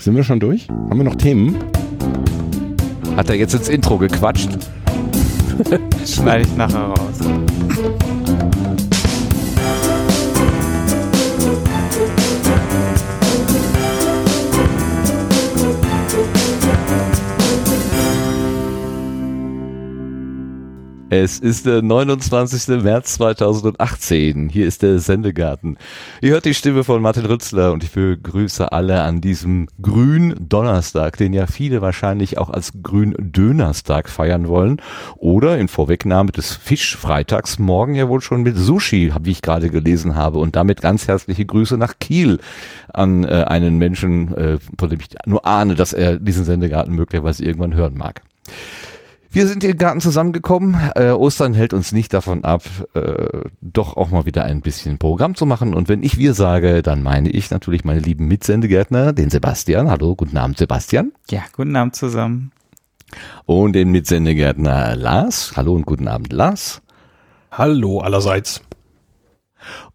[0.00, 0.66] Sind wir schon durch?
[0.68, 1.56] Haben wir noch Themen?
[3.16, 4.48] Hat er jetzt ins Intro gequatscht?
[6.06, 7.18] Schneide ich nachher raus.
[21.12, 22.84] Es ist der 29.
[22.84, 24.48] März 2018.
[24.48, 25.76] Hier ist der Sendegarten.
[26.20, 31.32] Ihr hört die Stimme von Martin Rützler und ich begrüße alle an diesem Grün-Donnerstag, den
[31.32, 34.80] ja viele wahrscheinlich auch als Grün-Dönerstag feiern wollen.
[35.16, 40.14] Oder in Vorwegnahme des Fischfreitags morgen ja wohl schon mit Sushi, wie ich gerade gelesen
[40.14, 40.38] habe.
[40.38, 42.38] Und damit ganz herzliche Grüße nach Kiel
[42.94, 47.44] an äh, einen Menschen, äh, von dem ich nur ahne, dass er diesen Sendegarten möglicherweise
[47.44, 48.22] irgendwann hören mag.
[49.32, 50.76] Wir sind im Garten zusammengekommen.
[50.96, 55.36] Äh, Ostern hält uns nicht davon ab, äh, doch auch mal wieder ein bisschen Programm
[55.36, 55.72] zu machen.
[55.72, 59.88] Und wenn ich wir sage, dann meine ich natürlich meine lieben Mitsendegärtner, den Sebastian.
[59.88, 61.12] Hallo, guten Abend, Sebastian.
[61.30, 62.50] Ja, guten Abend zusammen.
[63.46, 65.52] Und den Mitsendegärtner Lars.
[65.54, 66.82] Hallo und guten Abend, Lars.
[67.52, 68.62] Hallo allerseits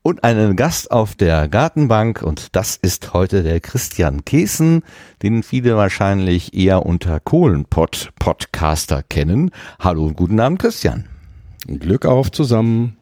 [0.02, 4.84] und einen Gast auf der Gartenbank und das ist heute der Christian Kesen,
[5.22, 9.52] den viele wahrscheinlich eher unter Kohlenpott Podcaster kennen.
[9.80, 11.06] Hallo und guten Abend Christian.
[11.68, 12.98] Glück auf zusammen.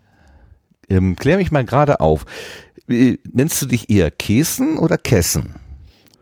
[0.90, 2.26] Ähm, klär mich mal gerade auf.
[2.88, 5.56] Äh, nennst du dich eher Kesen oder Kessen?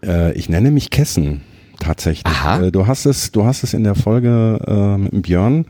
[0.03, 1.42] Äh, ich nenne mich Kessen
[1.80, 2.25] tatsächlich.
[2.25, 2.64] Aha.
[2.64, 5.66] Äh, du hast es, du hast es in der Folge äh, mit Björn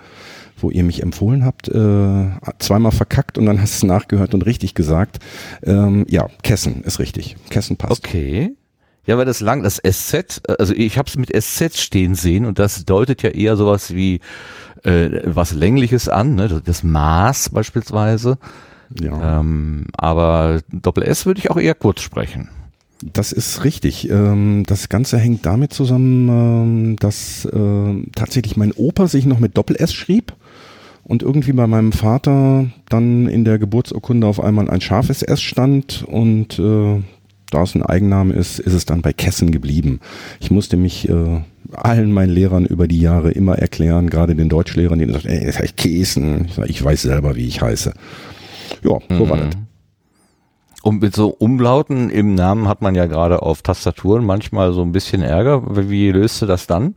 [0.63, 2.25] wo ihr mich empfohlen habt, äh,
[2.59, 5.19] zweimal verkackt und dann hast du es nachgehört und richtig gesagt.
[5.63, 7.35] Ähm, ja, Kessen ist richtig.
[7.49, 8.05] Kessen passt.
[8.05, 8.55] Okay.
[9.05, 12.59] Ja, weil das lang, das SZ, also ich habe es mit SZ stehen sehen und
[12.59, 14.19] das deutet ja eher sowas wie
[14.83, 16.61] äh, was Längliches an, ne?
[16.63, 18.37] das Maß beispielsweise.
[18.99, 19.39] Ja.
[19.39, 22.49] Ähm, aber Doppel S würde ich auch eher kurz sprechen.
[23.03, 24.09] Das ist richtig.
[24.09, 29.57] Ähm, das Ganze hängt damit zusammen, ähm, dass äh, tatsächlich mein Opa sich noch mit
[29.57, 30.33] Doppel S schrieb
[31.03, 36.03] und irgendwie bei meinem Vater dann in der Geburtsurkunde auf einmal ein scharfes S stand
[36.07, 37.01] und äh,
[37.51, 39.99] da es ein Eigenname ist, ist es dann bei Kessen geblieben.
[40.39, 41.41] Ich musste mich äh,
[41.73, 45.59] allen meinen Lehrern über die Jahre immer erklären, gerade den Deutschlehrern, die sagen, ey, das
[45.59, 46.45] heißt Kesen.
[46.45, 47.93] Ich, sag, ich weiß selber, wie ich heiße.
[48.83, 49.29] Ja, so mhm.
[49.29, 49.55] war das.
[50.83, 54.91] Und mit so Umlauten im Namen hat man ja gerade auf Tastaturen manchmal so ein
[54.91, 55.89] bisschen Ärger.
[55.89, 56.95] Wie löst du das dann?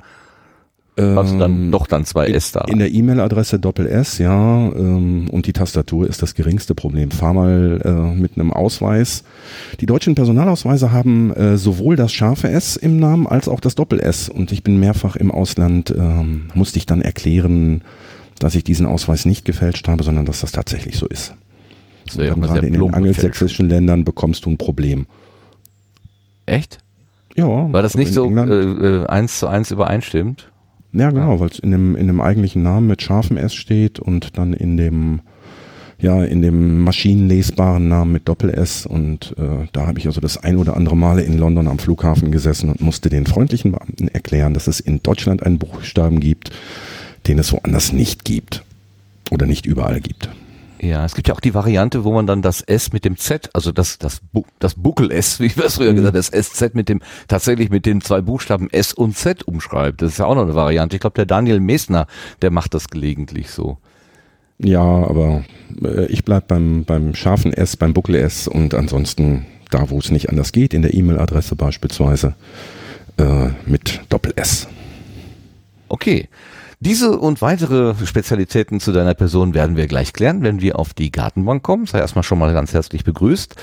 [0.96, 2.60] Hast du dann ähm, doch dann zwei S da?
[2.68, 4.70] In der E-Mail-Adresse Doppel S, ja.
[4.72, 7.10] Ähm, und die Tastatur ist das geringste Problem.
[7.10, 9.24] Fahr mal äh, mit einem Ausweis.
[9.80, 13.98] Die deutschen Personalausweise haben äh, sowohl das scharfe S im Namen als auch das Doppel
[13.98, 14.28] S.
[14.28, 17.82] Und ich bin mehrfach im Ausland, ähm, musste ich dann erklären,
[18.38, 21.34] dass ich diesen Ausweis nicht gefälscht habe, sondern dass das tatsächlich so ist.
[22.06, 25.06] Das ja gerade in den angelsächsischen Ländern bekommst du ein Problem.
[26.46, 26.78] Echt?
[27.34, 27.72] Ja.
[27.72, 30.52] Weil das nicht so äh, äh, eins zu eins übereinstimmt?
[30.94, 34.38] Ja, genau, weil es in dem, in dem eigentlichen Namen mit scharfem S steht und
[34.38, 35.20] dann in dem,
[35.98, 40.36] ja, in dem maschinenlesbaren Namen mit Doppel S und äh, da habe ich also das
[40.36, 44.54] ein oder andere Male in London am Flughafen gesessen und musste den freundlichen Beamten erklären,
[44.54, 46.52] dass es in Deutschland einen Buchstaben gibt,
[47.26, 48.62] den es woanders nicht gibt
[49.32, 50.28] oder nicht überall gibt.
[50.84, 53.48] Ja, es gibt ja auch die Variante, wo man dann das S mit dem Z,
[53.54, 54.20] also das, das,
[54.58, 55.96] das Buckel-S, wie wir es früher mhm.
[55.96, 60.02] gesagt das SZ mit dem, tatsächlich mit den zwei Buchstaben S und Z umschreibt.
[60.02, 60.96] Das ist ja auch noch eine Variante.
[60.96, 62.06] Ich glaube, der Daniel Mesner,
[62.42, 63.78] der macht das gelegentlich so.
[64.58, 65.44] Ja, aber
[65.82, 70.28] äh, ich bleib beim, beim scharfen S, beim Buckel-S und ansonsten da, wo es nicht
[70.28, 72.34] anders geht, in der E-Mail-Adresse beispielsweise,
[73.16, 74.68] äh, mit Doppel-S.
[75.88, 76.28] Okay.
[76.84, 81.10] Diese und weitere Spezialitäten zu deiner Person werden wir gleich klären, wenn wir auf die
[81.10, 81.86] Gartenbank kommen.
[81.86, 83.54] Sei erstmal schon mal ganz herzlich begrüßt.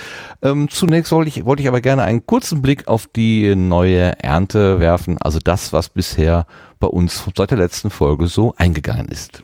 [0.42, 4.80] Ähm, zunächst wollte ich, wollte ich aber gerne einen kurzen Blick auf die neue Ernte
[4.80, 6.48] werfen, also das, was bisher
[6.80, 9.44] bei uns seit der letzten Folge so eingegangen ist.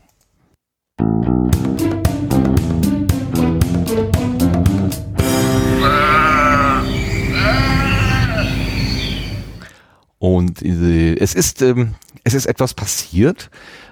[10.17, 11.93] Und äh, es ist ähm,
[12.27, 13.49] es ist etwas passiert,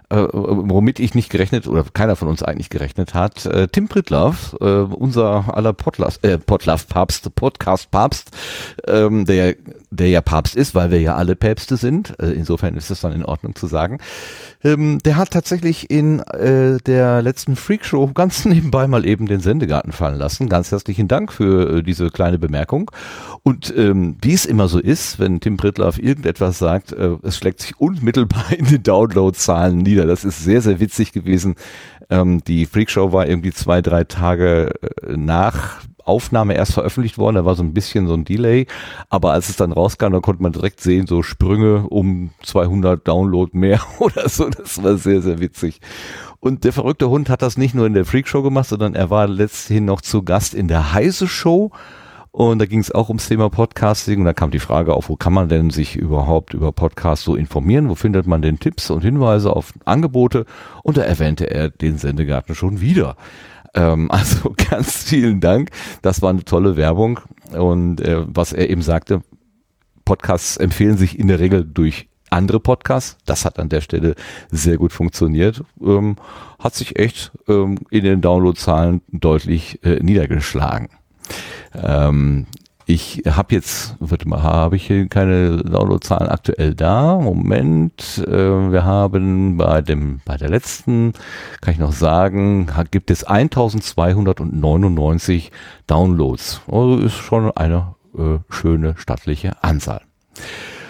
[0.10, 3.46] äh, womit ich nicht gerechnet oder keiner von uns eigentlich gerechnet hat.
[3.46, 8.32] Äh, Tim Pritlaff, äh, unser aller Podlaf, äh, Podlaf Papst, Podcast Papst,
[8.88, 9.56] ähm, der
[9.96, 12.20] der ja Papst ist, weil wir ja alle Päpste sind.
[12.20, 14.00] Äh, insofern ist es dann in Ordnung zu sagen.
[14.64, 19.92] Ähm, der hat tatsächlich in äh, der letzten Freakshow ganz nebenbei mal eben den Sendegarten
[19.92, 20.50] fallen lassen.
[20.50, 22.92] Ganz herzlichen Dank für äh, diese kleine Bemerkung.
[23.44, 27.62] Und ähm, wie es immer so ist, wenn Tim Pritlaff irgendetwas sagt, äh, es schlägt
[27.62, 29.95] sich unmittelbar in den Downloadzahlen nieder.
[30.04, 31.56] Das ist sehr, sehr witzig gewesen.
[32.10, 37.46] Ähm, die Freakshow war irgendwie zwei, drei Tage äh, nach Aufnahme erst veröffentlicht worden, da
[37.46, 38.68] war so ein bisschen so ein Delay,
[39.10, 43.58] aber als es dann rauskam, da konnte man direkt sehen, so Sprünge um 200 Download
[43.58, 45.82] mehr oder so, das war sehr, sehr witzig.
[46.40, 49.28] Und der verrückte Hund hat das nicht nur in der Freakshow gemacht, sondern er war
[49.28, 51.72] letzthin noch zu Gast in der Heise Show.
[52.36, 54.20] Und da ging es auch ums Thema Podcasting.
[54.20, 57.34] Und da kam die Frage auf, wo kann man denn sich überhaupt über Podcasts so
[57.38, 57.88] informieren?
[57.88, 60.46] Wo findet man denn Tipps und Hinweise auf Angebote?
[60.84, 63.16] Und da erwähnte er den Sendegarten schon wieder.
[63.74, 65.70] Ähm, also ganz vielen Dank.
[66.02, 67.22] Das war eine tolle Werbung.
[67.54, 69.22] Und äh, was er eben sagte,
[70.04, 73.16] Podcasts empfehlen sich in der Regel durch andere Podcasts.
[73.24, 74.16] Das hat an der Stelle
[74.52, 75.64] sehr gut funktioniert.
[75.82, 76.18] Ähm,
[76.60, 80.90] hat sich echt ähm, in den Downloadzahlen deutlich äh, niedergeschlagen.
[81.84, 82.46] Ähm,
[82.88, 87.18] ich habe jetzt, warte mal, habe ich hier keine Downloadzahlen aktuell da?
[87.18, 91.14] Moment, äh, wir haben bei dem, bei der letzten,
[91.62, 95.52] kann ich noch sagen, gibt es 1299
[95.88, 96.62] Downloads.
[96.68, 100.02] Also ist schon eine äh, schöne stattliche Anzahl.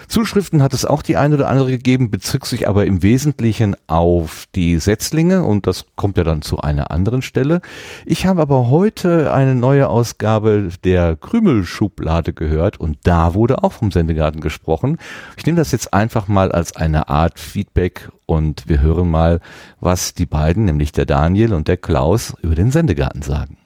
[0.08, 4.46] Zuschriften hat es auch die eine oder andere gegeben, bezog sich aber im Wesentlichen auf
[4.54, 7.60] die Setzlinge und das kommt ja dann zu einer anderen Stelle.
[8.04, 13.90] Ich habe aber heute eine neue Ausgabe der Krümelschublade gehört und da wurde auch vom
[13.90, 14.98] Sendegarten gesprochen.
[15.36, 19.40] Ich nehme das jetzt einfach mal als eine Art Feedback und wir hören mal,
[19.80, 23.58] was die beiden, nämlich der Daniel und der Klaus, über den Sendegarten sagen.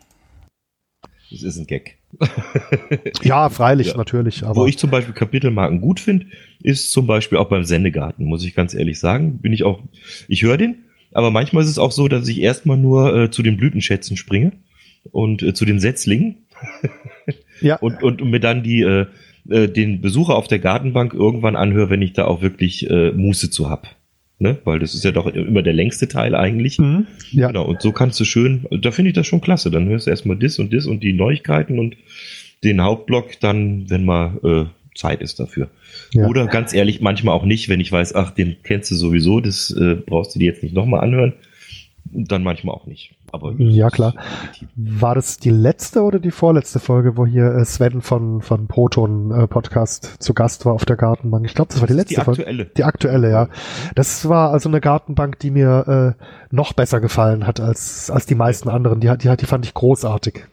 [1.30, 1.99] Das ist ein Gag.
[3.22, 3.96] ja, freilich, Ja.
[3.96, 4.44] natürlich.
[4.44, 6.26] Aber Wo ich zum Beispiel Kapitelmarken gut finde,
[6.62, 9.38] ist zum Beispiel auch beim Sendegarten, muss ich ganz ehrlich sagen.
[9.38, 9.82] Bin ich auch,
[10.28, 10.76] ich höre den,
[11.12, 14.52] aber manchmal ist es auch so, dass ich erstmal nur äh, zu den Blütenschätzen springe
[15.12, 16.38] und äh, zu den Setzlingen
[17.60, 19.06] ja, und, und, und mir dann die, äh,
[19.48, 23.50] äh, den Besucher auf der Gartenbank irgendwann anhöre, wenn ich da auch wirklich äh, Muße
[23.50, 23.88] zu hab.
[24.42, 24.58] Ne?
[24.64, 26.78] Weil das ist ja doch immer der längste Teil eigentlich.
[26.78, 27.06] mhm.
[27.30, 27.48] ja.
[27.48, 29.70] Genau, und so kannst du schön, da finde ich das schon klasse.
[29.70, 31.96] Dann hörst du erstmal das und das und die Neuigkeiten und
[32.64, 35.68] den Hauptblock dann, wenn mal äh, Zeit ist dafür.
[36.14, 36.26] Ja.
[36.26, 39.70] Oder ganz ehrlich, manchmal auch nicht, wenn ich weiß, ach, den kennst du sowieso, das
[39.70, 41.34] äh, brauchst du dir jetzt nicht nochmal anhören.
[42.12, 43.12] Dann manchmal auch nicht.
[43.32, 44.14] Aber Ja, klar.
[44.76, 49.30] War das die letzte oder die vorletzte Folge, wo hier äh, Sven von, von Proton
[49.30, 51.46] äh, Podcast zu Gast war auf der Gartenbank?
[51.46, 52.40] Ich glaube, das war die letzte die Folge.
[52.42, 52.64] aktuelle.
[52.66, 53.48] Die aktuelle, ja.
[53.94, 56.24] Das war also eine Gartenbank, die mir äh,
[56.54, 59.00] noch besser gefallen hat als, als die meisten anderen.
[59.00, 60.46] Die, hat- die, die fand ich großartig.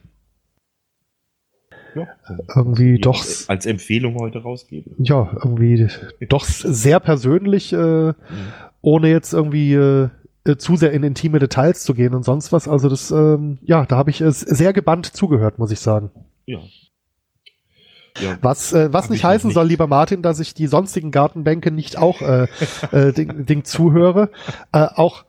[1.96, 2.06] Ja,
[2.56, 4.94] Irgendwie die doch, als- als Empfehlung heute rausgeben.
[5.00, 5.88] ja, irgendwie
[6.30, 8.14] doch sehr persönlich, äh,
[8.82, 10.10] ohne jetzt irgendwie äh,
[10.48, 12.68] äh, zu sehr in intime Details zu gehen und sonst was.
[12.68, 16.12] Also das, ähm, ja, da habe ich es sehr gebannt zugehört, muss ich sagen.
[16.46, 16.60] Ja.
[18.20, 18.38] ja.
[18.42, 19.56] Was, äh, was nicht heißen nicht.
[19.56, 22.48] soll, lieber Martin, dass ich die sonstigen Gartenbänke nicht auch äh,
[22.92, 24.32] äh, Ding, Ding zuhöre.
[24.72, 25.26] Äh, auch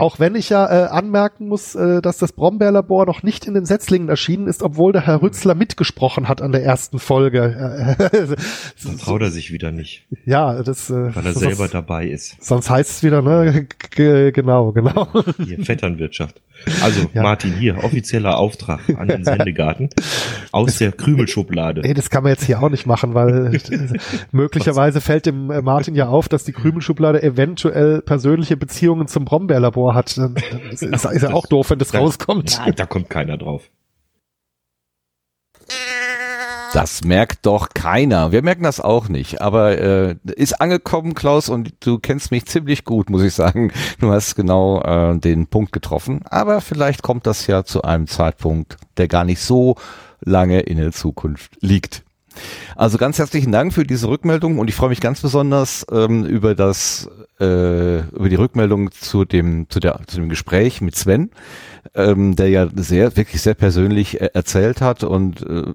[0.00, 3.66] auch wenn ich ja äh, anmerken muss, äh, dass das Brombeerlabor noch nicht in den
[3.66, 7.96] Setzlingen erschienen ist, obwohl der Herr Rützler mitgesprochen hat an der ersten Folge.
[8.84, 12.42] Dann traut er sich wieder nicht, ja, das äh, weil er sonst, selber dabei ist.
[12.42, 13.66] sonst heißt es wieder, ne?
[13.90, 15.08] G genau, genau.
[15.44, 16.40] Hier, Vetternwirtschaft.
[16.82, 17.22] Also, Ja.
[17.22, 19.88] Martin, hier, offizieller Auftrag an den Sendegarten
[20.52, 21.80] aus der Krümelschublade.
[21.80, 23.98] Nee, das kann man jetzt hier auch nicht machen, weil äh,
[24.32, 29.89] möglicherweise fällt dem äh, Martin ja auf, dass die Krümelschublade eventuell persönliche Beziehungen zum Brombeerlabor
[29.94, 30.16] hat.
[30.16, 32.58] Dann dann ist, ist, ist ja auch doof, wenn das Da- rauskommt.
[32.58, 33.70] Nein, da kommt keiner drauf.
[36.72, 38.30] Das merkt doch keiner.
[38.30, 39.40] Wir merken das auch nicht.
[39.42, 43.72] Aber äh, ist angekommen, Klaus, und du kennst mich ziemlich gut, muss ich sagen.
[43.98, 46.20] Du hast genau äh, den Punkt getroffen.
[46.26, 49.74] Aber vielleicht kommt das ja zu einem Zeitpunkt, der gar nicht so
[50.20, 52.04] lange in der Zukunft liegt.
[52.76, 56.54] Also ganz herzlichen Dank für diese Rückmeldung und ich freue mich ganz besonders ähm, über
[56.54, 57.08] das
[57.40, 61.30] äh, über die Rückmeldung zu dem zu der zu dem Gespräch mit Sven,
[61.94, 65.72] ähm, der ja sehr wirklich sehr persönlich äh, erzählt hat und äh,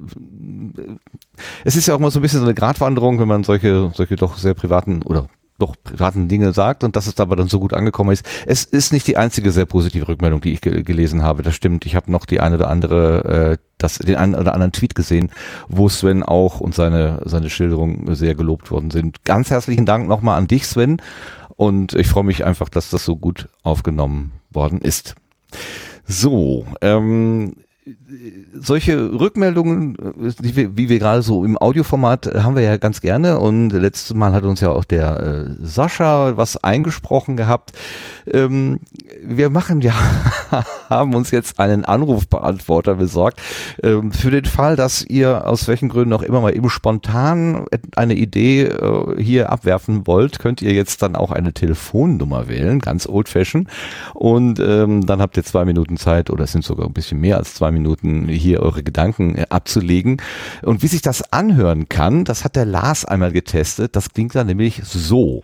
[1.64, 4.16] es ist ja auch mal so ein bisschen so eine Gratwanderung, wenn man solche solche
[4.16, 7.74] doch sehr privaten oder doch privaten Dinge sagt und dass es dabei dann so gut
[7.74, 8.26] angekommen ist.
[8.46, 11.44] Es ist nicht die einzige sehr positive Rückmeldung, die ich ge gelesen habe.
[11.44, 11.86] Das stimmt.
[11.86, 15.32] Ich habe noch die eine oder andere, äh, das, den einen oder anderen Tweet gesehen,
[15.68, 19.24] wo Sven auch und seine, seine Schilderung sehr gelobt worden sind.
[19.24, 21.02] Ganz herzlichen Dank nochmal an dich, Sven.
[21.56, 25.16] Und ich freue mich einfach, dass das so gut aufgenommen worden ist.
[26.06, 27.56] So, ähm,
[28.54, 33.70] solche Rückmeldungen, wie wir gerade so im Audioformat äh, haben wir ja ganz gerne und
[33.70, 37.74] letztes Mal hat uns ja auch der äh, Sascha was eingesprochen gehabt.
[38.26, 38.80] Ähm,
[39.28, 39.94] wir machen ja,
[40.90, 43.42] haben uns jetzt einen Anrufbeantworter besorgt.
[43.82, 47.66] Ähm, für den Fall, dass ihr aus welchen Gründen auch immer mal eben spontan
[47.96, 53.08] eine Idee äh, hier abwerfen wollt, könnt ihr jetzt dann auch eine Telefonnummer wählen, ganz
[53.08, 53.68] old fashion.
[54.14, 57.38] Und ähm, dann habt ihr zwei Minuten Zeit oder es sind sogar ein bisschen mehr
[57.38, 60.22] als zwei Minuten hier eure Gedanken äh, abzulegen.
[60.62, 63.96] Und wie sich das anhören kann, das hat der Lars einmal getestet.
[63.96, 65.44] Das klingt dann nämlich so.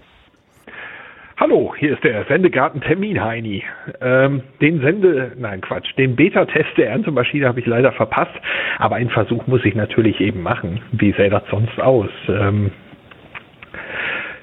[1.42, 3.64] Hallo, hier ist der Sendegarten Termin Heini.
[4.00, 8.40] Ähm, den Sende, nein Quatsch, den Beta-Test der Erntemaschine habe ich leider verpasst,
[8.78, 10.82] aber einen Versuch muss ich natürlich eben machen.
[10.92, 12.12] Wie sähe das sonst aus?
[12.28, 12.70] Ähm,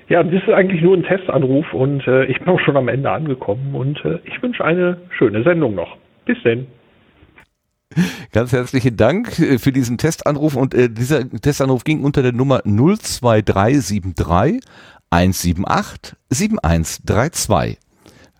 [0.08, 3.12] ja, das ist eigentlich nur ein Testanruf und äh, ich bin auch schon am Ende
[3.12, 5.98] angekommen und äh, ich wünsche eine schöne Sendung noch.
[6.24, 6.66] Bis denn.
[8.32, 12.62] Ganz herzlichen Dank äh, für diesen Testanruf und äh, dieser Testanruf ging unter der Nummer
[12.64, 14.60] 02373
[15.10, 17.78] 178 7132.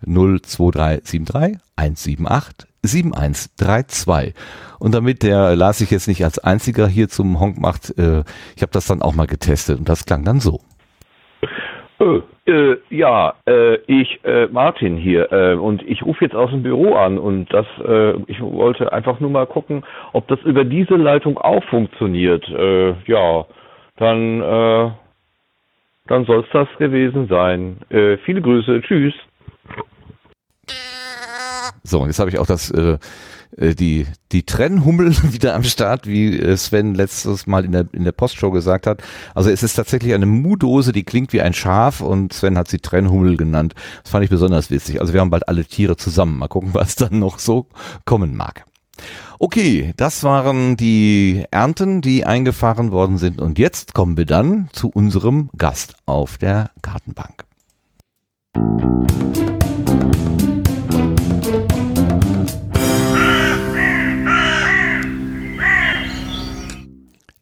[0.05, 4.33] 02373 178 7132.
[4.79, 8.23] Und damit der Lars sich jetzt nicht als einziger hier zum Honk macht, äh,
[8.55, 10.61] ich habe das dann auch mal getestet und das klang dann so.
[11.99, 16.63] Äh, äh, ja, äh, ich, äh, Martin hier, äh, und ich rufe jetzt aus dem
[16.63, 17.65] Büro an und das,
[18.27, 19.83] ich wollte einfach nur mal gucken,
[20.13, 22.45] ob das über diese Leitung auch funktioniert.
[23.05, 23.45] Ja,
[23.97, 24.95] dann,
[26.09, 27.77] dann soll es das gewesen sein.
[27.89, 29.13] Äh, viele Grüße, tschüss.
[31.83, 32.97] So, und jetzt habe ich auch das, äh,
[33.55, 38.03] äh, die, die Trennhummel wieder am Start, wie äh, Sven letztes Mal in der, in
[38.03, 39.01] der Postshow gesagt hat.
[39.35, 42.79] Also es ist tatsächlich eine Mu-Dose, die klingt wie ein Schaf und Sven hat sie
[42.79, 43.75] Trennhummel genannt.
[44.03, 44.99] Das fand ich besonders witzig.
[44.99, 46.39] Also wir haben bald alle Tiere zusammen.
[46.39, 47.67] Mal gucken, was dann noch so
[48.05, 48.65] kommen mag.
[49.39, 53.39] Okay, das waren die Ernten, die eingefahren worden sind.
[53.39, 57.45] Und jetzt kommen wir dann zu unserem Gast auf der Gartenbank.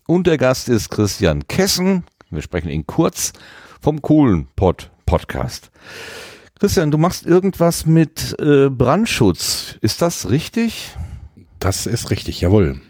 [0.06, 2.06] Und der Gast ist Christian Kessen.
[2.30, 3.34] Wir sprechen ihn kurz
[3.82, 5.72] vom Kohlenpott Podcast.
[6.60, 9.76] Christian, du machst irgendwas mit äh, Brandschutz.
[9.82, 10.96] Ist das richtig?
[11.60, 12.82] Das ist richtig, jawohl.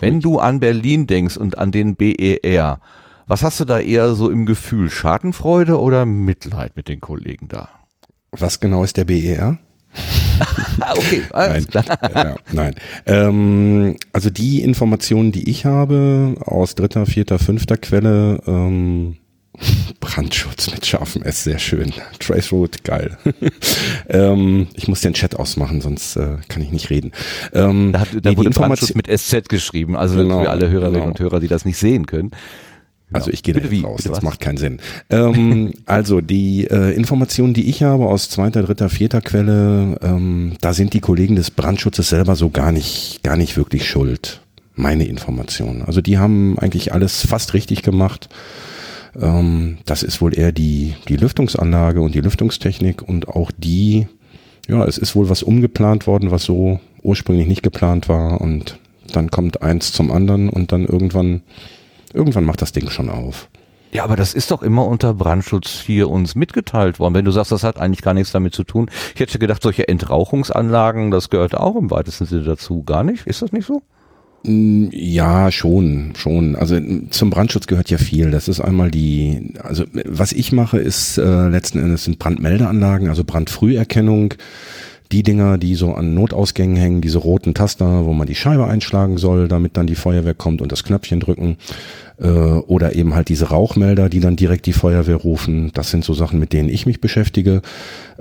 [0.00, 0.22] Wenn ich.
[0.22, 2.80] du an Berlin denkst und an den BER,
[3.26, 4.90] was hast du da eher so im Gefühl?
[4.90, 7.68] Schadenfreude oder Mitleid mit den Kollegen da?
[8.32, 9.58] Was genau ist der BER?
[10.80, 11.98] Okay, alles Nein, klar.
[12.14, 12.74] ja, nein.
[13.06, 19.16] Ähm, also die Informationen, die ich habe aus dritter, vierter, fünfter Quelle, ähm,
[20.00, 21.92] Brandschutz mit scharfem S, sehr schön.
[22.18, 23.16] Traceroute, geil.
[24.08, 27.12] ähm, ich muss den Chat ausmachen, sonst äh, kann ich nicht reden.
[27.52, 30.94] Ähm, Da, hat, da nee, wurde Brandschutz mit SZ geschrieben, also Genau, für alle Hörerinnen
[31.00, 31.06] genau.
[31.06, 32.32] und Hörer, die das nicht sehen können.
[33.14, 33.82] Also ich gehe da Bitte wie?
[33.82, 34.22] raus, das was?
[34.22, 34.80] macht keinen Sinn.
[35.10, 40.72] Ähm, also die äh, Informationen, die ich habe aus zweiter, dritter, vierter Quelle, ähm, da
[40.72, 44.40] sind die Kollegen des Brandschutzes selber so gar nicht, gar nicht wirklich schuld.
[44.74, 45.82] Meine Informationen.
[45.82, 48.30] Also die haben eigentlich alles fast richtig gemacht.
[49.20, 54.06] Ähm, das ist wohl eher die, die Lüftungsanlage und die Lüftungstechnik und auch die,
[54.68, 58.78] ja, es ist wohl was umgeplant worden, was so ursprünglich nicht geplant war und
[59.12, 61.42] dann kommt eins zum anderen und dann irgendwann
[62.14, 63.48] Irgendwann macht das Ding schon auf.
[63.92, 67.14] Ja, aber das ist doch immer unter Brandschutz hier uns mitgeteilt worden.
[67.14, 68.90] Wenn du sagst, das hat eigentlich gar nichts damit zu tun.
[69.14, 72.84] Ich hätte gedacht, solche Entrauchungsanlagen, das gehört auch im weitesten Sinne dazu.
[72.84, 73.26] Gar nicht?
[73.26, 73.82] Ist das nicht so?
[74.44, 76.56] Mm, Ja, schon, schon.
[76.56, 78.30] Also mm, zum Brandschutz gehört ja viel.
[78.30, 83.24] Das ist einmal die, also was ich mache, ist äh, letzten Endes sind Brandmeldeanlagen, also
[83.24, 84.34] Brandfrüherkennung.
[85.12, 89.18] Die Dinger, die so an Notausgängen hängen, diese roten Taster, wo man die Scheibe einschlagen
[89.18, 91.58] soll, damit dann die Feuerwehr kommt und das Knöpfchen drücken.
[92.18, 95.70] Äh, oder eben halt diese Rauchmelder, die dann direkt die Feuerwehr rufen.
[95.74, 97.60] Das sind so Sachen, mit denen ich mich beschäftige.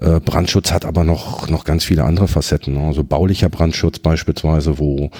[0.01, 2.73] Äh, Brandschutz hat aber noch, noch ganz viele andere Facetten.
[2.73, 2.81] ne?
[2.81, 5.11] Also baulicher Brandschutz beispielsweise, wo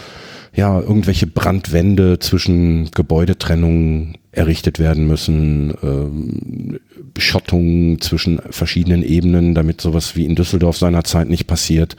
[0.53, 6.79] ja, irgendwelche Brandwände zwischen Gebäudetrennungen errichtet werden müssen, ähm,
[7.13, 11.96] Beschottungen zwischen verschiedenen Ebenen, damit sowas wie in Düsseldorf seinerzeit nicht passiert.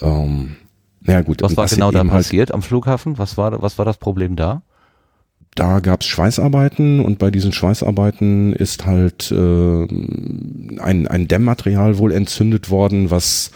[0.00, 0.56] Ähm,
[1.06, 1.42] ja gut.
[1.42, 3.18] Was war genau da halt- passiert am Flughafen?
[3.18, 4.62] Was war, was war das Problem da?
[5.54, 9.34] da gab's Schweißarbeiten und bei diesen Schweißarbeiten ist halt äh,
[10.78, 13.50] ein, ein Dämmmaterial wohl entzündet worden, was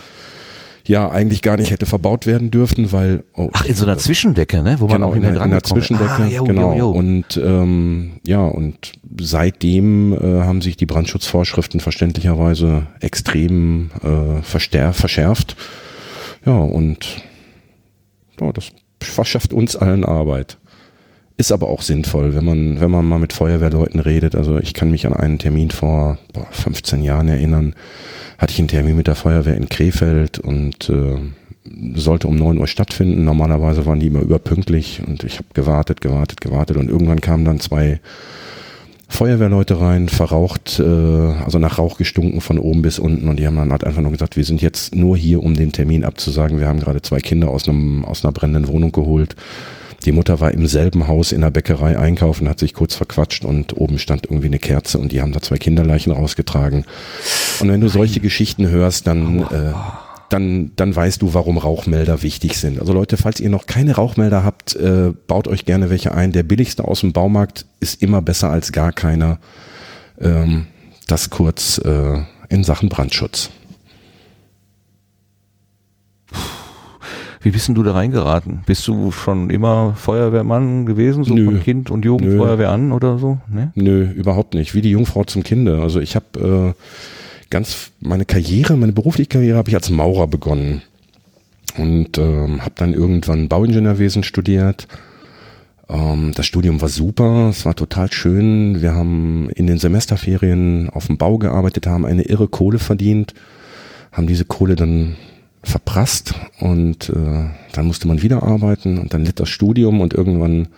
[0.87, 4.63] ja eigentlich gar nicht hätte verbaut werden dürfen, weil oh, Ach, in so einer Zwischendecke,
[4.63, 4.77] ne?
[4.79, 5.67] Wo man genau, auch in, der, in dran kommt.
[5.67, 6.73] Zwischendecke, Ah, jo, genau.
[6.73, 6.91] jo, jo.
[6.91, 15.57] Und ähm, ja, und seitdem äh, haben sich die Brandschutzvorschriften verständlicherweise extrem äh, verschärft.
[16.45, 17.23] Ja, und
[18.41, 20.59] ja, das verschafft uns allen Arbeit.
[21.37, 24.37] Ist aber auch sinnvoll, wenn man, wenn man mal mit Feuerwehrleuten redet.
[24.37, 27.75] Also ich kann mich an einen Termin vor boah, 15 Jahren erinnern.
[28.39, 31.19] Hatte ich einen Termin mit der Feuerwehr in Krefeld und äh,
[31.95, 33.25] sollte um 9 Uhr stattfinden.
[33.25, 37.61] Normalerweise waren die immer überpünktlich und ich habe gewartet, gewartet, gewartet und irgendwann kamen dann
[37.61, 38.01] zwei
[39.09, 43.57] Feuerwehrleute rein, verraucht, äh, also nach Rauch gestunken von oben bis unten und die haben
[43.57, 46.59] dann halt einfach nur gesagt, wir sind jetzt nur hier, um den Termin abzusagen.
[46.59, 49.37] Wir haben gerade zwei Kinder aus einem aus einer brennenden Wohnung geholt.
[50.05, 53.77] Die Mutter war im selben Haus in der Bäckerei einkaufen, hat sich kurz verquatscht und
[53.77, 56.85] oben stand irgendwie eine Kerze und die haben da zwei Kinderleichen rausgetragen.
[57.61, 59.73] Und wenn du solche Geschichten hörst, dann äh,
[60.31, 62.81] dann, dann weißt du, warum Rauchmelder wichtig sind.
[62.81, 66.33] Also Leute, falls ihr noch keine Rauchmelder habt, äh, baut euch gerne welche ein.
[66.33, 69.39] Der billigste aus dem Baumarkt ist immer besser als gar keiner.
[70.21, 70.67] Ähm,
[71.07, 72.19] das kurz äh,
[72.49, 73.51] in Sachen Brandschutz.
[77.45, 78.63] Wie bist denn du da reingeraten?
[78.65, 81.45] Bist du schon immer Feuerwehrmann gewesen, so Nö.
[81.45, 82.39] von Kind und Jugend Nö.
[82.39, 83.37] Feuerwehr an oder so?
[83.53, 83.71] Ne?
[83.75, 84.75] Nö, überhaupt nicht.
[84.75, 85.83] Wie die Jungfrau zum Kinde.
[85.83, 90.81] Also ich habe äh, ganz meine Karriere, meine berufliche Karriere habe ich als Maurer begonnen
[91.77, 94.89] und ähm, habe dann irgendwann Bauingenieurwesen studiert.
[95.91, 98.81] Ähm, das Studium war super, es war total schön.
[98.81, 103.35] Wir haben in den Semesterferien auf dem Bau gearbeitet, haben eine irre Kohle verdient,
[104.13, 105.17] haben diese Kohle dann
[105.65, 110.69] verprasst und äh, dann musste man wieder arbeiten und dann litt das Studium und irgendwann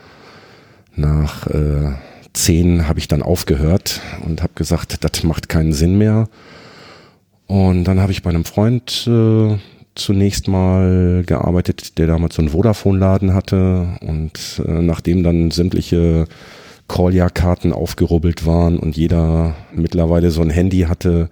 [0.95, 1.93] nach äh,
[2.33, 6.28] zehn habe ich dann aufgehört und habe gesagt, das macht keinen Sinn mehr.
[7.47, 9.57] Und dann habe ich bei einem Freund äh,
[9.95, 16.26] zunächst mal gearbeitet, der damals so einen Vodafone-Laden hatte und äh, nachdem dann sämtliche
[16.88, 21.28] Call-Ja-Karten aufgerubbelt waren und jeder mittlerweile so ein Handy hatte,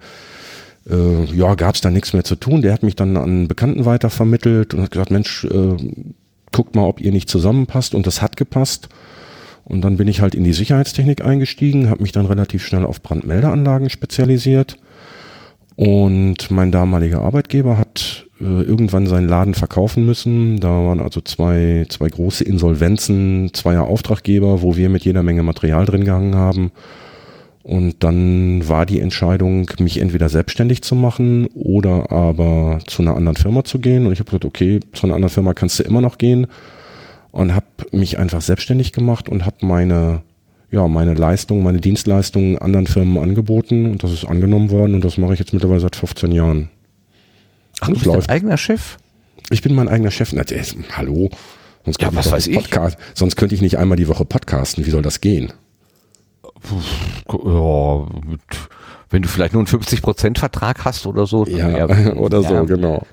[0.89, 2.61] äh, ja, gab es da nichts mehr zu tun.
[2.61, 5.75] Der hat mich dann an Bekannten weitervermittelt und hat gesagt, Mensch, äh,
[6.51, 8.89] guckt mal, ob ihr nicht zusammenpasst und das hat gepasst.
[9.65, 13.01] Und dann bin ich halt in die Sicherheitstechnik eingestiegen, habe mich dann relativ schnell auf
[13.01, 14.77] Brandmeldeanlagen spezialisiert.
[15.75, 20.59] Und mein damaliger Arbeitgeber hat äh, irgendwann seinen Laden verkaufen müssen.
[20.59, 25.85] Da waren also zwei, zwei große Insolvenzen, zweier Auftraggeber, wo wir mit jeder Menge Material
[25.85, 26.71] drin gehangen haben.
[27.65, 33.37] Und dann war die Entscheidung, mich entweder selbstständig zu machen oder aber zu einer anderen
[33.37, 34.05] Firma zu gehen.
[34.05, 36.45] Und ich habe gesagt, okay, zu einer anderen Firma kannst du immer noch gehen.
[37.31, 40.21] Und habe mich einfach selbstständig gemacht und habe meine,
[40.69, 43.87] ja, meine Leistung, meine Dienstleistungen anderen Firmen angeboten.
[43.87, 44.93] Und das ist angenommen worden.
[44.93, 46.69] Und das mache ich jetzt mittlerweile seit 15 Jahren.
[47.79, 48.97] Ach, du bist dein eigener Chef?
[49.49, 50.33] Ich bin mein eigener Chef.
[50.33, 50.43] Na,
[50.91, 51.31] hallo.
[51.83, 52.57] Sonst Ja, könnte was weiß ich.
[52.57, 54.85] Podcast, Sonst könnte ich nicht einmal die Woche podcasten.
[54.85, 55.51] Wie soll das gehen?
[57.31, 58.41] Ja, mit,
[59.09, 61.45] wenn du vielleicht nur einen 50% Vertrag hast oder so.
[61.45, 62.63] Ja, eher- oder so, ja.
[62.63, 63.05] genau.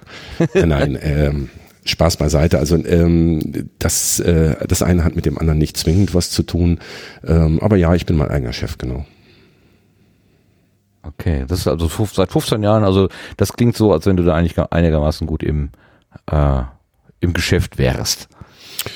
[0.55, 1.49] Äh, Nein, ähm,
[1.85, 2.59] Spaß beiseite.
[2.59, 6.79] Also ähm, das, äh, das eine hat mit dem anderen nicht zwingend was zu tun.
[7.27, 9.05] Ähm, aber ja, ich bin mein eigener Chef, genau.
[11.03, 14.35] Okay, das ist also seit 15 Jahren, also das klingt so, als wenn du da
[14.37, 15.71] eigentlich einigermaßen gut im,
[16.31, 16.63] äh,
[17.19, 18.29] im Geschäft wärst.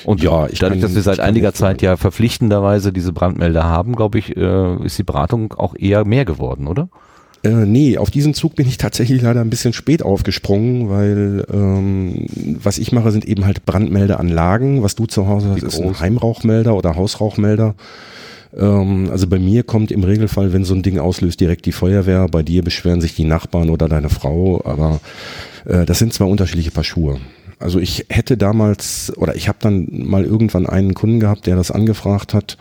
[0.05, 3.95] Und Ja, ich dadurch, kann- dass wir seit einiger Zeit ja verpflichtenderweise diese Brandmelder haben,
[3.95, 6.89] glaube ich, äh, ist die Beratung auch eher mehr geworden, oder?
[7.43, 12.25] Äh, nee, auf diesen Zug bin ich tatsächlich leider ein bisschen spät aufgesprungen, weil ähm,
[12.61, 14.81] was ich mache, sind eben halt Brandmeldeanlagen.
[14.83, 15.99] Was du zu Hause hast, ist ein?
[15.99, 17.75] Heimrauchmelder oder Hausrauchmelder.
[18.57, 22.27] Ähm, also bei mir kommt im Regelfall, wenn so ein Ding auslöst, direkt die Feuerwehr.
[22.27, 24.61] Bei dir beschweren sich die Nachbarn oder deine Frau.
[24.65, 24.99] Aber
[25.65, 27.17] äh, das sind zwei unterschiedliche Paar Schuhe.
[27.59, 31.71] Also ich hätte damals oder ich habe dann mal irgendwann einen Kunden gehabt, der das
[31.71, 32.57] angefragt hat.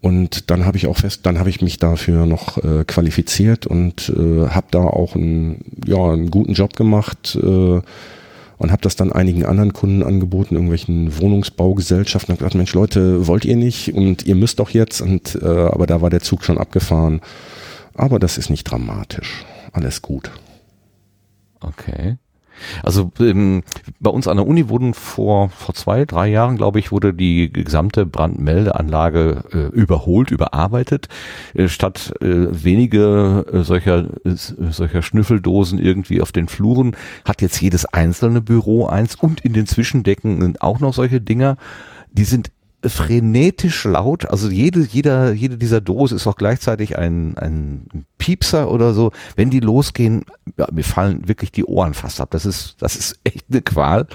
[0.00, 4.10] Und dann habe ich auch fest, dann habe ich mich dafür noch äh, qualifiziert und
[4.10, 7.80] äh, habe da auch einen, ja, einen guten Job gemacht äh,
[8.58, 12.32] und habe das dann einigen anderen Kunden angeboten, irgendwelchen Wohnungsbaugesellschaften.
[12.32, 15.00] Und gesagt, Mensch Leute, wollt ihr nicht und ihr müsst doch jetzt.
[15.00, 17.20] Und äh, aber da war der Zug schon abgefahren.
[17.94, 19.44] Aber das ist nicht dramatisch.
[19.72, 20.30] Alles gut.
[21.60, 22.16] Okay.
[22.82, 23.62] Also ähm,
[24.00, 27.52] bei uns an der Uni wurden vor, vor zwei, drei Jahren, glaube ich, wurde die
[27.52, 31.08] gesamte Brandmeldeanlage äh, überholt, überarbeitet.
[31.54, 37.84] Äh, statt äh, wenige äh, solcher, solcher Schnüffeldosen irgendwie auf den Fluren hat jetzt jedes
[37.86, 41.56] einzelne Büro eins und in den Zwischendecken auch noch solche Dinger.
[42.12, 42.50] Die sind
[42.88, 48.94] frenetisch laut, also jede, jeder, jede dieser Dose ist auch gleichzeitig ein, ein Piepser oder
[48.94, 49.12] so.
[49.36, 50.24] Wenn die losgehen,
[50.56, 52.30] ja, mir fallen wirklich die Ohren fast ab.
[52.30, 54.06] Das ist, das ist echt eine Qual.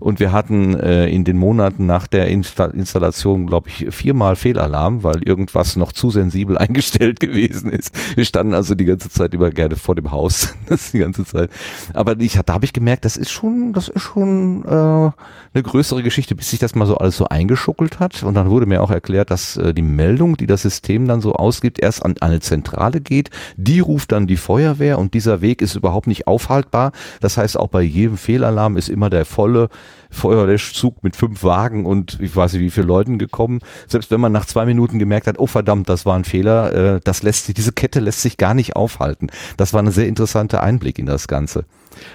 [0.00, 5.02] Und wir hatten äh, in den Monaten nach der Insta Installation, glaube ich, viermal Fehlalarm,
[5.02, 7.92] weil irgendwas noch zu sensibel eingestellt gewesen ist.
[8.16, 10.54] Wir standen also die ganze Zeit über gerne vor dem Haus.
[10.68, 11.50] Das die ganze Zeit.
[11.94, 16.02] Aber ich, da habe ich gemerkt, das ist schon, das ist schon äh, eine größere
[16.02, 18.07] Geschichte, bis sich das mal so alles so eingeschuckelt hat.
[18.08, 18.22] Hat.
[18.22, 21.34] Und dann wurde mir auch erklärt, dass äh, die Meldung, die das System dann so
[21.34, 23.30] ausgibt, erst an eine Zentrale geht.
[23.56, 26.92] Die ruft dann die Feuerwehr und dieser Weg ist überhaupt nicht aufhaltbar.
[27.20, 29.68] Das heißt, auch bei jedem Fehlalarm ist immer der volle
[30.10, 33.60] Feuerlöschzug mit fünf Wagen und ich weiß nicht wie viele Leuten gekommen.
[33.86, 37.00] Selbst wenn man nach zwei Minuten gemerkt hat, oh verdammt, das war ein Fehler, äh,
[37.02, 39.28] das lässt sich, diese Kette lässt sich gar nicht aufhalten.
[39.56, 41.64] Das war ein sehr interessanter Einblick in das Ganze.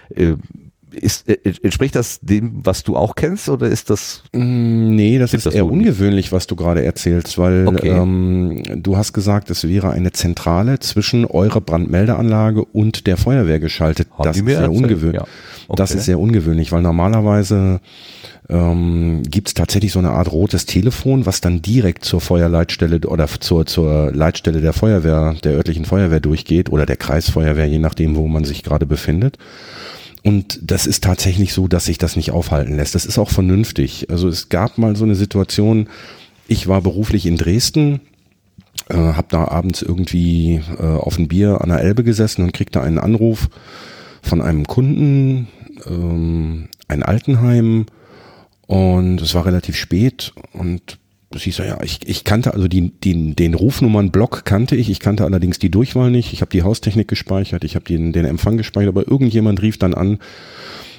[0.10, 0.36] Äh,
[0.96, 4.24] ist, äh, entspricht das dem, was du auch kennst, oder ist das?
[4.34, 7.90] Mm, Nee, das ist das eher ungewöhnlich, was du gerade erzählst, weil Okay.
[7.90, 14.08] ähm, du hast gesagt, es wäre eine Zentrale zwischen eurer Brandmeldeanlage und der Feuerwehr geschaltet.
[14.18, 15.22] Haben das ist sehr ungewöhnlich.
[15.22, 15.28] ja.
[15.76, 15.98] Das Okay.
[16.00, 17.80] ist sehr ungewöhnlich, weil normalerweise
[18.50, 23.28] ähm, gibt es tatsächlich so eine Art rotes Telefon, was dann direkt zur Feuerleitstelle oder
[23.40, 28.28] zur, zur Leitstelle der Feuerwehr, der örtlichen Feuerwehr durchgeht oder der Kreisfeuerwehr, je nachdem, wo
[28.28, 29.38] man sich gerade befindet.
[30.24, 32.96] Und das ist tatsächlich so, dass sich das nicht aufhalten lässt.
[32.96, 34.10] Das ist auch vernünftig.
[34.10, 35.90] Also es gab mal so eine Situation,
[36.48, 38.00] ich war beruflich in Dresden,
[38.90, 42.82] äh, habe da abends irgendwie äh, auf ein Bier an der Elbe gesessen und kriegte
[42.82, 43.50] einen Anruf
[44.22, 45.50] von einem Kunden,
[45.86, 47.86] ähm, ein Altenheim
[48.68, 51.00] und es war relativ spät und
[51.42, 55.24] hieß so, ja, ich, ich kannte also die, die, den Rufnummernblock kannte ich, ich kannte
[55.24, 58.90] allerdings die Durchwahl nicht, ich habe die Haustechnik gespeichert, ich habe den, den Empfang gespeichert,
[58.90, 60.20] aber irgendjemand rief dann an,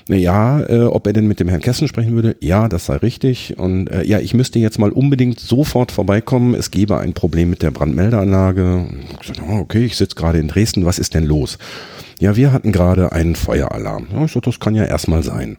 [0.09, 2.37] ja, äh, ob er denn mit dem Herrn Kessen sprechen würde.
[2.41, 3.59] Ja, das sei richtig.
[3.59, 6.55] Und äh, ja, ich müsste jetzt mal unbedingt sofort vorbeikommen.
[6.55, 8.87] Es gebe ein Problem mit der Brandmeldeanlage.
[9.13, 10.85] Ich gesagt, oh, okay, ich sitze gerade in Dresden.
[10.85, 11.57] Was ist denn los?
[12.21, 14.09] Ja, wir hatten gerade einen Feueralarm.
[14.13, 15.57] Ja, ich so, das kann ja erstmal sein.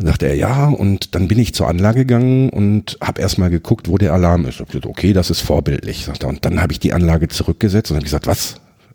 [0.00, 3.86] Dann sagte er ja und dann bin ich zur Anlage gegangen und habe erstmal geguckt,
[3.90, 4.58] wo der Alarm ist.
[4.58, 6.06] Ich gesagt, okay, das ist vorbildlich.
[6.06, 6.30] Sagt er.
[6.30, 8.54] Und dann habe ich die Anlage zurückgesetzt und habe gesagt, was?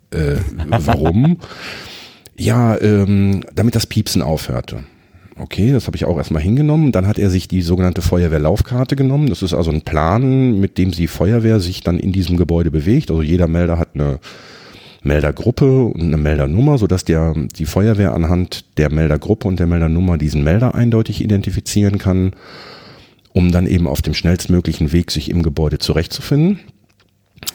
[0.09, 0.37] Äh,
[0.67, 1.37] warum?
[2.37, 4.83] ja, ähm, damit das Piepsen aufhörte.
[5.37, 6.91] Okay, das habe ich auch erstmal hingenommen.
[6.91, 9.29] Dann hat er sich die sogenannte Feuerwehrlaufkarte genommen.
[9.29, 13.11] Das ist also ein Plan, mit dem die Feuerwehr sich dann in diesem Gebäude bewegt.
[13.11, 14.19] Also jeder Melder hat eine
[15.05, 20.43] Meldergruppe und eine Meldernummer, sodass der, die Feuerwehr anhand der Meldergruppe und der Meldernummer diesen
[20.43, 22.33] Melder eindeutig identifizieren kann,
[23.31, 26.59] um dann eben auf dem schnellstmöglichen Weg sich im Gebäude zurechtzufinden.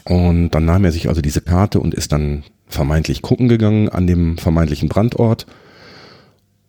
[0.05, 4.07] Und dann nahm er sich also diese Karte und ist dann vermeintlich gucken gegangen an
[4.07, 5.45] dem vermeintlichen Brandort.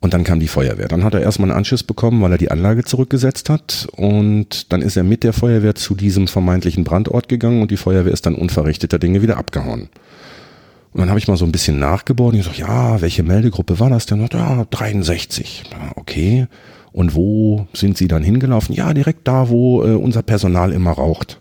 [0.00, 0.88] Und dann kam die Feuerwehr.
[0.88, 3.86] Dann hat er erstmal einen Anschiss bekommen, weil er die Anlage zurückgesetzt hat.
[3.92, 8.12] Und dann ist er mit der Feuerwehr zu diesem vermeintlichen Brandort gegangen und die Feuerwehr
[8.12, 9.88] ist dann unverrichteter Dinge wieder abgehauen.
[10.92, 13.80] Und dann habe ich mal so ein bisschen nachgebohrt und ich so, ja, welche Meldegruppe
[13.80, 14.20] war das denn?
[14.20, 15.64] Und, Ja, 63.
[15.70, 16.46] Ja, okay.
[16.92, 18.74] Und wo sind Sie dann hingelaufen?
[18.74, 21.40] Ja, direkt da, wo äh, unser Personal immer raucht.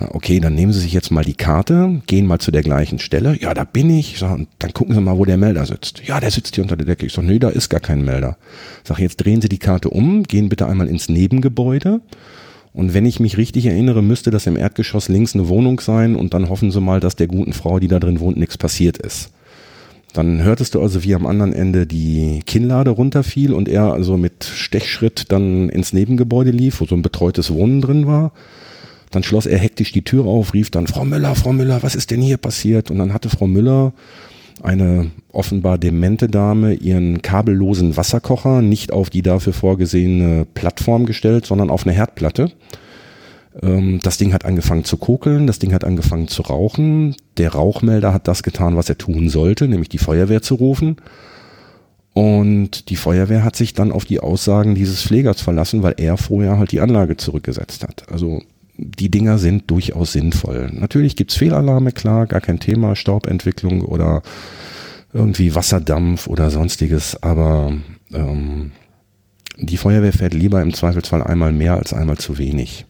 [0.00, 3.00] Ja, Okay, dann nehmen Sie sich jetzt mal die Karte, gehen mal zu der gleichen
[3.00, 3.36] Stelle.
[3.40, 4.12] Ja, da bin ich.
[4.12, 6.02] Ich Sag, dann gucken Sie mal, wo der Melder sitzt.
[6.06, 7.06] Ja, der sitzt hier unter der Decke.
[7.06, 8.36] Ich sage, nee, da ist gar kein Melder.
[8.82, 12.00] Ich sage, jetzt drehen Sie die Karte um, gehen bitte einmal ins Nebengebäude.
[12.72, 16.34] Und wenn ich mich richtig erinnere, müsste das im Erdgeschoss links eine Wohnung sein und
[16.34, 19.30] dann hoffen Sie mal, dass der guten Frau, die da drin wohnt, nichts passiert ist.
[20.12, 24.44] Dann hörtest du also, wie am anderen Ende die Kinnlade runterfiel und er also mit
[24.44, 28.32] Stechschritt dann ins Nebengebäude lief, wo so ein betreutes Wohnen drin war.
[29.10, 32.10] Dann schloss er hektisch die Tür auf, rief dann, Frau Müller, Frau Müller, was ist
[32.10, 32.90] denn hier passiert?
[32.90, 33.92] Und dann hatte Frau Müller,
[34.62, 41.70] eine offenbar demente Dame, ihren kabellosen Wasserkocher nicht auf die dafür vorgesehene Plattform gestellt, sondern
[41.70, 42.52] auf eine Herdplatte.
[43.62, 47.16] Ähm, Das Ding hat angefangen zu kokeln, das Ding hat angefangen zu rauchen.
[47.36, 50.96] Der Rauchmelder hat das getan, was er tun sollte, nämlich die Feuerwehr zu rufen.
[52.12, 56.58] Und die Feuerwehr hat sich dann auf die Aussagen dieses Pflegers verlassen, weil er vorher
[56.58, 58.10] halt die Anlage zurückgesetzt hat.
[58.10, 58.42] Also
[58.80, 60.70] die Dinger sind durchaus sinnvoll.
[60.72, 64.22] Natürlich gibt's Fehlalarme, klar, gar kein Thema, Staubentwicklung oder
[65.12, 67.72] irgendwie Wasserdampf oder sonstiges, aber
[68.12, 68.72] ähm,
[69.58, 72.86] die Feuerwehr fährt lieber im Zweifelsfall einmal mehr als einmal zu wenig.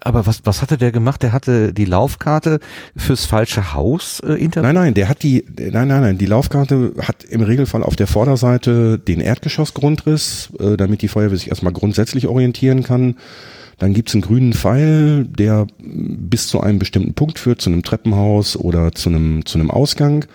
[0.00, 1.22] Aber was, was hatte der gemacht?
[1.22, 2.60] Der hatte die Laufkarte
[2.94, 4.48] fürs falsche Haus äh?
[4.54, 8.06] Nein, nein, der hat die, nein, nein, nein, die Laufkarte hat im Regelfall auf der
[8.06, 13.16] Vorderseite den Erdgeschossgrundriss, äh, damit die Feuerwehr sich erstmal grundsätzlich orientieren kann.
[13.78, 18.56] Dann gibt's einen grünen Pfeil, der bis zu einem bestimmten Punkt führt, zu einem Treppenhaus
[18.56, 20.26] oder zu einem, zu einem Ausgang.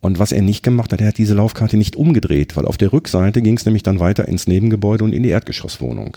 [0.00, 2.92] Und was er nicht gemacht hat, er hat diese Laufkarte nicht umgedreht, weil auf der
[2.92, 6.16] Rückseite ging es nämlich dann weiter ins Nebengebäude und in die Erdgeschosswohnung.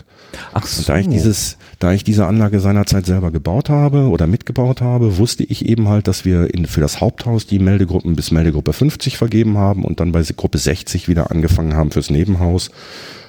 [0.52, 4.80] Ach Und da ich dieses, da ich diese Anlage seinerzeit selber gebaut habe oder mitgebaut
[4.82, 8.72] habe, wusste ich eben halt, dass wir in, für das Haupthaus die Meldegruppen bis Meldegruppe
[8.72, 12.70] 50 vergeben haben und dann bei Gruppe 60 wieder angefangen haben fürs Nebenhaus,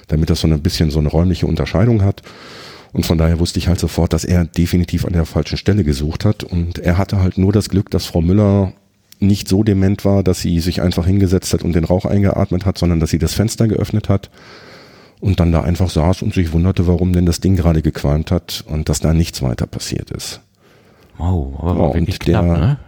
[0.06, 2.22] damit das so ein bisschen so eine räumliche Unterscheidung hat.
[2.94, 6.24] Und von daher wusste ich halt sofort, dass er definitiv an der falschen Stelle gesucht
[6.24, 6.42] hat.
[6.44, 8.72] Und er hatte halt nur das Glück, dass Frau Müller
[9.20, 12.78] nicht so dement war, dass sie sich einfach hingesetzt hat und den Rauch eingeatmet hat,
[12.78, 14.30] sondern dass sie das Fenster geöffnet hat
[15.20, 18.64] und dann da einfach saß und sich wunderte, warum denn das Ding gerade gequalmt hat
[18.66, 20.40] und dass da nichts weiter passiert ist.
[21.18, 22.78] Wow, aber Ja, und der- knapp, ne?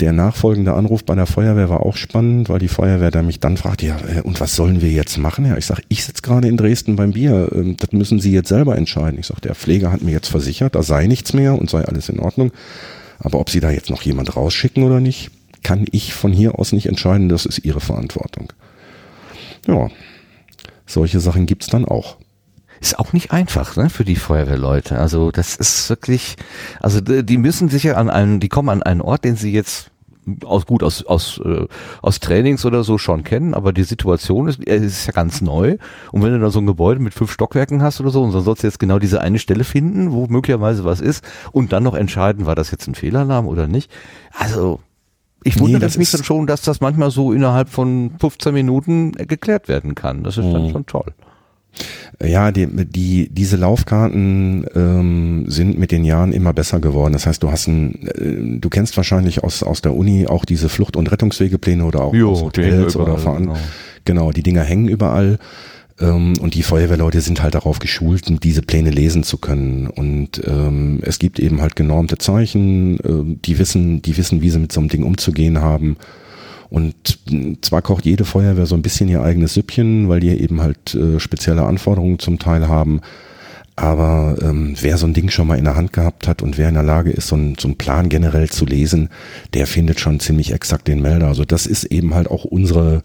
[0.00, 3.56] Der nachfolgende Anruf bei der Feuerwehr war auch spannend, weil die Feuerwehr da mich dann
[3.56, 5.44] fragte, ja, äh, und was sollen wir jetzt machen?
[5.44, 8.48] Ja, ich sage, ich sitze gerade in Dresden beim Bier, ähm, das müssen Sie jetzt
[8.48, 9.18] selber entscheiden.
[9.18, 12.08] Ich sage, der Pfleger hat mir jetzt versichert, da sei nichts mehr und sei alles
[12.08, 12.52] in Ordnung.
[13.18, 15.32] Aber ob Sie da jetzt noch jemand rausschicken oder nicht,
[15.64, 18.52] kann ich von hier aus nicht entscheiden, das ist Ihre Verantwortung.
[19.66, 19.88] Ja,
[20.86, 22.18] solche Sachen gibt's dann auch.
[22.80, 24.98] Ist auch nicht einfach, ne, für die Feuerwehrleute.
[24.98, 26.36] Also das ist wirklich,
[26.80, 29.90] also die müssen sich ja an einen, die kommen an einen Ort, den sie jetzt
[30.44, 31.66] aus gut aus aus äh,
[32.02, 35.78] aus Trainings oder so schon kennen, aber die Situation ist, äh, ist ja ganz neu.
[36.12, 38.42] Und wenn du dann so ein Gebäude mit fünf Stockwerken hast oder so, und dann
[38.42, 41.94] sollst du jetzt genau diese eine Stelle finden, wo möglicherweise was ist, und dann noch
[41.94, 43.90] entscheiden, war das jetzt ein Fehlalarm oder nicht.
[44.36, 44.80] Also
[45.44, 49.14] ich Nee, wundere das mich dann schon, dass das manchmal so innerhalb von 15 Minuten
[49.16, 50.24] äh, geklärt werden kann.
[50.24, 50.70] Das ist dann Mhm.
[50.72, 51.14] schon toll.
[52.20, 57.12] Ja, die, die, diese Laufkarten ähm, sind mit den Jahren immer besser geworden.
[57.12, 60.68] Das heißt, du hast ein, äh, du kennst wahrscheinlich aus, aus der Uni auch diese
[60.68, 63.58] Flucht- und Rettungswegepläne oder auch Jo, aus Hotels oder überall, Veran genau.
[64.04, 65.38] genau, die Dinger hängen überall.
[66.00, 69.86] Ähm, und die Feuerwehrleute sind halt darauf geschult, diese Pläne lesen zu können.
[69.86, 74.58] Und ähm, es gibt eben halt genormte Zeichen, ähm, die wissen, die wissen, wie sie
[74.58, 75.96] mit so einem Ding umzugehen haben.
[76.70, 77.18] Und
[77.62, 81.18] zwar kocht jede Feuerwehr so ein bisschen ihr eigenes Süppchen, weil die eben halt äh,
[81.18, 83.00] spezielle Anforderungen zum Teil haben.
[83.74, 86.68] Aber ähm, wer so ein Ding schon mal in der Hand gehabt hat und wer
[86.68, 89.08] in der Lage ist, so, ein, so einen Plan generell zu lesen,
[89.54, 91.28] der findet schon ziemlich exakt den Melder.
[91.28, 93.02] Also das ist eben halt auch unsere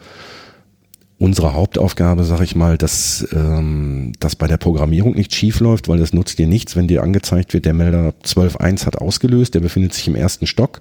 [1.23, 6.01] unsere Hauptaufgabe, sag ich mal, dass ähm, das bei der Programmierung nicht schief läuft, weil
[6.01, 9.93] es nutzt dir nichts, wenn dir angezeigt wird, der Melder 12.1 hat ausgelöst, der befindet
[9.93, 10.79] sich im ersten Stock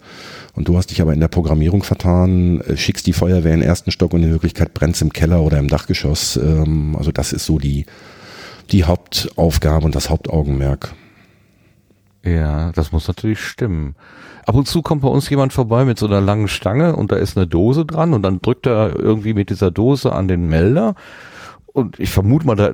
[0.55, 3.69] und du hast dich aber in der Programmierung vertan, äh, schickst die Feuerwehr in den
[3.69, 6.37] ersten Stock und in Wirklichkeit brennt im Keller oder im Dachgeschoss.
[6.37, 7.87] Ähm, also das ist so die,
[8.73, 10.93] die Hauptaufgabe und das Hauptaugenmerk.
[12.25, 13.95] Ja, das muss natürlich stimmen.
[14.45, 17.17] Ab und zu kommt bei uns jemand vorbei mit so einer langen Stange und da
[17.17, 20.95] ist eine Dose dran und dann drückt er irgendwie mit dieser Dose an den Melder
[21.67, 22.73] und ich vermute mal, da,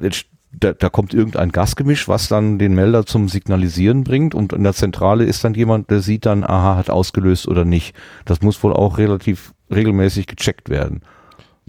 [0.53, 4.73] da, da kommt irgendein Gasgemisch, was dann den Melder zum Signalisieren bringt und in der
[4.73, 7.95] Zentrale ist dann jemand, der sieht dann, aha, hat ausgelöst oder nicht.
[8.25, 11.03] Das muss wohl auch relativ regelmäßig gecheckt werden.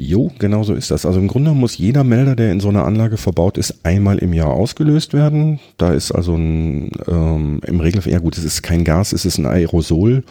[0.02, 1.06] Jo, genau so ist das.
[1.06, 4.32] Also im Grunde muss jeder Melder, der in so einer Anlage verbaut ist, einmal im
[4.32, 5.60] Jahr ausgelöst werden.
[5.76, 9.40] Da ist also ein, ähm, im Regelfall, ja gut, es ist kein Gas, es ist
[9.40, 10.24] ein Aerosol,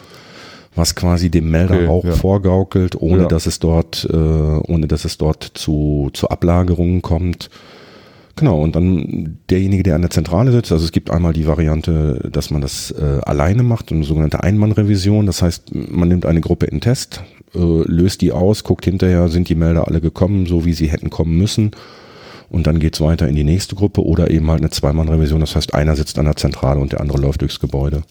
[0.73, 2.11] was quasi dem Melder Okay, Rauch ja.
[2.13, 3.27] vorgaukelt, ohne Ja.
[3.27, 7.51] dass es dort, äh, ohne dass es dort zu, zu Ablagerungen kommt.
[8.37, 12.27] Genau, und dann derjenige, der an der Zentrale sitzt, also es gibt einmal die Variante,
[12.31, 15.27] dass man das äh, alleine macht, eine sogenannte Einmannrevision.
[15.27, 17.21] Das heißt, man nimmt eine Gruppe in Test,
[17.55, 21.09] äh, löst die aus, guckt hinterher, sind die Melder alle gekommen, so wie sie hätten
[21.09, 21.71] kommen müssen.
[22.49, 25.39] Und dann geht's weiter in die nächste Gruppe oder eben halt eine Zweimannrevision.
[25.39, 28.03] Das heißt, einer sitzt an der Zentrale und der andere läuft durchs Gebäude.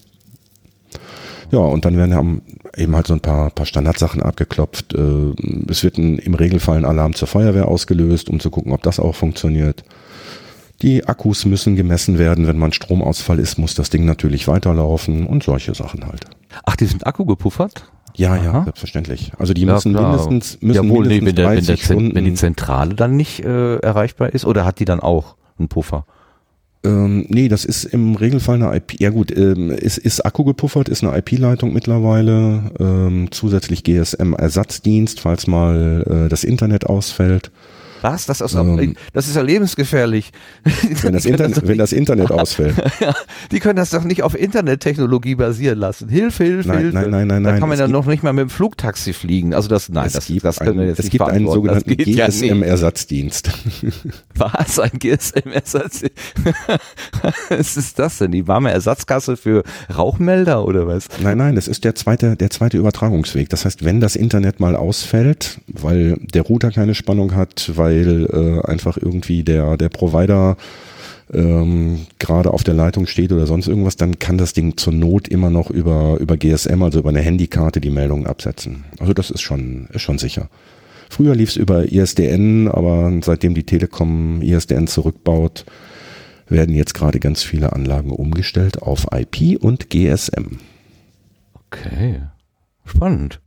[1.50, 2.42] Ja, und dann werden
[2.76, 4.94] eben halt so ein paar, paar Standardsachen abgeklopft.
[4.94, 5.32] Äh,
[5.68, 9.00] Es wird ein, im Regelfall ein Alarm zur Feuerwehr ausgelöst, um zu gucken, ob das
[9.00, 9.82] auch funktioniert.
[10.82, 12.46] Die Akkus müssen gemessen werden.
[12.46, 16.24] Wenn man Stromausfall ist, muss das Ding natürlich weiterlaufen und solche Sachen halt.
[16.64, 17.90] Ach, die sind Akku gepuffert?
[18.16, 18.64] Ja, ja, Aha.
[18.64, 19.32] selbstverständlich.
[19.38, 20.08] Also die Ja, müssen klar.
[20.08, 22.14] mindestens, müssen Jawohl, nee, mindestens wenn, der, wenn, 30 der Zen- Stunden.
[22.14, 26.04] wenn die Zentrale dann nicht äh, erreichbar ist, oder hat die dann auch einen Puffer?
[26.84, 29.00] Ähm, nee, das ist im Regelfall eine IP.
[29.00, 32.70] Ja gut, ähm, ist, ist Akku gepuffert, ist eine IP-Leitung mittlerweile.
[32.78, 37.50] Ähm, zusätzlich GSM-Ersatzdienst, falls mal äh, das Internet ausfällt.
[38.02, 38.26] Was?
[38.26, 38.94] Das ist, Ähm.
[39.12, 40.30] das ist ja lebensgefährlich.
[41.02, 42.74] Wenn das, Internet, doch wenn das Internet ausfällt.
[43.52, 46.08] Die können das doch nicht auf Internettechnologie basieren lassen.
[46.08, 46.94] Hilfe, Hilfe, Nein, Hilfe.
[46.96, 47.60] nein, nein, nein, Da nein.
[47.60, 49.54] kann man ja noch nicht mal mit dem Flugtaxi fliegen.
[49.54, 51.96] Also das, nein, das, gibt, das können wir ein, jetzt es nicht gibt einen sogenannten
[51.96, 52.06] das.
[52.06, 53.50] GSM-Ersatzdienst.
[54.36, 54.78] Was?
[54.78, 56.02] Ein GSM-Ersatz?
[57.48, 58.32] Was ist das denn?
[58.32, 59.62] Die warme Ersatzkasse für
[59.94, 61.06] Rauchmelder oder was?
[61.20, 63.48] Nein, nein, das ist der zweite, der zweite Übertragungsweg.
[63.48, 68.60] Das heißt, wenn das Internet mal ausfällt, weil der Router keine Spannung hat, weil äh,
[68.66, 70.56] einfach irgendwie der, der Provider
[71.32, 75.28] ähm, gerade auf der Leitung steht oder sonst irgendwas, dann kann das Ding zur Not
[75.28, 78.84] immer noch über, über GSM, also über eine Handykarte, die Meldungen absetzen.
[78.98, 80.48] Also das ist schon, ist schon sicher.
[81.10, 85.64] Früher lief es über ISDN, aber seitdem die Telekom ISDN zurückbaut,
[86.48, 90.58] werden jetzt gerade ganz viele Anlagen umgestellt auf IP und GSM.
[91.54, 92.20] Okay.
[92.84, 93.40] Spannend.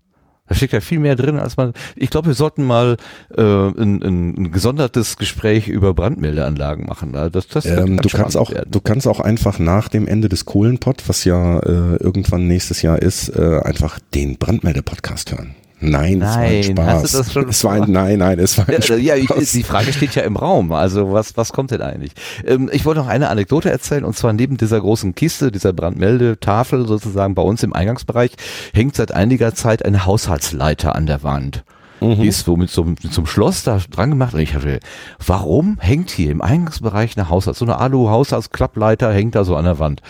[0.52, 1.72] Da steckt ja viel mehr drin, als man.
[1.96, 2.98] Ich glaube, wir sollten mal
[3.38, 7.16] äh, ein, ein, gesondertes Gespräch über Brandmeldeanlagen machen.
[7.16, 8.70] Also Das, das Ähm, du kannst auch, werden.
[8.70, 13.02] du kannst auch einfach nach dem Ende des Kohlenpott, was ja äh, irgendwann nächstes Jahr
[13.02, 15.56] ist, äh, einfach den Brandmelde-Podcast hören.
[15.82, 17.04] Nein, es war ein Nein, Spaß.
[17.04, 19.02] hast du das schon es war ein, nein, nein, es war ein Ja, Spaß.
[19.02, 20.72] ja, ich, die Frage steht ja im Raum.
[20.72, 22.12] Also was, was kommt denn eigentlich?
[22.46, 26.88] Ähm, ich wollte noch eine Anekdote erzählen und zwar neben dieser großen Kiste, dieser Brandmeldetafel
[26.88, 28.32] sozusagen bei uns im Eingangsbereich
[28.74, 31.64] hängt seit einiger Zeit eine Haushaltsleiter an der Wand.
[32.04, 34.80] Die ist so mit so, mit so einem Schloss da dran gemacht und ich hatte,
[35.24, 39.78] warum hängt hier im Eingangsbereich eine Haushalts, so eine Alu-Haushaltsklappleiter hängt da so an der
[39.78, 40.02] Wand?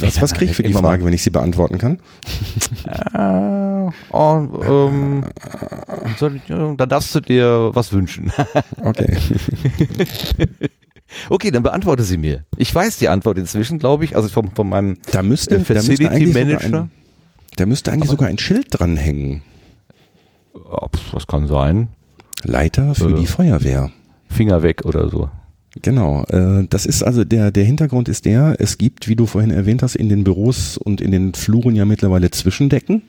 [0.00, 1.98] Was, was kriege ich für die Frage, wenn ich sie beantworten kann?
[2.86, 5.24] Äh, oh, ähm,
[6.20, 8.32] äh, dann darfst du dir was wünschen.
[8.82, 9.16] Okay.
[11.30, 12.44] Okay, dann beantworte sie mir.
[12.58, 15.74] Ich weiß die Antwort inzwischen, glaube ich, also vom, von meinem Da müsste, äh, da
[15.74, 16.80] müsste Facility eigentlich sogar Manager.
[16.82, 16.90] ein,
[17.56, 19.40] da müsste eigentlich sogar ein Schild dranhängen.
[21.12, 21.88] Was kann sein?
[22.44, 23.20] Leiter für Äh.
[23.20, 23.90] die Feuerwehr.
[24.28, 25.30] Finger weg oder so.
[25.82, 29.50] Genau, äh, das ist also der, der Hintergrund ist der, es gibt, wie du vorhin
[29.50, 33.02] erwähnt hast, in den Büros und in den Fluren ja mittlerweile Zwischendecken.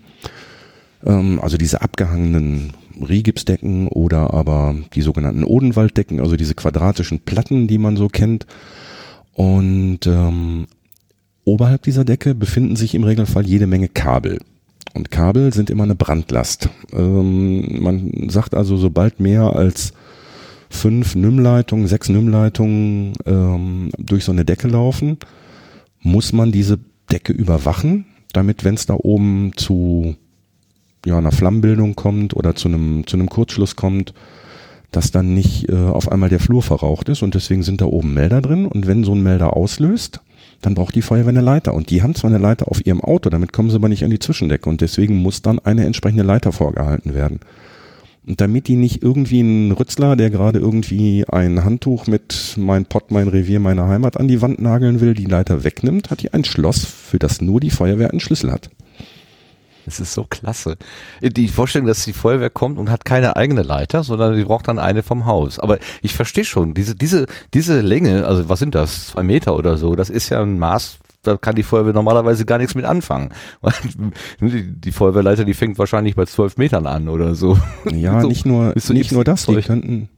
[1.06, 7.78] Ähm, also diese abgehangenen Rigipsdecken oder aber die sogenannten Odenwalddecken, also diese quadratischen Platten, die
[7.78, 8.46] man so kennt.
[9.34, 10.68] Und ähm,
[11.46, 14.40] oberhalb dieser Decke befinden sich im Regelfall jede Menge Kabel.
[14.94, 16.70] Und Kabel sind immer eine Brandlast.
[16.94, 19.94] Ähm, man sagt also, sobald mehr als
[20.70, 25.18] fünf NIM-Leitungen, sechs NIM-Leitungen ähm, durch so eine Decke laufen,
[26.02, 26.80] muss man diese
[27.12, 30.16] Decke überwachen, damit, wenn es da oben zu
[31.06, 34.14] ja, einer Flammenbildung kommt oder zu einem, zu einem Kurzschluss kommt,
[34.92, 38.14] dass dann nicht äh, auf einmal der Flur verraucht ist und deswegen sind da oben
[38.14, 38.66] Melder drin.
[38.66, 40.22] Und wenn so ein Melder auslöst,
[40.62, 41.74] dann braucht die Feuerwehr eine Leiter.
[41.74, 44.10] Und die haben zwar eine Leiter auf ihrem Auto, damit kommen sie aber nicht an
[44.10, 44.70] die Zwischendecke.
[44.70, 47.40] Und deswegen muss dann eine entsprechende Leiter vorgehalten werden.
[48.30, 53.10] Und damit die nicht irgendwie ein Rützler, der gerade irgendwie ein Handtuch mit mein Pott,
[53.10, 56.46] mein Revier, meine Heimat an die Wand nageln will, die Leiter wegnimmt, hat die ein
[56.46, 58.70] Schloss, für das nur die Feuerwehr einen Schlüssel hat.
[59.86, 60.78] Das ist so klasse.
[61.24, 64.78] Die Vorstellung, dass die Feuerwehr kommt und hat keine eigene Leiter, sondern die braucht dann
[64.78, 65.58] eine vom Haus.
[65.58, 69.08] Aber ich verstehe schon, diese, diese, diese Länge, also was sind das?
[69.08, 72.58] Zwei Meter oder so, das ist ja ein Maß, da kann die Feuerwehr normalerweise gar
[72.58, 73.30] nichts mit anfangen.
[74.42, 77.58] Die, die Feuerwehrleiter, die fängt wahrscheinlich bei zwölf Metern an oder so.
[77.92, 80.10] Ja, So, nicht nur, nicht nur das, die könnten,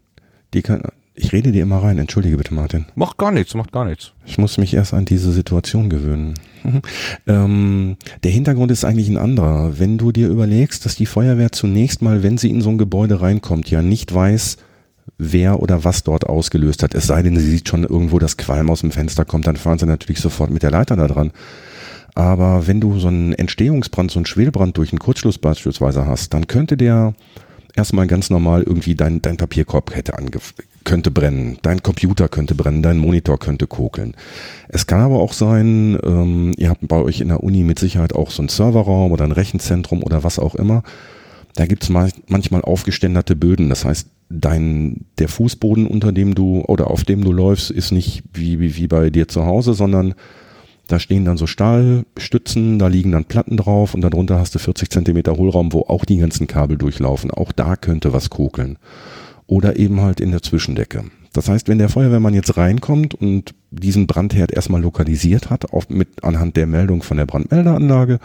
[0.54, 0.84] die können,
[1.14, 2.86] ich rede dir immer rein, entschuldige bitte Martin.
[2.96, 4.14] Macht gar nichts, macht gar nichts.
[4.26, 6.36] Ich muss mich erst an diese Situation gewöhnen.
[7.26, 9.80] Ähm, der Hintergrund ist eigentlich ein anderer.
[9.80, 13.22] Wenn du dir überlegst, dass die Feuerwehr zunächst mal, wenn sie in so ein Gebäude
[13.22, 14.58] reinkommt, ja nicht weiß,
[15.22, 16.96] wer oder was dort ausgelöst hat.
[16.96, 19.78] Es sei denn, sie sieht schon irgendwo, dass Qualm aus dem Fenster kommt, dann fahren
[19.78, 21.32] sie natürlich sofort mit der Leiter da dran.
[22.16, 26.48] Aber wenn du so einen Entstehungsbrand, so einen Schwelbrand durch einen Kurzschluss beispielsweise hast, dann
[26.48, 27.14] könnte der
[27.76, 30.40] erstmal ganz normal irgendwie dein, dein Papierkorb hätte ange
[30.84, 34.16] könnte brennen, dein Computer könnte brennen, dein Monitor könnte kokeln.
[34.68, 38.14] Es kann aber auch sein, ähm, ihr habt bei euch in der Uni mit Sicherheit
[38.14, 40.82] auch so einen Serverraum oder ein Rechenzentrum oder was auch immer.
[41.56, 43.70] Da gibt's ma manchmal aufgeständerte Böden.
[43.70, 48.24] Das heißt, dein der Fußboden, unter dem du oder auf dem du läufst, ist nicht
[48.34, 50.14] wie, wie, wie bei dir zu Hause, sondern
[50.88, 54.90] da stehen dann so Stahlstützen, da liegen dann Platten drauf und darunter hast du 40
[54.90, 57.32] Zentimeter Hohlraum, wo auch die ganzen Kabel durchlaufen.
[57.32, 58.78] Auch da könnte was kokeln.
[59.48, 61.06] Oder eben halt in der Zwischendecke.
[61.34, 66.24] Das heißt, wenn der Feuerwehrmann jetzt reinkommt und diesen Brandherd erstmal lokalisiert hat, auf, mit,
[66.24, 68.20] anhand der Meldung von der Brandmeldeanlage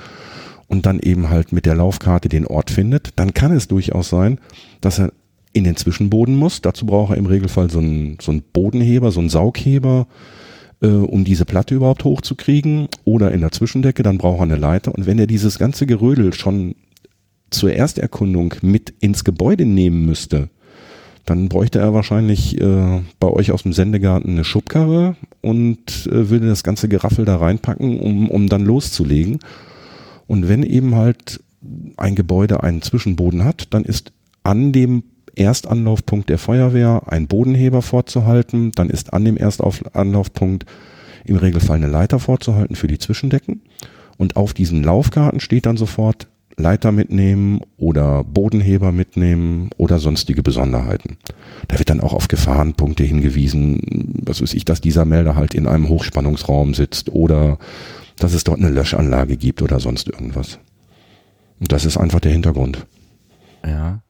[0.66, 4.38] und dann eben halt mit der Laufkarte den Ort findet, dann kann es durchaus sein,
[4.80, 5.12] dass er
[5.56, 6.60] in den Zwischenboden muss.
[6.60, 10.06] Dazu braucht er im Regelfall so einen, so einen Bodenheber, so einen Saugheber,
[10.82, 12.88] äh, um diese Platte überhaupt hochzukriegen.
[13.04, 14.94] Oder in der Zwischendecke, dann braucht er eine Leiter.
[14.94, 16.74] Und wenn er dieses ganze Gerödel schon
[17.50, 20.50] zur Ersterkundung mit ins Gebäude nehmen müsste,
[21.24, 26.48] dann bräuchte er wahrscheinlich äh, bei euch aus dem Sendegarten eine Schubkarre und äh, würde
[26.48, 29.38] das ganze Geraffel da reinpacken, um, um dann loszulegen.
[30.26, 31.40] Und wenn eben halt
[31.96, 35.02] ein Gebäude einen Zwischenboden hat, dann ist an dem
[35.36, 40.66] Erstanlaufpunkt der Feuerwehr ein Bodenheber vorzuhalten, dann ist an dem Erstanlaufpunkt
[41.24, 43.62] im Regelfall eine Leiter vorzuhalten für die Zwischendecken
[44.16, 51.18] und auf diesen Laufkarten steht dann sofort Leiter mitnehmen oder Bodenheber mitnehmen oder sonstige Besonderheiten.
[51.68, 55.66] Da wird dann auch auf Gefahrenpunkte hingewiesen, was weiß ich, dass dieser Melder halt in
[55.66, 57.58] einem Hochspannungsraum sitzt oder
[58.18, 60.58] dass es dort eine Löschanlage gibt oder sonst irgendwas.
[61.60, 62.86] Und das ist einfach der Hintergrund.
[63.64, 64.00] Ja.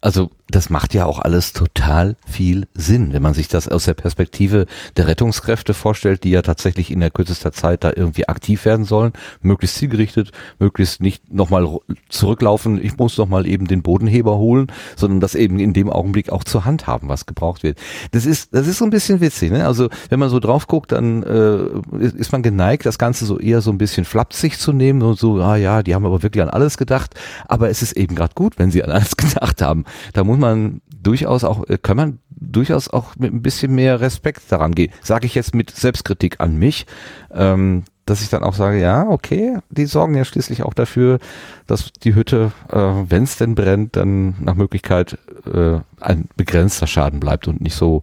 [0.00, 3.94] Also das macht ja auch alles total viel Sinn, wenn man sich das aus der
[3.94, 8.84] Perspektive der Rettungskräfte vorstellt, die ja tatsächlich in der kürzester Zeit da irgendwie aktiv werden
[8.84, 11.66] sollen, möglichst zielgerichtet, möglichst nicht nochmal
[12.08, 16.30] zurücklaufen, ich muss noch mal eben den Bodenheber holen, sondern das eben in dem Augenblick
[16.30, 17.78] auch zur Hand haben, was gebraucht wird.
[18.12, 19.66] Das ist, das ist so ein bisschen witzig, ne?
[19.66, 23.62] Also wenn man so drauf guckt, dann äh, ist man geneigt, das Ganze so eher
[23.62, 26.50] so ein bisschen flapsig zu nehmen und so, ah ja, die haben aber wirklich an
[26.50, 27.14] alles gedacht,
[27.48, 29.84] aber es ist eben gerade gut, wenn sie an alles gedacht haben.
[30.12, 34.42] Da muss man durchaus auch, äh, kann man durchaus auch mit ein bisschen mehr Respekt
[34.50, 34.92] daran gehen.
[35.02, 36.86] Sage ich jetzt mit Selbstkritik an mich,
[37.32, 41.18] ähm, dass ich dann auch sage, ja, okay, die sorgen ja schließlich auch dafür,
[41.66, 45.18] dass die Hütte, äh, wenn es denn brennt, dann nach Möglichkeit
[45.52, 48.02] äh, ein begrenzter Schaden bleibt und nicht so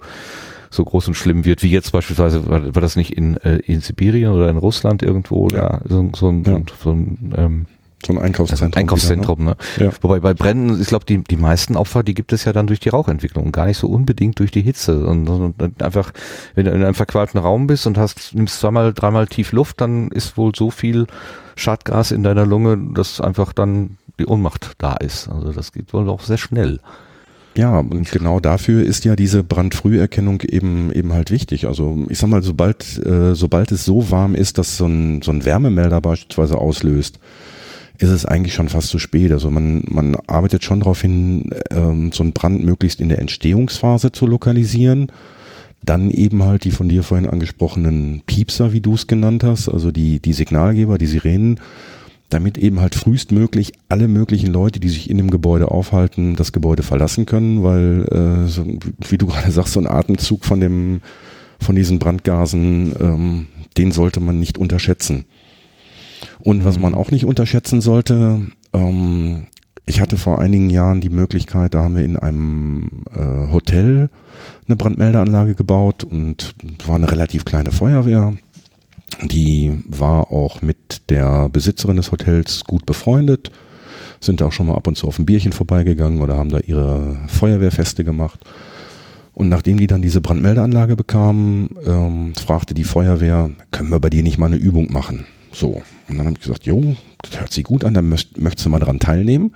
[0.74, 3.82] so groß und schlimm wird, wie jetzt beispielsweise, war, war das nicht in, äh, in
[3.82, 5.78] Sibirien oder in Russland irgendwo, ja.
[5.78, 6.60] da so, so ein, Ja.
[6.84, 7.66] so ein ähm,
[8.06, 8.80] So ein Einkaufszentrum.
[8.80, 9.56] Einkaufszentrum, ne?
[9.80, 9.92] Ja.
[10.02, 12.80] Wobei bei Bränden, ich glaube, die, die meisten Opfer, die gibt es ja dann durch
[12.80, 15.06] die Rauchentwicklung und gar nicht so unbedingt durch die Hitze.
[15.06, 16.12] Und, und einfach,
[16.56, 20.10] wenn du in einem verqualmten Raum bist und hast, nimmst zweimal, dreimal tief Luft, dann
[20.10, 21.08] ist wohl so viel
[21.56, 25.28] Schadgas in deiner Lunge, dass einfach dann die Ohnmacht da ist.
[25.30, 26.80] Also das geht wohl auch sehr schnell.
[27.56, 31.68] Ja, und genau dafür ist ja diese Brandfrüherkennung eben eben halt wichtig.
[31.68, 35.32] Also ich sag mal, sobald äh, sobald es so warm ist, dass so ein so
[35.32, 37.20] ein Wärmemelder beispielsweise auslöst,
[37.98, 39.32] ist es eigentlich schon fast zu spät.
[39.32, 44.12] Also man man arbeitet schon darauf hin, ähm, so einen Brand möglichst in der Entstehungsphase
[44.12, 45.12] zu lokalisieren.
[45.86, 49.92] Dann eben halt die von dir vorhin angesprochenen Piepser, wie du es genannt hast, also
[49.92, 51.60] die die Signalgeber, die Sirenen
[52.34, 56.82] damit eben halt frühestmöglich alle möglichen Leute, die sich in dem Gebäude aufhalten, das Gebäude
[56.82, 58.66] verlassen können, weil, äh, so,
[59.08, 61.02] wie du gerade sagst, so ein Atemzug von dem,
[61.60, 65.26] von diesen Brandgasen, ähm, den sollte man nicht unterschätzen.
[66.44, 68.42] Und was man auch nicht unterschätzen sollte,
[68.74, 69.48] ähm,
[69.86, 74.10] ich hatte vor einigen Jahren die Möglichkeit, da haben wir in einem äh, Hotel
[74.68, 76.54] eine Brandmeldeanlage gebaut und
[76.86, 78.34] war eine relativ kleine Feuerwehr.
[79.22, 83.52] Die war auch mit der Besitzerin des Hotels gut befreundet,
[84.20, 87.20] sind auch schon mal ab und zu auf ein Bierchen vorbeigegangen oder haben da ihre
[87.28, 88.42] Feuerwehrfeste gemacht.
[89.34, 94.24] Und nachdem die dann diese Brandmeldeanlage bekamen, ähm, fragte die Feuerwehr, können wir bei dir
[94.24, 95.26] nicht mal eine Übung machen?
[95.54, 95.82] So.
[96.14, 98.70] Und dann habe ich gesagt, jo, das hört sich gut an, dann möcht, möchtest du
[98.70, 99.56] mal daran teilnehmen.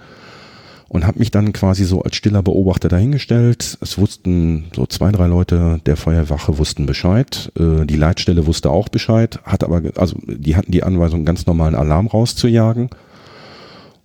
[0.89, 3.77] Und habe mich dann quasi so als stiller Beobachter dahingestellt.
[3.81, 7.51] Es wussten so zwei, drei Leute der Feuerwache wussten Bescheid.
[7.59, 11.75] Äh, die Leitstelle wusste auch Bescheid, hat aber, also die hatten die Anweisung, ganz normalen
[11.75, 12.89] Alarm rauszujagen.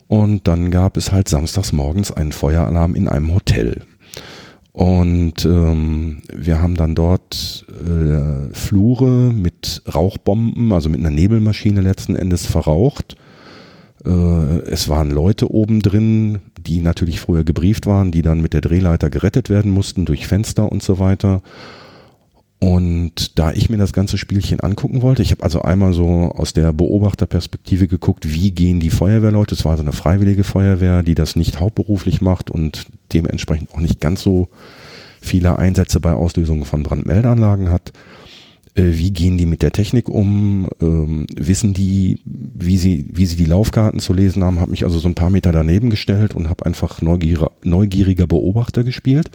[0.08, 3.82] Und dann gab es halt samstags morgens einen Feueralarm in einem Hotel.
[4.72, 12.16] Und ähm, wir haben dann dort äh, Flure mit Rauchbomben, also mit einer Nebelmaschine letzten
[12.16, 13.16] Endes verraucht.
[14.04, 18.62] Äh, es waren Leute oben drin, die natürlich früher gebrieft waren, die dann mit der
[18.62, 21.42] Drehleiter gerettet werden mussten durch Fenster und so weiter.
[22.62, 26.52] Und da ich mir das ganze Spielchen angucken wollte, ich habe also einmal so aus
[26.52, 31.34] der Beobachterperspektive geguckt, wie gehen die Feuerwehrleute, es war so eine freiwillige Feuerwehr, die das
[31.34, 34.46] nicht hauptberuflich macht und dementsprechend auch nicht ganz so
[35.20, 37.92] viele Einsätze bei Auslösungen von Brandmeldeanlagen hat.
[38.76, 40.68] Äh, wie gehen die mit der Technik um?
[40.80, 44.60] Ähm, wissen die, wie sie, wie sie die Laufkarten zu lesen haben?
[44.60, 49.32] Habe mich also so ein paar Meter daneben gestellt und habe einfach neugieriger Beobachter gespielt.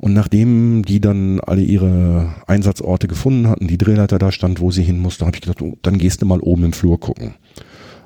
[0.00, 4.82] Und nachdem die dann alle ihre Einsatzorte gefunden hatten, die Drehleiter da stand, wo sie
[4.82, 7.34] hin musste, habe ich gedacht, oh, dann gehst du mal oben im Flur gucken.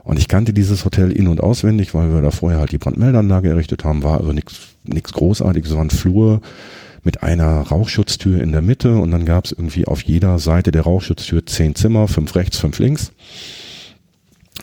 [0.02, 3.48] Und ich kannte dieses Hotel in- und auswendig, weil wir da vorher halt die Brandmeldeanlage
[3.48, 6.40] errichtet haben, war also nichts Großartiges, es war ein Flur
[7.04, 10.82] mit einer Rauchschutztür in der Mitte und dann gab es irgendwie auf jeder Seite der
[10.82, 13.12] Rauchschutztür zehn Zimmer, fünf rechts, fünf links.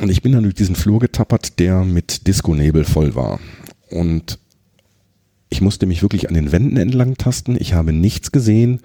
[0.01, 3.39] Und ich bin dann durch diesen Flur getappert, der mit Disco-Nebel voll war.
[3.89, 4.37] Und
[5.51, 7.55] ich musste mich wirklich an den Wänden entlang tasten.
[7.59, 8.79] Ich habe nichts gesehen.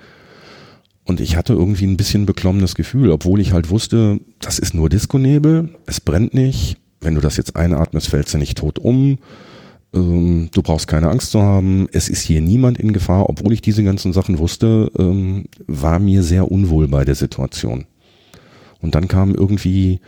[1.04, 4.88] Und ich hatte irgendwie ein bisschen beklommenes Gefühl, obwohl ich halt wusste, das ist nur
[4.88, 6.78] Disco-Nebel, es brennt nicht.
[7.00, 9.18] Wenn du das jetzt einatmest, fällst du nicht tot um.
[9.94, 11.86] Ähm, du brauchst keine Angst zu haben.
[11.92, 13.30] Es ist hier niemand in Gefahr.
[13.30, 17.84] Obwohl ich diese ganzen Sachen wusste, ähm, war mir sehr unwohl bei der Situation.
[18.80, 20.00] Und dann kam irgendwie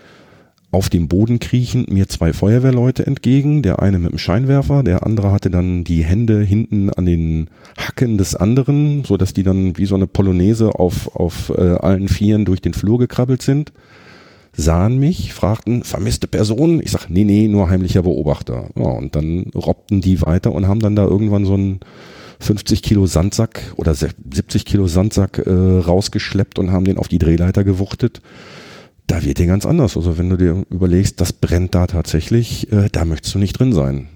[0.71, 5.33] auf dem Boden kriechend mir zwei Feuerwehrleute entgegen, der eine mit dem Scheinwerfer, der andere
[5.33, 7.49] hatte dann die Hände hinten an den
[7.79, 12.09] Hacken des anderen, so dass die dann wie so eine Polonaise auf, auf äh, allen
[12.09, 13.73] Vieren durch den Flur gekrabbelt sind,
[14.53, 16.83] sahen mich, fragten, vermisste Person?
[16.83, 18.69] Ich sag, nee, nee, nur heimlicher Beobachter.
[18.77, 21.81] Ja, und dann robbten die weiter und haben dann da irgendwann so einen
[22.41, 27.65] 50 Kilo Sandsack oder 70 Kilo Sandsack äh, rausgeschleppt und haben den auf die Drehleiter
[27.65, 28.21] gewuchtet
[29.09, 29.97] da wird dir ganz anders.
[29.97, 33.73] Also wenn du dir überlegst, das brennt da tatsächlich, äh, da möchtest du nicht drin
[33.73, 34.09] sein.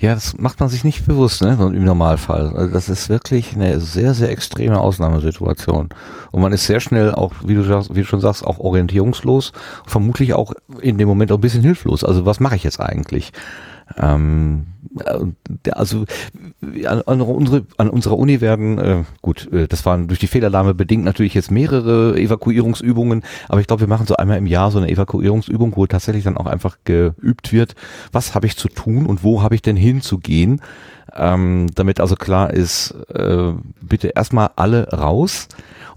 [0.00, 2.52] Ja, das macht man sich nicht bewusst, ne, im Normalfall.
[2.56, 5.90] Also das ist wirklich eine sehr, sehr extreme Ausnahmesituation.
[6.30, 9.52] Und man ist sehr schnell auch, wie du, sagst, wie du schon sagst, auch orientierungslos,
[9.86, 12.04] vermutlich auch in dem Moment auch ein bisschen hilflos.
[12.04, 13.32] Also was mache ich jetzt eigentlich?
[13.96, 14.77] Ähm, äh,
[15.72, 16.04] also
[16.86, 20.74] an, an, unsere, an unserer Uni werden, äh, gut, äh, das waren durch die Fehlalarme
[20.74, 24.78] bedingt natürlich jetzt mehrere Evakuierungsübungen, aber ich glaube, wir machen so einmal im Jahr so
[24.78, 27.74] eine Evakuierungsübung, wo tatsächlich dann auch einfach geübt wird,
[28.12, 30.60] was habe ich zu tun und wo habe ich denn hinzugehen,
[31.14, 35.48] ähm, damit also klar ist, äh, bitte erstmal alle raus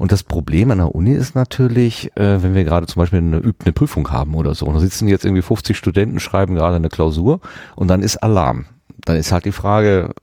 [0.02, 3.38] und das Problem an der Uni ist natürlich, äh, wenn wir gerade zum Beispiel eine,
[3.38, 6.89] eine Prüfung haben oder so, und da sitzen jetzt irgendwie 50 Studenten, schreiben gerade eine
[6.89, 7.39] Klausur
[7.76, 8.66] und dann ist Alarm.
[9.06, 10.14] Dann ist halt die Frage,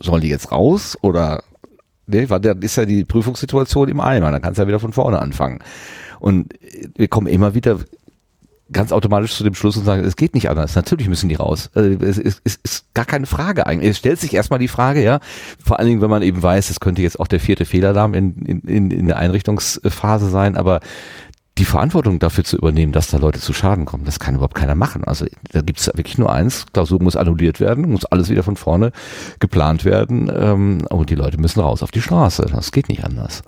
[0.00, 1.42] sollen die jetzt raus oder
[2.06, 4.92] nee, weil dann ist ja die Prüfungssituation im Eimer, dann kannst du ja wieder von
[4.92, 5.60] vorne anfangen.
[6.20, 6.54] Und
[6.96, 7.80] wir kommen immer wieder
[8.72, 10.74] ganz automatisch zu dem Schluss und sagen, es geht nicht anders.
[10.74, 11.70] Natürlich müssen die raus.
[11.74, 13.90] Also es, ist, es ist gar keine Frage eigentlich.
[13.90, 15.20] Es stellt sich erstmal die Frage, ja,
[15.62, 18.62] vor allen Dingen, wenn man eben weiß, es könnte jetzt auch der vierte Fehlalarm in,
[18.66, 20.80] in, in der Einrichtungsphase sein, aber
[21.62, 24.74] die Verantwortung dafür zu übernehmen, dass da Leute zu Schaden kommen, das kann überhaupt keiner
[24.74, 25.04] machen.
[25.04, 28.56] Also da gibt es wirklich nur eins, Klausur muss annulliert werden, muss alles wieder von
[28.56, 28.90] vorne
[29.38, 32.46] geplant werden ähm, und die Leute müssen raus auf die Straße.
[32.52, 33.44] Das geht nicht anders.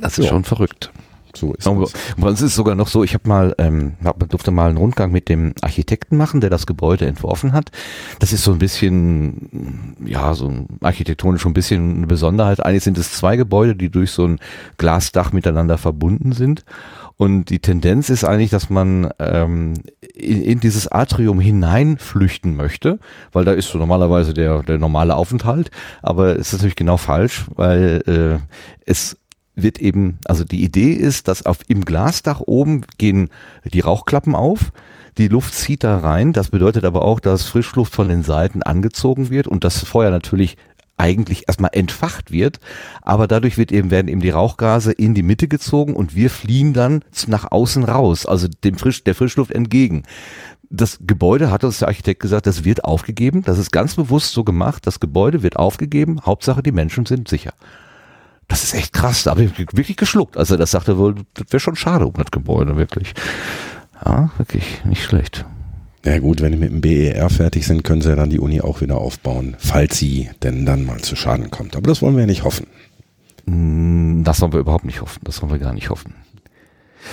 [0.00, 0.30] Das ist ja.
[0.30, 0.90] schon verrückt.
[1.34, 1.92] So ist es.
[2.16, 4.78] Bei uns ist es sogar noch so, ich habe mal, ähm, hab, durfte mal einen
[4.78, 7.70] Rundgang mit dem Architekten machen, der das Gebäude entworfen hat.
[8.18, 12.64] Das ist so ein bisschen, ja, so architektonisch schon ein bisschen eine Besonderheit.
[12.64, 14.38] Eigentlich sind es zwei Gebäude, die durch so ein
[14.78, 16.64] Glasdach miteinander verbunden sind.
[17.16, 19.74] Und die Tendenz ist eigentlich, dass man ähm,
[20.14, 22.98] in, in dieses Atrium hineinflüchten möchte,
[23.32, 25.70] weil da ist so normalerweise der, der normale Aufenthalt.
[26.00, 28.38] Aber es ist natürlich genau falsch, weil äh,
[28.86, 29.18] es
[29.62, 33.28] wird eben, also die Idee ist, dass auf im Glasdach oben gehen
[33.64, 34.72] die Rauchklappen auf,
[35.18, 39.30] die Luft zieht da rein, das bedeutet aber auch, dass Frischluft von den Seiten angezogen
[39.30, 40.56] wird und das Feuer natürlich
[41.00, 42.60] eigentlich erstmal entfacht wird,
[43.02, 46.74] aber dadurch wird eben, werden eben die Rauchgase in die Mitte gezogen und wir fliehen
[46.74, 50.02] dann nach außen raus, also dem Frisch, der Frischluft entgegen.
[50.68, 54.44] Das Gebäude, hat uns der Architekt gesagt, das wird aufgegeben, das ist ganz bewusst so
[54.44, 57.54] gemacht, das Gebäude wird aufgegeben, Hauptsache die Menschen sind sicher.
[58.50, 59.22] Das ist echt krass.
[59.22, 60.36] Da habe ich wirklich geschluckt.
[60.36, 63.14] Also das sagte wohl, das wäre schon schade um das Gebäude, wirklich.
[64.04, 65.46] Ja, wirklich nicht schlecht.
[66.04, 68.60] Ja gut, wenn die mit dem BER fertig sind, können sie ja dann die Uni
[68.60, 71.76] auch wieder aufbauen, falls sie denn dann mal zu Schaden kommt.
[71.76, 72.66] Aber das wollen wir ja nicht hoffen.
[73.46, 75.20] Hm, das wollen wir überhaupt nicht hoffen.
[75.22, 76.14] Das wollen wir gar nicht hoffen.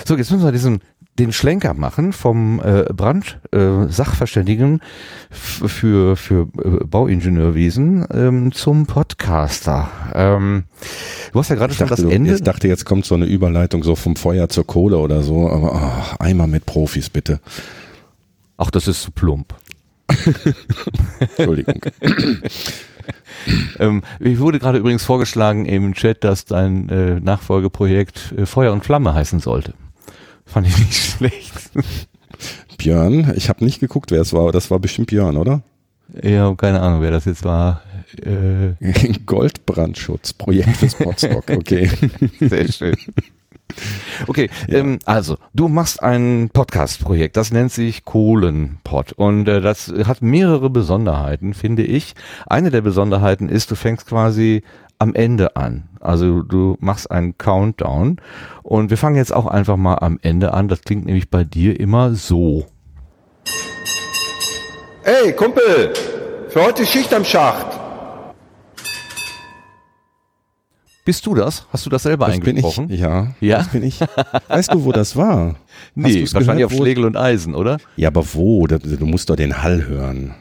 [0.06, 0.80] So, jetzt müssen wir diesen
[1.18, 9.90] den Schlenker machen vom äh, Brand-Sachverständigen äh, für, für äh, Bauingenieurwesen ähm, zum Podcaster.
[10.14, 10.64] Ähm,
[11.32, 12.34] du hast ja gerade schon das Ende.
[12.34, 15.74] Ich dachte, jetzt kommt so eine Überleitung so vom Feuer zur Kohle oder so, aber
[15.74, 17.40] oh, einmal mit Profis bitte.
[18.56, 19.54] Ach, das ist zu plump.
[21.36, 21.80] Entschuldigung.
[23.78, 28.84] ähm, ich wurde gerade übrigens vorgeschlagen im Chat, dass dein äh, Nachfolgeprojekt äh, Feuer und
[28.84, 29.74] Flamme heißen sollte.
[30.48, 31.70] Fand ich nicht schlecht.
[32.78, 34.50] Björn, ich habe nicht geguckt, wer es war.
[34.52, 35.62] Das war bestimmt Björn, oder?
[36.22, 37.82] Ja, keine Ahnung, wer das jetzt war.
[38.22, 38.72] Äh
[39.26, 40.96] Goldbrandschutz, Projekt fürs
[41.50, 41.90] okay.
[42.40, 42.96] Sehr schön.
[44.26, 44.78] Okay, ja.
[44.78, 50.70] ähm, also du machst ein Podcast-Projekt, das nennt sich Kohlenpod und äh, das hat mehrere
[50.70, 52.14] Besonderheiten, finde ich.
[52.46, 54.62] Eine der Besonderheiten ist, du fängst quasi
[54.98, 55.88] am Ende an.
[56.00, 58.16] Also du machst einen Countdown
[58.62, 60.68] und wir fangen jetzt auch einfach mal am Ende an.
[60.68, 62.66] Das klingt nämlich bei dir immer so.
[65.04, 65.92] Ey, Kumpel,
[66.48, 67.66] für heute Schicht am Schacht.
[71.04, 71.64] Bist du das?
[71.72, 72.88] Hast du das selber das eingesprochen?
[72.88, 73.98] Bin ich, ja, ja, das bin ich.
[74.48, 75.54] Weißt du, wo das war?
[75.94, 77.78] Nee, wahrscheinlich gehört, auf Schlegel und Eisen, oder?
[77.96, 78.66] Ja, aber wo?
[78.66, 80.34] Du musst doch den Hall hören.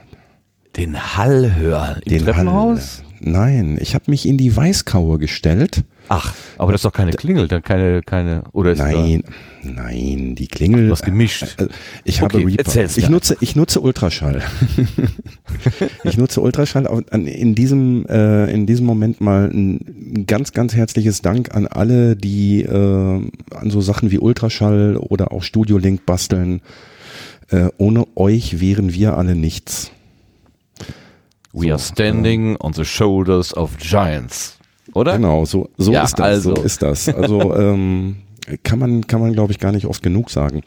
[0.75, 2.01] Den Hall hören?
[2.03, 2.99] Im den Treppenhaus?
[2.99, 3.06] Hall.
[3.19, 5.83] Nein, ich habe mich in die Weißkaue gestellt.
[6.09, 9.23] Ach, aber das ist doch keine Klingel, dann keine, keine, oder ist Nein,
[9.63, 10.85] nein, die Klingel.
[10.85, 11.59] Du hast gemischt.
[11.59, 11.67] Äh, äh
[12.05, 12.97] ich okay, habe Reaper.
[12.97, 14.41] Ich nutze, ich nutze Ultraschall.
[16.03, 16.87] ich nutze Ultraschall.
[17.11, 22.61] In diesem, äh, in diesem Moment mal ein ganz, ganz herzliches Dank an alle, die
[22.61, 26.61] äh, an so Sachen wie Ultraschall oder auch Studio Link basteln.
[27.49, 29.91] Äh, ohne euch wären wir alle nichts.
[31.53, 34.57] We so, are standing on the shoulders of giants.
[34.93, 35.17] Oder?
[35.17, 36.25] Genau, so, so ja, ist das.
[36.25, 36.55] Also.
[36.55, 37.09] So ist das.
[37.09, 38.17] Also ähm,
[38.63, 40.61] kann man, kann man glaube ich gar nicht oft genug sagen.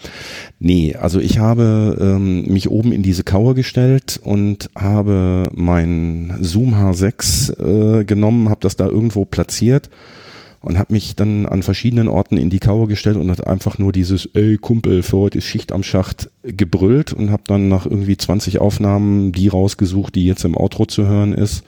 [0.58, 6.74] Nee, also ich habe ähm, mich oben in diese Kauer gestellt und habe mein Zoom
[6.74, 9.88] H6 äh, genommen, habe das da irgendwo platziert
[10.61, 13.92] und habe mich dann an verschiedenen Orten in die Kauer gestellt und hat einfach nur
[13.92, 18.16] dieses ey Kumpel für heute ist Schicht am Schacht gebrüllt und habe dann nach irgendwie
[18.16, 21.64] 20 Aufnahmen die rausgesucht, die jetzt im Outro zu hören ist.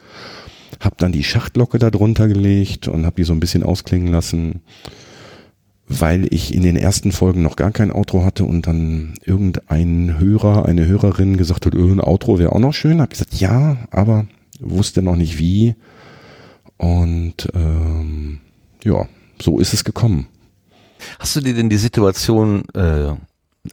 [0.80, 4.61] Hab dann die Schachtglocke da drunter gelegt und habe die so ein bisschen ausklingen lassen,
[5.88, 10.66] weil ich in den ersten Folgen noch gar kein Outro hatte und dann irgendein Hörer,
[10.66, 13.01] eine Hörerin gesagt hat, ein Outro wäre auch noch schön.
[13.01, 14.26] Hab gesagt, ja, aber
[14.61, 15.76] wusste noch nicht wie.
[16.78, 18.40] Und ähm,
[18.85, 19.07] ja,
[19.41, 20.28] so ist es gekommen.
[21.18, 23.14] Hast du dir denn die Situation äh,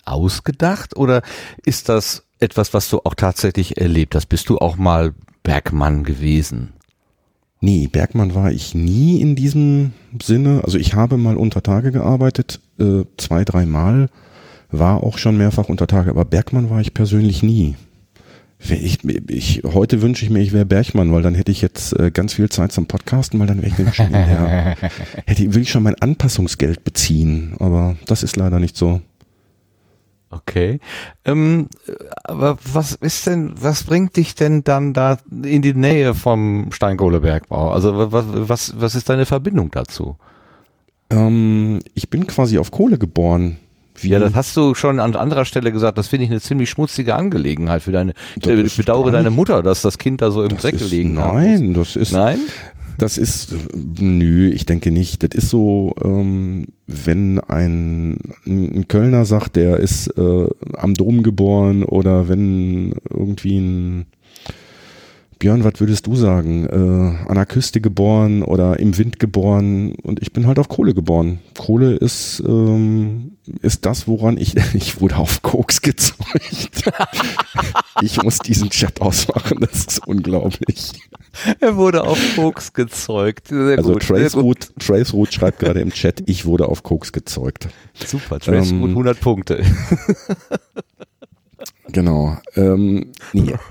[0.05, 1.21] ausgedacht oder
[1.63, 4.27] ist das etwas, was du auch tatsächlich erlebt hast?
[4.27, 6.73] Bist du auch mal Bergmann gewesen?
[7.61, 9.91] Nee, Bergmann war ich nie in diesem
[10.21, 10.61] Sinne.
[10.63, 14.09] Also ich habe mal unter Tage gearbeitet, äh, zwei, dreimal,
[14.71, 17.75] war auch schon mehrfach unter Tage, aber Bergmann war ich persönlich nie.
[18.61, 22.11] Ich, ich, heute wünsche ich mir, ich wäre Bergmann, weil dann hätte ich jetzt äh,
[22.11, 24.75] ganz viel Zeit zum Podcasten, weil dann wäre ich nämlich schon in der,
[25.25, 27.55] hätte ich wirklich schon mein Anpassungsgeld beziehen.
[27.59, 29.01] Aber das ist leider nicht so.
[30.29, 30.79] Okay.
[31.25, 31.69] Ähm,
[32.23, 37.71] aber was ist denn, was bringt dich denn dann da in die Nähe vom Steinkohlebergbau?
[37.71, 40.17] Also was, was, was ist deine Verbindung dazu?
[41.09, 43.57] Ähm, ich bin quasi auf Kohle geboren.
[44.01, 44.09] Wie?
[44.09, 45.97] Ja, das hast du schon an anderer Stelle gesagt.
[45.97, 48.13] Das finde ich eine ziemlich schmutzige Angelegenheit für deine.
[48.35, 51.33] Ich bedauere deine Mutter, dass das Kind da so im Dreck gelegen hat.
[51.33, 52.11] Nein, das ist.
[52.11, 52.39] Nein.
[52.97, 55.23] Das ist, nö, ich denke nicht.
[55.23, 61.83] Das ist so, ähm, wenn ein, ein Kölner sagt, der ist äh, am Dom geboren
[61.83, 64.05] oder wenn irgendwie ein
[65.39, 66.65] Björn, was würdest du sagen?
[66.65, 70.93] Äh, an der Küste geboren oder im Wind geboren und ich bin halt auf Kohle
[70.93, 71.39] geboren.
[71.57, 76.91] Kohle ist, ähm, ist das, woran ich, ich wurde auf Koks gezeugt.
[78.01, 80.91] ich muss diesen Chat ausmachen, das ist unglaublich.
[81.61, 83.47] Er wurde auf Koks gezeugt.
[83.47, 87.69] Sehr also gut, Traceroot, Traceroot schreibt gerade im Chat, ich wurde auf Koks gezeugt.
[87.93, 89.63] Super, Traceroot ähm, 100 Punkte.
[91.93, 92.37] genau.
[92.57, 93.53] Ähm, nee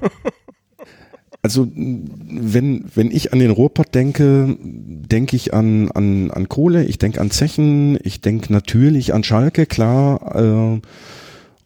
[1.43, 6.99] also wenn, wenn ich an den Ruhrpott denke, denke ich an, an, an Kohle, ich
[6.99, 10.35] denke an Zechen, ich denke natürlich an Schalke, klar.
[10.35, 10.81] Äh,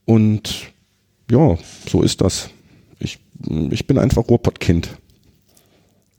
[0.04, 0.72] und
[1.30, 1.56] ja,
[1.88, 2.50] so ist das.
[2.98, 3.18] Ich,
[3.70, 4.98] ich bin einfach Ruhrpottkind.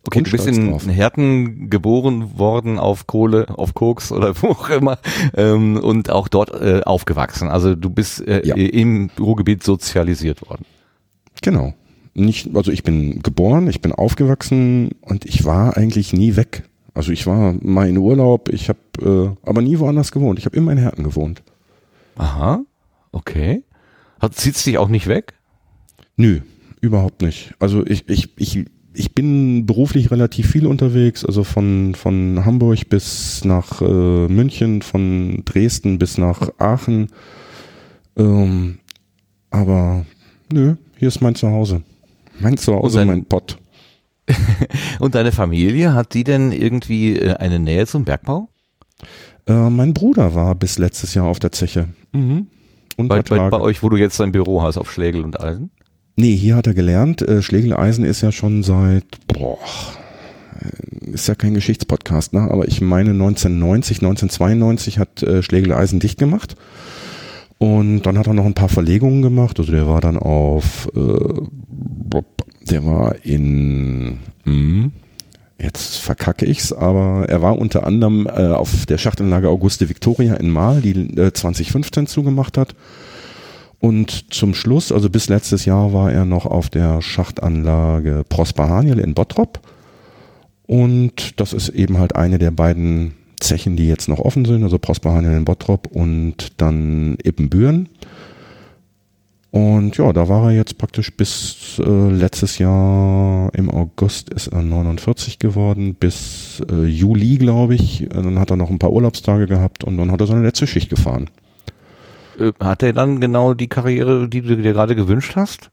[0.05, 0.85] Okay, du bist in drauf.
[0.87, 4.97] Herten geboren worden auf Kohle, auf Koks oder wo auch immer
[5.35, 7.47] ähm, und auch dort äh, aufgewachsen.
[7.47, 8.55] Also du bist äh, ja.
[8.55, 10.65] im Ruhrgebiet sozialisiert worden.
[11.41, 11.73] Genau
[12.13, 16.63] nicht, also ich bin geboren, ich bin aufgewachsen und ich war eigentlich nie weg.
[16.93, 20.37] Also ich war mal in Urlaub, ich habe äh, aber nie woanders gewohnt.
[20.37, 21.41] Ich habe immer in Herten gewohnt.
[22.15, 22.63] Aha,
[23.11, 23.63] okay.
[24.19, 25.33] Hat, zieht's dich auch nicht weg?
[26.15, 26.41] Nö,
[26.81, 27.55] überhaupt nicht.
[27.59, 33.43] Also ich, ich, ich, ich bin beruflich relativ viel unterwegs, also von, von Hamburg bis
[33.43, 37.07] nach äh, München, von Dresden bis nach Aachen.
[38.15, 38.77] Ähm,
[39.49, 40.05] aber
[40.51, 41.81] nö, hier ist mein Zuhause.
[42.43, 43.57] Mein Zuhause, dein, mein Pott.
[44.99, 48.49] und deine Familie, hat die denn irgendwie äh, eine Nähe zum Bergbau?
[49.47, 51.87] Äh, mein Bruder war bis letztes Jahr auf der Zeche.
[52.11, 52.47] Mhm.
[52.95, 55.71] Und bei, bei, bei, euch, wo du jetzt dein Büro hast, auf Schlegel und Eisen?
[56.15, 57.21] Nee, hier hat er gelernt.
[57.21, 59.57] Äh, Schlegel Eisen ist ja schon seit, boah,
[60.59, 62.41] äh, ist ja kein Geschichtspodcast, ne?
[62.41, 66.55] aber ich meine 1990, 1992 hat äh, Schlegel Eisen dicht gemacht.
[67.57, 69.57] Und dann hat er noch ein paar Verlegungen gemacht.
[69.57, 71.41] Also der war dann auf, äh,
[72.69, 74.91] der war in, hm,
[75.59, 80.49] jetzt verkacke ich's, aber er war unter anderem äh, auf der Schachtanlage Auguste Victoria in
[80.49, 82.75] Mahl, die äh, 2015 zugemacht hat.
[83.79, 88.99] Und zum Schluss, also bis letztes Jahr, war er noch auf der Schachtanlage Prosper Haniel
[88.99, 89.59] in Bottrop.
[90.65, 94.79] Und das ist eben halt eine der beiden Zechen, die jetzt noch offen sind, also
[94.79, 97.89] Prosperhanel in Bottrop und dann Ippenbüren.
[99.53, 104.63] Und ja, da war er jetzt praktisch bis äh, letztes Jahr im August ist er
[104.63, 108.07] 49 geworden, bis äh, Juli, glaube ich.
[108.09, 110.89] Dann hat er noch ein paar Urlaubstage gehabt und dann hat er seine letzte Schicht
[110.89, 111.29] gefahren.
[112.39, 115.69] Äh, hat er dann genau die Karriere, die du dir gerade gewünscht hast?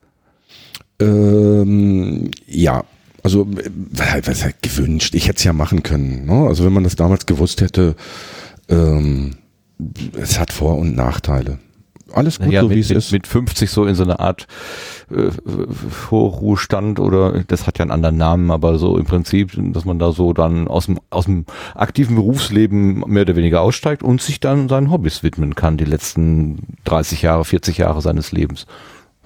[1.01, 2.85] Ähm, ja,
[3.23, 3.49] also
[3.93, 6.27] was halt gewünscht, ich hätte es ja machen können.
[6.27, 6.47] Ne?
[6.47, 7.97] Also wenn man das damals gewusst hätte,
[8.69, 9.37] ähm,
[10.21, 11.59] es hat Vor- und Nachteile.
[12.13, 13.13] Alles gut, ja, so wie es ist.
[13.13, 14.47] Mit 50 so in so einer Art
[15.11, 15.31] äh,
[15.91, 20.13] Vorruhestand oder das hat ja einen anderen Namen, aber so im Prinzip, dass man da
[20.13, 21.45] so dann aus dem, aus dem
[21.75, 26.77] aktiven Berufsleben mehr oder weniger aussteigt und sich dann seinen Hobbys widmen kann, die letzten
[26.85, 28.67] 30 Jahre, 40 Jahre seines Lebens.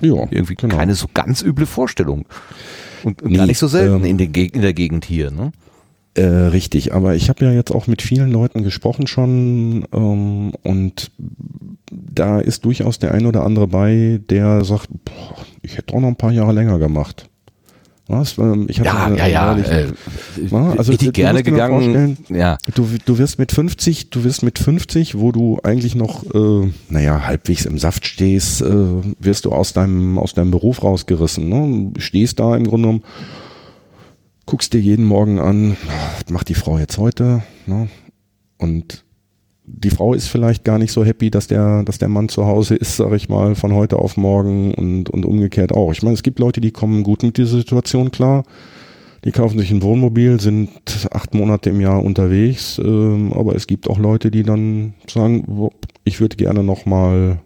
[0.01, 0.77] Ja, irgendwie genau.
[0.77, 2.27] keine so ganz üble Vorstellung.
[3.05, 5.53] Und nee, gar nicht so selten ähm, in, den, in der Gegend hier, ne?
[6.17, 11.11] Äh, richtig, aber ich habe ja jetzt auch mit vielen Leuten gesprochen schon ähm, und
[11.91, 16.09] da ist durchaus der ein oder andere bei, der sagt, boah, ich hätte auch noch
[16.09, 17.29] ein paar Jahre länger gemacht.
[18.07, 18.37] Was?
[18.37, 19.53] Ähm, Ich hab Ja, ja, ja.
[19.55, 19.87] neulich- Äh,
[20.51, 22.19] Ja, also ich die gerne gegangen.
[22.29, 22.59] Ja.
[22.75, 27.27] Du, du wirst mit 50, du wirst mit 50, wo du eigentlich noch, äh, naja,
[27.27, 28.67] halbwegs im Saft stehst, äh,
[29.19, 31.49] wirst du aus deinem, aus deinem Beruf rausgerissen.
[31.49, 31.93] Ne?
[31.99, 33.05] Stehst da im Grunde genommen,
[34.47, 35.77] guckst dir jeden Morgen an,
[36.19, 37.43] was macht die Frau jetzt heute?
[37.67, 37.89] Ne?
[38.59, 39.05] Und
[39.67, 42.75] die Frau ist vielleicht gar nicht so happy, dass der, dass der Mann zu Hause
[42.75, 45.93] ist, sag ich mal, von heute auf morgen und, und umgekehrt auch.
[45.93, 48.45] Ich meine, es gibt Leute, die kommen gut mit dieser Situation klar.
[49.25, 50.69] Die kaufen sich ein Wohnmobil, sind
[51.11, 55.71] acht Monate im Jahr unterwegs, ähm, aber es gibt auch Leute, die dann sagen,
[56.05, 57.39] ich würde gerne noch mal,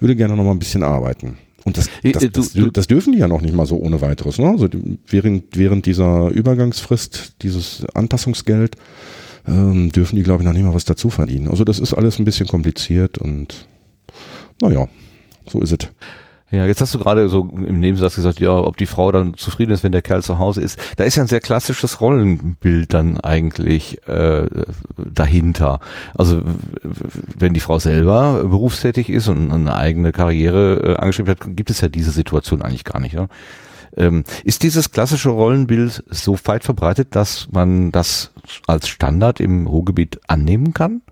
[0.00, 1.38] würde gerne noch mal ein bisschen arbeiten.
[1.64, 4.00] Und das, Äh, das, du- das, das dürfen die ja noch nicht mal so ohne
[4.00, 4.38] weiteres.
[4.38, 4.48] Ne?
[4.48, 4.68] Also
[5.06, 8.76] während, während dieser Übergangsfrist, dieses Anpassungsgeld,
[9.46, 11.48] ähm, dürfen die, glaube ich, noch nicht mal was dazu verdienen.
[11.48, 13.66] Also das ist alles ein bisschen kompliziert und
[14.62, 14.88] naja,
[15.46, 15.88] so ist es.
[16.50, 19.70] Ja, jetzt hast du gerade so im Nebensatz gesagt, ja, ob die Frau dann zufrieden
[19.70, 20.80] ist, wenn der Kerl zu Hause ist.
[20.96, 24.48] Da ist ja ein sehr klassisches Rollenbild dann eigentlich äh,
[24.96, 25.78] dahinter.
[26.14, 26.42] Also
[27.38, 31.80] wenn die Frau selber berufstätig ist und eine eigene Karriere äh, angeschrieben hat, gibt es
[31.82, 33.14] ja diese Situation eigentlich gar nicht.
[33.14, 33.28] Ja?
[33.96, 38.32] Ähm, ist dieses klassische Rollenbild so weit verbreitet, dass man das
[38.66, 41.02] als Standard im Ruhrgebiet annehmen kann?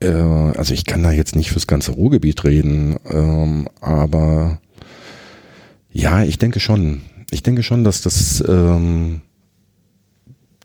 [0.00, 4.60] Äh, also ich kann da jetzt nicht fürs ganze Ruhrgebiet reden, ähm, aber
[5.92, 7.02] ja, ich denke schon.
[7.30, 9.20] Ich denke schon, dass das, ähm,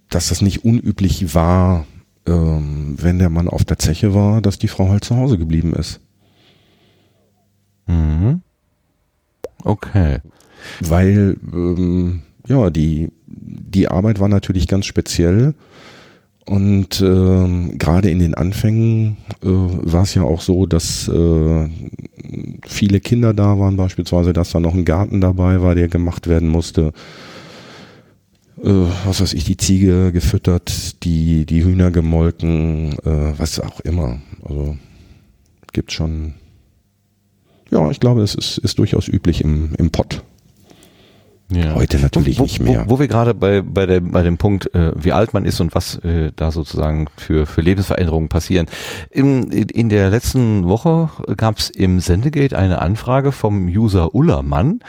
[0.09, 1.85] dass das nicht unüblich war,
[2.25, 5.73] ähm, wenn der Mann auf der Zeche war, dass die Frau halt zu Hause geblieben
[5.73, 5.99] ist.
[7.87, 8.41] Mhm.
[9.63, 10.19] Okay.
[10.79, 15.53] Weil ähm, ja, die, die Arbeit war natürlich ganz speziell.
[16.45, 21.69] Und ähm, gerade in den Anfängen äh, war es ja auch so, dass äh,
[22.67, 26.47] viele Kinder da waren, beispielsweise, dass da noch ein Garten dabei war, der gemacht werden
[26.47, 26.93] musste.
[28.61, 34.19] Äh, was weiß ich, die Ziege gefüttert, die, die Hühner gemolken, äh, was auch immer.
[34.43, 34.77] Also
[35.75, 36.33] gibt schon.
[37.69, 40.23] Ja, ich glaube, es ist, ist durchaus üblich im, im Pott.
[41.49, 41.75] Ja.
[41.75, 42.85] Heute natürlich wo, nicht mehr.
[42.87, 45.59] Wo, wo wir gerade bei, bei, der, bei dem Punkt, äh, wie alt man ist
[45.61, 48.65] und was äh, da sozusagen für, für Lebensveränderungen passieren.
[49.11, 54.79] In, in der letzten Woche gab es im Sendegate eine Anfrage vom User Ullermann.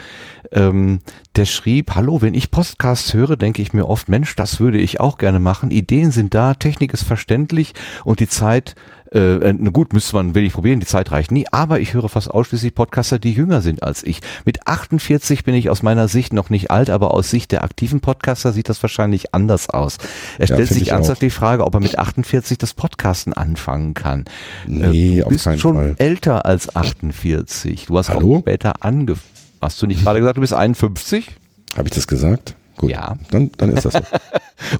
[0.51, 0.99] Ähm,
[1.35, 4.99] der schrieb, hallo, wenn ich Podcasts höre, denke ich mir oft, Mensch, das würde ich
[4.99, 5.69] auch gerne machen.
[5.69, 8.75] Ideen sind da, Technik ist verständlich und die Zeit
[9.11, 12.29] äh, na gut, müsste man wirklich probieren, die Zeit reicht nie, aber ich höre fast
[12.29, 14.21] ausschließlich Podcaster, die jünger sind als ich.
[14.45, 17.99] Mit 48 bin ich aus meiner Sicht noch nicht alt, aber aus Sicht der aktiven
[18.01, 19.97] Podcaster sieht das wahrscheinlich anders aus.
[20.37, 21.21] Er Ja, stellt sich ich ernsthaft auch.
[21.21, 24.25] die Frage, ob er mit 48 das Podcasten anfangen kann.
[24.65, 25.95] Nee, du auf bist keinen schon Fall.
[25.97, 27.85] älter als 48.
[27.87, 28.37] Du hast Hallo?
[28.37, 29.27] auch später angefangen.
[29.61, 31.31] Hast du nicht gerade gesagt, du bist 51?
[31.75, 32.55] Habe ich das gesagt?
[32.77, 32.91] Gut.
[32.91, 33.17] Ja.
[33.31, 33.99] Dann, dann ist das so.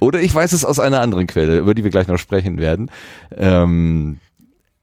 [0.00, 2.90] Oder ich weiß es aus einer anderen Quelle, über die wir gleich noch sprechen werden.
[3.36, 4.18] Ähm,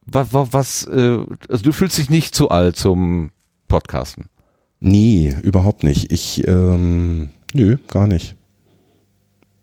[0.06, 3.32] was, was, äh, also du fühlst dich nicht zu alt zum
[3.68, 4.26] Podcasten.
[4.80, 6.12] Nee, überhaupt nicht.
[6.12, 8.36] Ich, ähm, nö, gar nicht.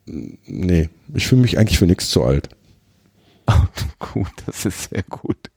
[0.07, 2.49] Nee, ich fühle mich eigentlich für nichts zu alt.
[3.99, 5.51] gut, das ist sehr gut.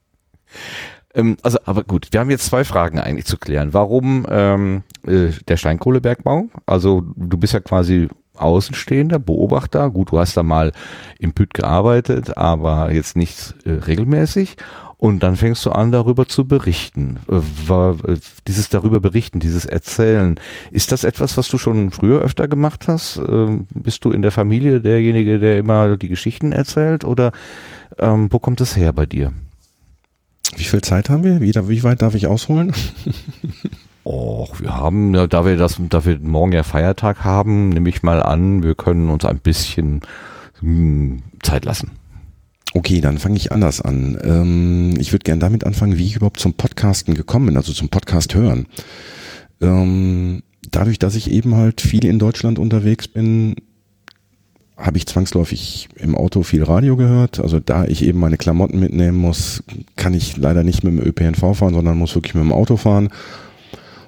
[1.16, 3.74] Ähm, also, aber gut, wir haben jetzt zwei Fragen eigentlich zu klären.
[3.74, 6.50] Warum ähm, äh, der Steinkohlebergbau?
[6.66, 9.90] Also du bist ja quasi Außenstehender, Beobachter.
[9.90, 10.72] Gut, du hast da mal
[11.20, 14.58] im Püt gearbeitet, aber jetzt nicht äh, regelmäßig.
[14.98, 17.20] Und dann fängst du an, darüber zu berichten.
[17.30, 20.40] Äh, äh, dieses darüber berichten, dieses Erzählen,
[20.72, 23.18] ist das etwas, was du schon früher öfter gemacht hast?
[23.18, 27.04] Ähm, bist du in der Familie derjenige, der immer die Geschichten erzählt?
[27.04, 27.32] Oder
[28.00, 29.34] ähm, wo kommt es her bei dir?
[30.56, 31.42] Wie viel Zeit haben wir?
[31.42, 32.74] Wie, wie weit darf ich ausholen?
[34.06, 38.22] Och, wir haben, da wir das, da wir morgen ja Feiertag haben, nehme ich mal
[38.22, 40.02] an, wir können uns ein bisschen
[40.60, 41.92] hm, Zeit lassen.
[42.76, 44.16] Okay, dann fange ich anders an.
[44.24, 47.90] Ähm, ich würde gerne damit anfangen, wie ich überhaupt zum Podcasten gekommen bin, also zum
[47.90, 48.68] Podcast hören.
[49.60, 53.56] Ähm, dadurch, dass ich eben halt viel in Deutschland unterwegs bin,
[54.78, 57.40] habe ich zwangsläufig im Auto viel Radio gehört.
[57.40, 59.64] Also da ich eben meine Klamotten mitnehmen muss,
[59.96, 63.10] kann ich leider nicht mit dem ÖPNV fahren, sondern muss wirklich mit dem Auto fahren.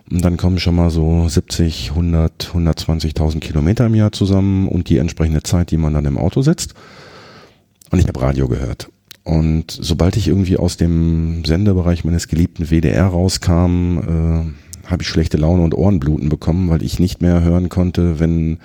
[0.10, 4.98] Und dann kommen schon mal so 70, 100, 120.000 Kilometer im Jahr zusammen und die
[4.98, 6.74] entsprechende Zeit, die man dann im Auto sitzt.
[7.92, 8.90] Und ich habe Radio gehört.
[9.24, 15.36] Und sobald ich irgendwie aus dem Sendebereich meines geliebten WDR rauskam, äh, habe ich schlechte
[15.36, 18.60] Laune und Ohrenbluten bekommen, weil ich nicht mehr hören konnte, wenn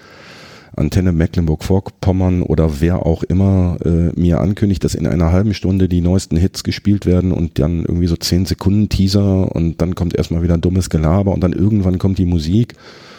[0.75, 6.01] Antenne Mecklenburg-Vorpommern oder wer auch immer äh, mir ankündigt, dass in einer halben Stunde die
[6.01, 10.43] neuesten Hits gespielt werden und dann irgendwie so zehn Sekunden Teaser und dann kommt erstmal
[10.43, 12.75] wieder dummes Gelaber und dann irgendwann kommt die Musik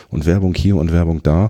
[0.09, 1.49] und Werbung hier und Werbung da.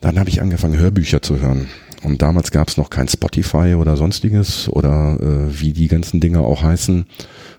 [0.00, 1.68] Dann habe ich angefangen, Hörbücher zu hören.
[2.04, 6.40] Und damals gab es noch kein Spotify oder sonstiges oder äh, wie die ganzen Dinge
[6.40, 7.06] auch heißen,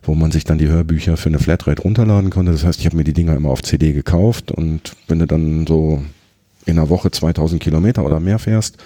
[0.04, 2.54] wo man sich dann die Hörbücher für eine Flatrate runterladen konnte.
[2.54, 6.02] Das heißt, ich habe mir die Dinger immer auf CD gekauft und du dann so
[6.70, 8.78] in einer Woche 2000 Kilometer oder mehr fährst,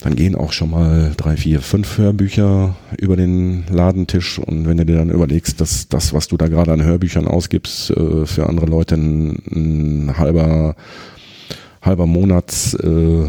[0.00, 4.38] dann gehen auch schon mal drei, vier, fünf Hörbücher über den Ladentisch.
[4.38, 7.90] Und wenn du dir dann überlegst, dass das, was du da gerade an Hörbüchern ausgibst,
[7.90, 10.74] äh, für andere Leute ein, ein halber,
[11.82, 13.26] halber Monats äh,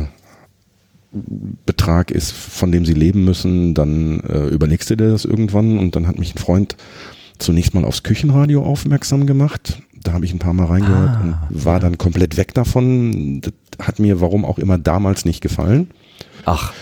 [2.12, 5.78] ist, von dem sie leben müssen, dann äh, überlegst du dir das irgendwann.
[5.78, 6.78] Und dann hat mich ein Freund
[7.38, 9.82] zunächst mal aufs Küchenradio aufmerksam gemacht.
[10.04, 13.42] Da habe ich ein paar Mal reingehört Ah, und war dann komplett weg davon.
[13.42, 15.90] Das hat mir, warum auch immer, damals nicht gefallen.
[16.46, 16.74] Ach,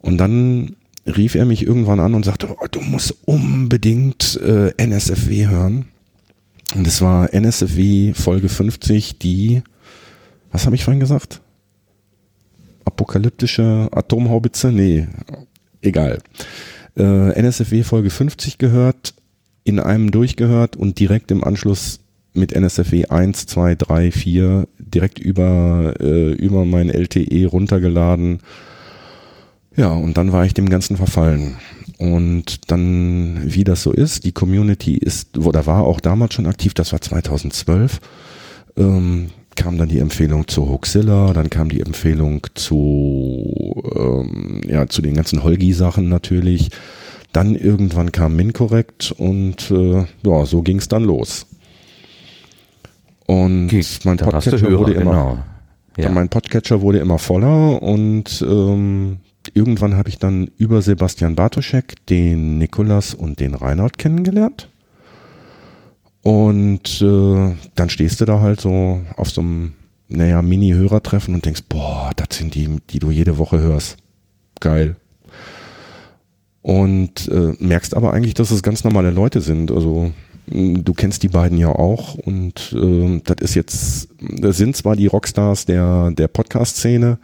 [0.00, 5.46] Und dann rief er mich irgendwann an und sagte, oh, du musst unbedingt äh, NSFW
[5.48, 5.86] hören.
[6.74, 9.62] Und es war NSFW Folge 50, die,
[10.50, 11.40] was habe ich vorhin gesagt?
[12.84, 14.72] Apokalyptische Atomhaubitze?
[14.72, 15.08] Nee,
[15.82, 16.18] egal.
[16.96, 19.14] Äh, NSFW Folge 50 gehört,
[19.64, 22.00] in einem durchgehört und direkt im Anschluss
[22.34, 28.40] mit NSFW 1, 2, 3, 4 direkt über, äh, über mein LTE runtergeladen.
[29.76, 31.56] Ja, und dann war ich dem Ganzen verfallen.
[31.98, 36.74] Und dann, wie das so ist, die Community ist, oder war auch damals schon aktiv,
[36.74, 38.00] das war 2012,
[38.76, 45.02] ähm, kam dann die Empfehlung zu Hoaxilla, dann kam die Empfehlung zu, ähm, ja, zu
[45.02, 46.70] den ganzen Holgi-Sachen natürlich.
[47.32, 51.46] Dann irgendwann kam Mincorrect und äh, ja, so ging es dann los.
[53.26, 53.72] Und
[54.04, 55.38] mein hast du Podcatcher Hörer, wurde immer, genau.
[55.96, 56.10] Ja.
[56.10, 59.18] mein Podcatcher wurde immer voller und ähm,
[59.52, 64.68] irgendwann habe ich dann über Sebastian Bartoschek den Nikolas und den Reinhard kennengelernt.
[66.22, 69.74] Und äh, dann stehst du da halt so auf so einem,
[70.08, 73.98] naja, Mini-Hörertreffen und denkst, boah, das sind die, die du jede Woche hörst.
[74.60, 74.96] Geil.
[76.62, 79.70] Und äh, merkst aber eigentlich, dass es ganz normale Leute sind.
[79.70, 80.12] Also
[80.46, 85.06] du kennst die beiden ja auch und äh, das ist jetzt, das sind zwar die
[85.06, 87.18] Rockstars der, der Podcast-Szene,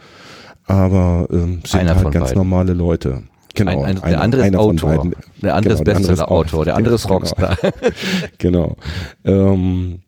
[0.65, 2.39] aber ähm, sind Einer halt ganz beiden.
[2.39, 3.23] normale Leute.
[3.55, 5.11] Genau, ein, ein, der andere ist Autor,
[5.43, 7.15] der andere ist Genau, Bestseller-Autor, der andere ist Genau.
[7.15, 7.59] Rockstar.
[8.39, 8.77] genau.
[9.25, 10.01] Ähm,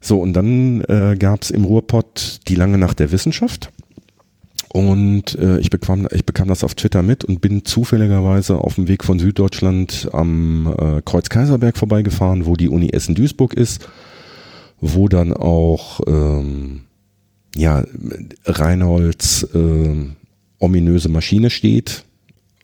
[0.00, 3.70] so, und dann äh, gab es im Ruhrpott die lange Nacht der Wissenschaft.
[4.70, 8.86] Und äh, ich, bekam, ich bekam das auf Twitter mit und bin zufälligerweise auf dem
[8.86, 13.88] Weg von Süddeutschland am äh, Kreuz Kaiserberg vorbeigefahren, wo die Uni Essen-Duisburg ist,
[14.80, 16.82] wo dann auch ähm,
[17.56, 17.82] ja,
[18.44, 20.16] Reinholds ähm,
[20.58, 22.04] ominöse Maschine steht.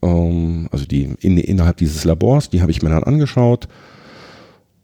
[0.03, 3.67] Ähm, also die in, innerhalb dieses Labors, die habe ich mir dann angeschaut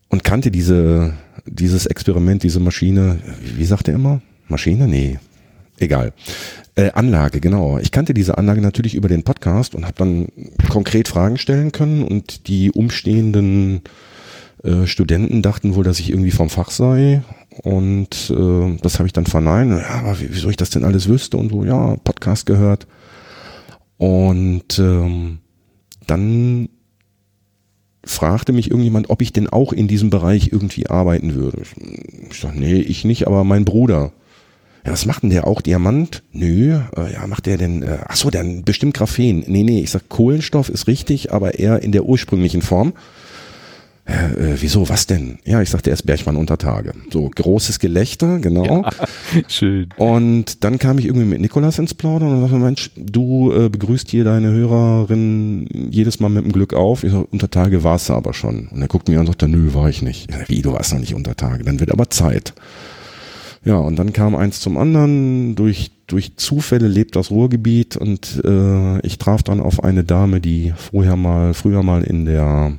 [0.08, 1.12] und kannte diese,
[1.44, 4.22] dieses Experiment, diese Maschine, wie, wie sagt er immer?
[4.48, 4.88] Maschine?
[4.88, 5.18] Nee,
[5.80, 6.12] egal.
[6.76, 7.78] Äh, Anlage, genau.
[7.78, 10.28] Ich kannte diese Anlage natürlich über den Podcast und habe dann
[10.68, 13.82] konkret Fragen stellen können und die umstehenden
[14.62, 17.22] äh, Studenten dachten wohl, dass ich irgendwie vom Fach sei
[17.62, 19.72] und äh, das habe ich dann verneint.
[19.72, 22.86] Ja, aber wie- wieso ich das denn alles wüsste und so, ja, Podcast gehört.
[23.98, 25.38] Und ähm,
[26.06, 26.68] dann
[28.04, 31.62] fragte mich irgendjemand, ob ich denn auch in diesem Bereich irgendwie arbeiten würde.
[31.62, 34.12] Ich, ich sag, nee, ich nicht, aber mein Bruder.
[34.84, 35.60] Ja, was macht denn der auch?
[35.60, 36.22] Diamant?
[36.32, 36.80] Nö.
[36.96, 39.44] Äh, ja, macht der denn, äh, ach so, dann bestimmt Graphen.
[39.46, 42.94] Nee, nee, ich sag, Kohlenstoff ist richtig, aber eher in der ursprünglichen Form.
[44.10, 45.38] Äh, wieso, was denn?
[45.44, 46.94] Ja, ich sagte erst Bergmann unter Tage.
[47.12, 48.84] So, großes Gelächter, genau.
[49.48, 49.88] Schön.
[49.98, 54.10] Und dann kam ich irgendwie mit Nikolas ins Plaudern und sagte, Mensch, du äh, begrüßt
[54.10, 57.04] hier deine Hörerin jedes Mal mit dem Glück auf.
[57.04, 58.68] Ich sag, unter Tage warst du aber schon.
[58.68, 60.28] Und er guckt mir an und sagt, nö, war ich nicht.
[60.28, 61.62] Ich sag, Wie, du warst noch nicht unter Tage?
[61.62, 62.54] Dann wird aber Zeit.
[63.64, 65.54] Ja, und dann kam eins zum anderen.
[65.54, 70.72] Durch, durch Zufälle lebt das Ruhrgebiet und äh, ich traf dann auf eine Dame, die
[70.76, 72.72] vorher mal, früher mal in der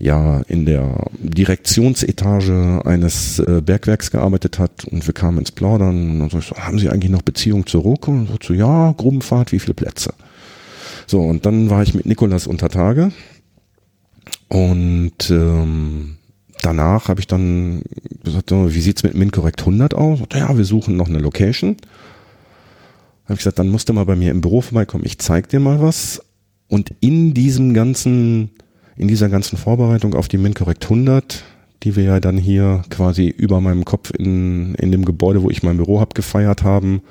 [0.00, 6.30] ja in der Direktionsetage eines äh, Bergwerks gearbeitet hat und wir kamen ins Plaudern und
[6.30, 8.06] so, haben Sie eigentlich noch Beziehung zur Ruck?
[8.06, 10.14] Und so, so, ja, Grubenfahrt, wie viele Plätze?
[11.06, 13.10] So, und dann war ich mit Nikolas unter Tage
[14.48, 16.17] und ähm,
[16.62, 17.82] danach habe ich dann
[18.24, 20.20] gesagt, wie sieht's mit MinCorrect 100 aus?
[20.32, 21.76] Ja, wir suchen noch eine Location.
[23.24, 25.60] Habe ich gesagt, dann musst du mal bei mir im Büro vorbeikommen, ich zeig dir
[25.60, 26.22] mal was.
[26.68, 28.50] Und in diesem ganzen,
[28.96, 31.44] in dieser ganzen Vorbereitung auf die MinCorrect 100,
[31.82, 35.62] die wir ja dann hier quasi über meinem Kopf in, in dem Gebäude, wo ich
[35.62, 37.02] mein Büro hab, gefeiert haben,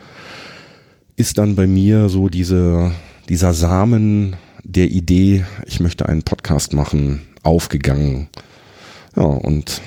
[1.16, 2.92] ist dann bei mir so diese,
[3.30, 8.28] dieser Samen der Idee, ich möchte einen Podcast machen, aufgegangen.
[9.18, 9.82] Ja, und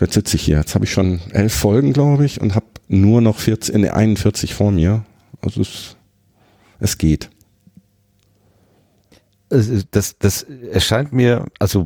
[0.00, 0.58] jetzt sitze ich hier.
[0.58, 4.54] Jetzt habe ich schon elf Folgen, glaube ich, und habe nur noch 14, nee, 41
[4.54, 5.04] vor mir.
[5.42, 5.96] Also es,
[6.78, 7.28] es geht.
[9.48, 11.84] Das, das erscheint mir, also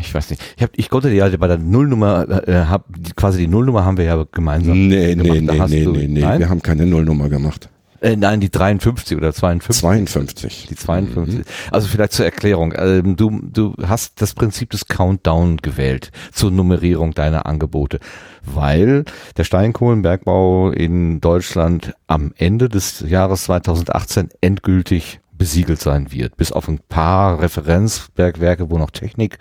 [0.00, 2.84] ich weiß nicht, ich, hab, ich konnte ja bei der Nullnummer, äh, hab,
[3.16, 5.26] quasi die Nullnummer haben wir ja gemeinsam Nee, gemacht.
[5.26, 7.70] nee, nee, nee, nee, nee, wir haben keine Nullnummer gemacht.
[8.00, 9.80] Äh, nein, die 53 oder 52.
[9.80, 10.66] 52.
[10.68, 11.44] Die 52.
[11.70, 12.72] Also vielleicht zur Erklärung.
[12.76, 18.00] Ähm, du, du hast das Prinzip des Countdown gewählt zur Nummerierung deiner Angebote,
[18.42, 19.04] weil
[19.36, 26.68] der Steinkohlenbergbau in Deutschland am Ende des Jahres 2018 endgültig besiegelt sein wird, bis auf
[26.68, 29.38] ein paar Referenzbergwerke, wo noch Technik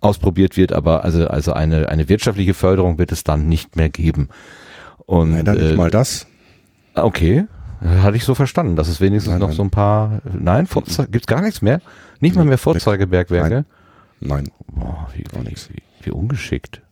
[0.00, 4.28] ausprobiert wird, aber also, also eine, eine wirtschaftliche Förderung wird es dann nicht mehr geben.
[5.06, 6.26] Und, Leider nicht äh, mal das.
[6.94, 7.46] Okay,
[7.80, 9.56] hatte ich so verstanden, dass es wenigstens Nein, noch nein.
[9.56, 11.80] so ein paar, nein, Vorze gibt's gar nichts mehr?
[12.20, 13.64] Nicht mal Nee, mehr Vorzeigebergwerke?
[14.20, 14.48] Nein.
[14.68, 15.68] Boah, wie, Gar nichts.
[15.70, 16.82] wie, wie ungeschickt.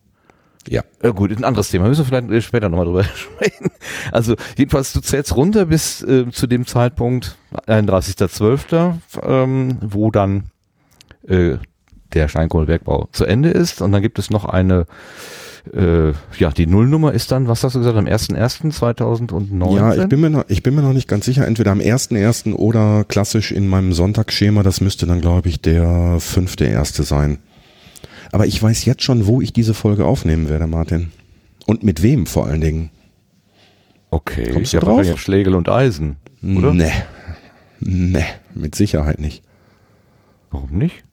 [0.68, 0.82] Ja.
[1.02, 1.88] Ja, gut, ist ein anderes Thema.
[1.88, 3.70] Müssen wir vielleicht später nochmal drüber sprechen.
[4.12, 10.44] Also, jedenfalls, du zählst runter bis äh, zu dem Zeitpunkt, 31.12., ähm, wo dann
[11.28, 11.56] äh,
[12.14, 13.82] der Steinkohlenbergbau zu Ende ist.
[13.82, 14.86] Und dann gibt es noch eine,
[15.72, 19.76] äh, ja, die Nullnummer ist dann, was hast du gesagt, am 1.1.2019?
[19.76, 22.54] Ja, ich bin, mir noch, ich bin mir noch nicht ganz sicher, entweder am 1.1.
[22.54, 27.38] oder klassisch in meinem Sonntagsschema, das müsste dann, glaube ich, der fünfte erste sein.
[28.32, 31.12] Aber ich weiß jetzt schon, wo ich diese Folge aufnehmen werde, Martin.
[31.66, 32.90] Und mit wem vor allen Dingen.
[34.10, 34.98] Okay, Kommst du ja, drauf?
[34.98, 36.74] wahrscheinlich Schlegel und Eisen, oder?
[36.74, 36.92] Nee.
[37.80, 39.42] Nee, mit Sicherheit nicht.
[40.50, 41.04] Warum nicht?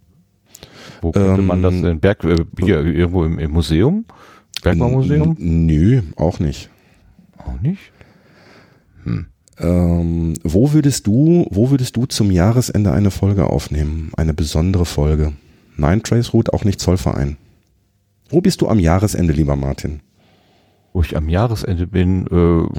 [1.02, 4.06] Wo könnte Ähm, man das in Berg, äh, hier irgendwo im, im Museum?
[4.64, 5.36] Bergbaumuseum?
[5.39, 6.70] Nö, auch nicht.
[7.38, 7.80] Auch nicht.
[9.59, 14.12] Ähm, wo würdest du, wo würdest du zum Jahresende eine Folge aufnehmen?
[14.18, 15.34] Eine besondere Folge?
[15.78, 17.38] Nein, Traceroute, auch nicht Zollverein.
[18.30, 20.01] Wo bist du am Jahresende, lieber Martin?
[20.93, 22.70] Wo ich am Jahresende bin, äh, Mhm.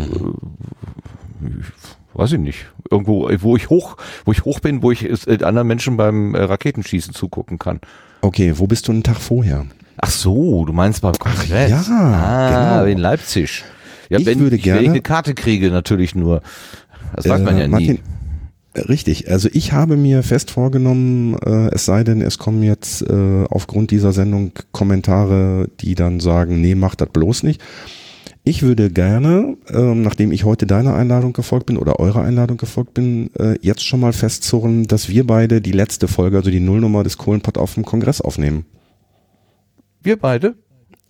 [1.43, 2.67] äh, weiß ich nicht.
[2.91, 6.43] Irgendwo, wo ich hoch, wo ich hoch bin, wo ich äh, anderen Menschen beim äh,
[6.43, 7.81] Raketenschießen zugucken kann.
[8.21, 9.67] Okay, wo bist du einen Tag vorher?
[10.05, 11.71] Ach so, du meinst beim Kongress?
[11.71, 12.91] ja, ah, genau.
[12.91, 13.63] in Leipzig.
[14.11, 16.43] Ja, Ich wenn würde ich, wenn ich gerne- eine Karte kriege, natürlich nur.
[17.15, 17.71] Das weiß man Äh, ja nie.
[17.71, 17.99] Martin,
[18.75, 23.03] äh, Richtig, also ich habe mir fest vorgenommen, äh, es sei denn, es kommen jetzt
[23.03, 27.63] äh, aufgrund dieser Sendung Kommentare, die dann sagen, nee, mach das bloß nicht.
[28.45, 32.93] Ich würde gerne, ähm, nachdem ich heute deiner Einladung gefolgt bin oder eurer Einladung gefolgt
[32.95, 37.05] bin, äh, jetzt schon mal festzurren, dass wir beide die letzte Folge, also die Nullnummer
[37.05, 38.65] des Kohlenpott auf dem Kongress aufnehmen.
[40.03, 40.55] Wir beide?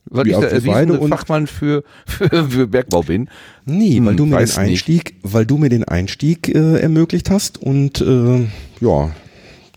[0.06, 3.28] Weil Wir- ich der erwiesene Fachmann für, für, für Bergbau bin.
[3.64, 4.68] Nee, weil Hm, du mir den weiß nicht.
[4.68, 8.46] Einstieg, weil du mir den Einstieg äh, ermöglicht hast und äh,
[8.80, 9.10] ja,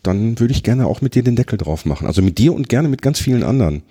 [0.03, 2.05] dann würde ich gerne auch mit dir den Deckel drauf machen.
[2.07, 3.83] Also mit dir und gerne mit ganz vielen anderen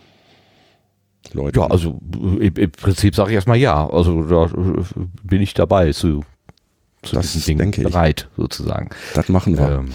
[1.32, 1.58] Leuten.
[1.58, 2.00] Ja, also
[2.40, 3.88] äh, im, Prinzip sage ich erstmal ja.
[3.88, 4.82] Also da äh,
[5.22, 6.24] bin ich dabei zu,
[7.02, 7.86] zu Das diesem Ding denke ich.
[7.88, 8.90] bereit, sozusagen.
[9.14, 9.84] das machen wir.
[9.86, 9.88] Ähm,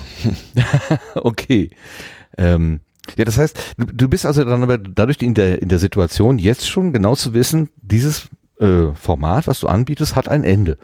[1.16, 1.70] okay.
[2.38, 2.80] Ähm,
[3.18, 6.70] ja, das heißt, du, bist also dann aber dadurch in der, in der Situation, jetzt
[6.70, 8.30] schon genau zu wissen, dieses
[8.60, 10.78] äh, Format, was du anbietest, hat ein Ende.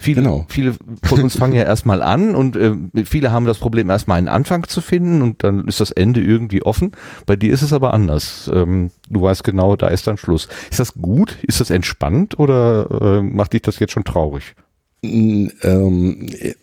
[0.00, 0.46] Viele, Genau.
[0.48, 2.72] viele von uns fangen ja erstmal an und äh,
[3.04, 6.62] viele haben das Problem, erstmal einen Anfang zu finden und dann ist das Ende irgendwie
[6.62, 6.92] offen.
[7.26, 8.48] Bei dir ist es aber anders.
[8.54, 10.48] Ähm, du weißt genau, da ist dann Schluss.
[10.70, 11.36] Ist das gut?
[11.42, 14.54] Ist das entspannt oder äh, macht dich das jetzt schon traurig?
[15.02, 16.54] Ähm, äh,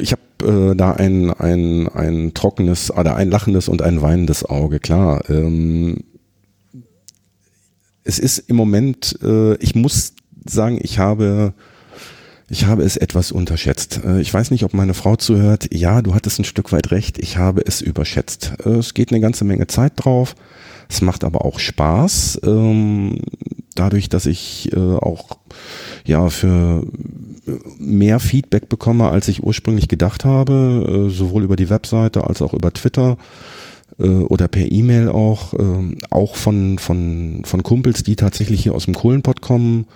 [0.00, 4.80] ich habe äh, da ein, ein, ein trockenes oder ein lachendes und ein weinendes Auge,
[4.80, 5.28] klar.
[5.28, 6.04] Ähm,
[8.04, 10.14] es ist im Moment, äh, ich muss
[10.46, 11.54] sagen, ich habe
[12.52, 14.00] ich habe es etwas unterschätzt.
[14.04, 15.72] Äh, Ich weiß nicht, ob meine Frau zuhört.
[15.72, 17.18] Ja, du hattest ein Stück weit recht.
[17.18, 18.54] Ich habe es überschätzt.
[18.64, 20.34] Es geht eine ganze Menge Zeit drauf.
[20.88, 22.40] Es macht aber auch Spaß.
[23.74, 25.38] Dadurch, dass ich äh, auch
[26.04, 26.84] ja für
[27.78, 32.52] mehr Feedback bekomme, als ich ursprünglich gedacht habe, äh, sowohl über die Webseite als auch
[32.52, 33.16] über Twitter
[33.98, 38.84] äh, oder per E-Mail auch, ähm, auch von, von, von Kumpels, die tatsächlich hier aus
[38.84, 39.86] dem Kohlenpott kommen,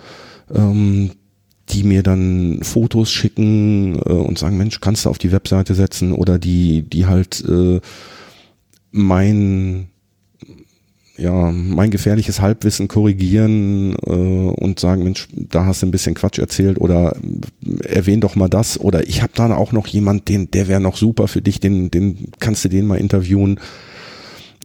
[0.55, 1.11] ähm,
[1.71, 6.13] die mir dann Fotos schicken äh, und sagen, Mensch, kannst du auf die Webseite setzen?
[6.13, 7.81] Oder die, die halt äh,
[8.91, 9.89] mein
[11.17, 16.39] ja, mein gefährliches Halbwissen korrigieren äh, und sagen, Mensch, da hast du ein bisschen Quatsch
[16.39, 17.17] erzählt oder
[17.65, 20.81] äh, erwähn doch mal das oder ich habe da auch noch jemand, den der wäre
[20.81, 23.61] noch super für dich, den den kannst du den mal interviewen.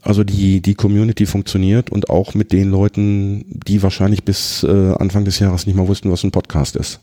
[0.01, 5.25] Also die die Community funktioniert und auch mit den Leuten, die wahrscheinlich bis äh, Anfang
[5.25, 6.99] des Jahres nicht mal wussten, was ein Podcast ist.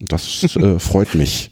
[0.00, 1.50] Das äh, freut mich.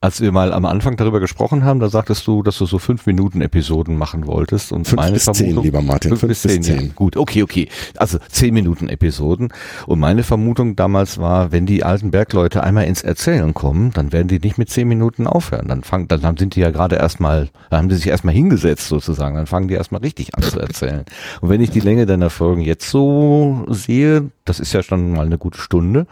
[0.00, 3.06] Als wir mal am Anfang darüber gesprochen haben, da sagtest du, dass du so fünf
[3.06, 6.10] Minuten Episoden machen wolltest und Fünf meine bis zehn, Vermutung, lieber Martin.
[6.16, 6.76] Fünf, bis zehn, ja.
[6.94, 7.68] Gut, okay, okay.
[7.96, 9.52] Also zehn Minuten Episoden.
[9.86, 14.28] Und meine Vermutung damals war, wenn die alten Bergleute einmal ins Erzählen kommen, dann werden
[14.28, 15.66] die nicht mit zehn Minuten aufhören.
[15.66, 19.34] Dann fangen, dann sind die ja gerade erstmal, dann haben die sich erstmal hingesetzt sozusagen.
[19.34, 21.06] Dann fangen die erstmal richtig an zu erzählen.
[21.40, 25.26] Und wenn ich die Länge deiner Folgen jetzt so sehe, das ist ja schon mal
[25.26, 26.06] eine gute Stunde.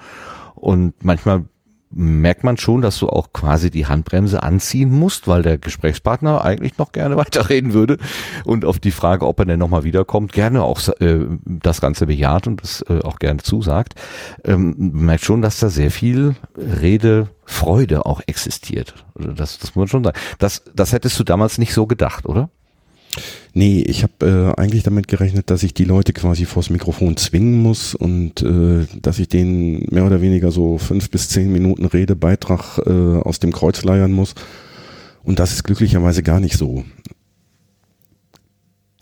[0.56, 1.44] Und manchmal
[1.96, 6.76] merkt man schon, dass du auch quasi die Handbremse anziehen musst, weil der Gesprächspartner eigentlich
[6.78, 7.96] noch gerne weiterreden würde
[8.44, 12.46] und auf die Frage, ob er denn nochmal wiederkommt, gerne auch äh, das Ganze bejaht
[12.46, 13.94] und das äh, auch gerne zusagt.
[14.44, 18.94] Ähm, merkt schon, dass da sehr viel Redefreude auch existiert.
[19.14, 20.18] Also das, das muss man schon sagen.
[20.38, 22.50] Das, das hättest du damals nicht so gedacht, oder?
[23.54, 27.62] Nee, ich habe äh, eigentlich damit gerechnet, dass ich die Leute quasi vors Mikrofon zwingen
[27.62, 32.78] muss und äh, dass ich denen mehr oder weniger so fünf bis zehn Minuten Redebeitrag
[32.86, 34.34] äh, aus dem Kreuz leiern muss.
[35.22, 36.84] Und das ist glücklicherweise gar nicht so.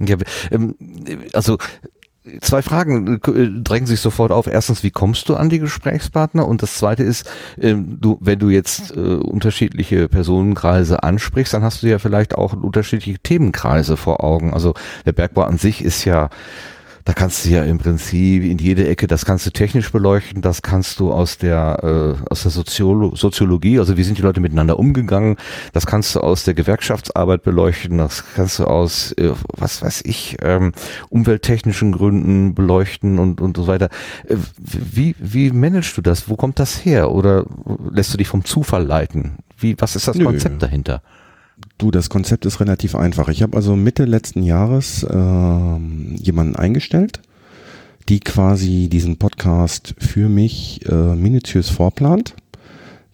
[0.00, 0.16] Ja,
[0.50, 0.74] ähm,
[1.32, 1.58] also
[2.40, 4.46] zwei Fragen äh, drängen sich sofort auf.
[4.46, 6.46] Erstens, wie kommst du an die Gesprächspartner?
[6.46, 11.82] Und das zweite ist, ähm, du, wenn du jetzt äh, unterschiedliche Personenkreise ansprichst, dann hast
[11.82, 14.54] du ja vielleicht auch unterschiedliche Themenkreise vor Augen.
[14.54, 16.30] Also der Bergbau an sich ist ja
[17.04, 20.62] da kannst du ja im Prinzip in jede Ecke, das kannst du technisch beleuchten, das
[20.62, 24.78] kannst du aus der äh, aus der Soziolo Soziologie, also wie sind die Leute miteinander
[24.78, 25.36] umgegangen,
[25.74, 30.38] das kannst du aus der Gewerkschaftsarbeit beleuchten, das kannst du aus äh, was weiß ich
[30.42, 30.72] ähm,
[31.10, 33.90] umwelttechnischen Gründen beleuchten und und so weiter.
[34.26, 36.30] Äh, wie wie managst du das?
[36.30, 37.10] Wo kommt das her?
[37.10, 37.44] Oder
[37.90, 39.36] lässt du dich vom Zufall leiten?
[39.58, 40.24] Wie was ist das Nö.
[40.24, 41.02] Konzept dahinter?
[41.78, 43.28] Du, das Konzept ist relativ einfach.
[43.28, 47.20] Ich habe also Mitte letzten Jahres ähm, jemanden eingestellt,
[48.08, 52.36] die quasi diesen Podcast für mich äh, minutiös vorplant.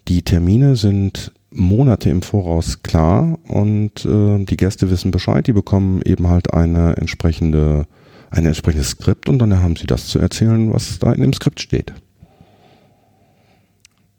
[0.08, 5.46] Die Termine sind Monate im Voraus klar und äh, die Gäste wissen Bescheid.
[5.46, 7.86] Die bekommen eben halt eine entsprechende,
[8.30, 11.61] ein entsprechendes Skript und dann haben sie das zu erzählen, was da in dem Skript
[11.61, 11.92] steht.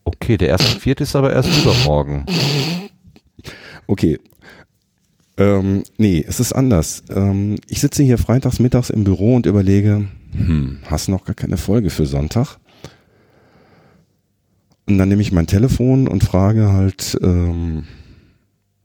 [0.03, 2.25] Okay, der erste Vierte ist aber erst übermorgen.
[3.87, 4.19] Okay.
[5.37, 7.03] Ähm, nee, es ist anders.
[7.09, 11.57] Ähm, ich sitze hier freitags mittags im Büro und überlege, hm, hast noch gar keine
[11.57, 12.57] Folge für Sonntag?
[14.87, 17.85] Und dann nehme ich mein Telefon und frage halt, ähm,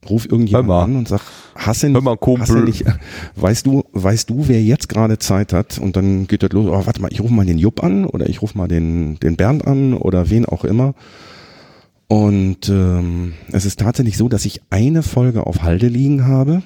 [0.08, 0.84] ruf irgendjemand mal.
[0.84, 1.20] an und sag,
[1.54, 2.42] hast du mal, nicht, Kumpel.
[2.42, 2.84] hast du nicht,
[3.34, 5.78] weißt du, weißt du, wer jetzt gerade Zeit hat?
[5.78, 8.28] Und dann geht das los, oh, warte mal, ich rufe mal den Jupp an oder
[8.28, 10.94] ich rufe mal den, den Bernd an oder wen auch immer.
[12.08, 16.62] Und ähm, es ist tatsächlich so, dass ich eine Folge auf Halde liegen habe.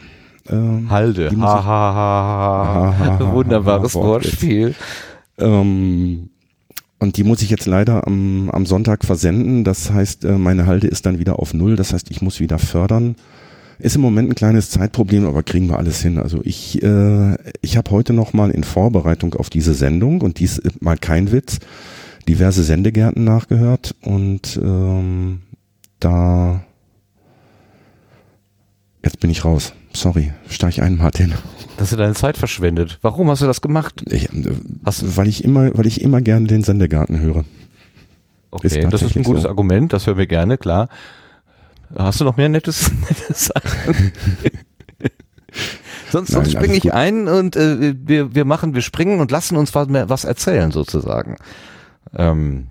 [0.50, 1.30] Ähm, Halde.
[1.30, 3.94] Ha, ich- ha, ha, Ha, ha, Wunderbares.
[3.94, 4.74] Wortspiel.
[5.38, 6.28] Ähm,
[6.98, 9.64] und die muss ich jetzt leider am, am Sonntag versenden.
[9.64, 11.76] Das heißt, äh, meine Halde ist dann wieder auf Null.
[11.76, 13.16] Das heißt, ich muss wieder fördern.
[13.78, 16.18] Ist im Moment ein kleines Zeitproblem, aber kriegen wir alles hin.
[16.18, 20.60] Also ich, äh, ich habe heute noch mal in Vorbereitung auf diese Sendung und dies
[20.80, 21.60] mal kein Witz,
[22.30, 25.40] diverse Sendegärten nachgehört und ähm,
[25.98, 26.60] da
[29.04, 29.72] jetzt bin ich raus.
[29.92, 31.34] Sorry, steig ein, Martin.
[31.76, 33.00] Dass du deine Zeit verschwendet.
[33.02, 34.04] Warum hast du das gemacht?
[34.08, 34.52] Ich, äh,
[34.84, 37.44] Hast- weil ich immer, weil ich immer gerne den Sendegarten höre.
[38.52, 39.48] Okay, Ist das ist ein gutes so.
[39.48, 40.88] Argument, das hören wir gerne, klar.
[41.96, 43.50] Hast du noch mehr nettes, nettes
[46.12, 46.92] sonst sonst springe ich gut.
[46.92, 50.70] ein und äh, wir, wir machen, wir springen und lassen uns was, mehr, was erzählen
[50.70, 51.36] sozusagen.
[52.16, 52.66] Ähm,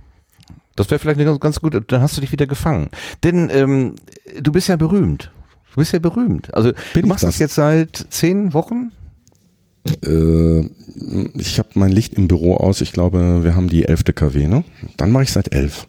[0.76, 2.90] das wäre vielleicht eine ganz, ganz gut, dann hast du dich wieder gefangen.
[3.24, 3.96] Denn ähm,
[4.40, 5.32] du bist ja berühmt.
[5.72, 6.54] Du bist ja berühmt.
[6.54, 7.32] Also Bin du machst das?
[7.36, 7.40] das?
[7.40, 8.92] jetzt seit zehn Wochen?
[10.06, 10.62] Äh,
[11.36, 12.82] ich habe mein Licht im Büro aus.
[12.82, 14.64] Ich glaube, wir haben die elfte KW, ne?
[14.98, 15.88] Dann mache ich seit elf.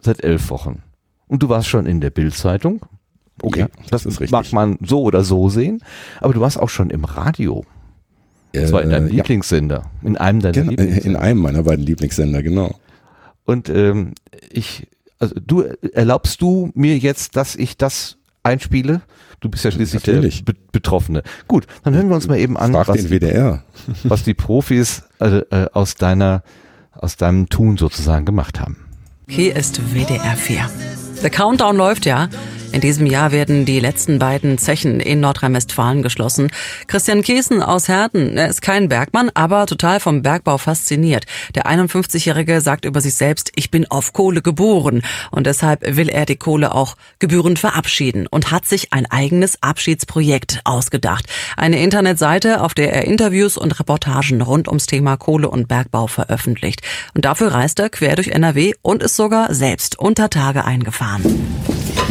[0.00, 0.82] Seit elf Wochen.
[1.26, 2.80] Und du warst schon in der Bildzeitung.
[3.42, 4.32] Okay, Ja, das, ist richtig.
[4.32, 5.80] mag man so oder so sehen.
[6.20, 7.64] Aber du warst auch schon im Radio.
[8.52, 9.84] Das war in deinem Äh, ja, Lieblingssender.
[10.02, 11.08] In einem deiner genau, äh, Lieblingssender.
[11.10, 12.74] in einem meiner beiden Lieblingssender, genau.
[13.48, 14.12] Und ähm,
[14.50, 14.88] ich,
[15.18, 15.62] also du
[15.94, 19.00] erlaubst du mir jetzt, dass ich das einspiele?
[19.40, 20.44] Du bist ja schließlich Natürlich.
[20.44, 21.22] der Be Betroffene.
[21.48, 23.64] Gut, dann hören wir uns mal eben an, Frag was, den WDR.
[24.04, 26.42] was die Profis äh, äh, aus deiner,
[26.92, 28.76] aus deinem Tun sozusagen gemacht haben.
[29.26, 30.70] Hier ist WDR 4.
[31.22, 32.28] Der Countdown läuft ja.
[32.78, 36.48] In diesem Jahr werden die letzten beiden Zechen in Nordrhein-Westfalen geschlossen.
[36.86, 41.24] Christian Kiesen aus Herten, er ist kein Bergmann, aber total vom Bergbau fasziniert.
[41.56, 46.24] Der 51-Jährige sagt über sich selbst, ich bin auf Kohle geboren und deshalb will er
[46.24, 51.24] die Kohle auch gebührend verabschieden und hat sich ein eigenes Abschiedsprojekt ausgedacht.
[51.56, 56.82] Eine Internetseite, auf der er Interviews und Reportagen rund ums Thema Kohle und Bergbau veröffentlicht.
[57.12, 61.24] Und dafür reist er quer durch NRW und ist sogar selbst unter Tage eingefahren.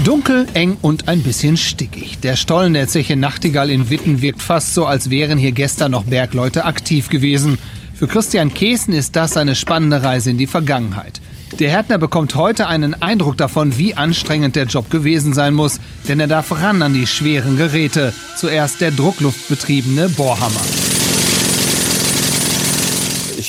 [0.03, 2.17] Dunkel, eng und ein bisschen stickig.
[2.21, 6.05] Der Stollen der Zeche Nachtigall in Witten wirkt fast so, als wären hier gestern noch
[6.05, 7.59] Bergleute aktiv gewesen.
[7.93, 11.21] Für Christian Kesen ist das eine spannende Reise in die Vergangenheit.
[11.59, 16.19] Der Härtner bekommt heute einen Eindruck davon, wie anstrengend der Job gewesen sein muss, denn
[16.19, 18.11] er darf ran an die schweren Geräte.
[18.35, 20.61] Zuerst der druckluftbetriebene Bohrhammer.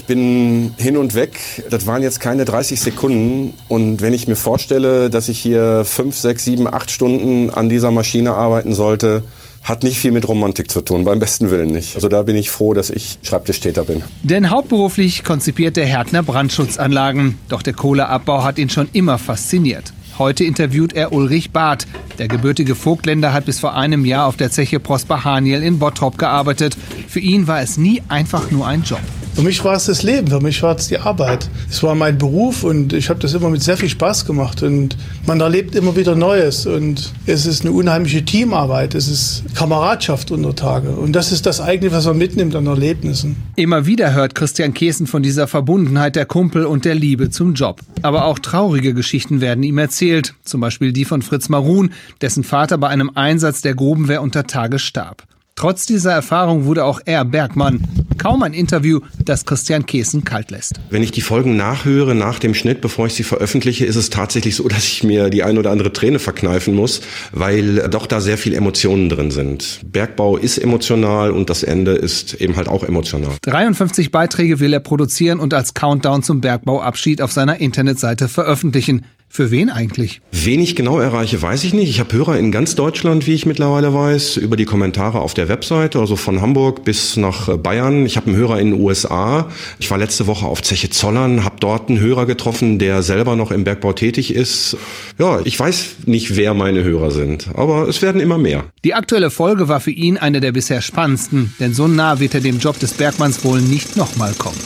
[0.08, 1.38] Bin hin und weg.
[1.70, 3.54] Das waren jetzt keine 30 Sekunden.
[3.68, 7.90] Und wenn ich mir vorstelle, dass ich hier fünf, sechs, sieben, acht Stunden an dieser
[7.90, 9.22] Maschine arbeiten sollte,
[9.62, 11.94] hat nicht viel mit Romantik zu tun, beim besten Willen nicht.
[11.94, 14.02] Also da bin ich froh, dass ich Schreibtischtäter bin.
[14.22, 17.38] Denn hauptberuflich konzipiert der Härtner Brandschutzanlagen.
[17.48, 19.92] Doch der Kohleabbau hat ihn schon immer fasziniert.
[20.18, 21.86] Heute interviewt er Ulrich Barth.
[22.18, 26.18] Der gebürtige Vogtländer hat bis vor einem Jahr auf der Zeche Prosper Haniel in Bottrop
[26.18, 26.76] gearbeitet.
[27.06, 29.00] Für ihn war es nie einfach nur ein Job.
[29.38, 31.48] Für mich war es das Leben, für mich war es die Arbeit.
[31.70, 34.96] Es war mein Beruf und ich habe das immer mit sehr viel Spaß gemacht und
[35.26, 40.56] man erlebt immer wieder Neues und es ist eine unheimliche Teamarbeit, es ist Kameradschaft unter
[40.56, 43.36] Tage und das ist das eigentliche, was man mitnimmt an Erlebnissen.
[43.54, 47.80] Immer wieder hört Christian Kesen von dieser Verbundenheit der Kumpel und der Liebe zum Job.
[48.02, 50.07] Aber auch traurige Geschichten werden ihm erzählt,
[50.42, 54.78] zum Beispiel die von Fritz Marun, dessen Vater bei einem Einsatz der Grubenwehr unter Tage
[54.78, 55.24] starb.
[55.58, 57.80] Trotz dieser Erfahrung wurde auch er Bergmann.
[58.16, 60.78] Kaum ein Interview, das Christian Kesen kalt lässt.
[60.88, 64.54] Wenn ich die Folgen nachhöre, nach dem Schnitt, bevor ich sie veröffentliche, ist es tatsächlich
[64.54, 67.00] so, dass ich mir die ein oder andere Träne verkneifen muss,
[67.32, 69.80] weil doch da sehr viel Emotionen drin sind.
[69.84, 73.32] Bergbau ist emotional und das Ende ist eben halt auch emotional.
[73.42, 79.06] 53 Beiträge will er produzieren und als Countdown zum Bergbauabschied auf seiner Internetseite veröffentlichen.
[79.30, 80.22] Für wen eigentlich?
[80.32, 81.90] Wen ich genau erreiche, weiß ich nicht.
[81.90, 85.47] Ich habe Hörer in ganz Deutschland, wie ich mittlerweile weiß, über die Kommentare auf der
[85.48, 88.06] Webseite, also von Hamburg bis nach Bayern.
[88.06, 89.48] Ich habe einen Hörer in den USA.
[89.78, 93.50] Ich war letzte Woche auf Zeche Zollern, habe dort einen Hörer getroffen, der selber noch
[93.50, 94.76] im Bergbau tätig ist.
[95.18, 98.64] Ja, ich weiß nicht, wer meine Hörer sind, aber es werden immer mehr.
[98.84, 102.40] Die aktuelle Folge war für ihn eine der bisher spannendsten, denn so nah wird er
[102.40, 104.58] dem Job des Bergmanns wohl nicht nochmal kommen.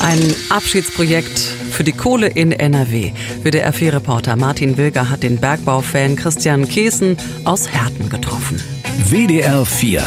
[0.00, 3.12] Ein Abschiedsprojekt für die Kohle in NRW.
[3.42, 8.77] WDR-4-Reporter Martin Wilger hat den Bergbaufan Christian Kesen aus Herten getroffen.
[8.98, 10.02] WDR 4.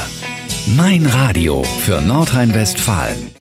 [0.75, 3.31] Mein Radio für Nordrhein-Westfalen.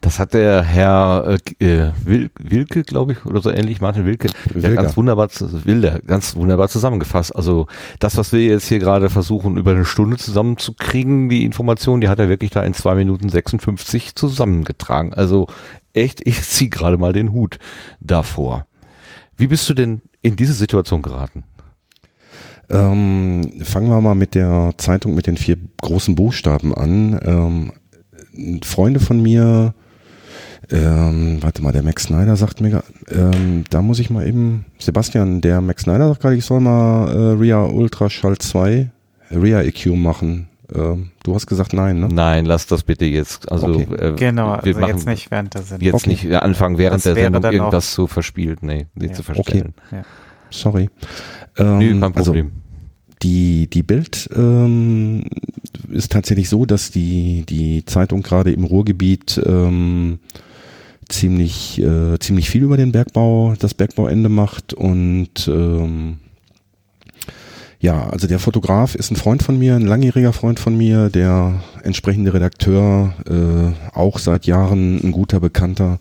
[0.00, 4.70] Das hat der Herr äh, Wil Wilke, glaube ich, oder so ähnlich, Martin Wilke, der
[4.70, 7.36] hat ganz wunderbar, Wilder, ganz wunderbar zusammengefasst.
[7.36, 7.66] Also
[7.98, 12.18] das, was wir jetzt hier gerade versuchen, über eine Stunde zusammenzukriegen, die Information, die hat
[12.18, 15.12] er wirklich da in zwei Minuten 56 zusammengetragen.
[15.12, 15.46] Also
[15.92, 17.58] echt, ich ziehe gerade mal den Hut
[18.00, 18.66] davor.
[19.36, 21.44] Wie bist du denn in diese Situation geraten?
[22.68, 27.20] Ähm, fangen wir mal mit der Zeitung mit den vier großen Buchstaben an.
[27.24, 29.74] Ähm, Freunde von mir,
[30.70, 35.40] ähm, warte mal, der Max Snyder sagt mir, ähm, da muss ich mal eben, Sebastian,
[35.40, 38.90] der Max Snyder sagt gerade, ich soll mal äh, RIA Ultraschall 2,
[39.30, 40.48] RIA EQ machen.
[40.74, 42.08] Ähm, du hast gesagt nein, ne?
[42.10, 43.50] Nein, lass das bitte jetzt.
[43.50, 43.86] Also okay.
[43.94, 45.86] äh, genau, also wir machen jetzt nicht während der Sendung.
[45.86, 46.10] Jetzt okay.
[46.10, 49.12] nicht anfangen während das der Sendung irgendwas zu verspielt, nee, nee Ja.
[49.12, 49.74] zu verstellen.
[49.86, 50.02] Okay.
[50.56, 50.88] Sorry.
[51.56, 52.52] Ähm, Nee, kein also, Problem.
[53.22, 55.24] die, die Bild ähm,
[55.90, 60.18] ist tatsächlich so, dass die, die Zeitung gerade im Ruhrgebiet ähm,
[61.08, 66.18] ziemlich, äh, ziemlich viel über den Bergbau, das Bergbauende macht und ähm,
[67.78, 71.62] ja, also der Fotograf ist ein Freund von mir, ein langjähriger Freund von mir, der
[71.82, 76.00] entsprechende Redakteur, äh, auch seit Jahren ein guter Bekannter.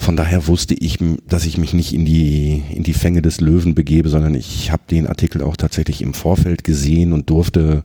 [0.00, 3.74] Von daher wusste ich, dass ich mich nicht in die in die Fänge des Löwen
[3.74, 7.82] begebe, sondern ich habe den Artikel auch tatsächlich im Vorfeld gesehen und durfte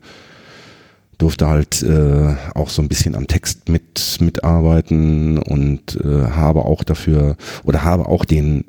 [1.17, 6.83] durfte halt äh, auch so ein bisschen am Text mit mitarbeiten und äh, habe auch
[6.83, 8.65] dafür oder habe auch den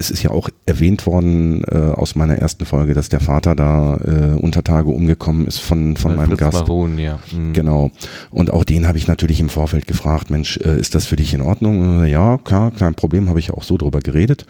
[0.00, 3.96] es ist ja auch erwähnt worden äh, aus meiner ersten Folge, dass der Vater da
[3.96, 6.54] äh, unter Tage umgekommen ist von von Äh, meinem Fritz Gast.
[6.68, 7.18] Maron, ja.
[7.32, 7.52] Mhm.
[7.52, 7.90] Genau.
[8.30, 11.34] Und auch den habe ich natürlich im Vorfeld gefragt, Mensch, äh, ist das für dich
[11.34, 12.04] in Ordnung?
[12.04, 14.46] Äh, Ja, klar, kein Problem, habe ich auch so drüber geredet.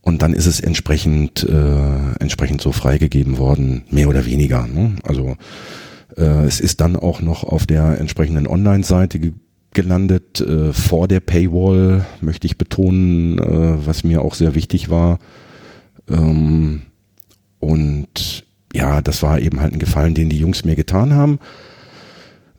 [0.00, 4.66] Und dann ist es entsprechend, äh, entsprechend so freigegeben worden, mehr oder weniger.
[4.66, 4.96] Ne?
[5.04, 5.36] Also
[6.16, 9.20] äh, es ist dann auch noch auf der entsprechenden Online-Seite
[9.72, 15.18] gelandet, äh, vor der Paywall, möchte ich betonen, äh, was mir auch sehr wichtig war.
[16.08, 16.82] Ähm,
[17.58, 18.44] und
[18.74, 21.38] ja, das war eben halt ein Gefallen, den die Jungs mir getan haben.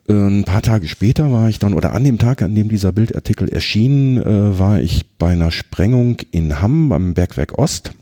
[0.06, 3.48] Ein paar Tage später war ich dann, oder an dem Tag, an dem dieser Bildartikel
[3.48, 7.92] erschien, äh, war ich bei einer Sprengung in Hamm beim Bergwerk Ost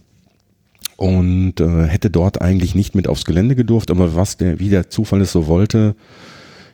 [0.96, 4.90] und äh, hätte dort eigentlich nicht mit aufs Gelände gedurft, aber was der, wie der
[4.90, 5.94] Zufall es so wollte,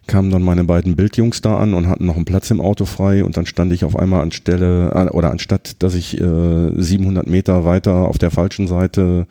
[0.08, 3.22] kamen dann meine beiden Bildjungs da an und hatten noch einen Platz im Auto frei
[3.22, 7.64] und dann stand ich auf einmal anstelle, äh, oder anstatt, dass ich äh, 700 Meter
[7.64, 9.26] weiter auf der falschen Seite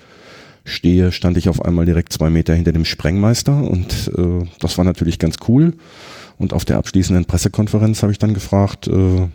[0.63, 4.85] stehe, stand ich auf einmal direkt zwei Meter hinter dem Sprengmeister und äh, das war
[4.85, 5.73] natürlich ganz cool.
[6.37, 9.27] Und auf der abschließenden Pressekonferenz habe ich dann gefragt, äh,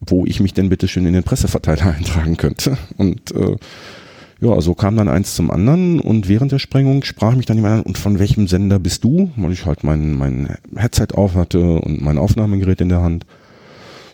[0.00, 2.76] wo ich mich denn bitte schön in den Presseverteiler eintragen könnte.
[2.96, 3.56] Und äh,
[4.40, 7.74] ja, so kam dann eins zum anderen und während der Sprengung sprach mich dann jemand
[7.74, 9.30] an, und von welchem Sender bist du?
[9.36, 13.26] Weil ich halt mein, mein Headset auf hatte und mein Aufnahmegerät in der Hand.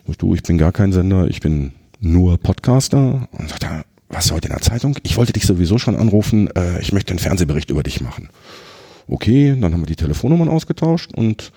[0.05, 3.27] Und du, ich bin gar kein Sender, ich bin nur Podcaster.
[3.31, 4.97] Und sagte, was heute in der Zeitung?
[5.03, 8.29] Ich wollte dich sowieso schon anrufen, äh, ich möchte einen Fernsehbericht über dich machen.
[9.07, 11.51] Okay, dann haben wir die Telefonnummern ausgetauscht und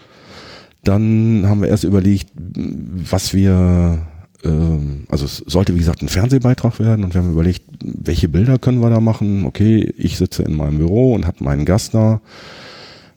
[0.84, 4.06] dann haben wir erst überlegt, was wir,
[4.43, 8.81] also es sollte wie gesagt ein Fernsehbeitrag werden und wir haben überlegt, welche Bilder können
[8.81, 9.45] wir da machen.
[9.45, 12.21] Okay, ich sitze in meinem Büro und habe meinen Gast da.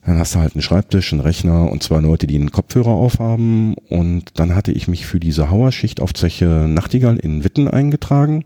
[0.06, 3.76] Dann hast du halt einen Schreibtisch, einen Rechner und zwei Leute, die einen Kopfhörer aufhaben.
[3.90, 8.44] Und dann hatte ich mich für diese Hauerschicht auf Zeche Nachtigall in Witten eingetragen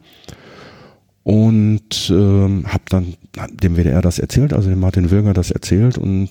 [1.23, 3.15] und ähm, habe dann
[3.51, 6.29] dem WDR das erzählt, also dem Martin Wilger das erzählt und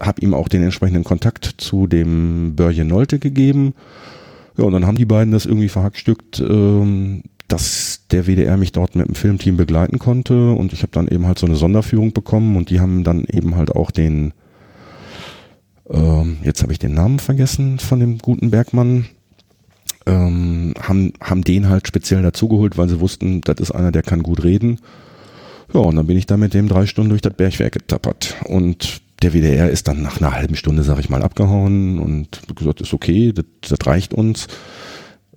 [0.00, 3.74] habe ihm auch den entsprechenden Kontakt zu dem Börje Nolte gegeben.
[4.56, 8.94] Ja, und dann haben die beiden das irgendwie verhackstückt, ähm, dass der WDR mich dort
[8.94, 12.56] mit dem Filmteam begleiten konnte und ich habe dann eben halt so eine Sonderführung bekommen
[12.56, 14.32] und die haben dann eben halt auch den,
[15.90, 19.06] ähm, jetzt habe ich den Namen vergessen von dem guten Bergmann,
[20.06, 24.22] ähm, haben, haben den halt speziell dazugeholt, weil sie wussten, das ist einer, der kann
[24.22, 24.78] gut reden.
[25.72, 28.36] Ja, und dann bin ich da mit dem drei Stunden durch das Bergwerk getappert.
[28.44, 32.80] Und der WDR ist dann nach einer halben Stunde, sag ich mal, abgehauen und gesagt,
[32.80, 34.48] ist okay, das, das reicht uns.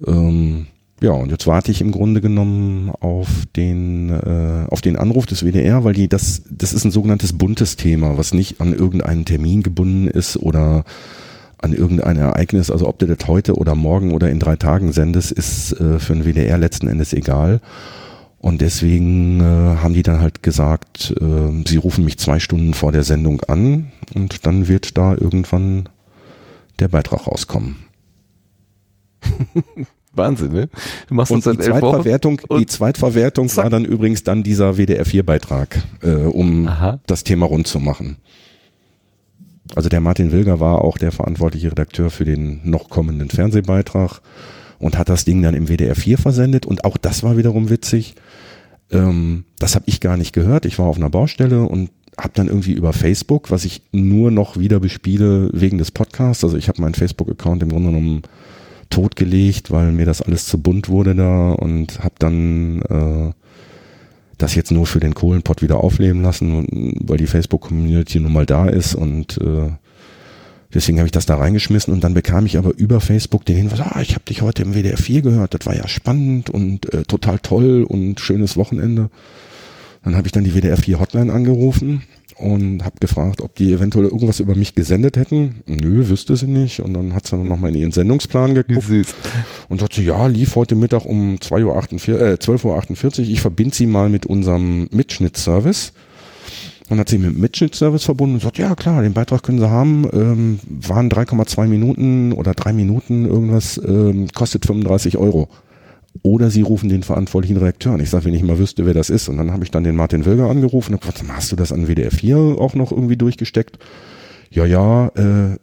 [0.05, 0.67] Ähm,
[1.01, 5.43] ja, und jetzt warte ich im Grunde genommen auf den, äh, auf den Anruf des
[5.43, 9.61] WDR, weil die das, das ist ein sogenanntes buntes Thema, was nicht an irgendeinen Termin
[9.61, 10.85] gebunden ist oder
[11.57, 15.31] an irgendein Ereignis, also ob du das heute oder morgen oder in drei Tagen sendest,
[15.31, 17.59] ist äh, für den WDR letzten Endes egal.
[18.45, 22.91] Und deswegen äh, haben die dann halt gesagt, äh, sie rufen mich zwei Stunden vor
[22.91, 25.89] der Sendung an und dann wird da irgendwann
[26.77, 27.77] der Beitrag rauskommen.
[30.13, 30.69] Wahnsinn, ne?
[31.07, 33.63] Du machst und uns die Zweitverwertung, die Zweitverwertung zack.
[33.63, 36.99] war dann übrigens dann dieser WDR 4 Beitrag, äh, um Aha.
[37.07, 38.17] das Thema rund zu machen.
[39.73, 44.21] Also der Martin Wilger war auch der verantwortliche Redakteur für den noch kommenden Fernsehbeitrag
[44.77, 48.13] und hat das Ding dann im WDR 4 versendet und auch das war wiederum witzig.
[48.91, 50.65] Ähm, das habe ich gar nicht gehört.
[50.65, 54.57] Ich war auf einer Baustelle und habe dann irgendwie über Facebook, was ich nur noch
[54.57, 58.21] wieder bespiele wegen des Podcasts, also ich habe meinen Facebook-Account im Grunde genommen
[58.89, 63.31] totgelegt, weil mir das alles zu bunt wurde da und habe dann äh,
[64.37, 68.67] das jetzt nur für den Kohlenpott wieder aufleben lassen, weil die Facebook-Community nun mal da
[68.67, 69.71] ist und äh,
[70.75, 73.79] deswegen habe ich das da reingeschmissen und dann bekam ich aber über Facebook den Hinweis,
[73.79, 77.03] ah, ich habe dich heute im WDR 4 gehört, das war ja spannend und äh,
[77.03, 79.09] total toll und schönes Wochenende.
[80.03, 82.03] Dann habe ich dann die WDR 4 Hotline angerufen
[82.37, 85.63] und habe gefragt, ob die eventuell irgendwas über mich gesendet hätten.
[85.65, 86.81] Nö, wüsste sie nicht.
[86.81, 89.15] Und dann hat sie dann nochmal in ihren Sendungsplan geguckt
[89.69, 93.29] und sagte, ja, lief heute Mittag um 2.48 Uhr, äh, 12.48 Uhr.
[93.29, 95.93] Ich verbinde sie mal mit unserem Mitschnittservice.
[96.89, 99.69] Dann hat sie mit dem Mitschnittservice verbunden und sagt, ja klar, den Beitrag können sie
[99.69, 105.49] haben, ähm, waren 3,2 Minuten oder drei Minuten irgendwas, ähm, kostet 35 Euro.
[106.21, 107.99] Oder sie rufen den verantwortlichen Redakteur an.
[107.99, 109.27] Ich sage, wenn ich mal wüsste, wer das ist.
[109.27, 111.87] Und dann habe ich dann den Martin Wilger angerufen und gesagt, hast du das an
[111.87, 113.79] WDR 4 auch noch irgendwie durchgesteckt?
[114.49, 115.57] Ja, ja, äh,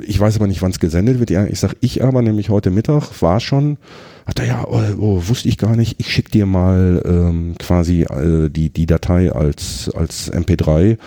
[0.00, 1.30] ich weiß aber nicht, wann es gesendet wird.
[1.30, 3.78] Ich sag, ich aber nämlich heute Mittag war schon.
[4.26, 5.96] Hat er ja, oh, oh, wusste ich gar nicht.
[5.98, 10.98] Ich schick dir mal ähm, quasi äh, die die Datei als als MP3.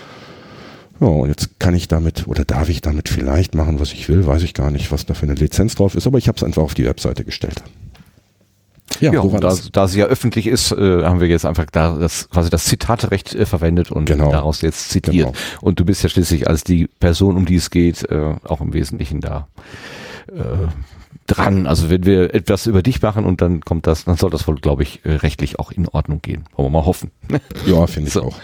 [1.01, 4.25] Ja, und jetzt kann ich damit oder darf ich damit vielleicht machen, was ich will.
[4.25, 6.07] Weiß ich gar nicht, was da für eine Lizenz drauf ist.
[6.07, 7.61] Aber ich habe es einfach auf die Webseite gestellt.
[9.01, 12.29] Ja, ja da, da sie ja öffentlich ist, äh, haben wir jetzt einfach da das
[12.29, 14.31] quasi das Zitaterecht äh, verwendet und genau.
[14.31, 15.27] daraus jetzt zitiert.
[15.27, 15.33] Genau.
[15.61, 18.73] Und du bist ja schließlich als die Person, um die es geht, äh, auch im
[18.73, 19.47] Wesentlichen da
[20.31, 20.67] äh,
[21.27, 21.67] dran.
[21.67, 24.55] Also wenn wir etwas über dich machen und dann kommt das, dann soll das wohl,
[24.55, 26.45] glaube ich, äh, rechtlich auch in Ordnung gehen.
[26.55, 27.11] Wollen wir mal hoffen.
[27.65, 28.23] Ja, finde ich so.
[28.23, 28.37] auch.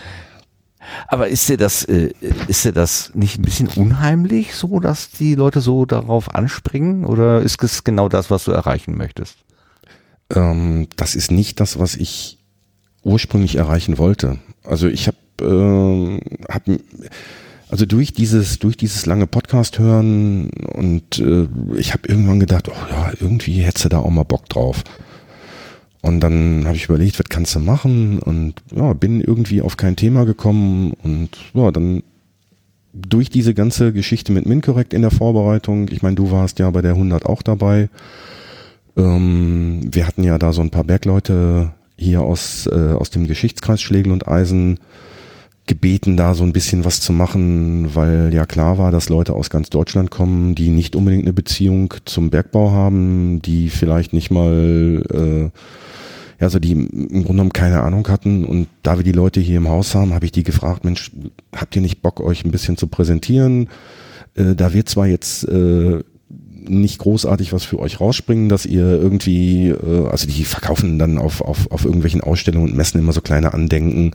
[1.07, 2.11] Aber ist dir das, äh,
[2.47, 7.05] ist dir das nicht ein bisschen unheimlich, so dass die Leute so darauf anspringen?
[7.05, 9.37] Oder ist es genau das, was du erreichen möchtest?
[10.29, 12.39] ähm, das ist nicht das, was ich
[13.03, 14.39] ursprünglich erreichen wollte.
[14.63, 16.19] Also ich habe äh,
[16.51, 16.63] hab,
[17.69, 21.47] also durch dieses, durch dieses lange Podcast hören und äh,
[21.77, 24.83] ich habe irgendwann gedacht, oh ja, irgendwie hättest du da auch mal Bock drauf.
[26.01, 28.19] Und dann habe ich überlegt, was kannst du machen?
[28.19, 32.03] Und ja, bin irgendwie auf kein Thema gekommen und ja, dann
[32.93, 36.81] durch diese ganze Geschichte mit MinCorrect in der Vorbereitung, ich meine, du warst ja bei
[36.81, 37.89] der 100 auch dabei.
[38.95, 43.81] Ähm, wir hatten ja da so ein paar Bergleute hier aus, äh, aus dem Geschichtskreis
[43.81, 44.79] Schlegel und Eisen
[45.67, 49.49] gebeten, da so ein bisschen was zu machen, weil ja klar war, dass Leute aus
[49.49, 55.03] ganz Deutschland kommen, die nicht unbedingt eine Beziehung zum Bergbau haben, die vielleicht nicht mal,
[55.11, 55.51] äh, ja,
[56.39, 58.45] also die im Grunde genommen keine Ahnung hatten.
[58.45, 61.11] Und da wir die Leute hier im Haus haben, habe ich die gefragt, Mensch,
[61.55, 63.69] habt ihr nicht Bock, euch ein bisschen zu präsentieren?
[64.35, 66.03] Äh, da wird zwar jetzt äh,
[66.69, 71.41] nicht großartig was für euch rausspringen, dass ihr irgendwie, äh, also die verkaufen dann auf,
[71.41, 74.11] auf, auf irgendwelchen Ausstellungen und Messen immer so kleine Andenken.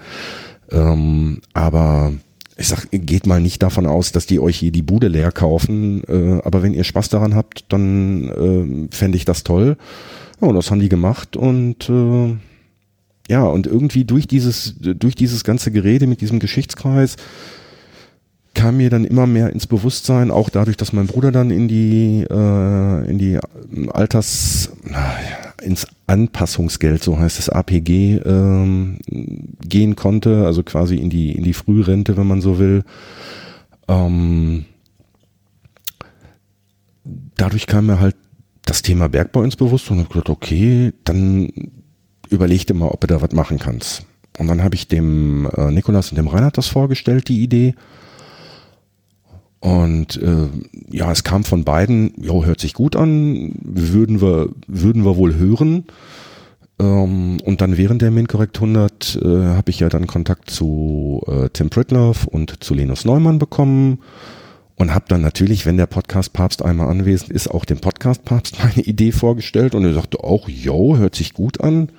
[0.70, 2.12] Ähm, aber
[2.56, 6.02] ich sag, geht mal nicht davon aus, dass die euch hier die Bude leer kaufen.
[6.04, 9.76] Äh, aber wenn ihr Spaß daran habt, dann äh, fände ich das toll.
[10.40, 12.36] Ja, und das haben die gemacht und äh,
[13.30, 17.16] ja, und irgendwie durch dieses, durch dieses ganze Gerede mit diesem Geschichtskreis
[18.54, 22.26] kam mir dann immer mehr ins Bewusstsein, auch dadurch, dass mein Bruder dann in die,
[22.28, 23.38] äh, in die
[23.92, 24.72] Alters,
[25.62, 28.98] ins Anpassungsgeld, so heißt es APG, ähm,
[29.62, 32.82] gehen konnte, also quasi in die, in die Frührente, wenn man so will.
[33.88, 34.64] Ähm,
[37.36, 38.16] dadurch kam mir halt
[38.64, 41.50] das Thema Bergbau ins Bewusstsein und habe gedacht, okay, dann
[42.28, 44.04] überleg dir mal, ob du da was machen kannst.
[44.38, 47.74] Und dann habe ich dem äh, Nikolas und dem Reinhard das vorgestellt, die Idee.
[49.60, 50.48] Und äh,
[50.90, 55.34] ja, es kam von beiden, jo, hört sich gut an, würden wir, würden wir wohl
[55.36, 55.84] hören.
[56.80, 61.50] Ähm, und dann während der MinCorrect 100 äh, habe ich ja dann Kontakt zu äh,
[61.50, 63.98] Tim Pritloff und zu Linus Neumann bekommen
[64.76, 68.56] und habe dann natürlich, wenn der Podcast Papst einmal anwesend ist, auch dem Podcast Papst
[68.64, 71.90] meine Idee vorgestellt und er sagte auch, jo, hört sich gut an.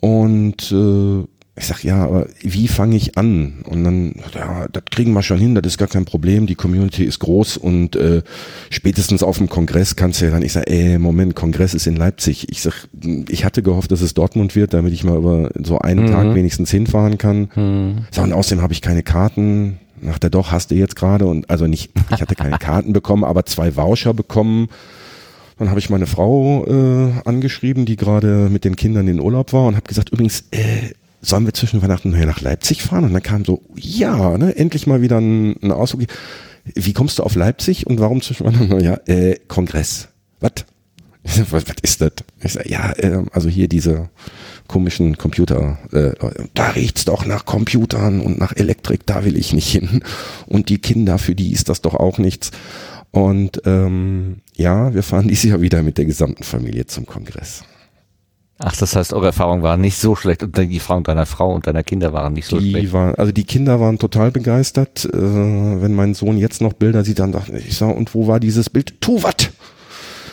[0.00, 3.62] Und äh, ich sag, ja, aber wie fange ich an?
[3.66, 7.04] Und dann, ja, das kriegen wir schon hin, das ist gar kein Problem, die Community
[7.04, 8.22] ist groß und äh,
[8.70, 11.96] spätestens auf dem Kongress kannst du ja dann, ich sag, ey, Moment, Kongress ist in
[11.96, 12.50] Leipzig.
[12.50, 12.88] Ich sag,
[13.28, 16.10] ich hatte gehofft, dass es Dortmund wird, damit ich mal über so einen mhm.
[16.10, 17.50] Tag wenigstens hinfahren kann.
[17.54, 18.06] Mhm.
[18.10, 19.78] So, und außerdem habe ich keine Karten.
[20.00, 23.24] Nach der doch, hast du jetzt gerade und also nicht, ich hatte keine Karten bekommen,
[23.24, 24.68] aber zwei Voucher bekommen.
[25.58, 29.66] Dann habe ich meine Frau äh, angeschrieben, die gerade mit den Kindern in Urlaub war
[29.66, 30.92] und habe gesagt, übrigens, äh,
[31.22, 33.04] sollen wir zwischen Weihnachten nachher nach Leipzig fahren?
[33.04, 36.02] Und dann kam so, ja, ne, endlich mal wieder ein, ein Ausdruck.
[36.64, 38.80] Wie kommst du auf Leipzig und warum zwischen Weihnachten?
[38.80, 40.08] Ja, äh, Kongress.
[40.40, 40.52] Was?
[41.52, 42.10] Was, was ist das?
[42.42, 44.10] Ich sag, ja, äh, also hier diese
[44.66, 46.10] komischen Computer, äh,
[46.52, 50.02] da riecht's doch nach Computern und nach Elektrik, da will ich nicht hin.
[50.46, 52.50] Und die Kinder, für die ist das doch auch nichts.
[53.12, 57.62] Und ähm, ja, wir fahren dieses Jahr wieder mit der gesamten Familie zum Kongress.
[58.64, 61.66] Ach, das heißt, eure Erfahrung war nicht so schlecht und die Erfahrung deiner Frau und
[61.66, 62.92] deiner Kinder waren nicht so die schlecht.
[62.92, 65.04] War, also die Kinder waren total begeistert.
[65.04, 68.38] Äh, wenn mein Sohn jetzt noch Bilder sieht, dann dachte ich, sag, und wo war
[68.38, 69.00] dieses Bild?
[69.00, 69.50] Tu wat!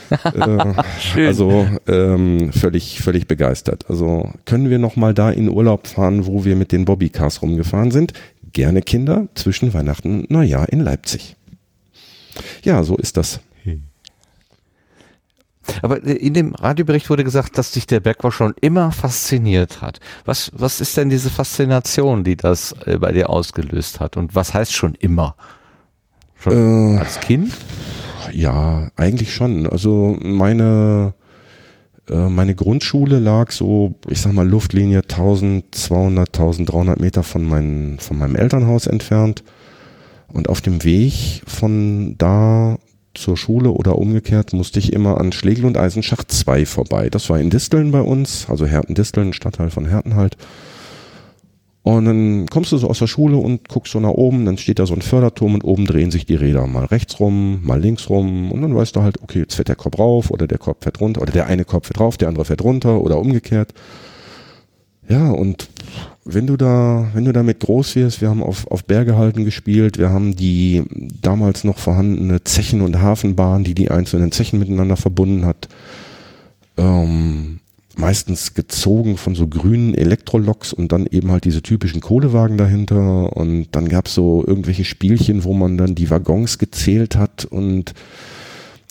[0.24, 3.90] äh, also ähm, völlig, völlig begeistert.
[3.90, 7.90] Also können wir noch mal da in Urlaub fahren, wo wir mit den Bobbycars rumgefahren
[7.90, 8.14] sind?
[8.54, 11.36] Gerne Kinder zwischen Weihnachten und Neujahr in Leipzig.
[12.64, 13.40] Ja, so ist das.
[15.82, 20.00] Aber in dem Radiobericht wurde gesagt, dass dich der Bergbau schon immer fasziniert hat.
[20.26, 24.18] Was, was ist denn diese Faszination, die das äh, bei dir ausgelöst hat?
[24.18, 25.36] Und was heißt schon immer?
[26.36, 27.54] Schon äh, als Kind?
[28.32, 29.68] Ja, eigentlich schon.
[29.68, 31.14] Also meine,
[32.10, 38.18] äh, meine Grundschule lag so, ich sag mal, Luftlinie 1200, 1300 Meter von, mein, von
[38.18, 39.44] meinem Elternhaus entfernt.
[40.32, 42.78] Und auf dem Weg von da
[43.20, 47.10] zur Schule oder umgekehrt musste ich immer an Schlegel und Eisenschacht 2 vorbei.
[47.10, 50.38] Das war in Disteln bei uns, also Herten-Disteln, Stadtteil von Herten halt.
[51.84, 54.80] Und dann kommst du so aus der Schule und guckst so nach oben, dann steht
[54.80, 58.10] da so ein Förderturm und oben drehen sich die Räder mal rechts rum, mal links
[58.10, 60.84] rum und dann weißt du halt, okay, jetzt fährt der Kopf rauf oder der Kopf
[60.84, 63.74] fährt runter oder der eine Kopf fährt rauf, der andere fährt runter oder umgekehrt.
[65.08, 65.70] Ja, und
[66.26, 69.98] wenn du da, wenn du damit groß wirst, wir haben auf, auf Berge halten gespielt,
[69.98, 70.84] wir haben die
[71.22, 75.70] damals noch vorhandene Zechen- und Hafenbahn, die die einzelnen Zechen miteinander verbunden hat,
[76.78, 77.60] ähm,
[77.96, 83.36] meistens gezogen von so grünen Elektroloks und dann eben halt diese typischen Kohlewagen dahinter.
[83.36, 87.94] Und dann gab's so irgendwelche Spielchen, wo man dann die Waggons gezählt hat und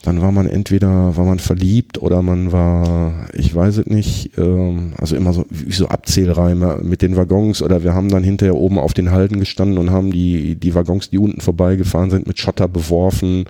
[0.03, 4.93] dann war man entweder war man verliebt oder man war, ich weiß es nicht, ähm,
[4.97, 8.79] also immer so wie so Abzählreime mit den Waggons oder wir haben dann hinterher oben
[8.79, 12.69] auf den Halden gestanden und haben die die Waggons, die unten vorbeigefahren sind, mit Schotter
[12.69, 13.47] beworfen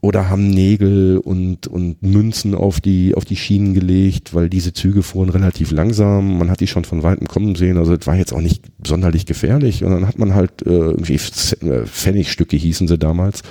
[0.00, 5.02] oder haben Nägel und und Münzen auf die auf die Schienen gelegt, weil diese Züge
[5.02, 6.38] fuhren relativ langsam.
[6.38, 9.26] Man hat die schon von weitem kommen sehen, also es war jetzt auch nicht sonderlich
[9.26, 9.82] gefährlich.
[9.82, 13.42] Und dann hat man halt äh, irgendwie äh, Pfennigstücke hießen sie damals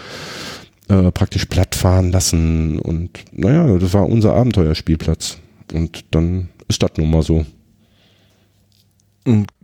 [0.90, 5.38] äh, praktisch platt fahren lassen und naja, das war unser Abenteuerspielplatz.
[5.72, 7.46] Und dann ist das nun mal so.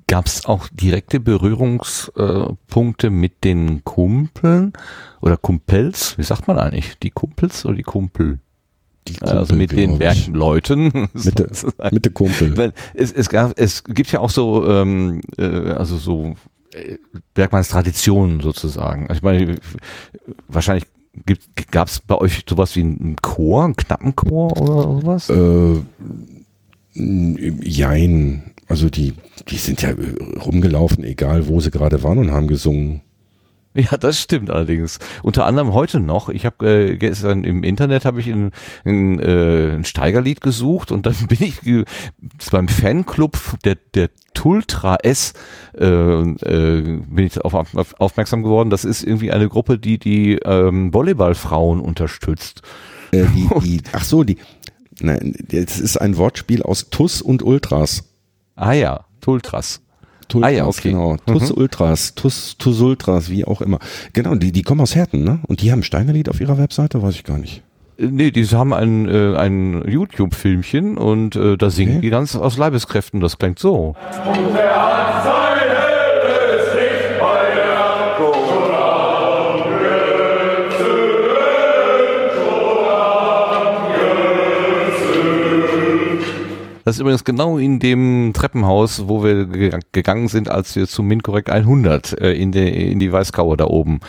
[0.08, 4.74] Gab es auch direkte Berührungspunkte mit den Kumpeln
[5.20, 6.16] oder Kumpels?
[6.20, 7.00] Wie sagt man eigentlich?
[7.00, 8.40] Die Kumpels oder die Kumpel?
[9.08, 10.92] Die Kumpel, also mit den Bergleuten.
[11.14, 12.56] mit, mit der Kumpel.
[12.56, 16.36] Weil es, es, gab, es gibt ja auch so, ähm, äh, also so
[16.72, 16.98] äh,
[17.34, 19.08] Bergmanns Traditionen sozusagen.
[19.12, 19.58] Ich meine,
[20.48, 20.86] wahrscheinlich
[21.72, 25.30] Gab es bei euch sowas wie einen Chor, einen knappen Chor oder sowas?
[25.30, 25.82] Äh,
[26.94, 28.52] jein.
[28.68, 29.14] Also die,
[29.48, 29.94] die sind ja
[30.46, 33.02] rumgelaufen, egal wo sie gerade waren und haben gesungen.
[33.92, 35.00] Ja, das stimmt allerdings.
[35.22, 36.30] Unter anderem heute noch.
[36.30, 38.52] Ich habe äh, gestern im Internet habe ich ein,
[38.86, 41.60] ein, äh, ein Steigerlied gesucht und dann bin ich
[42.52, 45.34] beim Fanclub der der Tultra S
[45.78, 48.70] äh, äh, bin ich auf, auf, aufmerksam geworden.
[48.70, 52.62] Das ist irgendwie eine Gruppe, die die ähm, Volleyballfrauen unterstützt.
[53.12, 54.38] Äh, die, die, ach so, die.
[55.02, 58.06] Nein, das ist ein Wortspiel aus TUS und Ultras.
[58.56, 59.82] Ah ja, Tultras.
[60.28, 60.92] Tultras, ah ja, okay.
[60.92, 61.18] genau.
[61.26, 61.58] TUS mhm.
[61.58, 63.80] Ultras, TUS, TUS Ultras, wie auch immer.
[64.14, 65.40] Genau, die, die kommen aus Herten, ne?
[65.48, 67.64] Und die haben Steinerlied auf ihrer Webseite, weiß ich gar nicht.
[67.98, 72.02] Äh, nee, die haben ein, äh, ein YouTube-Filmchen und äh, da singen okay.
[72.02, 73.20] die ganz aus Leibeskräften.
[73.20, 73.96] Das klingt so.
[74.26, 75.45] Und der
[86.86, 89.48] Das ist übrigens genau in dem Treppenhaus, wo wir
[89.92, 94.02] gegangen sind, als wir zum MinCorrect 100 äh, in, die, in die Weißkauer da oben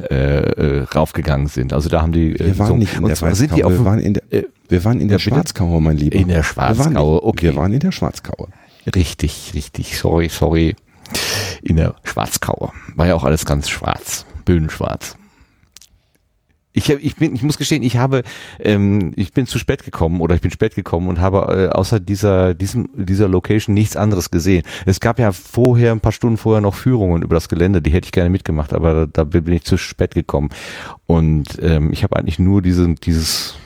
[0.00, 1.74] äh, äh, raufgegangen sind.
[1.74, 2.32] Also da haben die.
[2.32, 4.98] Äh, wir waren so, nicht in der Weißkauer, wir waren in der, äh, wir waren
[4.98, 6.16] in der Schwarzkauer, mein Lieber.
[6.16, 7.48] In der Schwarzkauer, okay.
[7.48, 8.48] Wir waren in der Schwarzkauer.
[8.94, 10.74] Richtig, richtig, sorry, sorry.
[11.62, 12.72] In der Schwarzkauer.
[12.96, 15.16] War ja auch alles ganz schwarz, bühnenschwarz.
[16.74, 18.22] Ich, ich, bin, ich muss gestehen, ich habe,
[18.58, 22.00] ähm, ich bin zu spät gekommen oder ich bin spät gekommen und habe äh, außer
[22.00, 24.62] dieser, diesem, dieser Location nichts anderes gesehen.
[24.86, 28.06] Es gab ja vorher, ein paar Stunden vorher noch Führungen über das Gelände, die hätte
[28.06, 30.48] ich gerne mitgemacht, aber da, da bin ich zu spät gekommen.
[31.06, 33.56] Und ähm, ich habe eigentlich nur diesen, dieses,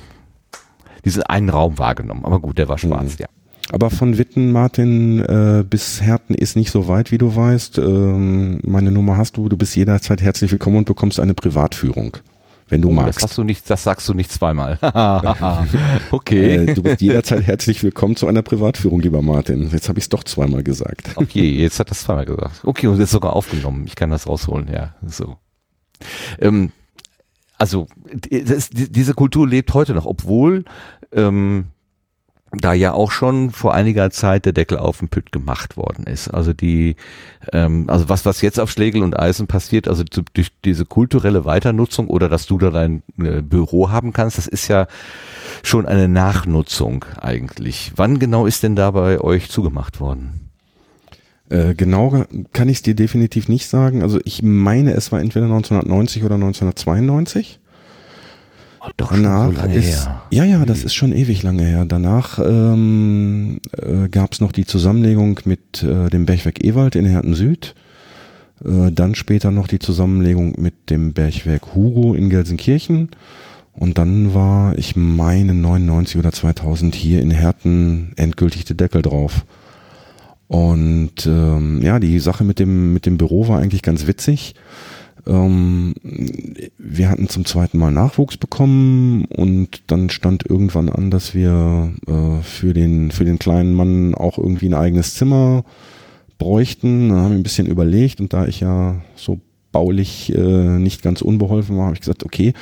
[1.04, 2.24] diesen einen Raum wahrgenommen.
[2.24, 3.20] Aber gut, der war schwarz, mhm.
[3.20, 3.26] ja.
[3.72, 7.78] Aber von Witten, Martin, äh, bis Herten ist nicht so weit, wie du weißt.
[7.78, 12.16] Ähm, meine Nummer hast du, du bist jederzeit herzlich willkommen und bekommst eine Privatführung
[12.68, 13.18] wenn du oh, magst.
[13.18, 14.78] Das, hast du nicht, das sagst du nicht zweimal.
[16.10, 16.56] okay.
[16.56, 19.70] Äh, du bist jederzeit herzlich willkommen zu einer Privatführung, lieber Martin.
[19.70, 21.10] Jetzt habe ich es doch zweimal gesagt.
[21.16, 22.60] Okay, jetzt hat das zweimal gesagt.
[22.64, 23.84] Okay, und jetzt sogar aufgenommen.
[23.86, 24.94] Ich kann das rausholen, ja.
[25.06, 25.36] So.
[26.40, 26.72] Ähm,
[27.58, 27.86] also
[28.30, 30.64] das, diese Kultur lebt heute noch, obwohl
[31.12, 31.66] ähm,
[32.52, 36.28] da ja auch schon vor einiger Zeit der Deckel auf den Pütt gemacht worden ist.
[36.28, 36.96] Also die,
[37.52, 42.08] ähm, also was was jetzt auf Schlegel und Eisen passiert, also durch diese kulturelle Weiternutzung
[42.08, 44.86] oder dass du da dein äh, Büro haben kannst, das ist ja
[45.62, 47.92] schon eine Nachnutzung eigentlich.
[47.96, 50.50] Wann genau ist denn da bei euch zugemacht worden?
[51.48, 54.02] Äh, genau kann ich es dir definitiv nicht sagen.
[54.02, 57.60] Also ich meine, es war entweder 1990 oder 1992.
[58.96, 60.22] Doch Danach so ist, her.
[60.30, 61.84] Ja, ja, das ist schon ewig lange her.
[61.86, 67.34] Danach ähm, äh, gab es noch die Zusammenlegung mit äh, dem Bergwerk Ewald in Herten
[67.34, 67.74] Süd.
[68.64, 73.10] Äh, dann später noch die Zusammenlegung mit dem Bergwerk Hugo in Gelsenkirchen.
[73.72, 79.44] Und dann war, ich meine, 99 oder 2000 hier in Herten endgültig der Deckel drauf.
[80.48, 84.54] Und ähm, ja, die Sache mit dem, mit dem Büro war eigentlich ganz witzig.
[85.26, 85.94] Ähm,
[86.78, 92.42] wir hatten zum zweiten Mal Nachwuchs bekommen und dann stand irgendwann an, dass wir äh,
[92.42, 95.64] für, den, für den kleinen Mann auch irgendwie ein eigenes Zimmer
[96.38, 97.08] bräuchten.
[97.08, 99.40] Da haben wir ein bisschen überlegt und da ich ja so
[99.72, 102.54] baulich äh, nicht ganz unbeholfen war, habe ich gesagt, okay,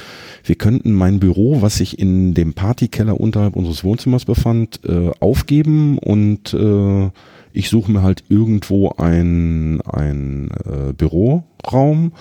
[0.43, 5.99] wir könnten mein Büro, was sich in dem Partykeller unterhalb unseres Wohnzimmers befand, äh, aufgeben
[5.99, 7.11] und äh,
[7.53, 12.13] ich suche mir halt irgendwo ein, ein äh, Büroraum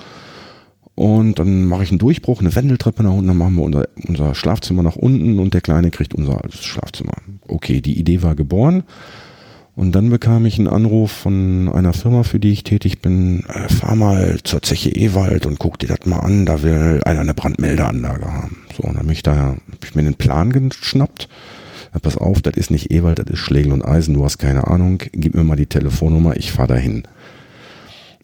[0.96, 4.36] und dann mache ich einen Durchbruch, eine Wendeltreppe nach unten, dann machen wir unser, unser
[4.36, 7.14] Schlafzimmer nach unten und der Kleine kriegt unser altes Schlafzimmer.
[7.48, 8.84] Okay, die Idee war geboren.
[9.76, 13.44] Und dann bekam ich einen Anruf von einer Firma, für die ich tätig bin.
[13.48, 17.22] Äh, fahr mal zur Zeche Ewald und guck dir das mal an, da will einer
[17.22, 18.58] eine Brandmeldeanlage haben.
[18.78, 21.28] So, und dann bin ich da, hab ich mir den Plan geschnappt.
[21.92, 24.68] Ja, pass auf, das ist nicht Ewald, das ist Schlegel und Eisen, du hast keine
[24.68, 27.04] Ahnung, gib mir mal die Telefonnummer, ich fahr dahin.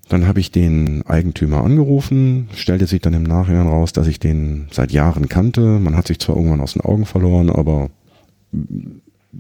[0.10, 4.68] Dann habe ich den Eigentümer angerufen, stellte sich dann im Nachhinein raus, dass ich den
[4.72, 5.62] seit Jahren kannte.
[5.62, 7.92] Man hat sich zwar irgendwann aus den Augen verloren, aber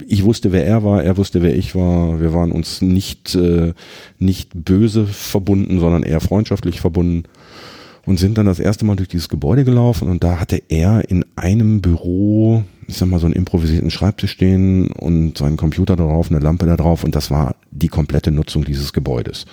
[0.08, 2.22] ich wusste, wer er war, er wusste, wer ich war.
[2.22, 3.74] Wir waren uns nicht, äh,
[4.20, 7.24] nicht böse verbunden, sondern eher freundschaftlich verbunden
[8.06, 11.26] und sind dann das erste Mal durch dieses Gebäude gelaufen und da hatte er in
[11.36, 16.40] einem Büro, ich sag mal, so einen improvisierten Schreibtisch stehen und seinen Computer darauf, eine
[16.40, 19.46] Lampe da drauf und das war die komplette Nutzung dieses Gebäudes.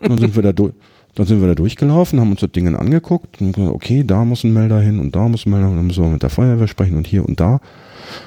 [0.00, 0.72] Dann sind wir da durch.
[1.14, 4.44] Dann sind wir da durchgelaufen, haben uns das Ding angeguckt und gesagt, okay, da muss
[4.44, 6.68] ein Melder hin und da muss ein Melder hin, dann müssen wir mit der Feuerwehr
[6.68, 7.60] sprechen und hier und da.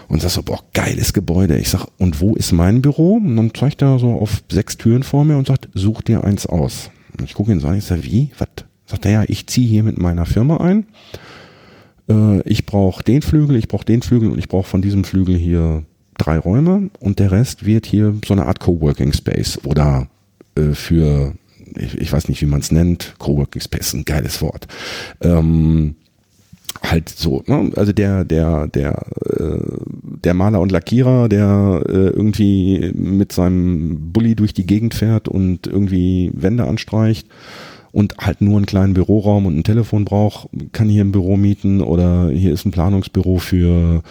[0.08, 1.58] Und sag so, boah, geiles Gebäude.
[1.58, 3.16] Ich sag, und wo ist mein Büro?
[3.16, 6.46] Und dann zeigt er so auf sechs Türen vor mir und sagt, such dir eins
[6.46, 6.92] aus.
[7.18, 8.30] Und ich gucke ihn so an, ich sag, wie?
[8.38, 8.50] Was?
[8.86, 10.86] Sagt er, ja, ich ziehe hier mit meiner Firma ein.
[12.08, 15.36] Äh, ich brauche den Flügel, ich brauche den Flügel und ich brauche von diesem Flügel
[15.36, 15.84] hier
[16.18, 20.08] drei Räume und der Rest wird hier so eine Art Coworking Space oder
[20.56, 21.34] äh, für,
[21.78, 24.68] ich, ich, weiß nicht, wie man es nennt, Coworking Space, ein geiles Wort.
[25.22, 25.96] Ähm,
[26.84, 27.72] halt so, ne?
[27.76, 29.60] also der, der, der, äh,
[30.02, 35.68] der Maler und Lackierer, der äh, irgendwie mit seinem Bulli durch die Gegend fährt und
[35.68, 37.28] irgendwie Wände anstreicht
[37.92, 41.82] und halt nur einen kleinen Büroraum und ein Telefon braucht, kann hier ein Büro mieten
[41.82, 44.04] oder hier ist ein Planungsbüro für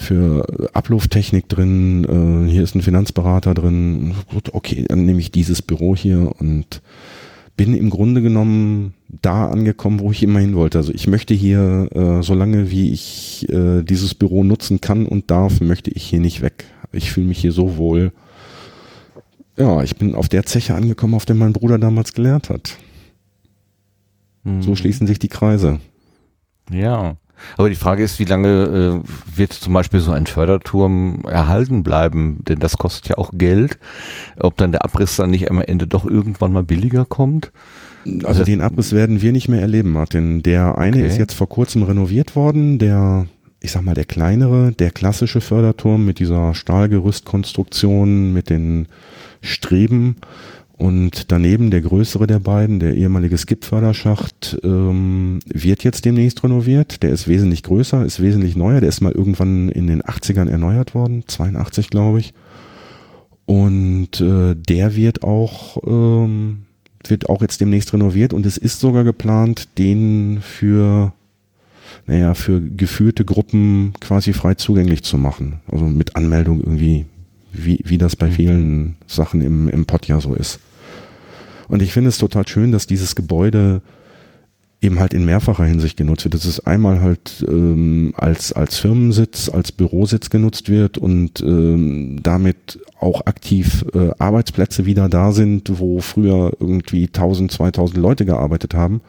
[0.00, 4.14] für Ablufttechnik drin, äh, hier ist ein Finanzberater drin.
[4.32, 6.80] Gut, okay, dann nehme ich dieses Büro hier und
[7.56, 10.78] bin im Grunde genommen da angekommen, wo ich immer hin wollte.
[10.78, 15.60] Also ich möchte hier, äh, solange wie ich äh, dieses Büro nutzen kann und darf,
[15.60, 16.64] möchte ich hier nicht weg.
[16.92, 18.12] Ich fühle mich hier so wohl.
[19.58, 22.78] Ja, ich bin auf der Zeche angekommen, auf der mein Bruder damals gelehrt hat.
[24.44, 24.62] Mhm.
[24.62, 25.78] So schließen sich die Kreise.
[26.70, 27.16] Ja.
[27.56, 32.38] Aber die Frage ist, wie lange äh, wird zum Beispiel so ein Förderturm erhalten bleiben?
[32.48, 33.78] Denn das kostet ja auch Geld.
[34.38, 37.52] Ob dann der Abriss dann nicht am Ende doch irgendwann mal billiger kommt?
[38.24, 40.42] Also den Abriss werden wir nicht mehr erleben, Martin.
[40.42, 41.06] Der eine okay.
[41.06, 43.26] ist jetzt vor kurzem renoviert worden, der,
[43.60, 48.86] ich sag mal, der kleinere, der klassische Förderturm mit dieser Stahlgerüstkonstruktion, mit den
[49.42, 50.16] Streben
[50.80, 57.02] und daneben der größere der beiden, der ehemalige Skip-Förderschacht, ähm, wird jetzt demnächst renoviert.
[57.02, 58.80] Der ist wesentlich größer, ist wesentlich neuer.
[58.80, 62.32] Der ist mal irgendwann in den 80ern erneuert worden, 82 glaube ich.
[63.44, 66.62] Und äh, der wird auch, ähm,
[67.06, 71.12] wird auch jetzt demnächst renoviert und es ist sogar geplant, den für
[72.06, 75.60] naja, für geführte Gruppen quasi frei zugänglich zu machen.
[75.70, 77.04] Also mit Anmeldung irgendwie,
[77.52, 78.32] wie, wie das bei mhm.
[78.32, 80.58] vielen Sachen im, im Pod ja so ist.
[81.70, 83.80] Und ich finde es total schön, dass dieses Gebäude
[84.82, 86.34] eben halt in mehrfacher Hinsicht genutzt wird.
[86.34, 92.80] Dass es einmal halt ähm, als, als Firmensitz, als Bürositz genutzt wird und ähm, damit
[92.98, 99.00] auch aktiv äh, Arbeitsplätze wieder da sind, wo früher irgendwie 1000, 2000 Leute gearbeitet haben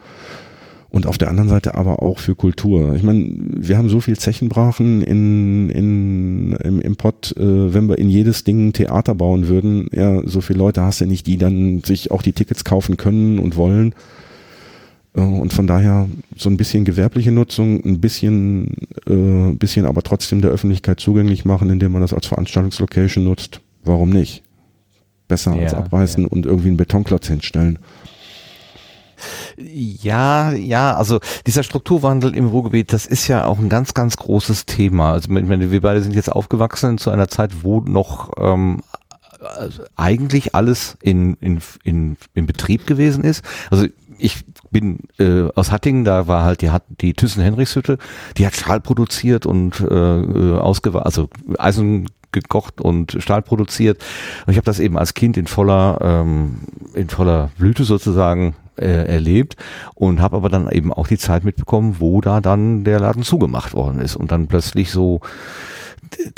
[0.92, 2.94] und auf der anderen Seite aber auch für Kultur.
[2.94, 7.98] Ich meine, wir haben so viel Zechenbrachen in, in, im, im Pott, äh, wenn wir
[7.98, 11.38] in jedes Ding ein Theater bauen würden, ja, so viele Leute hast du nicht, die
[11.38, 13.94] dann sich auch die Tickets kaufen können und wollen.
[15.14, 18.74] Äh, und von daher so ein bisschen gewerbliche Nutzung, ein bisschen,
[19.06, 23.62] äh, bisschen aber trotzdem der Öffentlichkeit zugänglich machen, indem man das als Veranstaltungslocation nutzt.
[23.82, 24.42] Warum nicht?
[25.26, 26.28] Besser ja, als abreißen ja.
[26.28, 27.78] und irgendwie einen Betonklotz hinstellen.
[29.56, 34.66] Ja, ja, also dieser Strukturwandel im Ruhrgebiet, das ist ja auch ein ganz, ganz großes
[34.66, 35.12] Thema.
[35.12, 38.82] Also ich meine, wir beide sind jetzt aufgewachsen zu einer Zeit, wo noch ähm,
[39.96, 43.44] eigentlich alles in, in, in, in Betrieb gewesen ist.
[43.70, 43.86] Also
[44.18, 46.70] ich bin äh, aus Hattingen, da war halt die,
[47.00, 47.98] die Thyssen-Henrichshütte,
[48.36, 49.84] die hat Stahl produziert und äh,
[50.20, 51.28] äh ausgewa also
[51.58, 54.02] Eisen gekocht und Stahl produziert.
[54.46, 56.60] Und ich habe das eben als Kind in voller ähm,
[56.94, 59.56] in voller Blüte sozusagen äh, erlebt
[59.94, 63.74] und habe aber dann eben auch die Zeit mitbekommen, wo da dann der Laden zugemacht
[63.74, 65.20] worden ist und dann plötzlich so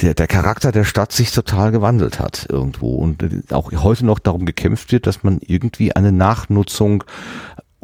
[0.00, 2.94] der, der Charakter der Stadt sich total gewandelt hat irgendwo.
[2.94, 7.04] Und auch heute noch darum gekämpft wird, dass man irgendwie eine Nachnutzung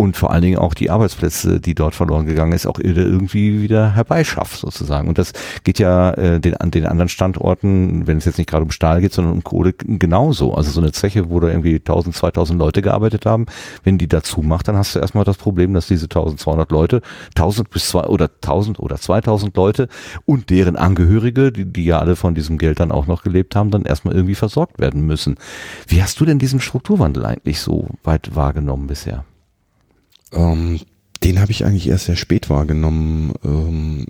[0.01, 3.95] und vor allen Dingen auch die Arbeitsplätze, die dort verloren gegangen ist, auch irgendwie wieder
[3.95, 5.09] herbeischafft sozusagen.
[5.09, 8.65] Und das geht ja äh, den, an den anderen Standorten, wenn es jetzt nicht gerade
[8.65, 10.55] um Stahl geht, sondern um Kohle genauso.
[10.55, 13.45] Also so eine Zeche, wo da irgendwie 1000, 2000 Leute gearbeitet haben,
[13.85, 17.03] wenn die dazu macht, dann hast du erstmal das Problem, dass diese 1200 Leute,
[17.37, 19.89] 1000 bis zwei oder 1000 oder 2000 Leute
[20.25, 23.71] und deren Angehörige, die, die ja alle von diesem Geld dann auch noch gelebt haben,
[23.71, 25.35] dann erstmal irgendwie versorgt werden müssen.
[25.89, 29.27] Wie hast du denn diesen Strukturwandel eigentlich so weit wahrgenommen bisher?
[30.33, 30.81] Ähm,
[31.23, 33.33] den habe ich eigentlich erst sehr spät wahrgenommen.
[33.45, 34.07] Ähm,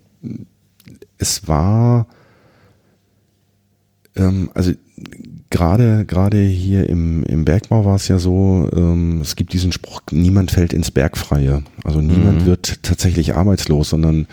[1.19, 2.07] es war,
[4.17, 4.73] ähm, also
[5.51, 10.03] gerade gerade hier im, im Bergbau war es ja so, ähm, es gibt diesen Spruch,
[10.13, 11.65] niemand fällt ins Bergfreie.
[11.85, 12.47] Also niemand mhm.
[12.47, 14.27] wird tatsächlich arbeitslos, sondern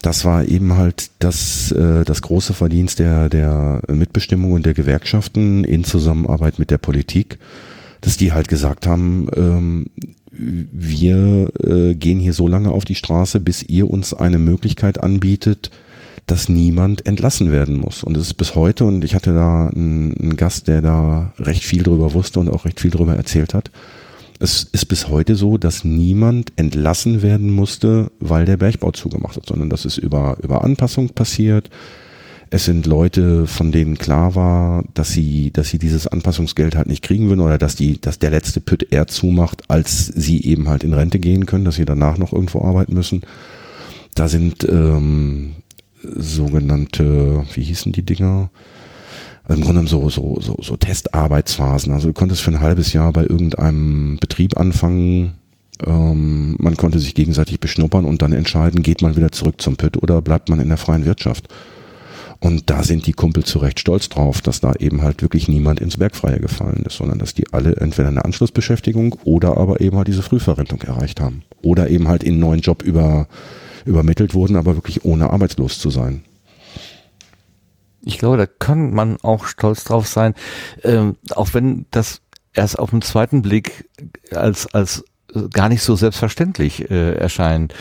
[0.00, 5.64] das war eben halt das, äh, das große Verdienst der, der Mitbestimmung und der Gewerkschaften
[5.64, 7.38] in Zusammenarbeit mit der Politik,
[8.00, 9.86] dass die halt gesagt haben, ähm,
[10.30, 15.70] wir äh, gehen hier so lange auf die Straße, bis ihr uns eine Möglichkeit anbietet,
[16.26, 18.04] dass niemand entlassen werden muss.
[18.04, 21.82] Und es ist bis heute, und ich hatte da einen, Gast, der da recht viel
[21.82, 23.70] drüber wusste und auch recht viel drüber erzählt hat.
[24.38, 29.46] Es ist bis heute so, dass niemand entlassen werden musste, weil der Bergbau zugemacht hat,
[29.46, 31.70] sondern das ist über, über Anpassung passiert.
[32.50, 37.02] Es sind Leute, von denen klar war, dass sie, dass sie dieses Anpassungsgeld halt nicht
[37.02, 40.82] kriegen würden oder dass die, dass der letzte Püt eher zumacht, als sie eben halt
[40.82, 43.22] in Rente gehen können, dass sie danach noch irgendwo arbeiten müssen.
[44.14, 45.56] Da sind ähm,
[46.02, 48.50] sogenannte, wie hießen die Dinger?
[49.44, 51.92] Also Im Grunde so, so, so, so Testarbeitsphasen.
[51.92, 55.34] Also du konntest für ein halbes Jahr bei irgendeinem Betrieb anfangen,
[55.86, 60.02] ähm, man konnte sich gegenseitig beschnuppern und dann entscheiden, geht man wieder zurück zum Pit
[60.02, 61.48] oder bleibt man in der freien Wirtschaft.
[62.40, 65.80] Und da sind die Kumpel zu Recht stolz drauf, dass da eben halt wirklich niemand
[65.80, 70.06] ins Bergfreie gefallen ist, sondern dass die alle entweder eine Anschlussbeschäftigung oder aber eben halt
[70.06, 71.42] diese Frühverrentung erreicht haben.
[71.62, 73.26] Oder eben halt in einen neuen Job über,
[73.84, 76.22] übermittelt wurden, aber wirklich ohne arbeitslos zu sein.
[78.02, 80.34] Ich glaube, da kann man auch stolz drauf sein,
[80.84, 82.20] ähm, auch wenn das
[82.52, 83.88] erst auf den zweiten Blick
[84.30, 85.04] als, als
[85.52, 87.74] gar nicht so selbstverständlich äh, erscheint.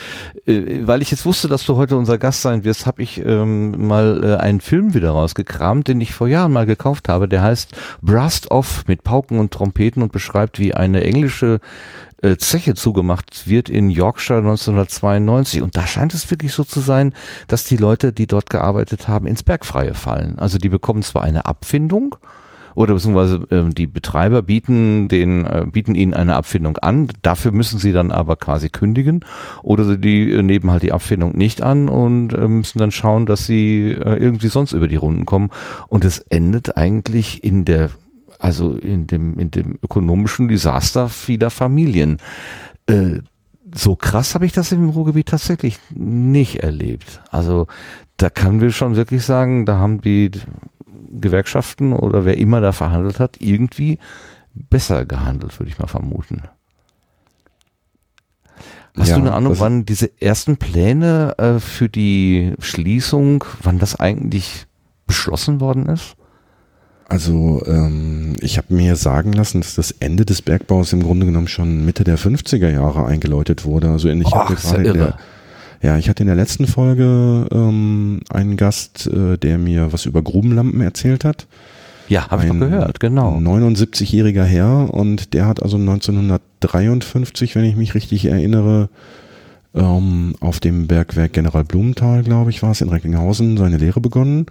[0.46, 3.88] Äh, weil ich jetzt wusste, dass du heute unser Gast sein wirst, habe ich ähm,
[3.88, 7.28] mal äh, einen Film wieder rausgekramt, den ich vor Jahren mal gekauft habe.
[7.28, 11.60] Der heißt Brust Off mit Pauken und Trompeten und beschreibt, wie eine englische
[12.22, 15.62] äh, Zeche zugemacht wird in Yorkshire 1992.
[15.62, 17.14] Und da scheint es wirklich so zu sein,
[17.48, 20.38] dass die Leute, die dort gearbeitet haben, ins Bergfreie fallen.
[20.38, 22.16] Also die bekommen zwar eine Abfindung,
[22.78, 27.08] oder beziehungsweise äh, die Betreiber bieten den äh, bieten ihnen eine Abfindung an.
[27.24, 29.26] Dafür müssen sie dann aber quasi kündigen
[29.64, 33.48] oder die äh, nehmen halt die Abfindung nicht an und äh, müssen dann schauen, dass
[33.48, 35.50] sie äh, irgendwie sonst über die Runden kommen.
[35.88, 37.90] Und es endet eigentlich in der
[38.38, 42.18] also in dem, in dem ökonomischen Desaster vieler Familien.
[42.86, 43.22] Äh,
[43.74, 47.22] so krass habe ich das im Ruhrgebiet tatsächlich nicht erlebt.
[47.32, 47.66] Also
[48.18, 50.30] da kann wir schon wirklich sagen, da haben die
[51.20, 54.00] Gewerkschaften oder wer immer da verhandelt hat, irgendwie
[54.54, 56.44] besser gehandelt, würde ich mal vermuten.
[58.98, 64.00] Hast ja, du eine Ahnung, wann diese ersten Pläne äh, für die Schließung, wann das
[64.00, 64.66] eigentlich
[65.06, 66.16] beschlossen worden ist?
[67.10, 71.48] Also ähm, ich habe mir sagen lassen, dass das Ende des Bergbaus im Grunde genommen
[71.48, 73.90] schon Mitte der 50er Jahre eingeläutet wurde.
[73.90, 75.18] Also ich hatte gerade ja, der,
[75.82, 80.22] ja, ich hatte in der letzten Folge ähm, einen Gast, äh, der mir was über
[80.22, 81.48] Grubenlampen erzählt hat.
[82.10, 83.38] Ja, habe ich noch gehört, genau.
[83.38, 88.90] 79-jähriger Herr und der hat also 1953, wenn ich mich richtig erinnere,
[89.76, 94.46] ähm, auf dem Bergwerk General Blumenthal, glaube ich, war es in Recklinghausen, seine Lehre begonnen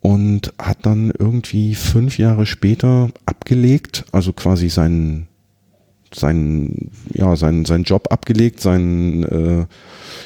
[0.00, 5.28] und hat dann irgendwie fünf Jahre später abgelegt, also quasi seinen
[6.12, 9.66] seinen ja seinen seinen Job abgelegt, seinen äh,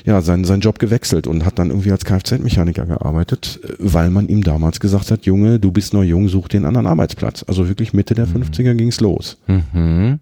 [0.05, 4.43] ja seinen seinen Job gewechselt und hat dann irgendwie als Kfz-Mechaniker gearbeitet, weil man ihm
[4.43, 7.45] damals gesagt hat, Junge, du bist noch jung, such den anderen Arbeitsplatz.
[7.47, 8.43] Also wirklich Mitte der mhm.
[8.43, 9.39] 50er ging's los.
[9.47, 10.21] Mhm.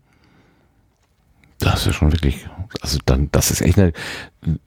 [1.63, 2.49] Das ist schon wirklich,
[2.81, 3.93] also dann, das ist echt eine,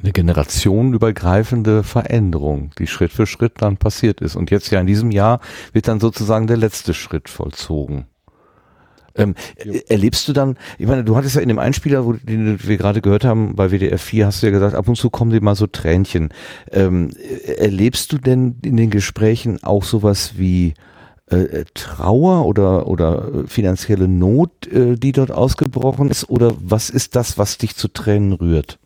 [0.02, 4.38] eine generationenübergreifende Veränderung, die Schritt für Schritt dann passiert ist.
[4.38, 5.42] Und jetzt ja in diesem Jahr
[5.74, 8.06] wird dann sozusagen der letzte Schritt vollzogen.
[9.16, 9.36] Ähm,
[9.88, 13.02] erlebst du dann, ich meine, du hattest ja in dem Einspieler, wo, den wir gerade
[13.02, 15.56] gehört haben, bei WDR 4, hast du ja gesagt, ab und zu kommen dir mal
[15.56, 16.30] so Tränchen.
[16.72, 17.12] Ähm,
[17.58, 20.74] erlebst du denn in den Gesprächen auch sowas wie
[21.32, 26.30] äh, äh, Trauer oder, oder äh, finanzielle Not, äh, die dort ausgebrochen ist?
[26.30, 28.78] Oder was ist das, was dich zu Tränen rührt?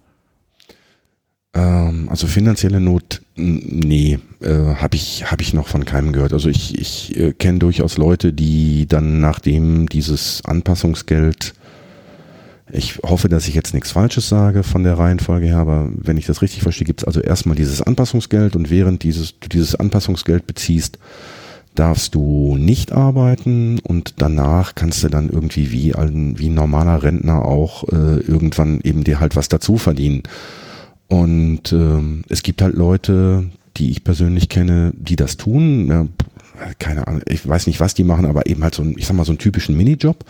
[1.53, 6.33] Ähm, also finanzielle Not, nee, äh, habe ich, hab ich noch von keinem gehört.
[6.33, 11.53] Also ich, ich äh, kenne durchaus Leute, die dann nachdem dieses Anpassungsgeld
[12.71, 16.27] ich hoffe, dass ich jetzt nichts Falsches sage von der Reihenfolge her, aber wenn ich
[16.27, 20.45] das richtig verstehe, gibt es also erstmal dieses Anpassungsgeld und während dieses, du dieses Anpassungsgeld
[20.45, 20.99] beziehst,
[21.75, 27.01] darfst du nicht arbeiten und danach kannst du dann irgendwie wie ein, wie ein normaler
[27.03, 30.23] Rentner auch äh, irgendwann eben dir halt was dazu verdienen.
[31.09, 35.87] Und ähm, es gibt halt Leute, die ich persönlich kenne, die das tun.
[35.89, 36.07] Ja,
[36.79, 39.15] keine Ahnung, ich weiß nicht, was die machen, aber eben halt so ein, ich sag
[39.15, 40.23] mal, so einen typischen Minijob.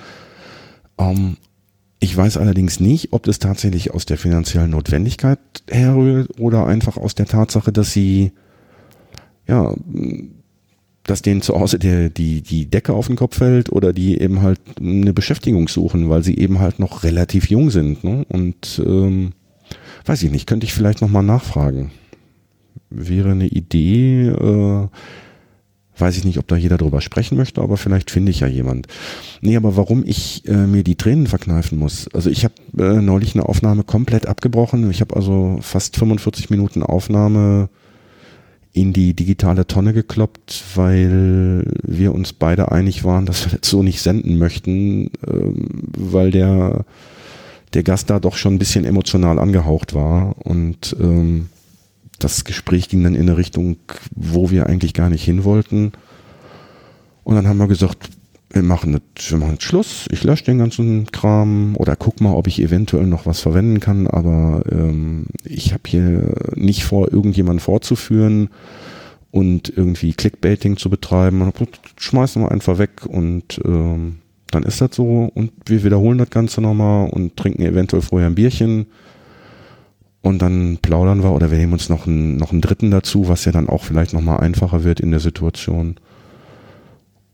[0.97, 1.37] Ähm,
[2.01, 5.39] Ich weiß allerdings nicht, ob das tatsächlich aus der finanziellen Notwendigkeit
[5.69, 8.31] herrührt oder einfach aus der Tatsache, dass sie,
[9.47, 9.73] ja,
[11.03, 14.41] dass denen zu Hause der, die, die Decke auf den Kopf fällt oder die eben
[14.41, 18.03] halt eine Beschäftigung suchen, weil sie eben halt noch relativ jung sind.
[18.05, 18.25] Ne?
[18.29, 19.33] Und ähm,
[20.05, 21.91] weiß ich nicht, könnte ich vielleicht nochmal nachfragen.
[22.89, 24.87] Wäre eine Idee, äh,
[25.97, 28.87] weiß ich nicht, ob da jeder drüber sprechen möchte, aber vielleicht finde ich ja jemand.
[29.41, 32.07] Nee, aber warum ich äh, mir die Tränen verkneifen muss.
[32.13, 34.89] Also ich habe äh, neulich eine Aufnahme komplett abgebrochen.
[34.89, 37.69] Ich habe also fast 45 Minuten Aufnahme
[38.71, 43.83] in die digitale Tonne gekloppt, weil wir uns beide einig waren, dass wir das so
[43.83, 45.51] nicht senden möchten, äh,
[45.97, 46.85] weil der,
[47.73, 51.49] der Gast da doch schon ein bisschen emotional angehaucht war und ähm,
[52.19, 53.77] das Gespräch ging dann in eine Richtung,
[54.13, 55.93] wo wir eigentlich gar nicht hin wollten.
[57.23, 58.09] Und dann haben wir gesagt,
[58.51, 62.33] wir machen, das, wir machen jetzt Schluss, ich lösche den ganzen Kram oder guck mal,
[62.33, 67.59] ob ich eventuell noch was verwenden kann, aber ähm, ich habe hier nicht vor, irgendjemanden
[67.59, 68.49] vorzuführen
[69.31, 71.51] und irgendwie Clickbaiting zu betreiben.
[71.97, 74.18] Schmeißen wir einfach weg und ähm,
[74.51, 78.35] dann ist das so und wir wiederholen das Ganze nochmal und trinken eventuell vorher ein
[78.35, 78.87] Bierchen
[80.21, 83.45] und dann plaudern wir oder wir nehmen uns noch einen, noch einen dritten dazu, was
[83.45, 85.95] ja dann auch vielleicht nochmal einfacher wird in der Situation.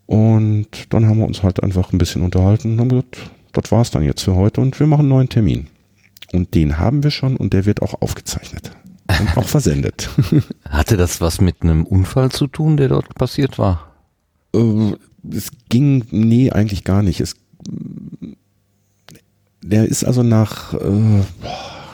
[0.05, 3.17] Und dann haben wir uns halt einfach ein bisschen unterhalten und haben gesagt,
[3.53, 5.67] das war's dann jetzt für heute und wir machen einen neuen Termin.
[6.31, 8.71] Und den haben wir schon und der wird auch aufgezeichnet
[9.07, 10.09] und auch versendet.
[10.69, 13.91] Hatte das was mit einem Unfall zu tun, der dort passiert war?
[15.31, 17.21] Es ging, nee, eigentlich gar nicht.
[17.21, 17.35] Es,
[19.61, 21.21] der ist also nach, äh,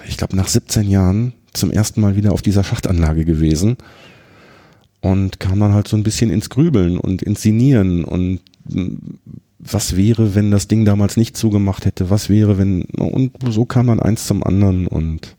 [0.08, 3.78] ich glaube, nach 17 Jahren zum ersten Mal wieder auf dieser Schachtanlage gewesen
[5.02, 8.40] und kam dann halt so ein bisschen ins Grübeln und ins Sinieren und
[8.70, 9.20] hm,
[9.60, 13.88] was wäre, wenn das Ding damals nicht zugemacht hätte, was wäre, wenn, und so kam
[13.88, 15.36] dann eins zum anderen und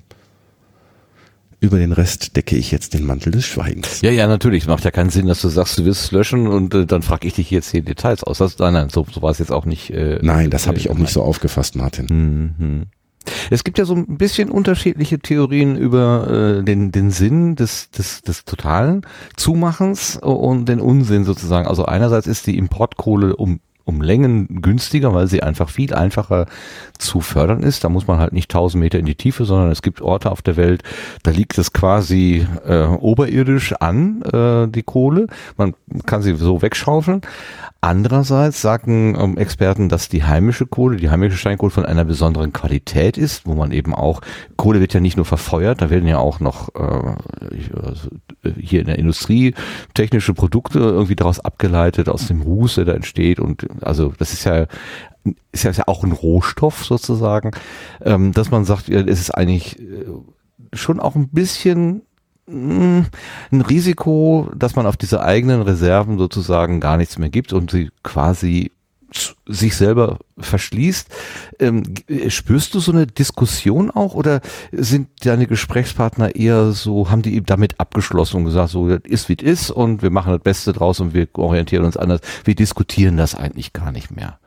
[1.63, 4.01] über den Rest decke ich jetzt den Mantel des Schweigens.
[4.01, 4.65] Ja, ja, natürlich.
[4.65, 7.03] Es macht ja keinen Sinn, dass du sagst, du wirst es löschen und äh, dann
[7.03, 8.39] frage ich dich jetzt hier Details aus.
[8.39, 9.91] Das, nein, nein, so, so war es jetzt auch nicht.
[9.91, 12.07] Äh, nein, das habe ich auch nicht so aufgefasst, Martin.
[12.11, 12.87] Mhm.
[13.51, 18.23] Es gibt ja so ein bisschen unterschiedliche Theorien über äh, den, den Sinn des, des,
[18.23, 19.07] des totalen
[19.37, 21.69] Zumachens und den Unsinn sozusagen.
[21.69, 26.47] Also einerseits ist die Importkohle um um Längen günstiger, weil sie einfach viel einfacher
[26.99, 27.85] zu fördern ist.
[27.85, 30.43] Da muss man halt nicht 1000 Meter in die Tiefe, sondern es gibt Orte auf
[30.43, 30.83] der Welt,
[31.23, 35.27] da liegt es quasi äh, oberirdisch an, äh, die Kohle.
[35.57, 35.75] Man
[36.07, 37.23] kann sie so wegschaufeln.
[37.85, 43.19] Andererseits sagen ähm, Experten, dass die heimische Kohle, die heimische Steinkohle von einer besonderen Qualität
[43.19, 44.21] ist, wo man eben auch,
[44.57, 47.17] Kohle wird ja nicht nur verfeuert, da werden ja auch noch äh,
[47.75, 48.09] also,
[48.57, 49.55] hier in der Industrie
[49.95, 54.45] technische Produkte irgendwie daraus abgeleitet, aus dem Ruß, der da entsteht und also das ist
[54.45, 54.67] ja
[55.51, 57.51] ist ja auch ein Rohstoff sozusagen,
[58.01, 60.05] ähm, dass man sagt, ja, es ist eigentlich äh,
[60.73, 62.03] schon auch ein bisschen
[62.47, 63.07] ein
[63.53, 68.73] Risiko, dass man auf diese eigenen Reserven sozusagen gar nichts mehr gibt und sie quasi
[69.47, 71.09] sich selber verschließt.
[71.59, 71.83] Ähm,
[72.29, 74.41] spürst du so eine Diskussion auch oder
[74.73, 79.43] sind deine Gesprächspartner eher so, haben die damit abgeschlossen und gesagt, so ist wie es
[79.43, 82.21] ist und wir machen das Beste draus und wir orientieren uns anders.
[82.45, 84.39] Wir diskutieren das eigentlich gar nicht mehr.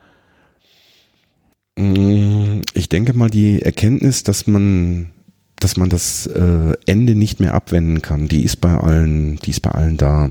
[1.78, 5.12] Mm, ich denke mal, die Erkenntnis, dass man
[5.58, 8.28] dass man das äh, Ende nicht mehr abwenden kann.
[8.28, 10.30] Die ist bei allen, die ist bei allen da.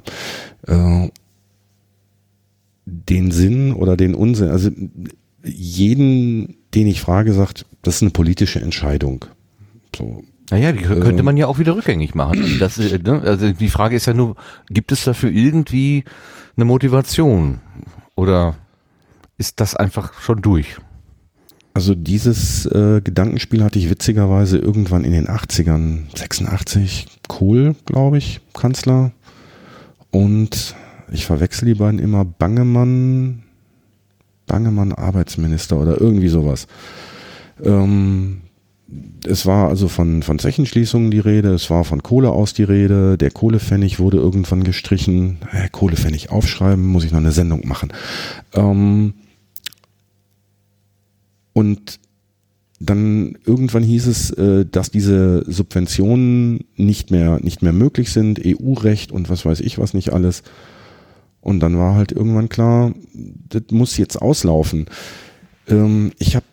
[0.67, 1.09] Äh,
[2.85, 4.69] den Sinn oder den Unsinn, also
[5.43, 9.25] jeden, den ich frage, sagt, das ist eine politische Entscheidung.
[9.95, 10.23] So.
[10.51, 12.43] Naja, die könnte man ja auch wieder rückgängig machen.
[12.59, 13.21] Das, äh, ne?
[13.21, 14.35] Also die Frage ist ja nur,
[14.69, 16.03] gibt es dafür irgendwie
[16.55, 17.59] eine Motivation?
[18.15, 18.55] Oder
[19.37, 20.77] ist das einfach schon durch?
[21.75, 28.39] Also dieses äh, Gedankenspiel hatte ich witzigerweise irgendwann in den 80ern, 86, Kohl, glaube ich,
[28.53, 29.11] Kanzler.
[30.09, 30.73] Und
[31.11, 33.43] ich verwechsel die beiden immer, Bangemann,
[34.47, 36.67] Bangemann Arbeitsminister oder irgendwie sowas.
[37.61, 38.37] Ähm,
[39.27, 43.17] es war also von, von Zechenschließungen die Rede, es war von Kohle aus die Rede,
[43.17, 45.39] der Kohlepfennig wurde irgendwann gestrichen.
[45.51, 47.91] Äh, Kohlepfennig aufschreiben, muss ich noch eine Sendung machen.
[48.53, 49.13] Ähm,
[51.55, 52.01] und
[52.81, 59.13] dann irgendwann hieß es, äh, dass diese Subventionen nicht mehr, nicht mehr möglich sind, EU-Recht
[59.13, 60.43] und was weiß ich was nicht alles.
[61.39, 62.93] Und dann war halt irgendwann klar,
[63.47, 64.87] das muss jetzt auslaufen.
[65.69, 66.45] Ähm, ich habe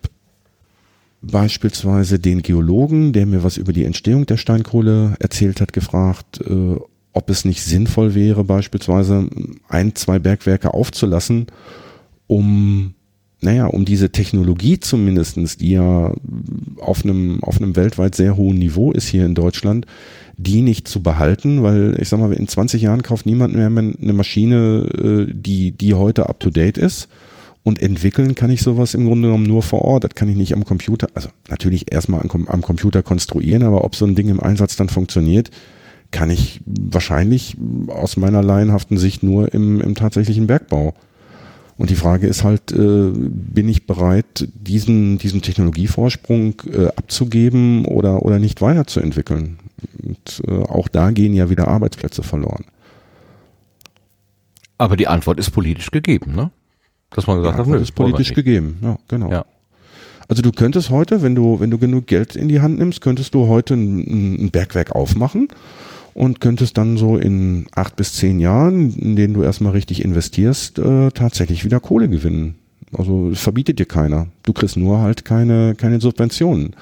[1.20, 6.76] beispielsweise den Geologen, der mir was über die Entstehung der Steinkohle erzählt hat, gefragt, äh,
[7.12, 9.28] ob es nicht sinnvoll wäre, beispielsweise
[9.68, 11.46] ein, zwei Bergwerke aufzulassen,
[12.28, 12.94] um
[13.42, 16.14] naja, um diese Technologie zumindestens, die ja
[16.80, 19.86] auf einem, auf einem weltweit sehr hohen Niveau ist hier in Deutschland,
[20.36, 24.12] die nicht zu behalten, weil ich sag mal, in 20 Jahren kauft niemand mehr eine
[24.12, 27.08] Maschine, äh, die, die heute up to date ist.
[27.64, 30.04] Und entwickeln kann ich sowas im Grunde genommen nur vor Ort.
[30.04, 33.94] Das kann ich nicht am Computer, also natürlich erstmal am, am Computer konstruieren, aber ob
[33.94, 35.50] so ein Ding im Einsatz dann funktioniert,
[36.12, 37.56] kann ich wahrscheinlich
[37.88, 40.94] aus meiner laienhaften Sicht nur im, im tatsächlichen Bergbau.
[41.82, 48.22] Und die Frage ist halt, äh, bin ich bereit, diesen, diesen Technologievorsprung äh, abzugeben oder,
[48.22, 49.58] oder nicht weiterzuentwickeln?
[50.00, 52.66] Und äh, auch da gehen ja wieder Arbeitsplätze verloren.
[54.78, 56.52] Aber die Antwort ist politisch gegeben, ne?
[57.10, 59.32] Dass man gesagt hat, nö, ist politisch gegeben, ja, genau.
[59.32, 59.44] Ja.
[60.28, 63.34] Also du könntest heute, wenn du, wenn du genug Geld in die Hand nimmst, könntest
[63.34, 65.48] du heute ein, ein Bergwerk aufmachen
[66.14, 70.78] und könntest dann so in acht bis zehn Jahren, in denen du erstmal richtig investierst,
[70.78, 72.56] äh, tatsächlich wieder Kohle gewinnen.
[72.96, 74.26] Also es verbietet dir keiner.
[74.42, 76.76] Du kriegst nur halt keine, keine Subventionen.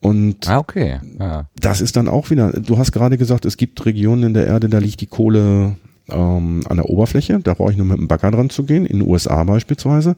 [0.00, 1.00] Und ah, okay.
[1.18, 1.48] ja.
[1.60, 4.68] das ist dann auch wieder, du hast gerade gesagt, es gibt Regionen in der Erde,
[4.68, 5.76] da liegt die Kohle
[6.08, 9.00] ähm, an der Oberfläche, da brauche ich nur mit dem Bagger dran zu gehen, in
[9.00, 10.16] den USA beispielsweise.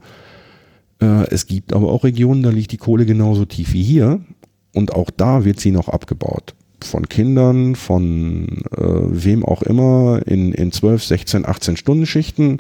[1.01, 4.21] Äh, es gibt aber auch Regionen, da liegt die Kohle genauso tief wie hier
[4.73, 10.53] und auch da wird sie noch abgebaut von Kindern, von äh, wem auch immer in,
[10.53, 12.59] in 12, 16, 18 Stunden Schichten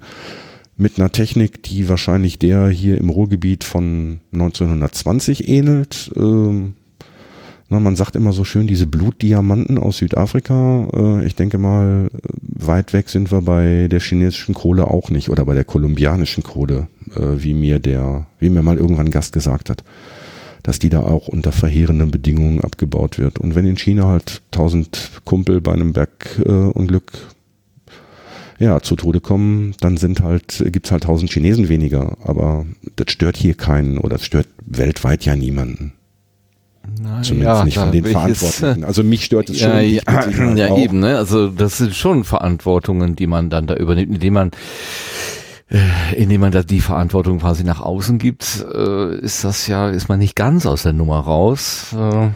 [0.77, 6.11] mit einer Technik, die wahrscheinlich der hier im Ruhrgebiet von 1920 ähnelt.
[6.17, 6.75] Ähm,
[7.69, 10.89] na, man sagt immer so schön, diese Blutdiamanten aus Südafrika.
[10.93, 12.11] Äh, ich denke mal,
[12.43, 16.89] weit weg sind wir bei der chinesischen Kohle auch nicht oder bei der kolumbianischen Kohle,
[17.15, 19.85] äh, wie mir der, wie mir mal irgendwann ein Gast gesagt hat
[20.63, 23.39] dass die da auch unter verheerenden Bedingungen abgebaut wird.
[23.39, 27.13] Und wenn in China halt tausend Kumpel bei einem Bergunglück
[28.59, 32.17] äh, ja, zu Tode kommen, dann sind halt, gibt's halt tausend Chinesen weniger.
[32.25, 32.65] Aber
[32.97, 35.95] das stört hier keinen oder das stört weltweit ja niemanden.
[37.01, 38.85] Na, Zumindest ja, nicht von den Verantwortlichen.
[38.85, 39.71] also mich stört es schon.
[39.71, 41.17] Ja, ja eben, ne?
[41.17, 44.51] Also das sind schon Verantwortungen, die man dann da übernimmt, indem man
[46.17, 50.19] indem man da die Verantwortung quasi nach außen gibt, äh, ist das ja, ist man
[50.19, 51.95] nicht ganz aus der Nummer raus.
[51.95, 52.29] Äh,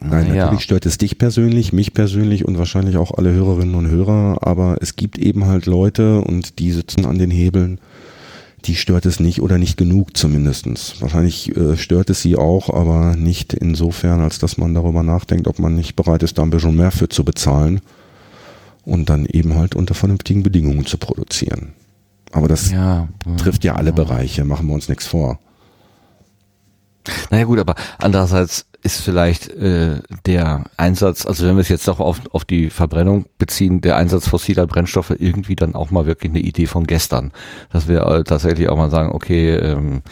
[0.00, 0.44] Nein, ja.
[0.46, 4.78] natürlich stört es dich persönlich, mich persönlich und wahrscheinlich auch alle Hörerinnen und Hörer, aber
[4.80, 7.78] es gibt eben halt Leute und die sitzen an den Hebeln,
[8.64, 10.94] die stört es nicht oder nicht genug zumindestens.
[11.00, 15.58] Wahrscheinlich äh, stört es sie auch, aber nicht insofern, als dass man darüber nachdenkt, ob
[15.58, 17.80] man nicht bereit ist, da ein bisschen mehr für zu bezahlen
[18.86, 21.74] und dann eben halt unter vernünftigen Bedingungen zu produzieren.
[22.32, 23.94] Aber das ja, trifft ja alle ja.
[23.94, 25.38] Bereiche, machen wir uns nichts vor.
[27.30, 32.00] Naja gut, aber andererseits ist vielleicht äh, der Einsatz, also wenn wir es jetzt doch
[32.00, 36.40] auf, auf die Verbrennung beziehen, der Einsatz fossiler Brennstoffe irgendwie dann auch mal wirklich eine
[36.40, 37.32] Idee von gestern.
[37.72, 40.02] Dass wir äh, tatsächlich auch mal sagen, okay, ähm,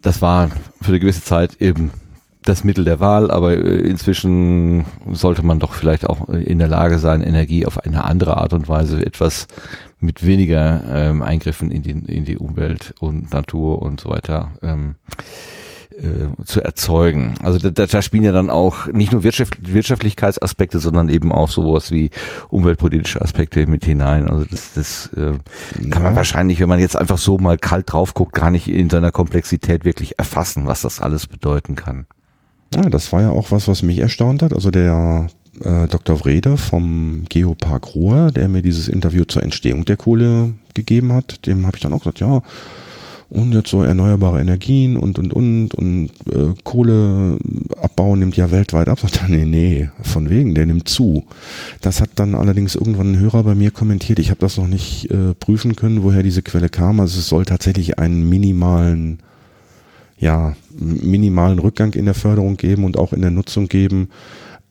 [0.00, 0.50] das war
[0.80, 1.90] für eine gewisse Zeit eben
[2.42, 6.98] das Mittel der Wahl, aber äh, inzwischen sollte man doch vielleicht auch in der Lage
[6.98, 9.46] sein, Energie auf eine andere Art und Weise etwas
[10.00, 14.96] mit weniger ähm, Eingriffen in die, in die Umwelt und Natur und so weiter ähm,
[15.92, 17.34] äh, zu erzeugen.
[17.42, 21.90] Also da, da spielen ja dann auch nicht nur Wirtschaft, Wirtschaftlichkeitsaspekte, sondern eben auch sowas
[21.90, 22.10] wie
[22.48, 24.28] umweltpolitische Aspekte mit hinein.
[24.28, 25.38] Also das, das äh,
[25.90, 28.90] kann man wahrscheinlich, wenn man jetzt einfach so mal kalt drauf guckt, gar nicht in
[28.90, 32.06] seiner Komplexität wirklich erfassen, was das alles bedeuten kann.
[32.74, 34.52] Ja, das war ja auch was, was mich erstaunt hat.
[34.52, 35.28] Also der
[35.62, 36.24] äh, Dr.
[36.24, 41.66] Wrede vom Geopark Ruhr, der mir dieses Interview zur Entstehung der Kohle gegeben hat, dem
[41.66, 42.42] habe ich dann auch gesagt, ja,
[43.32, 49.00] und jetzt so erneuerbare Energien und und und und äh, Kohleabbau nimmt ja weltweit ab.
[49.00, 51.24] Sagt er, nee, nee, von wegen, der nimmt zu.
[51.80, 54.18] Das hat dann allerdings irgendwann ein Hörer bei mir kommentiert.
[54.18, 57.00] Ich habe das noch nicht äh, prüfen können, woher diese Quelle kam.
[57.00, 59.20] Also es soll tatsächlich einen minimalen
[60.22, 64.08] ja, minimalen Rückgang in der Förderung geben und auch in der Nutzung geben.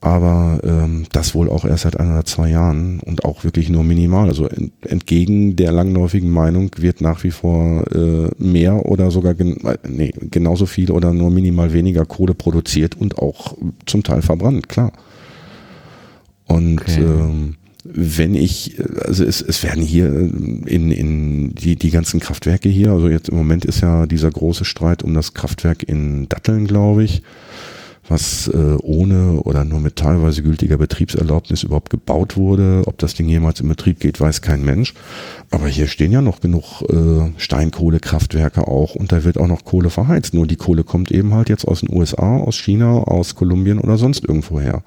[0.00, 3.84] Aber ähm, das wohl auch erst seit ein oder zwei Jahren und auch wirklich nur
[3.84, 4.28] minimal.
[4.28, 4.48] Also
[4.80, 10.12] entgegen der langläufigen Meinung wird nach wie vor äh, mehr oder sogar gen äh, nee,
[10.30, 13.54] genauso viel oder nur minimal weniger Kohle produziert und auch
[13.86, 14.92] zum Teil verbrannt, klar.
[16.46, 17.02] Und okay.
[17.02, 22.92] ähm, wenn ich, also es, es werden hier in, in die, die ganzen Kraftwerke hier,
[22.92, 27.02] also jetzt im Moment ist ja dieser große Streit um das Kraftwerk in Datteln, glaube
[27.02, 27.22] ich,
[28.08, 32.82] was äh, ohne oder nur mit teilweise gültiger Betriebserlaubnis überhaupt gebaut wurde.
[32.86, 34.94] Ob das Ding jemals in Betrieb geht, weiß kein Mensch.
[35.50, 39.90] Aber hier stehen ja noch genug äh, Steinkohlekraftwerke auch und da wird auch noch Kohle
[39.90, 40.34] verheizt.
[40.34, 43.98] Nur die Kohle kommt eben halt jetzt aus den USA, aus China, aus Kolumbien oder
[43.98, 44.82] sonst irgendwo her.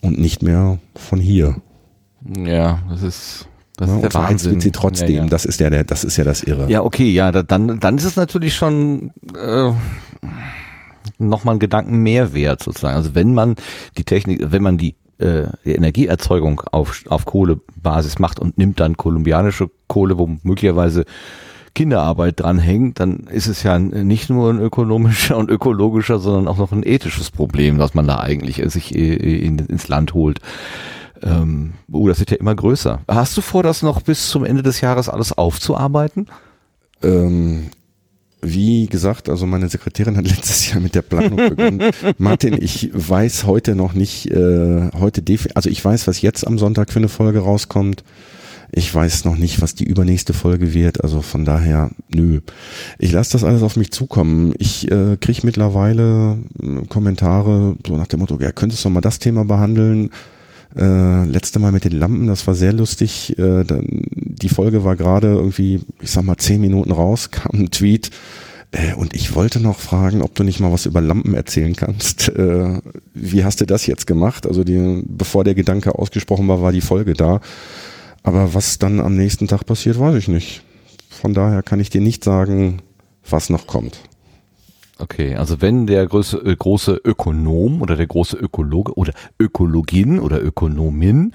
[0.00, 1.56] Und nicht mehr von hier.
[2.34, 4.60] Ja, das ist Das ist der Wahnsinn.
[4.60, 5.10] sie trotzdem.
[5.10, 5.28] Ja, ja.
[5.28, 6.70] Das ist ja der, das ist ja das Irre.
[6.70, 9.72] Ja, okay, ja, dann, dann ist es natürlich schon äh,
[11.18, 12.96] nochmal ein Gedanken mehr wert sozusagen.
[12.96, 13.56] Also wenn man
[13.96, 19.70] die Technik, wenn man die äh, Energieerzeugung auf, auf Kohlebasis macht und nimmt dann kolumbianische
[19.86, 21.04] Kohle, wo möglicherweise
[21.74, 26.72] Kinderarbeit dranhängt, dann ist es ja nicht nur ein ökonomischer und ökologischer, sondern auch noch
[26.72, 30.40] ein ethisches Problem, was man da eigentlich sich in, ins Land holt.
[31.22, 33.00] Ähm, oh, das wird ja immer größer.
[33.08, 36.26] Hast du vor, das noch bis zum Ende des Jahres alles aufzuarbeiten?
[37.02, 37.70] Ähm,
[38.42, 41.90] wie gesagt, also meine Sekretärin hat letztes Jahr mit der Planung begonnen.
[42.18, 45.22] Martin, ich weiß heute noch nicht, äh, heute
[45.54, 48.04] also ich weiß, was jetzt am Sonntag für eine Folge rauskommt.
[48.72, 51.02] Ich weiß noch nicht, was die übernächste Folge wird.
[51.02, 52.40] Also von daher, nö.
[52.98, 54.54] Ich lasse das alles auf mich zukommen.
[54.58, 59.18] Ich äh, kriege mittlerweile äh, Kommentare so nach dem Motto, ja, könntest du mal das
[59.18, 60.10] Thema behandeln?
[60.76, 63.38] Äh, letzte Mal mit den Lampen, das war sehr lustig.
[63.38, 67.70] Äh, dann, die Folge war gerade irgendwie, ich sag mal, zehn Minuten raus, kam ein
[67.70, 68.10] Tweet.
[68.72, 72.28] Äh, und ich wollte noch fragen, ob du nicht mal was über Lampen erzählen kannst.
[72.36, 72.80] Äh,
[73.14, 74.46] wie hast du das jetzt gemacht?
[74.46, 77.40] Also die, bevor der Gedanke ausgesprochen war, war die Folge da.
[78.22, 80.62] Aber was dann am nächsten Tag passiert, weiß ich nicht.
[81.08, 82.82] Von daher kann ich dir nicht sagen,
[83.28, 83.98] was noch kommt.
[84.98, 90.42] Okay, also wenn der große, äh, große Ökonom oder der große Ökologe oder Ökologin oder
[90.42, 91.34] Ökonomin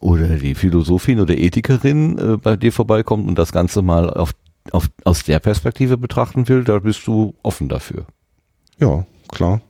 [0.00, 4.32] oder die Philosophin oder Ethikerin äh, bei dir vorbeikommt und das Ganze mal auf,
[4.70, 8.06] auf, aus der Perspektive betrachten will, da bist du offen dafür.
[8.78, 9.60] Ja, klar.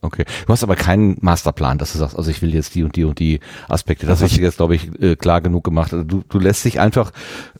[0.00, 0.24] Okay.
[0.46, 3.02] Du hast aber keinen Masterplan, dass du sagst, also ich will jetzt die und die
[3.02, 4.06] und die Aspekte.
[4.06, 5.92] Das also hast du jetzt, glaube ich, äh, klar genug gemacht.
[5.92, 7.12] Also du, du lässt dich einfach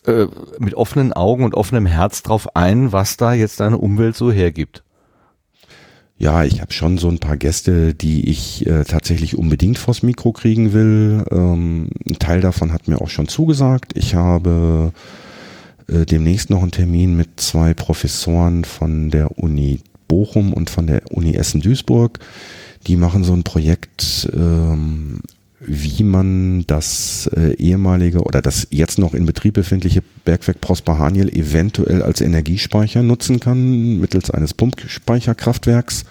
[0.09, 0.26] äh,
[0.59, 4.82] mit offenen Augen und offenem Herz drauf ein, was da jetzt deine Umwelt so hergibt.
[6.16, 10.32] Ja, ich habe schon so ein paar Gäste, die ich äh, tatsächlich unbedingt vors Mikro
[10.32, 11.24] kriegen will.
[11.30, 13.93] Ähm, ein Teil davon hat mir auch schon zugesagt.
[13.97, 14.93] Ich habe
[15.86, 21.02] äh, demnächst noch einen Termin mit zwei Professoren von der Uni Bochum und von der
[21.12, 22.18] Uni Essen-Duisburg.
[22.86, 25.20] Die machen so ein Projekt, ähm,
[25.60, 31.28] wie man das äh, ehemalige oder das jetzt noch in Betrieb befindliche Bergwerk Prosper Haniel
[31.28, 36.05] eventuell als Energiespeicher nutzen kann, mittels eines Pumpspeicherkraftwerks.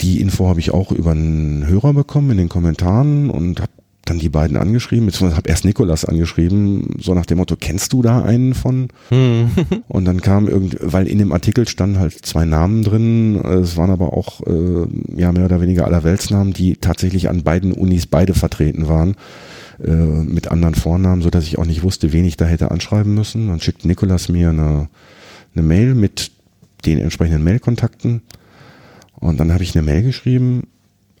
[0.00, 3.72] Die Info habe ich auch über einen Hörer bekommen in den Kommentaren und habe
[4.08, 8.02] dann die beiden angeschrieben, beziehungsweise habe erst Nikolas angeschrieben, so nach dem Motto, kennst du
[8.02, 8.88] da einen von?
[9.10, 9.50] Hm.
[9.88, 13.90] Und dann kam irgendwie, weil in dem Artikel standen halt zwei Namen drin, es waren
[13.90, 14.86] aber auch äh,
[15.16, 19.16] ja mehr oder weniger Allerweltsnamen, die tatsächlich an beiden Unis beide vertreten waren,
[19.82, 23.14] äh, mit anderen Vornamen, so dass ich auch nicht wusste, wen ich da hätte anschreiben
[23.14, 23.48] müssen.
[23.48, 24.88] Dann schickt Nikolas mir eine,
[25.54, 26.30] eine Mail mit
[26.84, 28.22] den entsprechenden Mailkontakten
[29.20, 30.68] und dann habe ich eine Mail geschrieben,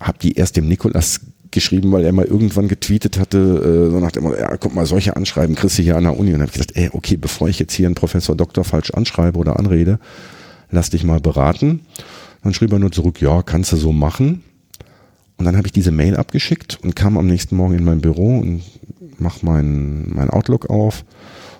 [0.00, 4.12] habe die erst dem Nikolas geschrieben, weil er mal irgendwann getweetet hatte, äh, so nach
[4.12, 6.32] dem ja, guck mal, solche Anschreiben kriegst du hier an der Uni.
[6.32, 9.38] Und habe ich gesagt, ey, okay, bevor ich jetzt hier einen Professor Doktor falsch anschreibe
[9.38, 9.98] oder anrede,
[10.70, 11.80] lass dich mal beraten.
[12.42, 14.42] Dann schrieb er nur zurück, ja, kannst du so machen.
[15.36, 18.38] Und dann habe ich diese Mail abgeschickt und kam am nächsten Morgen in mein Büro
[18.38, 18.62] und
[19.18, 21.04] mach mein, mein Outlook auf.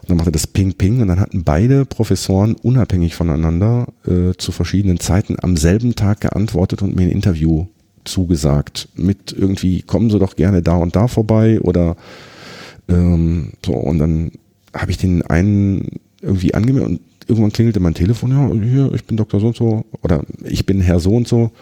[0.03, 4.53] Und dann machte das Ping Ping und dann hatten beide Professoren unabhängig voneinander äh, zu
[4.53, 7.67] verschiedenen Zeiten am selben Tag geantwortet und mir ein Interview
[8.11, 8.89] zugesagt.
[8.97, 11.97] Mit irgendwie, kommen Sie doch gerne da und da vorbei oder
[12.89, 13.73] ähm, so.
[13.73, 14.33] Und dann
[14.75, 19.17] habe ich den einen irgendwie angemeldet und irgendwann klingelte mein Telefon, ja, hier, ich bin
[19.17, 19.41] Dr.
[19.41, 21.53] so und so oder ich bin Herr so und so.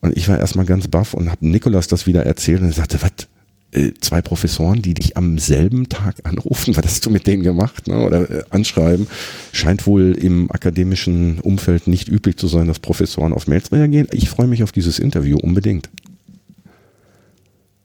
[0.00, 3.00] Und ich war erstmal ganz baff und habe Nikolas das wieder erzählt und er sagte,
[3.02, 3.28] was,
[3.76, 7.86] äh, zwei Professoren, die dich am selben Tag anrufen, was hast du mit denen gemacht,
[7.86, 7.98] ne?
[7.98, 9.06] oder äh, anschreiben,
[9.52, 14.08] scheint wohl im akademischen Umfeld nicht üblich zu sein, dass Professoren auf Mails reagieren.
[14.12, 15.90] Ich freue mich auf dieses Interview unbedingt.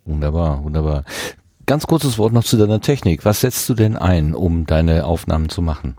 [0.05, 1.03] Wunderbar, wunderbar.
[1.65, 3.23] Ganz kurzes Wort noch zu deiner Technik.
[3.23, 5.95] Was setzt du denn ein, um deine Aufnahmen zu machen?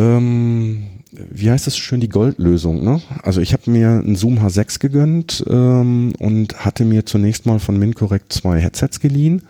[0.00, 0.82] Ähm,
[1.12, 3.02] wie heißt das schön, die Goldlösung, ne?
[3.22, 7.78] Also ich habe mir einen Zoom H6 gegönnt ähm, und hatte mir zunächst mal von
[7.78, 9.42] MinCorrect zwei Headsets geliehen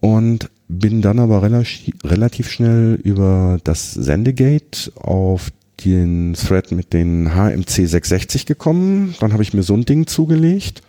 [0.00, 5.50] und bin dann aber relativ, relativ schnell über das Sendegate auf
[5.84, 9.14] den Thread mit den HMC 660 gekommen.
[9.20, 10.82] Dann habe ich mir so ein Ding zugelegt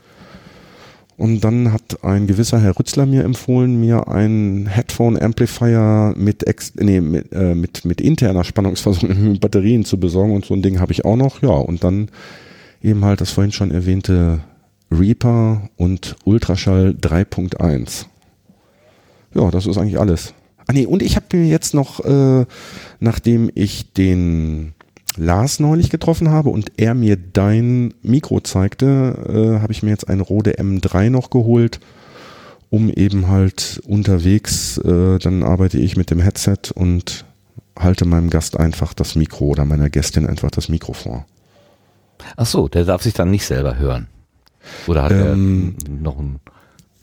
[1.18, 7.02] und dann hat ein gewisser Herr Rützler mir empfohlen, mir einen Headphone-Amplifier mit, ex nee,
[7.02, 10.91] mit, äh, mit, mit interner Spannungsversorgung mit Batterien zu besorgen und so ein Ding habe
[10.91, 11.41] ich auch noch.
[11.41, 12.10] Ja, und dann
[12.81, 14.40] eben halt das vorhin schon erwähnte
[14.91, 18.06] Reaper und Ultraschall 3.1.
[19.35, 20.34] Ja, das ist eigentlich alles.
[20.68, 22.45] Ah nee, und ich habe mir jetzt noch, äh,
[22.99, 24.73] nachdem ich den
[25.18, 30.10] Lars neulich getroffen habe und er mir dein Mikro zeigte, äh, habe ich mir jetzt
[30.10, 31.80] ein Rode M3 noch geholt
[32.73, 37.23] um eben halt unterwegs, äh, dann arbeite ich mit dem Headset und
[37.77, 41.27] halte meinem Gast einfach das Mikro oder meiner Gästin einfach das Mikro vor.
[42.35, 44.07] Ach so, der darf sich dann nicht selber hören.
[44.88, 46.40] Oder hat ähm, er noch ein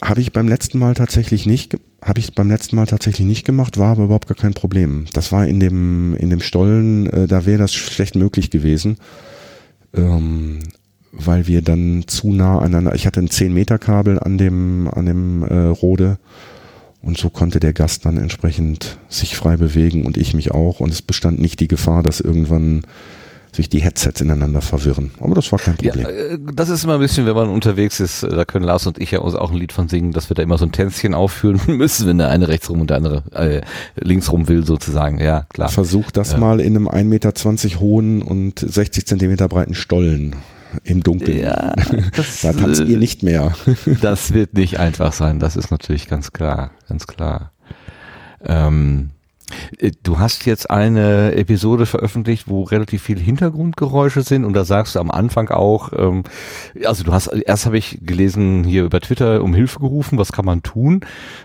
[0.02, 3.78] habe ich beim letzten Mal tatsächlich nicht, habe ich beim letzten Mal tatsächlich nicht gemacht,
[3.78, 5.06] war aber überhaupt gar kein Problem.
[5.12, 8.97] Das war in dem in dem Stollen, äh, da wäre das schlecht möglich gewesen,
[9.94, 10.60] ähm,
[11.12, 12.94] weil wir dann zu nah aneinander.
[12.94, 16.18] Ich hatte ein 10 Meter Kabel an dem an dem äh, Rode
[17.02, 20.90] und so konnte der Gast dann entsprechend sich frei bewegen und ich mich auch und
[20.90, 22.82] es bestand nicht die Gefahr, dass irgendwann
[23.55, 25.10] sich die Headsets ineinander verwirren.
[25.20, 26.05] Aber das war kein Problem.
[26.05, 28.98] Ja, äh, das ist immer ein bisschen, wenn man unterwegs ist, da können Lars und
[28.98, 31.14] ich ja uns auch ein Lied von singen, dass wir da immer so ein Tänzchen
[31.14, 33.60] aufführen müssen, wenn der eine rechts rum und der andere äh,
[33.97, 35.18] links rum will sozusagen.
[35.18, 35.68] Ja, klar.
[35.68, 36.39] Versuch das ja.
[36.39, 40.36] mal in einem 1,20 Meter hohen und 60 Zentimeter breiten Stollen
[40.85, 41.39] im Dunkeln.
[41.39, 41.74] Ja,
[42.16, 43.55] das, da tanzt ihr nicht mehr.
[44.01, 47.52] das wird nicht einfach sein, das ist natürlich ganz klar, ganz klar.
[48.44, 49.19] Ähm, äh,
[50.02, 55.01] du hast jetzt eine Episode veröffentlicht, wo relativ viel Hintergrundgeräusche sind und da sagst du
[55.01, 56.24] am Anfang auch, ähm,
[56.85, 60.44] also du hast, erst habe ich gelesen hier über Twitter um Hilfe gerufen, was kann
[60.44, 61.01] man tun?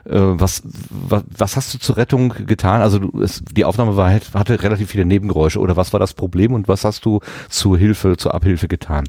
[0.05, 2.81] Äh, was, was, was hast du zur Rettung getan?
[2.81, 6.53] Also du, es, die Aufnahme war, hatte relativ viele Nebengeräusche oder was war das Problem
[6.53, 7.19] und was hast du
[7.49, 9.05] zur Hilfe, zur Abhilfe getan?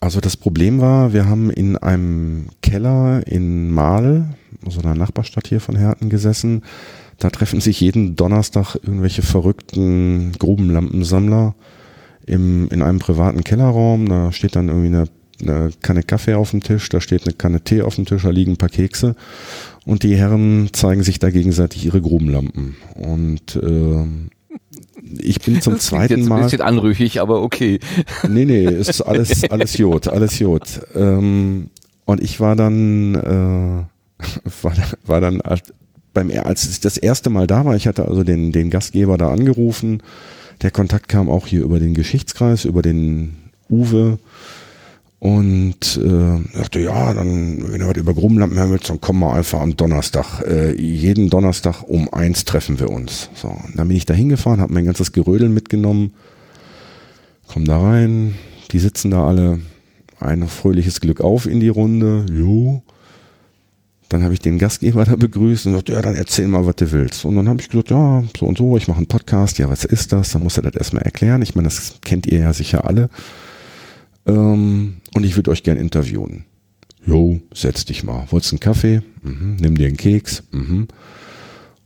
[0.00, 4.36] Also das Problem war, wir haben in einem Keller in Mahl,
[4.66, 6.62] so einer Nachbarstadt hier von Herten gesessen,
[7.18, 11.54] da treffen sich jeden Donnerstag irgendwelche verrückten Grubenlampensammler
[12.26, 14.08] im, in einem privaten Kellerraum.
[14.08, 15.04] Da steht dann irgendwie eine,
[15.42, 18.30] eine Kanne Kaffee auf dem Tisch, da steht eine Kanne Tee auf dem Tisch, da
[18.30, 19.16] liegen ein paar Kekse.
[19.84, 22.76] Und die Herren zeigen sich da gegenseitig ihre Grubenlampen.
[22.94, 24.04] Und äh,
[25.18, 26.36] ich bin zum das zweiten jetzt Mal.
[26.36, 27.80] Ein bisschen anrüchig, aber okay.
[28.28, 30.82] Nee, nee, ist alles, alles Jod, alles Jod.
[30.94, 31.70] Ähm,
[32.04, 34.22] und ich war dann, äh,
[34.62, 34.72] war,
[35.06, 35.40] war dann
[36.14, 39.30] beim, als ich das erste Mal da war, ich hatte also den, den Gastgeber da
[39.30, 40.02] angerufen.
[40.62, 43.36] Der Kontakt kam auch hier über den Geschichtskreis, über den
[43.68, 44.18] Uwe.
[45.20, 49.36] Und äh, dachte, ja, dann, wenn du heute über Grubenlampen hören willst, dann komm mal
[49.36, 50.42] einfach am Donnerstag.
[50.46, 53.28] Äh, jeden Donnerstag um eins treffen wir uns.
[53.34, 56.12] So, und dann bin ich da hingefahren, habe mein ganzes Gerödel mitgenommen,
[57.48, 58.36] komm da rein,
[58.70, 59.58] die sitzen da alle,
[60.20, 62.82] ein fröhliches Glück auf in die Runde, jo.
[64.08, 66.90] Dann habe ich den Gastgeber da begrüßt und gesagt, ja, dann erzähl mal, was du
[66.92, 67.24] willst.
[67.24, 69.58] Und dann habe ich gesagt, ja, so und so, ich mache einen Podcast.
[69.58, 70.30] Ja, was ist das?
[70.30, 71.42] Dann muss er das erstmal erklären.
[71.42, 73.10] Ich meine, das kennt ihr ja sicher alle.
[74.26, 76.44] Ähm, und ich würde euch gern interviewen.
[77.04, 78.26] Jo, setz dich mal.
[78.30, 79.02] Wolltest einen Kaffee?
[79.22, 79.56] Mhm.
[79.60, 80.42] Nimm dir einen Keks?
[80.52, 80.88] Mhm.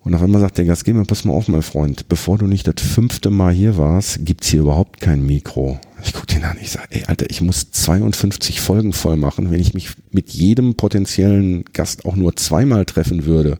[0.00, 2.74] Und auf einmal sagt der Gastgeber, pass mal auf, mein Freund, bevor du nicht das
[2.84, 5.78] fünfte Mal hier warst, gibt's hier überhaupt kein Mikro.
[6.04, 9.50] Ich guck den an, ich sage, ey, Alter, ich muss 52 Folgen voll machen.
[9.50, 13.58] Wenn ich mich mit jedem potenziellen Gast auch nur zweimal treffen würde,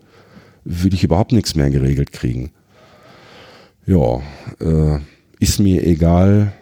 [0.64, 2.51] würde ich überhaupt nichts mehr geregelt kriegen.
[3.86, 4.20] Ja,
[4.60, 4.98] äh,
[5.39, 6.52] ist mir egal,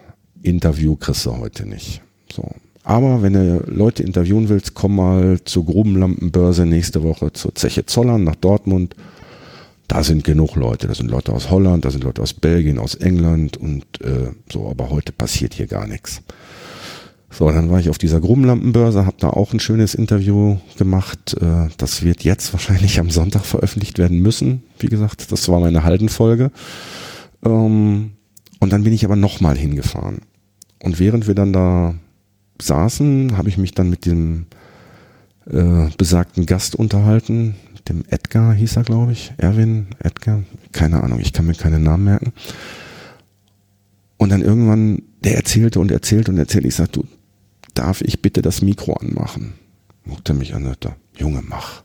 [0.41, 2.01] Interview kriegst du heute nicht.
[2.31, 2.47] So.
[2.83, 8.23] Aber wenn du Leute interviewen willst, komm mal zur Grubenlampenbörse nächste Woche zur Zeche Zollern
[8.23, 8.95] nach Dortmund
[9.91, 10.87] da sind genug Leute.
[10.87, 14.69] Da sind Leute aus Holland, da sind Leute aus Belgien, aus England und äh, so,
[14.69, 16.21] aber heute passiert hier gar nichts.
[17.29, 21.35] So, dann war ich auf dieser Grubenlampenbörse, habe da auch ein schönes Interview gemacht.
[21.41, 24.63] Äh, das wird jetzt wahrscheinlich am Sonntag veröffentlicht werden müssen.
[24.79, 26.51] Wie gesagt, das war meine Haldenfolge.
[27.43, 28.11] Ähm,
[28.61, 30.19] und dann bin ich aber nochmal hingefahren.
[30.81, 31.95] Und während wir dann da
[32.61, 34.45] saßen, habe ich mich dann mit dem
[35.49, 37.55] äh, besagten Gast unterhalten,
[37.89, 39.33] dem Edgar hieß er, glaube ich.
[39.37, 42.33] Erwin, Edgar, keine Ahnung, ich kann mir keinen Namen merken.
[44.17, 47.07] Und dann irgendwann, der erzählte und erzählte und erzählte, ich sagte, du,
[47.73, 49.53] darf ich bitte das Mikro anmachen?
[50.07, 51.83] Guckt er mich an, sagte, Junge, mach.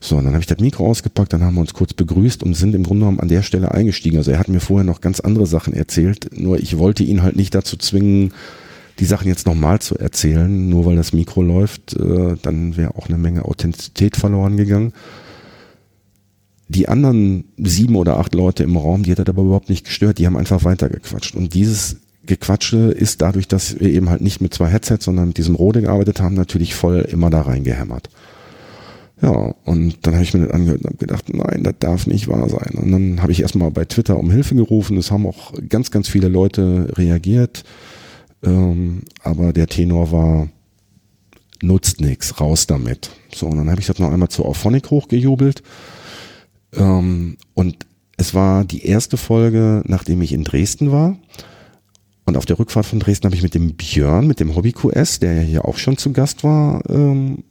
[0.00, 2.54] So, und dann habe ich das Mikro ausgepackt, dann haben wir uns kurz begrüßt und
[2.54, 4.16] sind im Grunde genommen an der Stelle eingestiegen.
[4.16, 7.36] Also er hat mir vorher noch ganz andere Sachen erzählt, nur ich wollte ihn halt
[7.36, 8.32] nicht dazu zwingen,
[9.00, 13.08] die Sachen jetzt nochmal zu erzählen, nur weil das Mikro läuft, äh, dann wäre auch
[13.08, 14.92] eine Menge Authentizität verloren gegangen.
[16.68, 20.18] Die anderen sieben oder acht Leute im Raum, die hat das aber überhaupt nicht gestört,
[20.18, 21.34] die haben einfach weitergequatscht.
[21.34, 21.96] Und dieses
[22.26, 25.80] Gequatsche ist dadurch, dass wir eben halt nicht mit zwei Headsets, sondern mit diesem Rode
[25.80, 28.10] gearbeitet haben, natürlich voll immer da reingehämmert.
[29.22, 32.28] Ja, und dann habe ich mir das angehört und habe gedacht, nein, das darf nicht
[32.28, 32.74] wahr sein.
[32.74, 34.96] Und dann habe ich erstmal bei Twitter um Hilfe gerufen.
[34.98, 37.64] Es haben auch ganz, ganz viele Leute reagiert.
[38.42, 40.48] Ähm, aber der Tenor war,
[41.62, 43.10] nutzt nichts, raus damit.
[43.34, 45.62] So, und dann habe ich das noch einmal zu Auphonic hochgejubelt.
[46.74, 47.86] Ähm, und
[48.16, 51.16] es war die erste Folge, nachdem ich in Dresden war.
[52.26, 55.18] Und auf der Rückfahrt von Dresden habe ich mit dem Björn, mit dem Hobby QS,
[55.18, 57.44] der ja hier auch schon zu Gast war, ähm,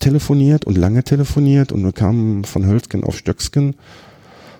[0.00, 3.76] telefoniert und lange telefoniert und wir kamen von Hölzgen auf Stöcksken.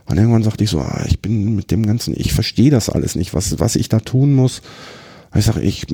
[0.07, 3.15] Und irgendwann sagte ich so, ah, ich bin mit dem Ganzen, ich verstehe das alles
[3.15, 4.63] nicht, was, was ich da tun muss.
[5.37, 5.87] Ich sage, ich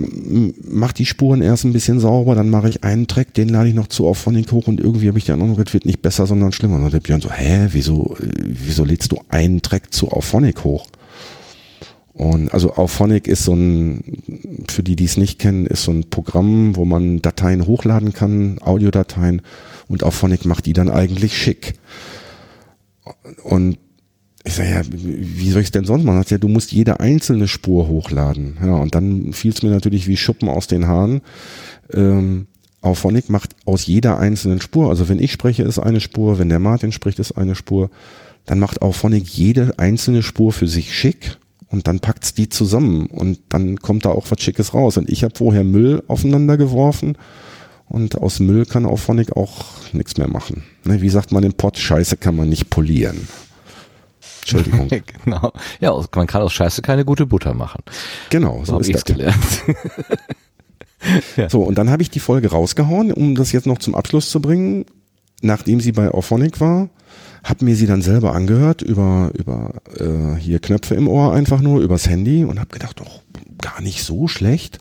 [0.69, 3.75] mache die Spuren erst ein bisschen sauber, dann mache ich einen Track, den lade ich
[3.75, 6.77] noch zu Auphonic hoch und irgendwie habe ich den anderen, wird nicht besser, sondern schlimmer.
[6.77, 10.87] Und der Björn so, hä, wieso, wieso lädst du einen Track zu Auphonic hoch?
[12.13, 14.03] Und also Auphonic ist so ein,
[14.69, 18.59] für die, die es nicht kennen, ist so ein Programm, wo man Dateien hochladen kann,
[18.61, 19.41] Audiodateien,
[19.89, 21.79] und Auphonic macht die dann eigentlich schick.
[23.43, 23.79] Und
[24.45, 26.19] ich sage, ja, wie soll ich es denn sonst machen?
[26.19, 28.57] Hat ja, du musst jede einzelne Spur hochladen.
[28.63, 31.21] Ja, und dann fiel es mir natürlich wie Schuppen aus den Haaren.
[31.93, 32.47] Ähm,
[32.83, 36.59] Auphonic macht aus jeder einzelnen Spur, also wenn ich spreche, ist eine Spur, wenn der
[36.59, 37.91] Martin spricht, ist eine Spur,
[38.47, 41.37] dann macht Auphonic jede einzelne Spur für sich schick
[41.69, 44.97] und dann packt's die zusammen und dann kommt da auch was Schickes raus.
[44.97, 47.19] Und ich habe vorher Müll aufeinander geworfen
[47.89, 50.65] und aus Müll kann Auphonic auch nichts mehr machen.
[50.85, 53.29] Ne, wie sagt man im Pott, Scheiße kann man nicht polieren.
[54.41, 54.89] Entschuldigung.
[55.25, 55.53] genau.
[55.81, 57.83] Ja, man kann aus Scheiße keine gute Butter machen.
[58.31, 59.37] Genau, so, so ist das gelernt.
[61.37, 61.49] ja.
[61.49, 64.41] So, und dann habe ich die Folge rausgehauen, um das jetzt noch zum Abschluss zu
[64.41, 64.87] bringen.
[65.43, 66.91] Nachdem sie bei Auphonic war,
[67.43, 71.81] habe mir sie dann selber angehört über über äh, hier Knöpfe im Ohr einfach nur
[71.81, 73.23] übers Handy und habe gedacht, doch
[73.61, 74.79] gar nicht so schlecht.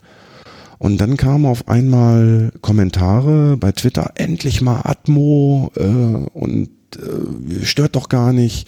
[0.78, 7.96] Und dann kamen auf einmal Kommentare bei Twitter, endlich mal Atmo äh, und äh, stört
[7.96, 8.66] doch gar nicht.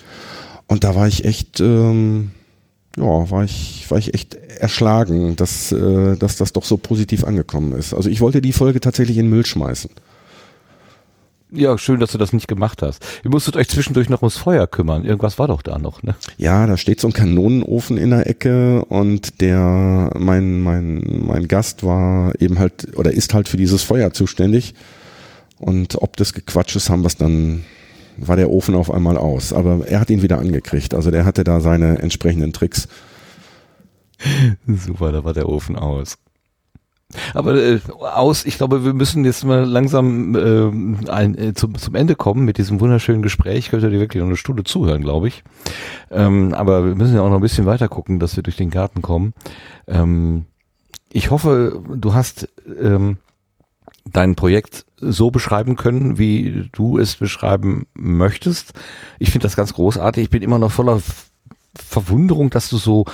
[0.67, 2.31] Und da war ich echt, ähm,
[2.97, 7.73] ja, war ich, war ich echt erschlagen, dass, äh, dass das doch so positiv angekommen
[7.73, 7.95] ist.
[7.95, 9.91] Also ich wollte die Folge tatsächlich in Müll schmeißen.
[11.55, 13.05] Ja, schön, dass du das nicht gemacht hast.
[13.25, 15.05] Ihr musstet euch zwischendurch noch ums Feuer kümmern.
[15.05, 16.15] Irgendwas war doch da noch, ne?
[16.39, 21.85] Ja, da steht so ein Kanonenofen in der Ecke und der, mein, mein, mein Gast
[21.85, 24.75] war eben halt, oder ist halt für dieses Feuer zuständig.
[25.59, 27.65] Und ob des Gequatsches haben wir es dann
[28.17, 29.53] war der Ofen auf einmal aus.
[29.53, 30.95] Aber er hat ihn wieder angekriegt.
[30.95, 32.89] Also der hatte da seine entsprechenden Tricks.
[34.67, 36.19] Super, da war der Ofen aus.
[37.35, 41.95] Aber äh, aus, ich glaube, wir müssen jetzt mal langsam äh, ein, äh, zum, zum
[41.95, 43.59] Ende kommen mit diesem wunderschönen Gespräch.
[43.59, 45.45] Ich könnte dir wirklich noch eine Stunde zuhören, glaube ich.
[46.11, 48.71] Ähm, aber wir müssen ja auch noch ein bisschen weiter gucken, dass wir durch den
[48.71, 49.35] Garten kommen.
[49.87, 50.47] Ähm,
[51.13, 52.49] ich hoffe, du hast
[52.81, 53.19] ähm,
[54.11, 58.73] dein Projekt so beschreiben können, wie du es beschreiben möchtest.
[59.19, 60.25] Ich finde das ganz großartig.
[60.25, 61.01] Ich bin immer noch voller
[61.75, 63.05] Verwunderung, dass du so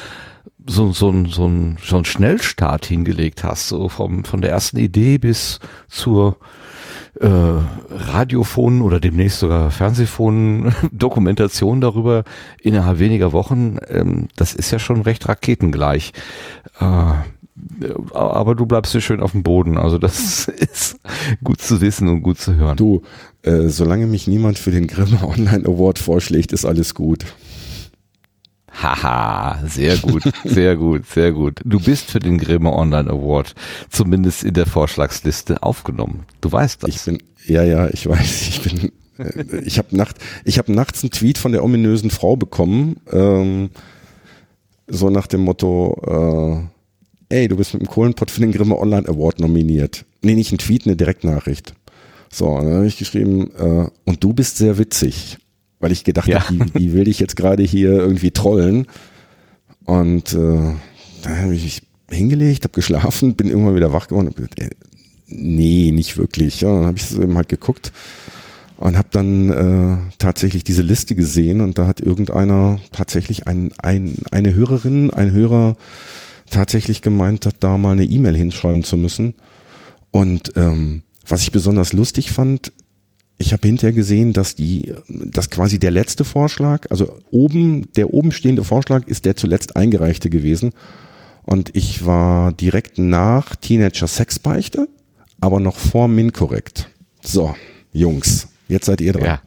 [0.67, 5.17] so, so, so, ein, so einen Schnellstart hingelegt hast, so vom, von der ersten Idee
[5.17, 6.37] bis zur
[7.21, 12.25] äh, Radiofonen oder demnächst sogar Fernsehfonen Dokumentation darüber
[12.61, 13.79] innerhalb weniger Wochen.
[13.89, 16.13] Ähm, das ist ja schon recht raketengleich.
[16.81, 17.13] Äh,
[18.13, 19.79] aber du bleibst hier schön auf dem Boden.
[19.79, 20.99] Also das ist
[21.43, 22.77] gut zu wissen und gut zu hören.
[22.77, 23.03] Du,
[23.43, 27.25] äh, solange mich niemand für den Grimme Online Award vorschlägt, ist alles gut.
[28.71, 31.61] Haha, sehr gut, sehr gut, sehr gut.
[31.65, 33.55] Du bist für den Grimme Online Award
[33.91, 36.27] zumindest in der Vorschlagsliste aufgenommen.
[36.41, 36.91] Du weißt das.
[36.91, 38.49] Ich bin, ja, ja, ich weiß.
[38.49, 42.37] Ich bin, äh, ich habe nacht, ich habe nachts einen Tweet von der ominösen Frau
[42.37, 43.71] bekommen, ähm,
[44.87, 46.63] so nach dem Motto.
[46.65, 46.78] Äh,
[47.29, 50.05] ey, du bist mit dem Kohlenpott für den Grimme Online Award nominiert.
[50.23, 51.75] Nee, nicht ein Tweet, eine Direktnachricht.
[52.31, 55.39] So, dann habe ich geschrieben, äh, und du bist sehr witzig,
[55.81, 56.49] weil ich gedacht ja.
[56.49, 58.87] habe, die, die will ich jetzt gerade hier irgendwie trollen.
[59.85, 60.75] Und äh,
[61.23, 64.71] dann habe ich mich hingelegt, habe geschlafen, bin irgendwann wieder wach geworden und gesagt, ey,
[65.27, 66.61] nee, nicht wirklich.
[66.61, 67.93] Ja, dann habe ich es eben halt geguckt
[68.79, 74.17] und habe dann äh, tatsächlich diese Liste gesehen und da hat irgendeiner tatsächlich ein, ein,
[74.31, 75.77] eine Hörerin, ein Hörer
[76.51, 79.35] tatsächlich gemeint hat, da mal eine E-Mail hinschreiben zu müssen.
[80.11, 82.73] Und ähm, was ich besonders lustig fand,
[83.39, 88.33] ich habe hinterher gesehen, dass die, dass quasi der letzte Vorschlag, also oben, der oben
[88.33, 90.73] stehende Vorschlag ist der zuletzt eingereichte gewesen.
[91.45, 94.89] Und ich war direkt nach Teenager Sexbeichte,
[95.41, 96.91] aber noch vor Minkorrekt.
[97.23, 97.55] So,
[97.93, 99.25] Jungs, jetzt seid ihr dran.
[99.25, 99.43] Ja,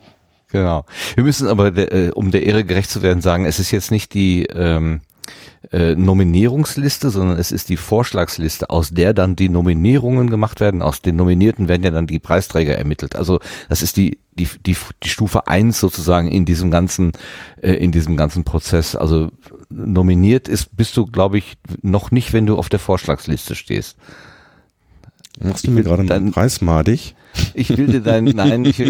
[0.48, 0.86] genau.
[1.15, 4.14] Wir müssen aber, äh, um der Ehre gerecht zu werden, sagen, es ist jetzt nicht
[4.14, 5.02] die, ähm,
[5.72, 10.81] äh, Nominierungsliste, sondern es ist die Vorschlagsliste, aus der dann die Nominierungen gemacht werden.
[10.81, 13.15] Aus den Nominierten werden ja dann die Preisträger ermittelt.
[13.15, 13.39] Also
[13.69, 17.11] das ist die die die, die Stufe eins sozusagen in diesem ganzen
[17.61, 18.95] äh, in diesem ganzen Prozess.
[18.95, 19.30] Also
[19.69, 23.98] nominiert ist bist du, glaube ich, noch nicht, wenn du auf der Vorschlagsliste stehst.
[25.40, 27.16] Machst du mir gerade einen Preis madig?
[27.53, 28.84] Ich will dir dein, nein, ich,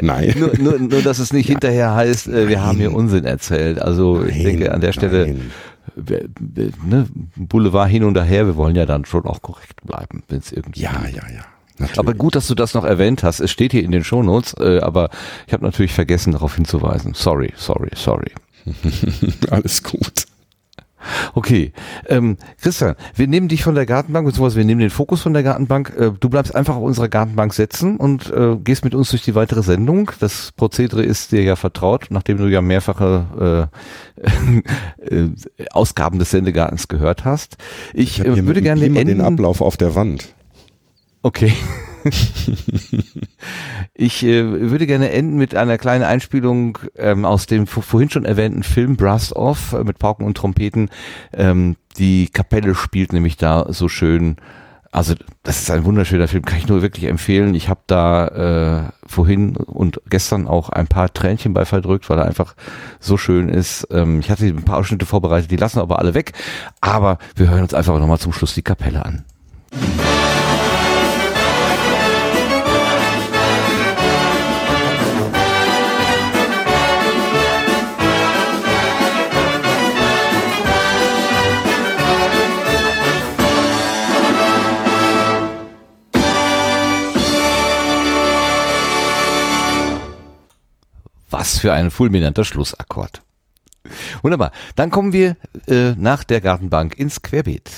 [0.00, 0.34] nein.
[0.38, 3.80] Nur, nur, nur, dass es nicht hinterher heißt, äh, wir haben hier Unsinn erzählt.
[3.80, 5.50] Also nein, ich denke an der Stelle, nein
[5.96, 7.06] ne,
[7.36, 10.80] Boulevard hin und her, wir wollen ja dann schon auch korrekt bleiben, wenn es irgendwie.
[10.80, 11.44] Ja, ja, ja.
[11.76, 11.98] Natürlich.
[11.98, 13.40] Aber gut, dass du das noch erwähnt hast.
[13.40, 15.10] Es steht hier in den Shownotes, äh, aber
[15.46, 17.14] ich habe natürlich vergessen, darauf hinzuweisen.
[17.14, 18.30] Sorry, sorry, sorry.
[19.50, 20.26] Alles gut.
[21.34, 21.72] Okay,
[22.08, 25.42] ähm, Christian, wir nehmen dich von der Gartenbank, beziehungsweise wir nehmen den Fokus von der
[25.42, 25.92] Gartenbank.
[25.98, 29.34] Äh, du bleibst einfach auf unserer Gartenbank sitzen und äh, gehst mit uns durch die
[29.34, 30.10] weitere Sendung.
[30.20, 33.70] Das Prozedere ist dir ja vertraut, nachdem du ja mehrfache
[34.20, 35.30] äh, äh,
[35.70, 37.56] Ausgaben des Sendegartens gehört hast.
[37.92, 40.34] Ich, ich äh, würde gerne enden, den Ablauf auf der Wand.
[41.22, 41.52] Okay.
[43.94, 48.62] ich äh, würde gerne enden mit einer kleinen Einspielung ähm, aus dem vorhin schon erwähnten
[48.62, 50.90] Film Brass Off äh, mit Pauken und Trompeten.
[51.32, 54.36] Ähm, die Kapelle spielt nämlich da so schön.
[54.92, 57.54] Also das ist ein wunderschöner Film, kann ich nur wirklich empfehlen.
[57.54, 58.28] Ich habe da
[58.86, 62.54] äh, vorhin und gestern auch ein paar Tränchen bei verdrückt, weil er einfach
[63.00, 63.88] so schön ist.
[63.90, 66.32] Ähm, ich hatte ein paar Ausschnitte vorbereitet, die lassen aber alle weg.
[66.80, 69.24] Aber wir hören uns einfach nochmal zum Schluss die Kapelle an.
[91.36, 93.20] Was für ein fulminanter Schlussakkord.
[94.22, 94.52] Wunderbar.
[94.76, 95.36] Dann kommen wir
[95.66, 97.72] äh, nach der Gartenbank ins Querbeet.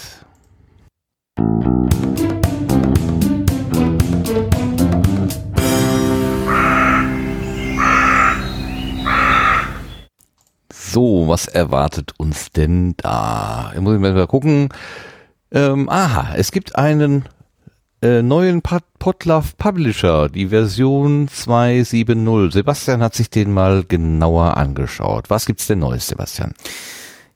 [10.71, 13.73] So, was erwartet uns denn da?
[13.75, 14.69] Ich muss mal gucken.
[15.51, 17.25] Ähm, aha, es gibt einen
[18.03, 22.53] äh, neuen Podlove Publisher, die Version 2.7.0.
[22.53, 25.31] Sebastian hat sich den mal genauer angeschaut.
[25.31, 26.55] Was gibt's denn Neues, Sebastian?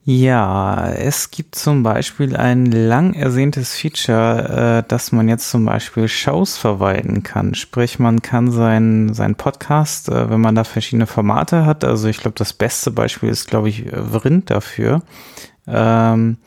[0.04, 6.08] Ja, es gibt zum Beispiel ein lang ersehntes Feature, äh, dass man jetzt zum Beispiel
[6.08, 7.54] Shows verwalten kann.
[7.54, 12.18] Sprich, man kann seinen sein Podcast, äh, wenn man da verschiedene Formate hat, also ich
[12.18, 15.02] glaube, das beste Beispiel ist, glaube ich, Vrind dafür.
[15.66, 16.38] Ähm,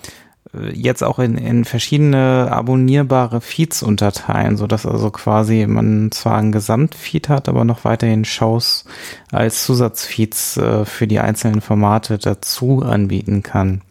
[0.73, 6.51] jetzt auch in, in verschiedene abonnierbare Feeds unterteilen, so dass also quasi man zwar ein
[6.51, 8.85] Gesamtfeed hat, aber noch weiterhin Shows
[9.31, 13.81] als Zusatzfeeds äh, für die einzelnen Formate dazu anbieten kann.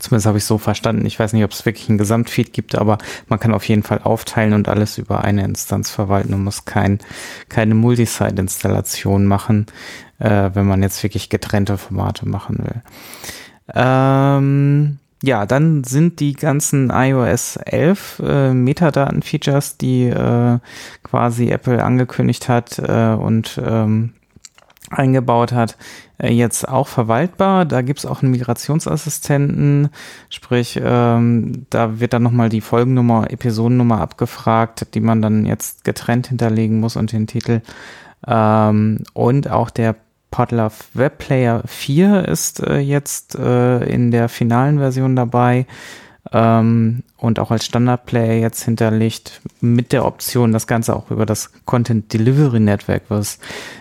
[0.00, 1.06] Zumindest habe ich so verstanden.
[1.06, 2.98] Ich weiß nicht, ob es wirklich ein Gesamtfeed gibt, aber
[3.28, 6.98] man kann auf jeden Fall aufteilen und alles über eine Instanz verwalten und muss kein,
[7.48, 9.66] keine Multisite-Installation machen,
[10.18, 12.82] äh, wenn man jetzt wirklich getrennte Formate machen will.
[13.74, 20.58] Ähm, ja, dann sind die ganzen iOS 11 äh, Metadaten-Features, die äh,
[21.02, 24.12] quasi Apple angekündigt hat äh, und ähm,
[24.88, 25.76] eingebaut hat,
[26.18, 27.64] äh, jetzt auch verwaltbar.
[27.64, 29.88] Da gibt's auch einen Migrationsassistenten,
[30.30, 36.28] sprich, ähm, da wird dann nochmal die Folgennummer, Episodennummer abgefragt, die man dann jetzt getrennt
[36.28, 37.62] hinterlegen muss und den Titel.
[38.28, 39.96] Ähm, und auch der
[40.30, 45.66] Podlove Web Player 4 ist äh, jetzt äh, in der finalen Version dabei
[46.36, 51.50] ähm, und auch als Standard-Player jetzt hinterlegt mit der Option, das Ganze auch über das
[51.64, 53.38] Content Delivery Network, was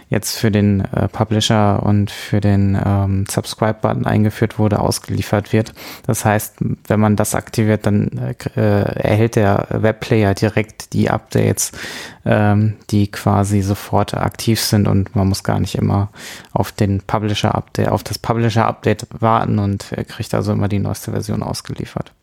[0.10, 5.74] jetzt für den äh, Publisher und für den ähm, Subscribe-Button eingeführt wurde, ausgeliefert wird.
[6.08, 6.56] Das heißt,
[6.88, 8.08] wenn man das aktiviert, dann
[8.56, 11.74] äh, erhält der Webplayer direkt die Updates,
[12.24, 16.10] ähm, die quasi sofort aktiv sind und man muss gar nicht immer
[16.54, 22.14] auf den Publisher-Update, auf das Publisher-Update warten und kriegt also immer die neueste Version ausgeliefert.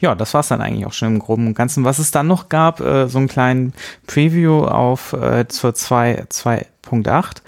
[0.00, 1.84] Ja, das war's dann eigentlich auch schon im Groben und Ganzen.
[1.84, 3.72] Was es dann noch gab, äh, so einen kleinen
[4.06, 7.42] Preview auf äh, zur 2.8.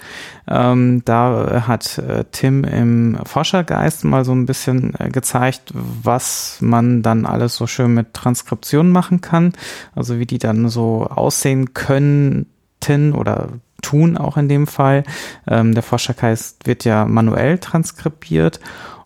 [0.47, 7.01] Ähm, da hat äh, Tim im Forschergeist mal so ein bisschen äh, gezeigt, was man
[7.01, 9.53] dann alles so schön mit Transkription machen kann.
[9.95, 13.49] Also wie die dann so aussehen könnten oder
[13.83, 15.03] tun auch in dem Fall.
[15.47, 18.59] Ähm, der Forschergeist wird ja manuell transkribiert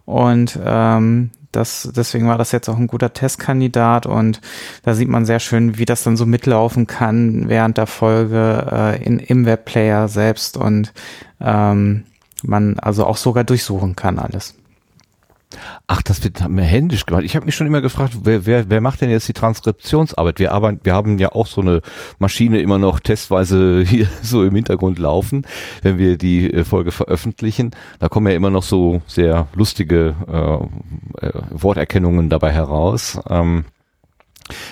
[0.05, 4.39] und ähm, das, deswegen war das jetzt auch ein guter Testkandidat und
[4.83, 9.03] da sieht man sehr schön, wie das dann so mitlaufen kann während der Folge äh,
[9.03, 10.93] in, im Webplayer selbst und
[11.41, 12.03] ähm,
[12.43, 14.53] man also auch sogar durchsuchen kann alles.
[15.87, 17.23] Ach, das wird mir händisch gemacht.
[17.23, 20.39] Ich habe mich schon immer gefragt, wer, wer, wer macht denn jetzt die Transkriptionsarbeit?
[20.39, 21.81] Wir, arbeiten, wir haben ja auch so eine
[22.19, 25.45] Maschine immer noch testweise hier so im Hintergrund laufen,
[25.83, 27.71] wenn wir die äh, Folge veröffentlichen.
[27.99, 33.19] Da kommen ja immer noch so sehr lustige äh, äh, Worterkennungen dabei heraus.
[33.29, 33.63] Ähm,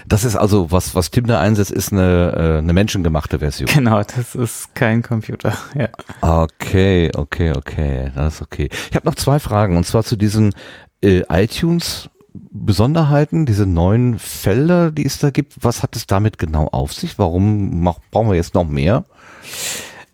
[0.08, 3.70] das ist also, was, was Tim da einsetzt, ist eine, äh, eine menschengemachte Version.
[3.74, 5.90] Genau, das ist kein Computer, ja.
[6.22, 8.70] Okay, okay, okay, das ist okay.
[8.90, 10.54] Ich habe noch zwei Fragen, und zwar zu diesen
[11.02, 12.10] äh, iTunes
[12.52, 15.64] Besonderheiten, diese neuen Felder, die es da gibt?
[15.64, 17.18] Was hat es damit genau auf sich?
[17.18, 19.06] Warum mach, brauchen wir jetzt noch mehr?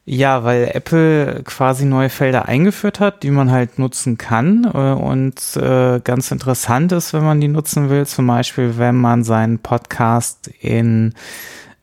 [0.03, 4.65] Ja, weil Apple quasi neue Felder eingeführt hat, die man halt nutzen kann.
[4.73, 9.23] Äh, und äh, ganz interessant ist, wenn man die nutzen will, zum Beispiel, wenn man
[9.23, 11.14] seinen Podcast in,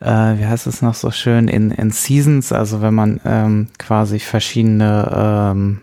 [0.00, 4.18] äh, wie heißt es noch so schön, in, in Seasons, also wenn man ähm, quasi
[4.18, 5.80] verschiedene ähm,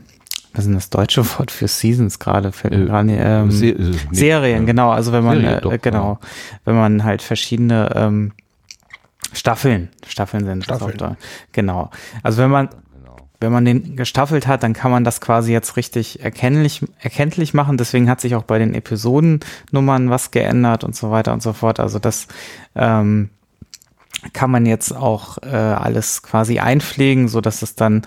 [0.56, 2.52] was ist denn das deutsche Wort für Seasons gerade?
[2.64, 4.66] Äh, ähm, Se äh, Serien, ja.
[4.66, 4.90] genau.
[4.92, 6.20] Also wenn man, Serie, äh, genau,
[6.64, 8.32] wenn man halt verschiedene ähm,
[9.36, 10.98] Staffeln, Staffeln sind Staffeln.
[10.98, 11.16] Das
[11.52, 11.90] genau.
[12.24, 13.16] Also wenn man genau.
[13.40, 17.78] wenn man den gestaffelt hat, dann kann man das quasi jetzt richtig erkennlich, erkenntlich machen.
[17.78, 21.80] Deswegen hat sich auch bei den Episodennummern was geändert und so weiter und so fort.
[21.80, 22.28] Also das
[22.76, 23.30] ähm,
[24.34, 28.04] kann man jetzt auch äh, alles quasi einpflegen, so dass es dann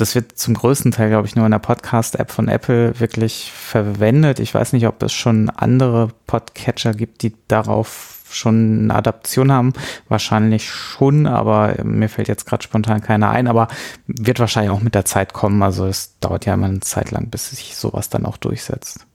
[0.00, 4.40] das wird zum größten Teil, glaube ich, nur in der Podcast-App von Apple wirklich verwendet.
[4.40, 9.72] Ich weiß nicht, ob es schon andere Podcatcher gibt, die darauf schon eine Adaption haben.
[10.08, 13.46] Wahrscheinlich schon, aber mir fällt jetzt gerade spontan keiner ein.
[13.46, 13.68] Aber
[14.06, 15.62] wird wahrscheinlich auch mit der Zeit kommen.
[15.62, 19.06] Also es dauert ja immer eine Zeit lang, bis sich sowas dann auch durchsetzt.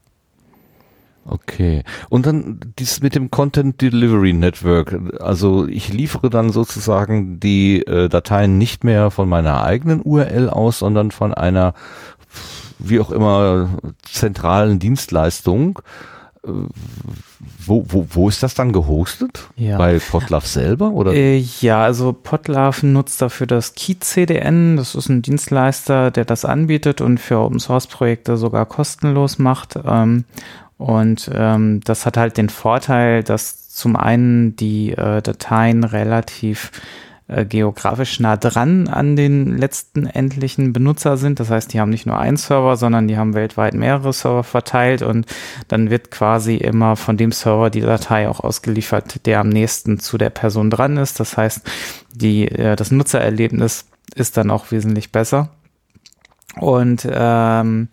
[1.28, 1.84] Okay.
[2.10, 5.20] Und dann dies mit dem Content Delivery Network.
[5.20, 10.80] Also ich liefere dann sozusagen die äh, Dateien nicht mehr von meiner eigenen URL aus,
[10.80, 11.74] sondern von einer
[12.78, 13.70] wie auch immer
[14.04, 15.80] zentralen Dienstleistung.
[16.46, 16.52] Äh,
[17.66, 19.48] wo, wo, wo ist das dann gehostet?
[19.56, 19.78] Ja.
[19.78, 20.92] Bei Potlove selber?
[20.92, 21.14] Oder?
[21.14, 24.78] Äh, ja, also Potlove nutzt dafür das KeyCDN.
[24.78, 29.80] Das ist ein Dienstleister, der das anbietet und für Open Source Projekte sogar kostenlos macht.
[29.84, 30.26] Ähm,
[30.78, 36.72] und ähm, das hat halt den Vorteil, dass zum einen die äh, Dateien relativ
[37.28, 41.40] äh, geografisch nah dran an den letzten endlichen Benutzer sind.
[41.40, 45.02] Das heißt, die haben nicht nur einen Server, sondern die haben weltweit mehrere Server verteilt
[45.02, 45.26] und
[45.68, 50.20] dann wird quasi immer von dem Server die Datei auch ausgeliefert, der am nächsten zu
[50.20, 51.20] der Person dran ist.
[51.20, 51.62] Das heißt,
[52.14, 55.50] die, äh, das Nutzererlebnis ist dann auch wesentlich besser.
[56.60, 57.90] Und ähm,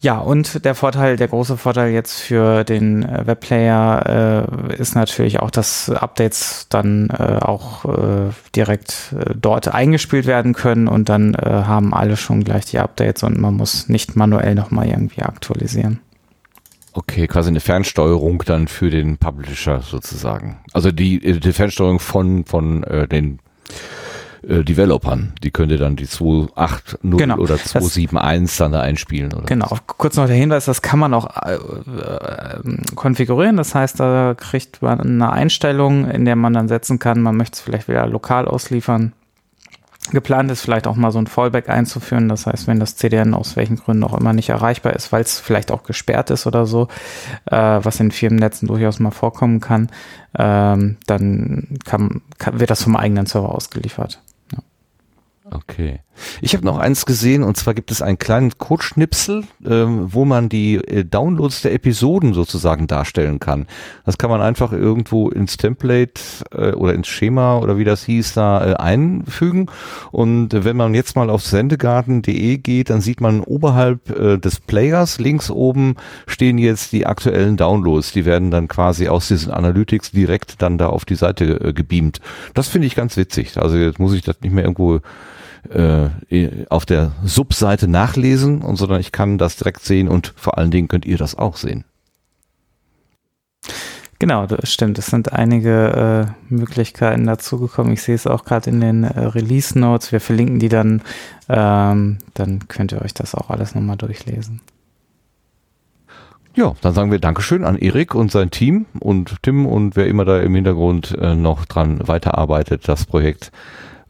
[0.00, 5.40] ja, und der Vorteil, der große Vorteil jetzt für den äh, Webplayer äh, ist natürlich
[5.40, 11.34] auch, dass Updates dann äh, auch äh, direkt äh, dort eingespielt werden können und dann
[11.34, 15.98] äh, haben alle schon gleich die Updates und man muss nicht manuell nochmal irgendwie aktualisieren.
[16.92, 20.58] Okay, quasi eine Fernsteuerung dann für den Publisher sozusagen.
[20.72, 23.40] Also die, die Fernsteuerung von, von äh, den
[24.46, 25.32] äh, Developern.
[25.42, 27.36] Die könnt ihr dann die 2.8.0 genau.
[27.38, 29.32] oder 2.7.1 dann da einspielen.
[29.32, 29.80] Oder genau, was?
[29.86, 32.60] kurz noch der Hinweis, das kann man auch äh, äh,
[32.94, 33.56] konfigurieren.
[33.56, 37.56] Das heißt, da kriegt man eine Einstellung, in der man dann setzen kann, man möchte
[37.56, 39.12] es vielleicht wieder lokal ausliefern.
[40.10, 42.28] Geplant ist vielleicht auch mal so ein Fallback einzuführen.
[42.28, 45.38] Das heißt, wenn das CDN aus welchen Gründen auch immer nicht erreichbar ist, weil es
[45.38, 46.88] vielleicht auch gesperrt ist oder so,
[47.46, 49.90] äh, was in Firmennetzen durchaus mal vorkommen kann,
[50.36, 54.20] ähm, dann kann, kann, wird das vom eigenen Server ausgeliefert.
[55.50, 56.00] Okay.
[56.40, 60.48] Ich habe noch eins gesehen und zwar gibt es einen kleinen Codeschnipsel, ähm, wo man
[60.48, 63.66] die äh, Downloads der Episoden sozusagen darstellen kann.
[64.04, 66.20] Das kann man einfach irgendwo ins Template
[66.52, 69.66] äh, oder ins Schema oder wie das hieß da äh, einfügen.
[70.10, 75.18] Und wenn man jetzt mal auf sendegarten.de geht, dann sieht man oberhalb äh, des Players
[75.18, 75.96] links oben
[76.26, 78.12] stehen jetzt die aktuellen Downloads.
[78.12, 82.20] Die werden dann quasi aus diesen Analytics direkt dann da auf die Seite äh, gebeamt.
[82.54, 83.56] Das finde ich ganz witzig.
[83.56, 85.00] Also jetzt muss ich das nicht mehr irgendwo
[85.70, 90.70] äh, auf der Subseite nachlesen, und sondern ich kann das direkt sehen und vor allen
[90.70, 91.84] Dingen könnt ihr das auch sehen.
[94.20, 94.98] Genau, das stimmt.
[94.98, 97.92] Es sind einige äh, Möglichkeiten dazugekommen.
[97.92, 100.10] Ich sehe es auch gerade in den äh, Release Notes.
[100.10, 101.02] Wir verlinken die dann.
[101.48, 104.60] Ähm, dann könnt ihr euch das auch alles nochmal durchlesen.
[106.56, 110.24] Ja, dann sagen wir Dankeschön an Erik und sein Team und Tim und wer immer
[110.24, 113.52] da im Hintergrund äh, noch dran weiterarbeitet, das Projekt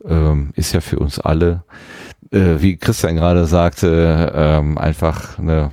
[0.05, 1.65] ähm, ist ja für uns alle,
[2.31, 5.73] äh, wie Christian gerade sagte, ähm, einfach eine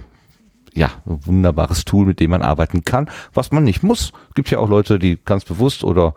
[0.76, 4.11] ja, ein wunderbares Tool, mit dem man arbeiten kann, was man nicht muss.
[4.34, 6.15] Gibt ja auch Leute, die ganz bewusst oder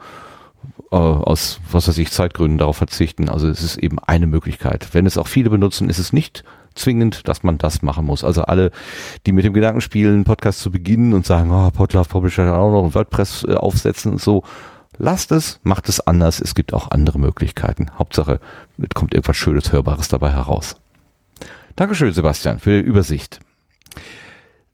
[0.90, 3.28] äh, aus, was weiß ich, Zeitgründen darauf verzichten.
[3.28, 4.88] Also es ist eben eine Möglichkeit.
[4.92, 6.44] Wenn es auch viele benutzen, ist es nicht
[6.74, 8.24] zwingend, dass man das machen muss.
[8.24, 8.70] Also alle,
[9.26, 12.94] die mit dem Gedanken spielen, Podcast zu beginnen und sagen, oh, Podlove Publisher auch noch
[12.94, 14.42] WordPress äh, aufsetzen und so,
[14.98, 16.40] Lasst es, macht es anders.
[16.40, 17.86] Es gibt auch andere Möglichkeiten.
[17.98, 18.40] Hauptsache,
[18.78, 20.76] es kommt irgendwas Schönes, Hörbares dabei heraus.
[21.76, 23.38] Dankeschön, Sebastian, für die Übersicht.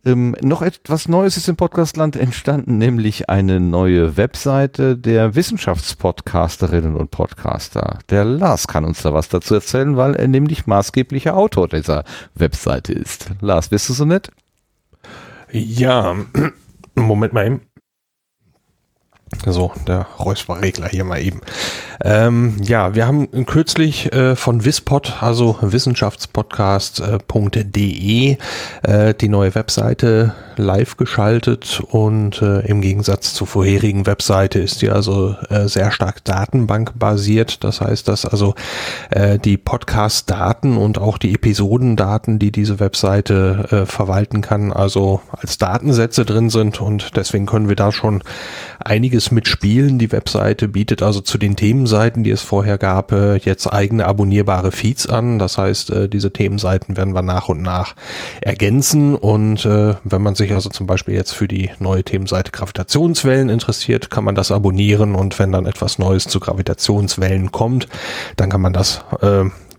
[0.07, 7.11] Ähm, noch etwas Neues ist im Podcastland entstanden, nämlich eine neue Webseite der Wissenschaftspodcasterinnen und
[7.11, 7.99] Podcaster.
[8.11, 12.93] Der Lars kann uns da was dazu erzählen, weil er nämlich maßgeblicher Autor dieser Webseite
[12.93, 13.31] ist.
[13.41, 14.31] Lars, bist du so nett?
[15.53, 16.17] Ja,
[16.95, 17.61] Moment mal eben.
[19.47, 21.41] So, der Räusperregler hier mal eben.
[22.03, 28.39] Ähm, ja, wir haben kürzlich äh, von Wispod, also wissenschaftspodcast.de,
[28.83, 34.91] äh, die neue Webseite live geschaltet und äh, im Gegensatz zur vorherigen Webseite ist die
[34.91, 37.65] also äh, sehr stark datenbankbasiert.
[37.65, 38.55] Das heißt, dass also
[39.11, 45.59] äh, die Podcast-Daten und auch die Episodendaten, die diese Webseite äh, verwalten kann, also als
[45.59, 48.23] Datensätze drin sind und deswegen können wir da schon
[48.79, 49.99] einiges mitspielen.
[49.99, 54.73] Die Webseite bietet also zu den Themenseiten, die es vorher gab, äh, jetzt eigene abonnierbare
[54.73, 55.39] Feeds an.
[55.39, 57.95] Das heißt, äh, diese Themenseiten werden wir nach und nach
[58.41, 63.49] ergänzen und äh, wenn man sich also zum Beispiel jetzt für die neue Themenseite Gravitationswellen
[63.49, 67.89] interessiert, kann man das abonnieren und wenn dann etwas Neues zu Gravitationswellen kommt,
[68.37, 69.05] dann kann man das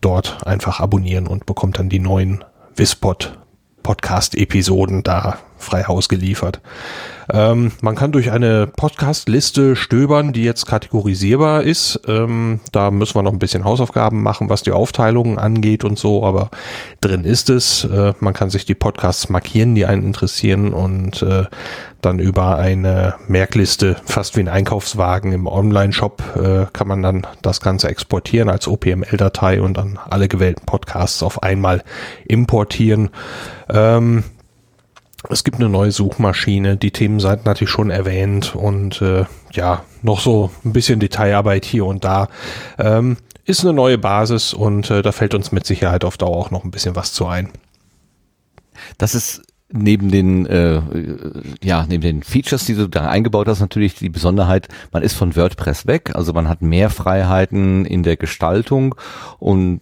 [0.01, 2.43] dort einfach abonnieren und bekommt dann die neuen
[2.75, 3.37] Wispod
[3.85, 6.59] Podcast-Episoden da frei Haus geliefert.
[7.31, 11.99] Ähm, man kann durch eine Podcast-Liste stöbern, die jetzt kategorisierbar ist.
[12.07, 16.23] Ähm, da müssen wir noch ein bisschen Hausaufgaben machen, was die Aufteilungen angeht und so,
[16.23, 16.49] aber
[17.01, 17.83] drin ist es.
[17.85, 21.45] Äh, man kann sich die Podcasts markieren, die einen interessieren und äh,
[22.01, 27.61] dann über eine Merkliste, fast wie ein Einkaufswagen im Online-Shop, äh, kann man dann das
[27.61, 31.83] Ganze exportieren als OPML-Datei und dann alle gewählten Podcasts auf einmal
[32.25, 33.09] importieren.
[33.69, 34.23] Ähm,
[35.29, 40.19] es gibt eine neue Suchmaschine, die Themenseiten hatte ich schon erwähnt und äh, ja, noch
[40.19, 42.27] so ein bisschen Detailarbeit hier und da.
[42.77, 46.51] Ähm, ist eine neue Basis und äh, da fällt uns mit Sicherheit auf Dauer auch
[46.51, 47.49] noch ein bisschen was zu ein.
[48.97, 50.81] Das ist neben den äh,
[51.63, 55.35] ja neben den Features, die du da eingebaut hast, natürlich die Besonderheit, man ist von
[55.35, 58.95] WordPress weg, also man hat mehr Freiheiten in der Gestaltung
[59.39, 59.81] und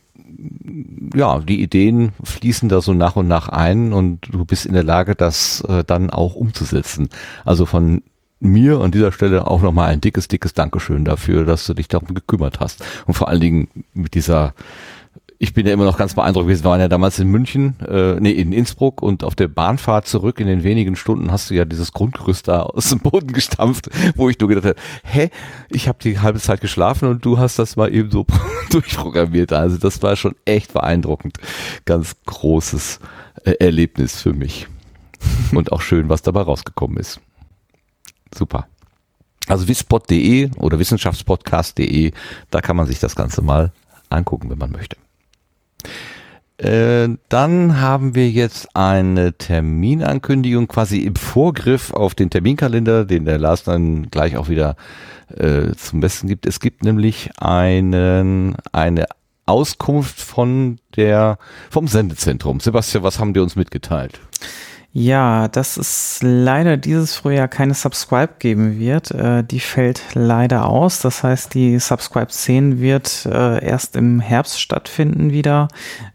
[1.15, 4.83] ja, die Ideen fließen da so nach und nach ein und du bist in der
[4.83, 7.09] Lage, das äh, dann auch umzusetzen.
[7.45, 8.03] Also von
[8.39, 12.13] mir an dieser Stelle auch nochmal ein dickes, dickes Dankeschön dafür, dass du dich darum
[12.13, 12.83] gekümmert hast.
[13.05, 14.53] Und vor allen Dingen mit dieser
[15.43, 16.63] ich bin ja immer noch ganz beeindruckt gewesen.
[16.63, 20.39] Wir waren ja damals in München, äh, nee, in Innsbruck und auf der Bahnfahrt zurück
[20.39, 24.29] in den wenigen Stunden hast du ja dieses Grundgerüst da aus dem Boden gestampft, wo
[24.29, 25.29] ich nur gedacht habe, hä,
[25.69, 28.25] ich habe die halbe Zeit geschlafen und du hast das mal eben so
[28.69, 29.51] durchprogrammiert.
[29.51, 31.37] Also das war schon echt beeindruckend.
[31.83, 33.01] Ganz großes
[33.43, 34.67] äh, Erlebnis für mich.
[35.53, 37.19] und auch schön, was dabei rausgekommen ist.
[38.33, 38.67] Super.
[39.47, 42.13] Also wispod.de oder wissenschaftspodcast.de,
[42.49, 43.73] da kann man sich das Ganze mal
[44.07, 44.95] angucken, wenn man möchte.
[46.57, 53.39] Äh, dann haben wir jetzt eine Terminankündigung quasi im Vorgriff auf den Terminkalender, den der
[53.39, 54.75] Lars dann gleich auch wieder
[55.35, 56.45] äh, zum Besten gibt.
[56.45, 59.05] Es gibt nämlich einen, eine
[59.45, 61.37] Auskunft von der,
[61.69, 62.59] vom Sendezentrum.
[62.59, 64.19] Sebastian, was haben die uns mitgeteilt?
[64.95, 69.09] Ja, dass es leider dieses Frühjahr keine Subscribe geben wird.
[69.09, 70.99] Äh, die fällt leider aus.
[70.99, 75.67] Das heißt, die Subscribe 10 wird äh, erst im Herbst stattfinden wieder.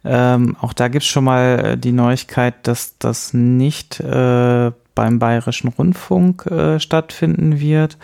[0.04, 5.70] Ähm, auch da gibt's schon mal äh, die Neuigkeit, dass das nicht äh, beim Bayerischen
[5.70, 7.98] Rundfunk äh, stattfinden wird.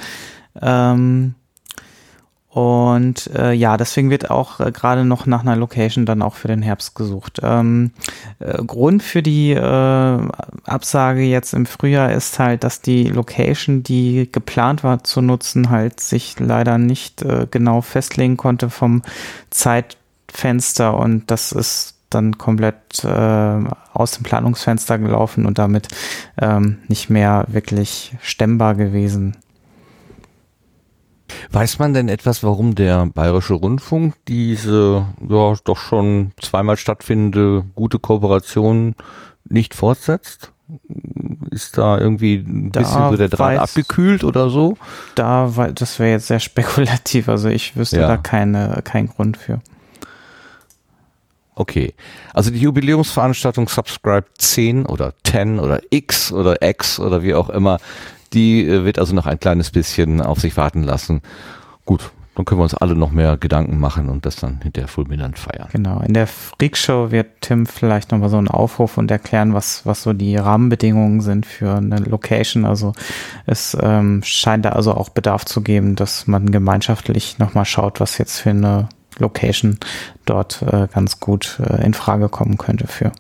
[0.61, 1.37] Ähm,
[2.55, 6.47] und äh, ja, deswegen wird auch äh, gerade noch nach einer Location dann auch für
[6.47, 7.41] den Herbst gesucht.
[7.43, 7.91] Ähm,
[8.39, 10.19] äh, Grund für die äh,
[10.65, 15.99] Absage jetzt im Frühjahr ist halt, dass die Location, die geplant war zu nutzen, halt
[15.99, 19.03] sich leider nicht äh, genau festlegen konnte vom
[19.51, 25.89] Zeitfenster und das ist dann komplett äh, aus dem Planungsfenster gelaufen und damit
[26.41, 29.39] ähm, nicht mehr wirklich stemmbar gewesen.
[31.51, 37.99] Weiß man denn etwas, warum der Bayerische Rundfunk diese ja doch schon zweimal stattfindende gute
[37.99, 38.95] Kooperation
[39.45, 40.53] nicht fortsetzt?
[41.51, 44.77] Ist da irgendwie ein da bisschen so der Draht abgekühlt oder so?
[45.15, 47.29] Da, weil das wäre jetzt sehr spekulativ.
[47.29, 48.09] Also ich wüsste ja.
[48.09, 49.61] da keine, keinen Grund für.
[51.55, 51.95] Okay.
[52.33, 57.79] Also die Jubiläumsveranstaltung Subscribe 10 oder 10 oder X oder X oder wie auch immer
[58.35, 61.23] die äh, wird also noch ein kleines bisschen auf sich warten lassen.
[61.85, 65.39] Gut, dann können wir uns alle noch mehr Gedanken machen und das dann hinterher fulminant
[65.39, 65.69] feiern.
[65.73, 66.01] Genau.
[66.01, 70.13] In der Freakshow wird Tim vielleicht nochmal so einen Aufruf und erklären, was, was so
[70.13, 72.65] die Rahmenbedingungen sind für eine Location.
[72.65, 72.93] Also
[73.47, 78.19] es ähm, scheint da also auch Bedarf zu geben, dass man gemeinschaftlich nochmal schaut, was
[78.19, 78.89] jetzt für eine
[79.19, 79.79] Location
[80.25, 83.13] dort äh, ganz gut äh, in Frage kommen könnte für.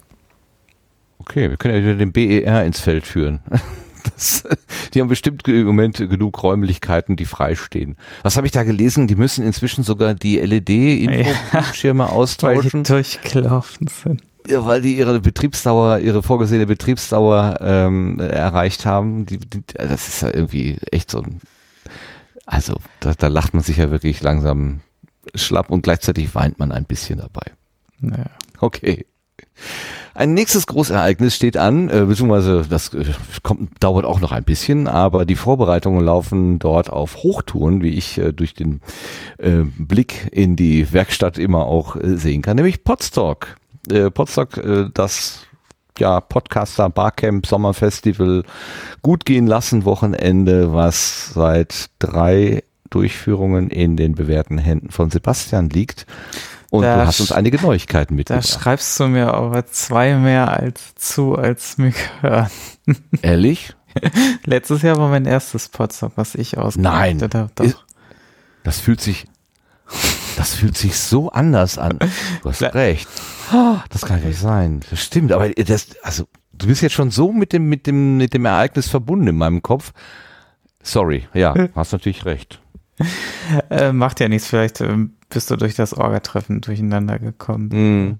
[1.20, 3.40] Okay, wir können ja wieder den BER ins Feld führen.
[4.04, 4.44] Das,
[4.92, 7.96] die haben bestimmt im Moment genug Räumlichkeiten, die freistehen.
[8.22, 9.06] Was habe ich da gelesen?
[9.06, 12.72] Die müssen inzwischen sogar die LED-Infobildschirme ja, austauschen.
[12.72, 14.22] Weil die durchgelaufen sind.
[14.46, 19.26] ja, weil die ihre Betriebsdauer, ihre vorgesehene Betriebsdauer ähm, erreicht haben.
[19.26, 21.40] Die, die, das ist ja irgendwie echt so ein,
[22.46, 24.80] also da, da lacht man sich ja wirklich langsam
[25.34, 27.52] schlapp und gleichzeitig weint man ein bisschen dabei.
[28.00, 28.26] Naja.
[28.60, 29.06] Okay.
[30.14, 33.04] Ein nächstes Großereignis steht an, äh, beziehungsweise das äh,
[33.42, 38.18] kommt, dauert auch noch ein bisschen, aber die Vorbereitungen laufen dort auf Hochtouren, wie ich
[38.18, 38.80] äh, durch den
[39.38, 43.56] äh, Blick in die Werkstatt immer auch äh, sehen kann, nämlich Podstock.
[43.90, 45.46] Äh, Podstock, äh, das
[45.98, 48.44] ja, Podcaster Barcamp Sommerfestival
[49.02, 56.06] gut gehen lassen Wochenende, was seit drei Durchführungen in den bewährten Händen von Sebastian liegt.
[56.74, 58.48] Und Da du hast uns einige Neuigkeiten Da mitgebracht.
[58.48, 62.50] schreibst du mir aber zwei mehr als zu, als mir gehört.
[63.22, 63.74] Ehrlich?
[64.44, 66.64] Letztes Jahr war mein erstes Podstock, was ich Nein.
[66.64, 67.50] ausgerichtet habe.
[67.54, 67.64] Doch.
[67.64, 67.84] Ist-
[68.64, 69.26] Das fühlt sich,
[70.36, 71.98] das fühlt sich so anders an.
[72.42, 73.06] Du hast recht.
[73.90, 74.80] Das kann ja nicht sein.
[74.90, 75.30] Das stimmt.
[75.30, 78.88] Aber das, also, du bist jetzt schon so mit dem, mit dem, mit dem Ereignis
[78.88, 79.92] verbunden in meinem Kopf.
[80.82, 81.28] Sorry.
[81.34, 82.60] Ja, hast natürlich recht.
[83.70, 87.68] Äh, macht ja nichts, vielleicht ähm, bist du durch das Orga-Treffen durcheinander gekommen.
[87.72, 88.18] Mhm.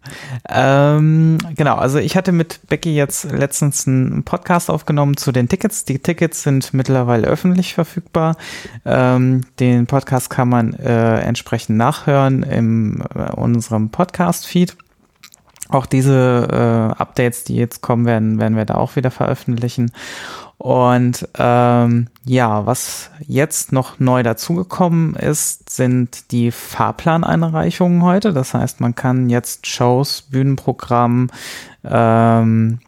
[0.48, 5.84] Ähm, genau, also ich hatte mit Becky jetzt letztens einen Podcast aufgenommen zu den Tickets.
[5.84, 8.36] Die Tickets sind mittlerweile öffentlich verfügbar.
[8.84, 14.76] Ähm, den Podcast kann man äh, entsprechend nachhören in äh, unserem Podcast-Feed.
[15.68, 19.92] Auch diese äh, Updates, die jetzt kommen werden, werden wir da auch wieder veröffentlichen.
[20.58, 28.32] Und ähm, ja, was jetzt noch neu dazugekommen ist, sind die Fahrplaneinreichungen heute.
[28.32, 31.30] Das heißt, man kann jetzt Shows, Bühnenprogramm,
[31.84, 32.78] ähm,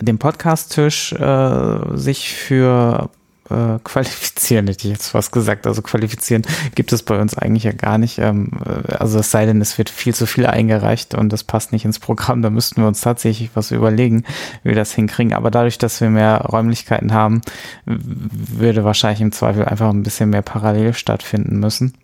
[0.00, 3.10] den Podcast-Tisch äh, sich für
[3.50, 5.66] äh, qualifizieren, hätte ich jetzt fast gesagt.
[5.66, 6.42] Also qualifizieren
[6.74, 8.18] gibt es bei uns eigentlich ja gar nicht.
[8.18, 11.72] Ähm, äh, also es sei denn, es wird viel zu viel eingereicht und das passt
[11.72, 12.42] nicht ins Programm.
[12.42, 14.24] Da müssten wir uns tatsächlich was überlegen,
[14.62, 15.34] wie wir das hinkriegen.
[15.34, 17.40] Aber dadurch, dass wir mehr Räumlichkeiten haben,
[17.84, 21.94] würde wahrscheinlich im Zweifel einfach ein bisschen mehr parallel stattfinden müssen.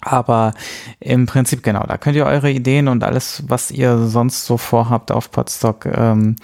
[0.00, 0.54] Aber
[0.98, 5.12] im Prinzip genau, da könnt ihr eure Ideen und alles, was ihr sonst so vorhabt
[5.12, 6.36] auf Podstock, ähm,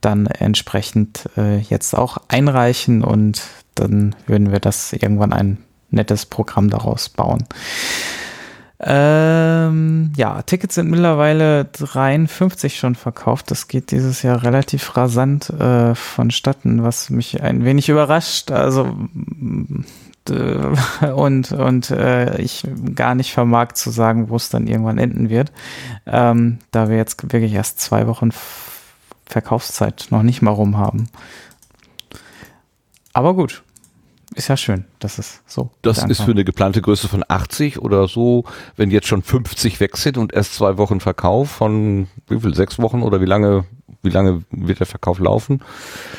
[0.00, 3.42] dann entsprechend äh, jetzt auch einreichen und
[3.74, 5.58] dann würden wir das irgendwann ein
[5.90, 7.44] nettes Programm daraus bauen.
[8.82, 13.50] Ähm, ja, Tickets sind mittlerweile 53 schon verkauft.
[13.50, 18.50] Das geht dieses Jahr relativ rasant äh, vonstatten, was mich ein wenig überrascht.
[18.50, 18.96] Also
[20.26, 20.56] d-
[21.14, 25.52] und und äh, ich gar nicht vermag zu sagen, wo es dann irgendwann enden wird,
[26.06, 28.30] ähm, da wir jetzt wirklich erst zwei Wochen
[29.30, 31.08] Verkaufszeit noch nicht mal rum haben.
[33.12, 33.62] Aber gut,
[34.34, 35.70] ist ja schön, dass es so.
[35.82, 38.44] Das ist für eine geplante Größe von 80 oder so,
[38.76, 42.78] wenn jetzt schon 50 weg sind und erst zwei Wochen Verkauf von wie viel, sechs
[42.78, 43.64] Wochen oder wie lange,
[44.02, 45.60] wie lange wird der Verkauf laufen?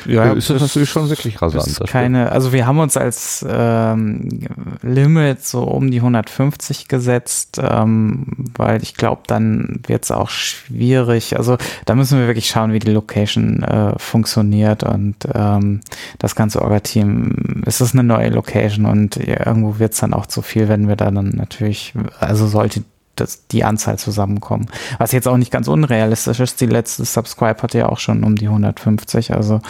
[0.06, 1.66] Ja, Äh, ist das, natürlich schon wirklich rasant.
[1.66, 4.46] ist das keine, also wir haben uns als ähm,
[4.82, 11.36] Limit so um die 150 gesetzt, ähm, weil ich glaube, dann wird es auch schwierig.
[11.36, 15.80] Also da müssen wir wirklich schauen, wie die Location äh, funktioniert und ähm,
[16.18, 20.42] das ganze Orga-Team, es ist eine neue Location und irgendwo wird es dann auch zu
[20.42, 22.82] viel, wenn wir da dann natürlich, also sollte
[23.16, 24.66] das, die Anzahl zusammenkommen.
[24.98, 26.60] Was jetzt auch nicht ganz unrealistisch ist.
[26.60, 29.32] Die letzte Subscribe hatte ja auch schon um die 150.
[29.34, 29.60] Also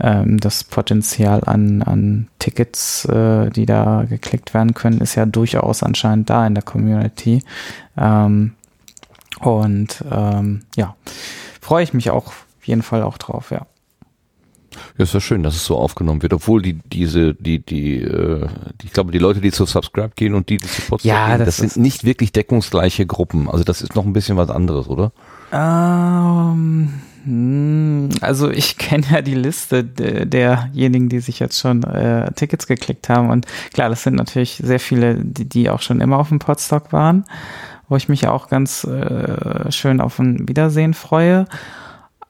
[0.00, 5.82] ähm, das Potenzial an, an Tickets, äh, die da geklickt werden können, ist ja durchaus
[5.82, 7.42] anscheinend da in der Community.
[7.96, 8.52] Ähm,
[9.40, 10.94] und ähm, ja,
[11.60, 13.66] freue ich mich auch auf jeden Fall auch drauf, ja.
[14.96, 18.48] Ja, ist ja schön, dass es so aufgenommen wird, obwohl die diese die die äh,
[18.82, 21.38] ich glaube die Leute, die zu Subscribe gehen und die, die zu Podstar Ja, gehen,
[21.38, 23.48] das das, sind nicht wirklich deckungsgleiche Gruppen.
[23.48, 25.12] Also das ist noch ein bisschen was anderes, oder?
[25.52, 32.32] Ähm, hm, also ich kenne ja die Liste de- derjenigen, die sich jetzt schon äh,
[32.32, 33.30] Tickets geklickt haben.
[33.30, 36.92] Und klar, das sind natürlich sehr viele, die, die auch schon immer auf dem Podstock
[36.92, 37.24] waren,
[37.88, 41.46] wo ich mich auch ganz äh, schön auf ein Wiedersehen freue.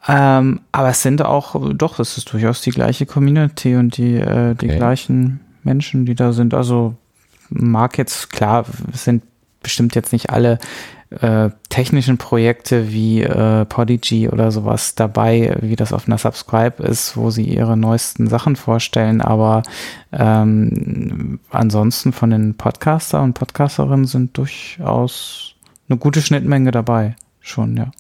[0.08, 4.54] Ähm, aber es sind auch, doch, es ist durchaus die gleiche Community und die, äh,
[4.54, 4.76] die Okay.
[4.76, 6.54] gleichen Menschen, die da sind.
[6.54, 6.94] Also
[7.50, 9.22] mag jetzt, klar, es sind
[9.62, 10.58] bestimmt jetzt nicht alle
[11.10, 17.16] äh, technischen Projekte wie äh, Podigy oder sowas dabei, wie das auf einer Subscribe ist,
[17.16, 19.20] wo sie ihre neuesten Sachen vorstellen.
[19.20, 19.62] Aber
[20.12, 25.56] ähm, ansonsten von den Podcaster und Podcasterinnen sind durchaus
[25.88, 27.16] eine gute Schnittmenge dabei.
[27.40, 27.90] Schon, ja.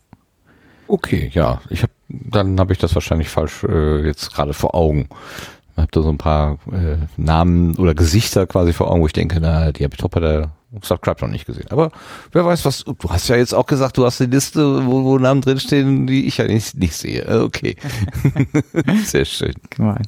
[0.90, 5.08] Okay, ja, ich habe dann habe ich das wahrscheinlich falsch äh, jetzt gerade vor Augen.
[5.72, 9.12] Ich habe da so ein paar äh, Namen oder Gesichter quasi vor Augen, wo ich
[9.12, 10.50] denke, na, die habe ich doch bei der
[10.82, 11.66] Subscribe noch nicht gesehen.
[11.70, 11.90] Aber
[12.32, 15.18] wer weiß was, du hast ja jetzt auch gesagt, du hast eine Liste, wo, wo
[15.18, 17.22] Namen drinstehen, die ich ja nicht, nicht sehe.
[17.24, 17.76] Äh, Okay.
[19.04, 19.54] Sehr schön.
[19.70, 20.06] Gemein.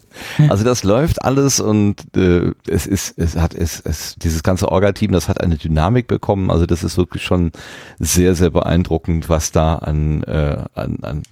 [0.49, 5.13] Also das läuft alles und äh, es ist, es hat, es, es, dieses ganze Orga-Team,
[5.13, 6.51] das hat eine Dynamik bekommen.
[6.51, 7.51] Also das ist wirklich schon
[7.99, 11.23] sehr, sehr beeindruckend, was da an, äh, an, an,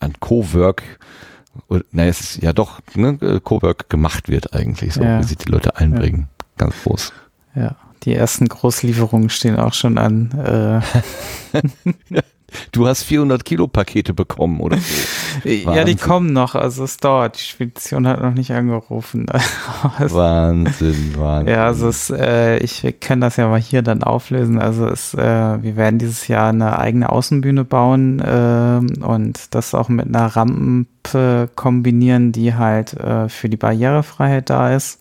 [0.00, 0.82] an Co-Work
[1.68, 5.20] oder, naja, es ist ja doch, ne, Cowork gemacht wird eigentlich, so Ja.
[5.20, 6.28] wie sich die Leute einbringen.
[6.56, 7.12] Ganz groß.
[7.54, 10.82] Ja, die ersten Großlieferungen stehen auch schon an.
[11.54, 12.20] Äh,
[12.70, 15.48] Du hast 400 Kilo Pakete bekommen, oder so.
[15.48, 17.38] ja, die kommen noch, also es dauert.
[17.38, 19.24] Die Spedition hat noch nicht angerufen.
[19.98, 21.54] Es- Wahnsinn, Wahnsinn.
[21.54, 24.58] Ja, also es, äh, ich kann das ja mal hier dann auflösen.
[24.58, 29.88] Also es, äh, wir werden dieses Jahr eine eigene Außenbühne bauen ähm, und das auch
[29.88, 34.98] mit einer Rampe kombinieren, die halt äh, für die Barrierefreiheit da ist,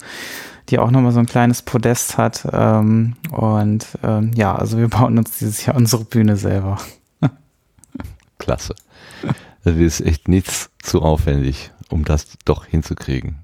[0.72, 2.48] die auch nochmal so ein kleines Podest hat.
[2.51, 6.77] Ähm, und ähm, ja, also wir bauen uns dieses Jahr unsere Bühne selber.
[8.40, 8.75] Klasse.
[9.64, 13.40] Das ist echt nichts zu aufwendig, um das doch hinzukriegen.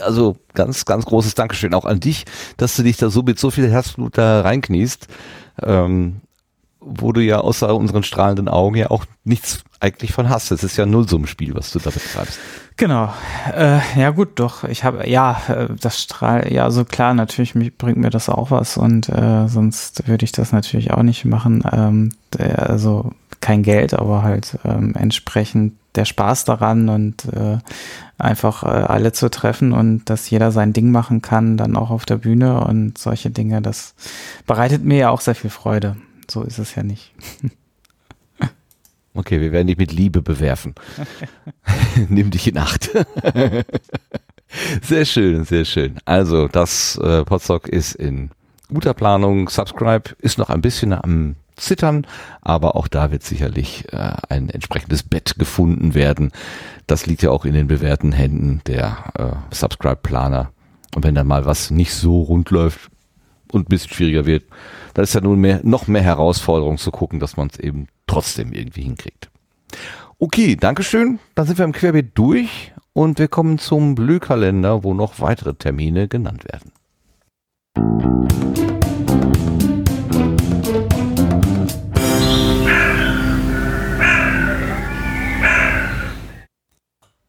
[0.00, 2.24] Also ganz, ganz großes Dankeschön auch an dich,
[2.56, 5.06] dass du dich da so mit so viel Herzblut da reinkniest,
[5.62, 6.22] ähm,
[6.80, 10.50] wo du ja außer unseren strahlenden Augen ja auch nichts eigentlich von hast.
[10.50, 12.40] Es ist ja ein Nullsummenspiel, was du da betreibst.
[12.78, 13.12] Genau.
[13.52, 14.62] Äh, ja gut, doch.
[14.62, 16.52] Ich habe ja äh, das Strahl.
[16.52, 17.12] Ja, so klar.
[17.12, 21.24] Natürlich bringt mir das auch was und äh, sonst würde ich das natürlich auch nicht
[21.24, 21.64] machen.
[21.72, 27.58] Ähm, der, also kein Geld, aber halt ähm, entsprechend der Spaß daran und äh,
[28.16, 32.06] einfach äh, alle zu treffen und dass jeder sein Ding machen kann, dann auch auf
[32.06, 33.60] der Bühne und solche Dinge.
[33.60, 33.96] Das
[34.46, 35.96] bereitet mir ja auch sehr viel Freude.
[36.30, 37.12] So ist es ja nicht.
[39.18, 40.76] Okay, wir werden dich mit Liebe bewerfen.
[42.08, 42.88] Nimm dich in Acht.
[44.82, 45.98] sehr schön, sehr schön.
[46.04, 48.30] Also, das äh, Podstock ist in
[48.72, 49.48] guter Planung.
[49.48, 52.06] Subscribe ist noch ein bisschen am Zittern,
[52.42, 56.30] aber auch da wird sicherlich äh, ein entsprechendes Bett gefunden werden.
[56.86, 60.52] Das liegt ja auch in den bewährten Händen der äh, Subscribe-Planer.
[60.94, 62.88] Und wenn dann mal was nicht so rund läuft
[63.50, 64.44] und ein bisschen schwieriger wird,
[64.94, 68.52] dann ist ja nun mehr, noch mehr Herausforderung zu gucken, dass man es eben trotzdem
[68.52, 69.30] irgendwie hinkriegt.
[70.18, 71.20] Okay, Dankeschön.
[71.36, 76.08] Dann sind wir im Querbeet durch und wir kommen zum Blühkalender, wo noch weitere Termine
[76.08, 76.72] genannt werden.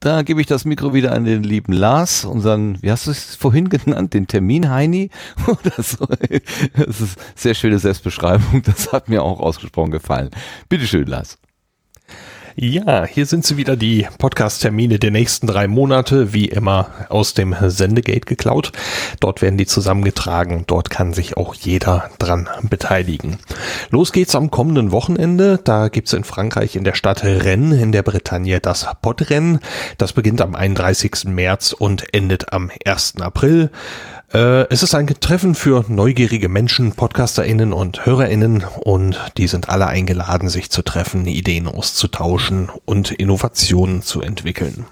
[0.01, 3.35] Da gebe ich das Mikro wieder an den lieben Lars, unseren, wie hast du es
[3.35, 5.09] vorhin genannt, den Termin Heini
[5.45, 6.05] oder so.
[6.73, 10.29] Das ist sehr schöne Selbstbeschreibung, das hat mir auch ausgesprochen gefallen.
[10.69, 11.37] Bitteschön, Lars.
[12.61, 17.55] Ja, hier sind sie wieder, die Podcast-Termine der nächsten drei Monate, wie immer aus dem
[17.57, 18.73] Sendegate geklaut.
[19.21, 23.37] Dort werden die zusammengetragen, dort kann sich auch jeder dran beteiligen.
[23.91, 28.03] Los geht's am kommenden Wochenende, da gibt's in Frankreich in der Stadt Rennes in der
[28.03, 29.59] Bretagne das Podrennen.
[29.97, 31.27] Das beginnt am 31.
[31.27, 33.21] März und endet am 1.
[33.21, 33.69] April.
[34.33, 39.87] Äh, es ist ein Treffen für neugierige Menschen, PodcasterInnen und HörerInnen und die sind alle
[39.87, 44.85] eingeladen, sich zu treffen, Ideen auszutauschen und Innovationen zu entwickeln.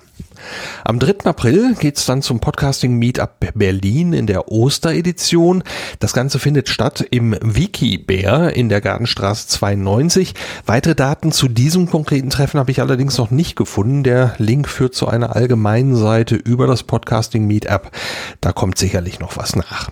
[0.83, 1.25] Am 3.
[1.25, 5.63] April geht's dann zum Podcasting Meetup Berlin in der Osteredition.
[5.99, 10.33] Das Ganze findet statt im Wikibär in der Gartenstraße 92.
[10.65, 14.03] Weitere Daten zu diesem konkreten Treffen habe ich allerdings noch nicht gefunden.
[14.03, 17.91] Der Link führt zu einer allgemeinen Seite über das Podcasting Meetup.
[18.41, 19.89] Da kommt sicherlich noch was nach.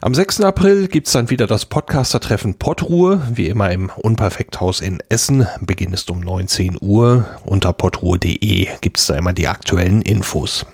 [0.00, 0.42] Am 6.
[0.42, 5.46] April gibt's dann wieder das Podcaster-Treffen Pottruhe, wie immer im Unperfekthaus in Essen.
[5.60, 7.26] Beginn ist um 19 Uhr.
[7.44, 10.66] Unter pottruhe.de gibt's da immer die aktuellen Infos.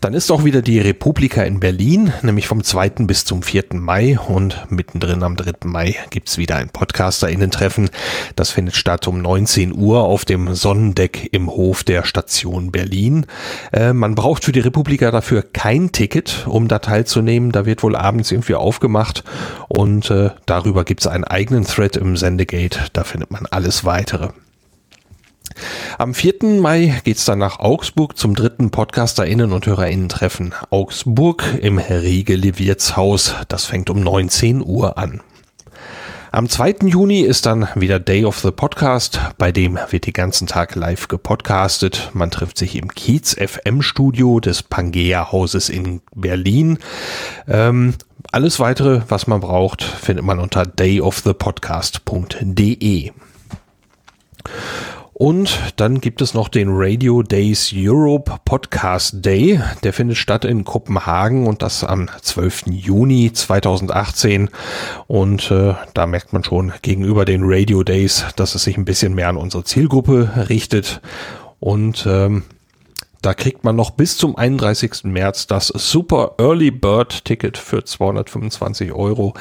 [0.00, 2.90] Dann ist auch wieder die Republika in Berlin, nämlich vom 2.
[3.06, 3.64] bis zum 4.
[3.74, 5.66] Mai und mittendrin am 3.
[5.66, 7.90] Mai gibt's wieder ein Podcaster-Innen-Treffen.
[8.36, 13.26] Das findet statt um 19 Uhr auf dem Sonnendeck im Hof der Station Berlin.
[13.72, 17.52] Äh, man braucht für die Republika dafür kein Ticket, um da teilzunehmen.
[17.52, 19.24] Da wird wohl abends irgendwie aufgemacht
[19.68, 22.80] und äh, darüber gibt's einen eigenen Thread im Sendegate.
[22.92, 24.30] Da findet man alles weitere.
[25.98, 26.60] Am 4.
[26.60, 33.34] Mai geht's dann nach Augsburg zum dritten PodcasterInnen und HörerInnen-Treffen Augsburg im Riegele Wirtshaus.
[33.48, 35.20] Das fängt um 19 Uhr an.
[36.34, 36.86] Am 2.
[36.86, 41.08] Juni ist dann wieder Day of the Podcast, bei dem wird den ganzen Tag live
[41.08, 42.08] gepodcastet.
[42.14, 46.78] Man trifft sich im Kiez FM Studio des Pangea Hauses in Berlin.
[47.46, 47.92] Ähm,
[48.30, 53.10] alles weitere, was man braucht, findet man unter dayofthepodcast.de.
[55.14, 59.60] Und dann gibt es noch den Radio Days Europe Podcast Day.
[59.82, 62.62] Der findet statt in Kopenhagen und das am 12.
[62.68, 64.48] Juni 2018.
[65.06, 69.14] Und äh, da merkt man schon gegenüber den Radio Days, dass es sich ein bisschen
[69.14, 71.02] mehr an unsere Zielgruppe richtet.
[71.60, 72.44] Und ähm,
[73.20, 75.04] da kriegt man noch bis zum 31.
[75.04, 79.34] März das Super Early Bird Ticket für 225 Euro.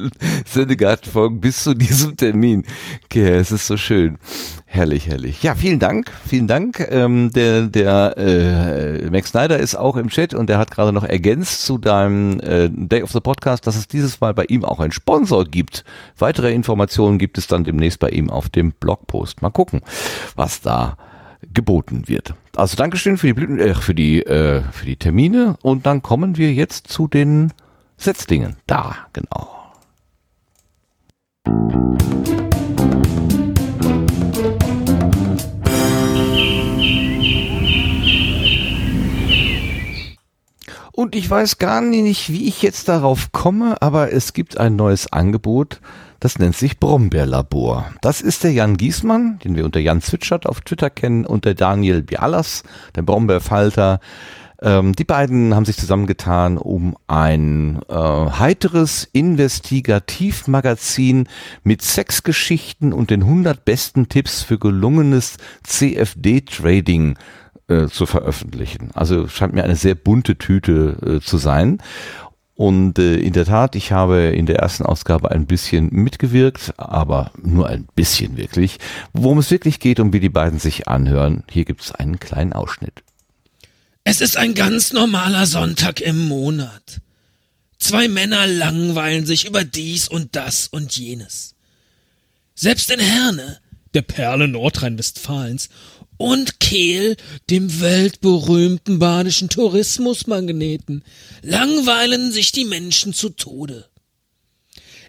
[0.46, 2.64] Sendegartenfolgen bis zu diesem Termin.
[3.06, 4.18] Okay, es ist so schön.
[4.70, 5.42] Herrlich, herrlich.
[5.42, 6.86] Ja, vielen Dank, vielen Dank.
[6.90, 11.04] Ähm, der der äh, Max Snyder ist auch im Chat und der hat gerade noch
[11.04, 14.78] ergänzt zu deinem äh, Day of the Podcast, dass es dieses Mal bei ihm auch
[14.78, 15.84] einen Sponsor gibt.
[16.18, 19.40] Weitere Informationen gibt es dann demnächst bei ihm auf dem Blogpost.
[19.40, 19.80] Mal gucken,
[20.36, 20.98] was da
[21.54, 22.34] geboten wird.
[22.54, 26.36] Also Dankeschön für die Blüten, äh, für die äh, für die Termine und dann kommen
[26.36, 27.54] wir jetzt zu den
[27.96, 28.56] Setzdingen.
[28.66, 29.54] Da, genau.
[40.98, 45.12] Und ich weiß gar nicht, wie ich jetzt darauf komme, aber es gibt ein neues
[45.12, 45.80] Angebot,
[46.18, 47.92] das nennt sich Brombeerlabor.
[48.00, 51.54] Das ist der Jan Giesmann, den wir unter Jan Zwitschert auf Twitter kennen, und der
[51.54, 52.64] Daniel Bialas,
[52.96, 54.00] der Brombeerfalter.
[54.60, 61.28] Ähm, die beiden haben sich zusammengetan, um ein äh, heiteres Investigativmagazin
[61.62, 67.16] mit Sexgeschichten und den 100 besten Tipps für gelungenes CFD-Trading
[67.68, 68.90] äh, zu veröffentlichen.
[68.94, 71.78] Also scheint mir eine sehr bunte Tüte äh, zu sein.
[72.54, 77.30] Und äh, in der Tat, ich habe in der ersten Ausgabe ein bisschen mitgewirkt, aber
[77.40, 78.78] nur ein bisschen wirklich.
[79.12, 82.52] Worum es wirklich geht und wie die beiden sich anhören, hier gibt es einen kleinen
[82.52, 83.04] Ausschnitt.
[84.02, 87.00] Es ist ein ganz normaler Sonntag im Monat.
[87.78, 91.54] Zwei Männer langweilen sich über dies und das und jenes.
[92.54, 93.58] Selbst in Herne,
[93.94, 95.68] der Perle Nordrhein-Westfalens,
[96.18, 97.16] und Kehl,
[97.48, 101.02] dem weltberühmten badischen Tourismusmagneten,
[101.42, 103.88] langweilen sich die Menschen zu Tode.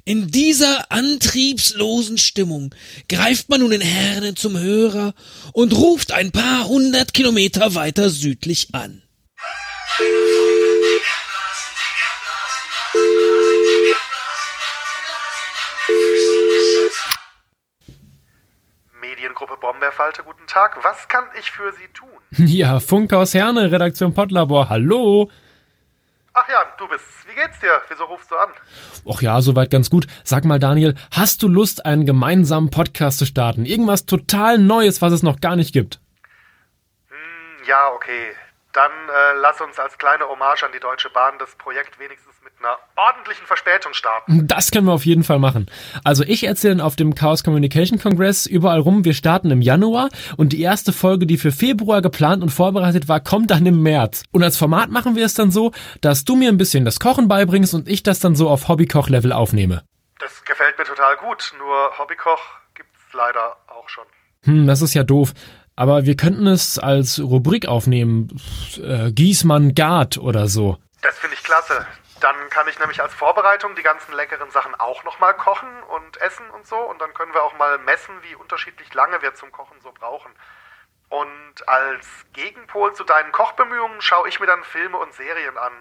[0.06, 2.74] In dieser antriebslosen Stimmung
[3.10, 5.14] greift man nun in Herne zum Hörer
[5.52, 9.04] und ruft ein paar hundert Kilometer weiter südlich an.
[19.60, 20.78] Brombeerfalte, guten Tag.
[20.84, 22.10] Was kann ich für Sie tun?
[22.38, 25.30] Ja, Funk aus Herne, Redaktion Pottlabor, hallo.
[26.34, 27.26] Ach ja, du bist's.
[27.28, 27.82] Wie geht's dir?
[27.90, 28.50] Wieso rufst du an?
[29.04, 30.08] Och ja, soweit ganz gut.
[30.24, 33.66] Sag mal, Daniel, hast du Lust, einen gemeinsamen Podcast zu starten?
[33.66, 36.00] Irgendwas total Neues, was es noch gar nicht gibt?
[37.10, 38.36] Hm, ja, okay.
[38.74, 42.29] Dann äh, lass uns als kleine Hommage an die Deutsche Bahn das Projekt wenigstens
[42.60, 44.48] einer ordentlichen Verspätung starten.
[44.48, 45.70] Das können wir auf jeden Fall machen.
[46.04, 50.54] Also ich erzähle auf dem Chaos Communication Congress überall rum, wir starten im Januar und
[50.54, 54.24] die erste Folge, die für Februar geplant und vorbereitet war, kommt dann im März.
[54.32, 55.72] Und als Format machen wir es dann so,
[56.02, 59.32] dass du mir ein bisschen das Kochen beibringst und ich das dann so auf Hobbykoch-Level
[59.32, 59.84] aufnehme.
[60.20, 62.42] Das gefällt mir total gut, nur Hobbykoch
[62.76, 64.06] gibt's leider auch schon.
[64.44, 65.34] Hm, das ist ja doof.
[65.76, 68.28] Aber wir könnten es als Rubrik aufnehmen.
[68.84, 70.78] Äh, Giesmann Gard oder so.
[71.02, 71.88] Das finde ich klasse.
[72.20, 76.50] Dann kann ich nämlich als Vorbereitung die ganzen leckeren Sachen auch nochmal kochen und essen
[76.52, 76.78] und so.
[76.78, 80.32] Und dann können wir auch mal messen, wie unterschiedlich lange wir zum Kochen so brauchen.
[81.10, 85.72] Und als Gegenpol zu deinen Kochbemühungen schaue ich mir dann Filme und Serien an.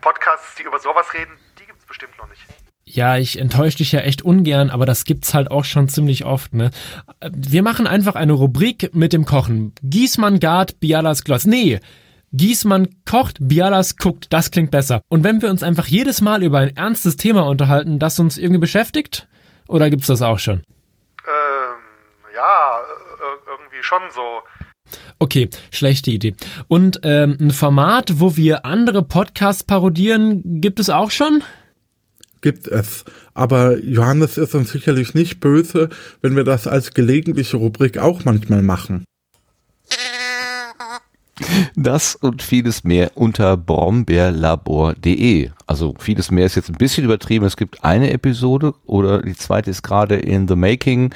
[0.00, 2.42] Podcasts, die über sowas reden, die gibt's bestimmt noch nicht.
[2.84, 6.54] Ja, ich enttäusche dich ja echt ungern, aber das gibt's halt auch schon ziemlich oft,
[6.54, 6.70] ne?
[7.20, 9.74] Wir machen einfach eine Rubrik mit dem Kochen.
[9.82, 11.44] Giesmann gart, Bialas Gloss.
[11.44, 11.80] Nee,
[12.32, 14.32] Giesmann kocht, Bialas guckt.
[14.32, 15.00] Das klingt besser.
[15.08, 18.60] Und wenn wir uns einfach jedes Mal über ein ernstes Thema unterhalten, das uns irgendwie
[18.60, 19.28] beschäftigt?
[19.66, 20.62] Oder gibt's das auch schon?
[21.26, 21.76] Ähm,
[22.34, 22.80] ja,
[23.46, 24.42] irgendwie schon so.
[25.18, 26.34] Okay, schlechte Idee.
[26.68, 31.42] Und ähm, ein Format, wo wir andere Podcasts parodieren, gibt es auch schon?
[32.40, 33.04] gibt es.
[33.34, 35.88] Aber Johannes ist uns sicherlich nicht böse,
[36.22, 39.04] wenn wir das als gelegentliche Rubrik auch manchmal machen.
[41.76, 45.50] Das und vieles mehr unter brombeerlabor.de.
[45.66, 47.46] Also vieles mehr ist jetzt ein bisschen übertrieben.
[47.46, 51.14] Es gibt eine Episode oder die zweite ist gerade in the making.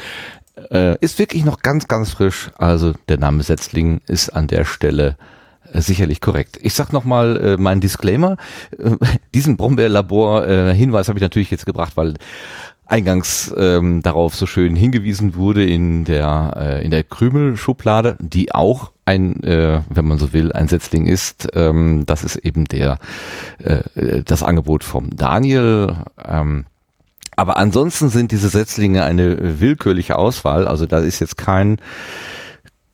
[0.71, 2.51] Äh, ist wirklich noch ganz, ganz frisch.
[2.59, 5.17] Also der Name Setzling ist an der Stelle
[5.75, 6.59] sicherlich korrekt.
[6.61, 8.37] Ich sag nochmal äh, meinen Disclaimer.
[8.79, 8.97] Äh,
[9.35, 12.15] diesen Brombeerlabor-Hinweis habe ich natürlich jetzt gebracht, weil
[12.93, 18.93] eingangs ähm, darauf so schön hingewiesen wurde in der äh, in der Krümelschublade, die auch
[19.05, 21.49] ein, äh, wenn man so will, ein Setzling ist.
[21.55, 22.99] Ähm, das ist eben der
[23.59, 25.97] äh, das Angebot vom Daniel.
[26.23, 26.67] Ähm,
[27.35, 30.69] aber ansonsten sind diese Setzlinge eine willkürliche Auswahl.
[30.69, 31.79] Also da ist jetzt kein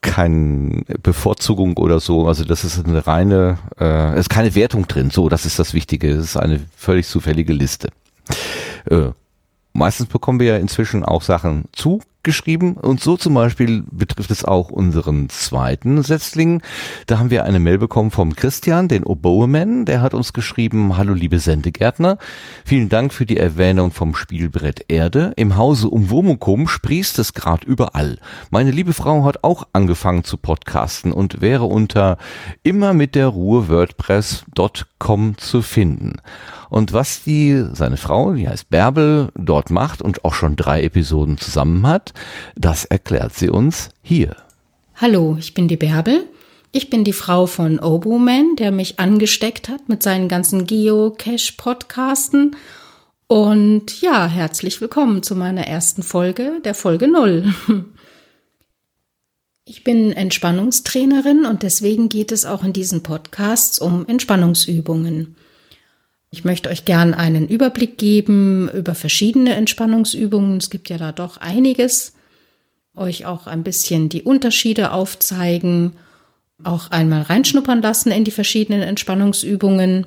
[0.01, 2.25] keine Bevorzugung oder so.
[2.27, 5.09] Also das ist eine reine, äh, ist keine Wertung drin.
[5.09, 6.09] So, das ist das Wichtige.
[6.09, 7.89] Es ist eine völlig zufällige Liste.
[8.89, 9.09] Äh,
[9.79, 14.43] meistens bekommen wir ja inzwischen auch Sachen zu geschrieben und so zum Beispiel betrifft es
[14.43, 16.61] auch unseren zweiten Setzling.
[17.07, 21.13] Da haben wir eine Mail bekommen vom Christian, den Oboeman, der hat uns geschrieben, hallo
[21.13, 22.17] liebe Sendegärtner,
[22.65, 25.31] vielen Dank für die Erwähnung vom Spielbrett Erde.
[25.37, 28.19] Im Hause um Womukum sprießt es gerade überall.
[28.49, 32.17] Meine liebe Frau hat auch angefangen zu podcasten und wäre unter
[32.63, 36.17] immer mit der Ruhe WordPress.com zu finden.
[36.69, 41.37] Und was die, seine Frau, die heißt Bärbel, dort macht und auch schon drei Episoden
[41.37, 42.13] zusammen hat,
[42.55, 44.35] das erklärt sie uns hier.
[44.95, 46.25] Hallo, ich bin die Bärbel.
[46.71, 52.55] Ich bin die Frau von Oboman, der mich angesteckt hat mit seinen ganzen Geocache-Podcasten.
[53.25, 57.53] Und ja, herzlich willkommen zu meiner ersten Folge, der Folge null.
[59.65, 65.35] Ich bin Entspannungstrainerin und deswegen geht es auch in diesen Podcasts um Entspannungsübungen.
[66.31, 70.57] Ich möchte euch gern einen Überblick geben über verschiedene Entspannungsübungen.
[70.57, 72.13] Es gibt ja da doch einiges.
[72.95, 75.93] Euch auch ein bisschen die Unterschiede aufzeigen,
[76.63, 80.05] auch einmal reinschnuppern lassen in die verschiedenen Entspannungsübungen.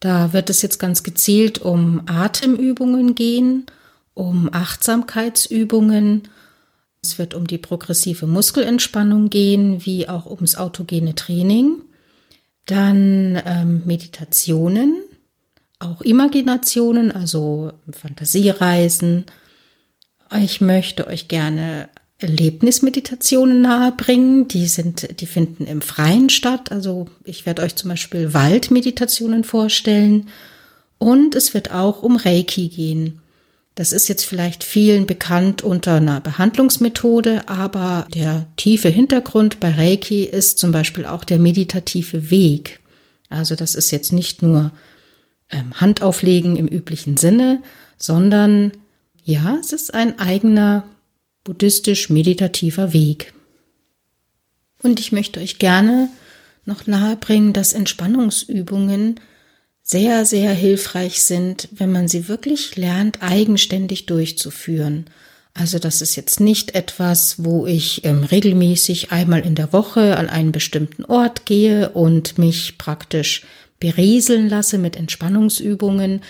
[0.00, 3.64] Da wird es jetzt ganz gezielt um Atemübungen gehen,
[4.12, 6.28] um Achtsamkeitsübungen.
[7.02, 11.80] Es wird um die progressive Muskelentspannung gehen, wie auch ums autogene Training.
[12.66, 15.02] Dann ähm, Meditationen,
[15.84, 19.24] auch Imaginationen, also Fantasiereisen.
[20.42, 21.88] Ich möchte euch gerne
[22.18, 24.48] Erlebnismeditationen nahebringen.
[24.48, 26.72] Die sind, die finden im Freien statt.
[26.72, 30.28] Also ich werde euch zum Beispiel Waldmeditationen vorstellen.
[30.98, 33.20] Und es wird auch um Reiki gehen.
[33.74, 40.22] Das ist jetzt vielleicht vielen bekannt unter einer Behandlungsmethode, aber der tiefe Hintergrund bei Reiki
[40.24, 42.78] ist zum Beispiel auch der meditative Weg.
[43.28, 44.70] Also das ist jetzt nicht nur
[45.50, 47.62] ähm, Handauflegen im üblichen Sinne,
[47.96, 48.72] sondern
[49.24, 50.84] ja, es ist ein eigener
[51.44, 53.32] buddhistisch-meditativer Weg.
[54.82, 56.10] Und ich möchte euch gerne
[56.66, 59.20] noch nahebringen, dass Entspannungsübungen
[59.82, 65.06] sehr, sehr hilfreich sind, wenn man sie wirklich lernt, eigenständig durchzuführen.
[65.52, 70.28] Also das ist jetzt nicht etwas, wo ich ähm, regelmäßig einmal in der Woche an
[70.28, 73.42] einen bestimmten Ort gehe und mich praktisch
[73.84, 76.22] berieseln lasse mit Entspannungsübungen.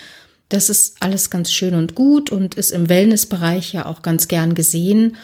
[0.49, 4.55] Das ist alles ganz schön und gut und ist im Wellnessbereich ja auch ganz gern
[4.55, 5.15] gesehen.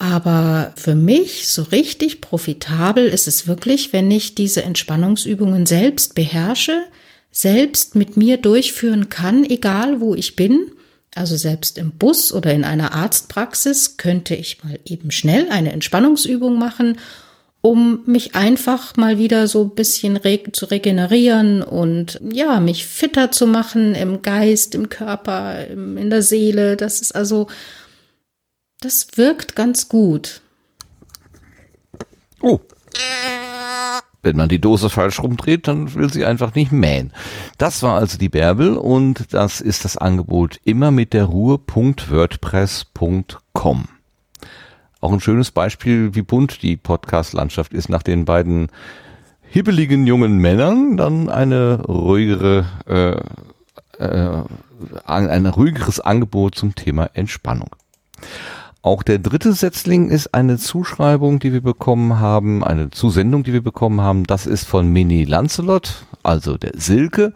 [0.00, 6.82] Aber für mich so richtig profitabel ist es wirklich, wenn ich diese Entspannungsübungen selbst beherrsche,
[7.30, 10.72] selbst mit mir durchführen kann, egal wo ich bin.
[11.14, 16.58] Also selbst im Bus oder in einer Arztpraxis könnte ich mal eben schnell eine Entspannungsübung
[16.58, 16.98] machen
[17.66, 23.32] um mich einfach mal wieder so ein bisschen re zu regenerieren und ja, mich fitter
[23.32, 26.76] zu machen im Geist, im Körper, im, in der Seele.
[26.76, 27.48] Das ist also,
[28.80, 30.42] das wirkt ganz gut.
[32.40, 32.60] Oh.
[34.22, 37.12] Wenn man die Dose falsch rumdreht, dann will sie einfach nicht mähen.
[37.58, 43.88] Das war also die Bärbel und das ist das Angebot immer mit der Ruhe.wordpress.com.
[45.06, 48.66] Auch ein schönes Beispiel, wie bunt die Podcast-Landschaft ist, nach den beiden
[49.40, 54.42] hibbeligen jungen Männern dann eine ruhigere, äh, äh,
[55.04, 57.68] ein ruhigeres Angebot zum Thema Entspannung.
[58.82, 63.62] Auch der dritte Setzling ist eine Zuschreibung, die wir bekommen haben, eine Zusendung, die wir
[63.62, 64.24] bekommen haben.
[64.24, 67.32] Das ist von Mini Lancelot, also der Silke.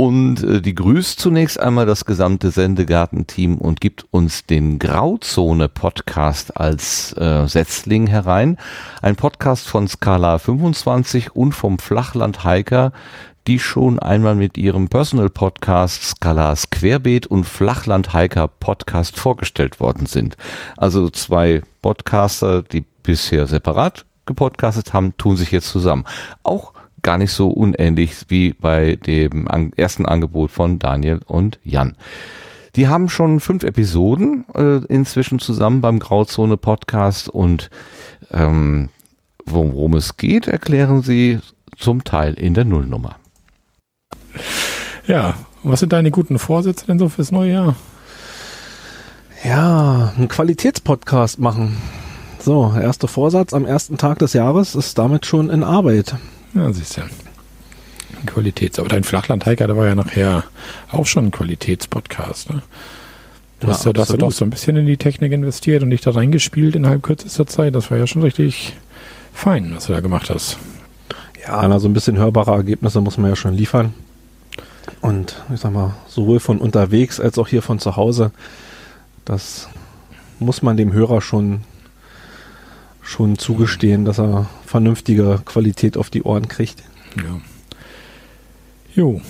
[0.00, 7.14] Und äh, die grüßt zunächst einmal das gesamte Sendegarten-Team und gibt uns den Grauzone-Podcast als
[7.18, 8.56] äh, Setzling herein.
[9.02, 12.92] Ein Podcast von Skala 25 und vom Flachland Hiker,
[13.46, 20.38] die schon einmal mit ihrem Personal-Podcast Skalas Querbeet und Flachland Hiker Podcast vorgestellt worden sind.
[20.78, 26.06] Also zwei Podcaster, die bisher separat gepodcastet haben, tun sich jetzt zusammen.
[26.42, 26.72] Auch
[27.02, 29.46] gar nicht so unähnlich wie bei dem
[29.76, 31.96] ersten Angebot von Daniel und Jan.
[32.76, 37.70] Die haben schon fünf Episoden äh, inzwischen zusammen beim Grauzone Podcast und
[38.30, 38.90] ähm,
[39.44, 41.40] worum es geht, erklären Sie
[41.76, 43.16] zum Teil in der Nullnummer.
[45.06, 47.76] Ja, was sind deine guten Vorsätze denn so fürs neue Jahr?
[49.42, 51.76] Ja, einen Qualitätspodcast machen.
[52.38, 56.14] So, erster Vorsatz am ersten Tag des Jahres ist damit schon in Arbeit.
[56.54, 57.02] Ja, siehst du.
[58.26, 60.44] Qualitäts, aber dein Flachland-Hiker, der war ja nachher
[60.90, 62.62] auch schon ein Qualitätspodcast, ne?
[63.60, 64.22] Du Ja, hast ja, du hast absolut.
[64.22, 67.74] doch so ein bisschen in die Technik investiert und dich da reingespielt innerhalb kürzester Zeit.
[67.74, 68.74] Das war ja schon richtig
[69.32, 70.58] fein, was du da gemacht hast.
[71.46, 73.94] Ja, also ein bisschen hörbare Ergebnisse muss man ja schon liefern.
[75.00, 78.32] Und ich sag mal, sowohl von unterwegs als auch hier von zu Hause,
[79.24, 79.68] das
[80.38, 81.60] muss man dem Hörer schon,
[83.10, 86.84] schon zugestehen, dass er vernünftige Qualität auf die Ohren kriegt.
[87.16, 87.40] Ja.
[88.94, 89.20] Jo.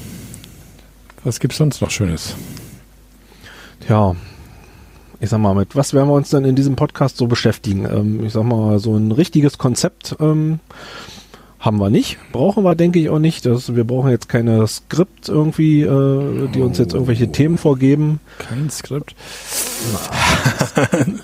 [1.25, 2.35] Was gibt's sonst noch Schönes?
[3.81, 4.15] Tja,
[5.19, 7.87] ich sag mal, mit was werden wir uns denn in diesem Podcast so beschäftigen?
[7.87, 10.61] Ähm, ich sag mal, so ein richtiges Konzept ähm,
[11.61, 12.17] haben wir nicht.
[12.33, 13.45] Brauchen wir, denke ich, auch nicht.
[13.45, 18.19] Das, wir brauchen jetzt keine Skript irgendwie, äh, die uns jetzt irgendwelche Themen vorgeben.
[18.39, 19.15] Kein Skript?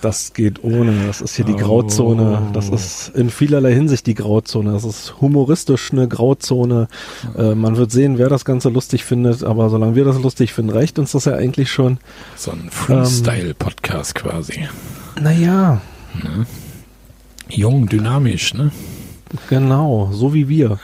[0.02, 1.06] Das geht ohne.
[1.06, 1.58] Das ist hier die Oh.
[1.58, 2.50] Grauzone.
[2.52, 4.72] Das ist in vielerlei Hinsicht die Grauzone.
[4.72, 6.88] Das ist humoristisch eine Grauzone.
[7.36, 9.42] Äh, man wird sehen, wer das Ganze lustig findet.
[9.42, 11.98] Aber solange wir das lustig finden, reicht uns das ja eigentlich schon.
[12.36, 14.68] So ein Freestyle-Podcast quasi.
[15.20, 15.80] Naja.
[16.22, 16.46] Ne?
[17.48, 18.70] Jung, dynamisch, ne?
[19.48, 20.78] Genau, so wie wir.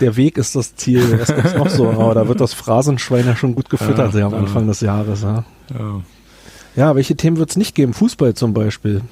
[0.00, 1.18] Der Weg ist das Ziel.
[1.20, 1.88] Was gibt's noch so?
[1.90, 4.38] Aber da wird das Phrasenschwein ja schon gut gefüttert Ja, ja, am ja.
[4.38, 5.22] Anfang des Jahres.
[5.22, 5.44] Ja,
[5.78, 6.00] Ja.
[6.76, 7.92] ja welche Themen wird's nicht geben?
[7.94, 9.02] Fußball zum Beispiel.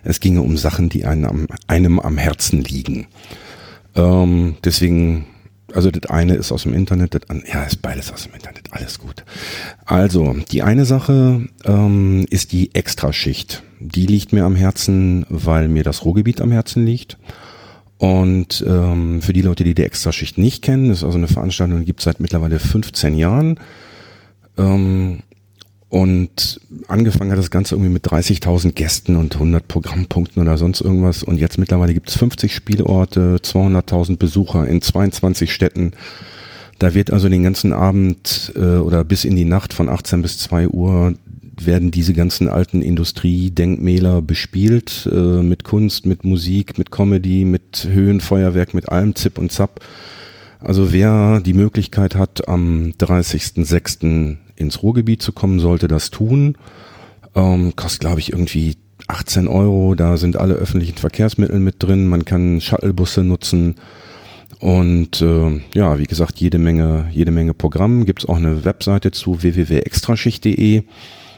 [0.03, 3.05] es ginge um Sachen, die einem am, einem am Herzen liegen.
[3.93, 5.25] Ähm, deswegen,
[5.73, 8.69] also das eine ist aus dem Internet, das an, ja, ist beides aus dem Internet,
[8.71, 9.23] alles gut.
[9.85, 13.63] Also die eine Sache ähm, ist die Extraschicht.
[13.79, 17.17] Die liegt mir am Herzen, weil mir das Ruhrgebiet am Herzen liegt.
[17.97, 21.85] Und ähm, für die Leute, die die Extraschicht nicht kennen, ist also eine Veranstaltung, die
[21.85, 23.59] gibt es seit mittlerweile 15 Jahren.
[24.57, 25.19] Ähm,
[25.89, 31.23] und angefangen hat das Ganze irgendwie mit 30.000 Gästen und 100 Programmpunkten oder sonst irgendwas.
[31.23, 35.93] Und jetzt mittlerweile gibt es 50 Spielorte, 200.000 Besucher in 22 Städten.
[36.77, 40.37] Da wird also den ganzen Abend äh, oder bis in die Nacht von 18 bis
[40.37, 41.15] 2 Uhr
[41.65, 48.73] werden diese ganzen alten Industriedenkmäler bespielt äh, mit Kunst, mit Musik, mit Comedy, mit Höhenfeuerwerk,
[48.73, 49.81] mit allem Zip und Zap.
[50.59, 54.37] Also wer die Möglichkeit hat, am 30.06.
[54.59, 56.55] ins Ruhrgebiet zu kommen, sollte das tun.
[57.35, 58.75] Ähm, kostet, glaube ich, irgendwie
[59.07, 59.95] 18 Euro.
[59.95, 62.07] Da sind alle öffentlichen Verkehrsmittel mit drin.
[62.07, 63.75] Man kann Shuttlebusse nutzen.
[64.59, 68.05] Und äh, ja, wie gesagt, jede Menge, jede Menge Programm.
[68.05, 70.83] Gibt es auch eine Webseite zu www.extraschicht.de.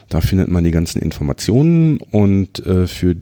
[0.08, 3.16] Da findet man die ganzen Informationen und äh, für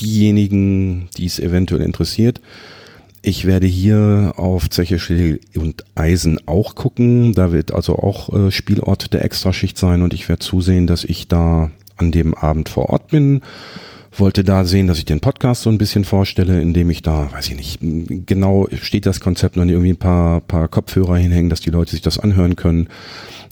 [0.00, 2.40] diejenigen, die es eventuell interessiert,
[3.26, 7.32] ich werde hier auf Zeche Schädel und Eisen auch gucken.
[7.32, 11.26] Da wird also auch äh, Spielort der Extraschicht sein und ich werde zusehen, dass ich
[11.26, 13.40] da an dem Abend vor Ort bin.
[14.16, 17.48] Wollte da sehen, dass ich den Podcast so ein bisschen vorstelle, indem ich da, weiß
[17.48, 17.78] ich nicht,
[18.26, 22.02] genau steht das Konzept noch irgendwie ein paar, paar Kopfhörer hinhängen, dass die Leute sich
[22.02, 22.88] das anhören können,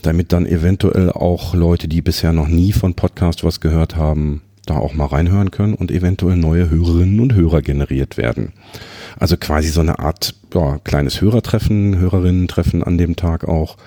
[0.03, 4.77] damit dann eventuell auch Leute, die bisher noch nie von Podcast was gehört haben, da
[4.77, 8.53] auch mal reinhören können und eventuell neue Hörerinnen und Hörer generiert werden.
[9.19, 13.77] Also quasi so eine Art ja, kleines Hörertreffen, Hörerinnen-Treffen an dem Tag auch.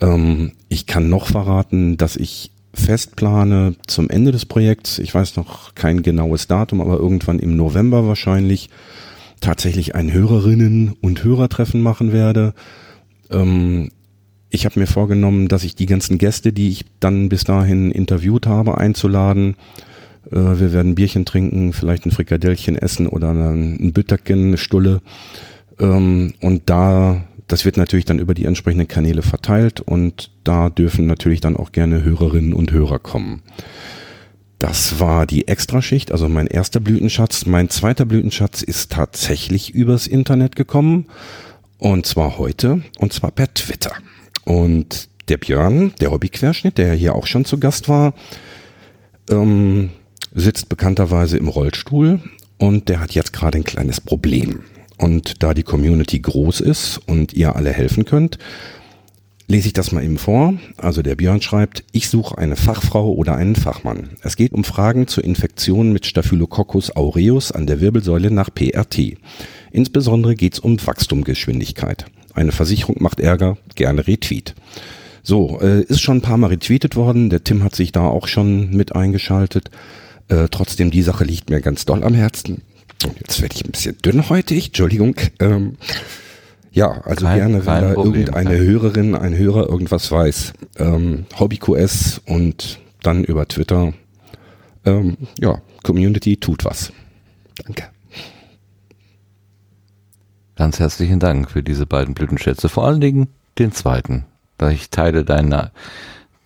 [0.00, 5.36] Ähm, ich kann noch verraten, dass ich fest plane zum Ende des Projekts, ich weiß
[5.36, 8.70] noch kein genaues Datum, aber irgendwann im November wahrscheinlich,
[9.40, 12.54] tatsächlich ein Hörerinnen- und Hörertreffen machen werde.
[13.30, 13.90] Ähm,
[14.50, 18.46] ich habe mir vorgenommen, dass ich die ganzen Gäste, die ich dann bis dahin interviewt
[18.46, 19.56] habe, einzuladen.
[20.30, 25.00] Äh, wir werden Bierchen trinken, vielleicht ein Frikadellchen essen oder ein Bütterchen, eine Stulle.
[25.78, 31.06] Ähm, und da, das wird natürlich dann über die entsprechenden Kanäle verteilt und da dürfen
[31.06, 33.42] natürlich dann auch gerne Hörerinnen und Hörer kommen.
[34.58, 37.46] Das war die Extraschicht, also mein erster Blütenschatz.
[37.46, 41.06] Mein zweiter Blütenschatz ist tatsächlich übers Internet gekommen.
[41.78, 43.92] Und zwar heute, und zwar per Twitter.
[44.44, 48.14] Und der Björn, der Hobbyquerschnitt, der hier auch schon zu Gast war,
[49.30, 49.90] ähm,
[50.38, 52.20] sitzt bekannterweise im Rollstuhl
[52.58, 54.60] und der hat jetzt gerade ein kleines Problem.
[54.98, 58.38] Und da die Community groß ist und ihr alle helfen könnt,
[59.46, 60.54] lese ich das mal eben vor.
[60.76, 64.10] Also der Björn schreibt, ich suche eine Fachfrau oder einen Fachmann.
[64.22, 69.16] Es geht um Fragen zur Infektion mit Staphylococcus aureus an der Wirbelsäule nach PRT.
[69.70, 72.06] Insbesondere geht es um Wachstumgeschwindigkeit.
[72.34, 74.54] Eine Versicherung macht Ärger, gerne Retweet.
[75.22, 77.30] So, äh, ist schon ein paar Mal retweetet worden.
[77.30, 79.70] Der Tim hat sich da auch schon mit eingeschaltet.
[80.28, 82.62] Äh, trotzdem, die Sache liegt mir ganz doll am Herzen.
[83.20, 85.14] Jetzt werde ich ein bisschen dünnhäutig, Entschuldigung.
[85.38, 85.76] Ähm,
[86.72, 88.66] ja, also kein, gerne, wenn da Problem, irgendeine kein.
[88.66, 90.52] Hörerin, ein Hörer irgendwas weiß.
[90.76, 93.92] Ähm, HobbyQS und dann über Twitter.
[94.84, 96.92] Ähm, ja, Community tut was.
[97.64, 97.84] Danke.
[100.56, 102.68] Ganz herzlichen Dank für diese beiden Blütenschätze.
[102.68, 104.24] Vor allen Dingen den zweiten.
[104.56, 105.70] Da ich teile deine,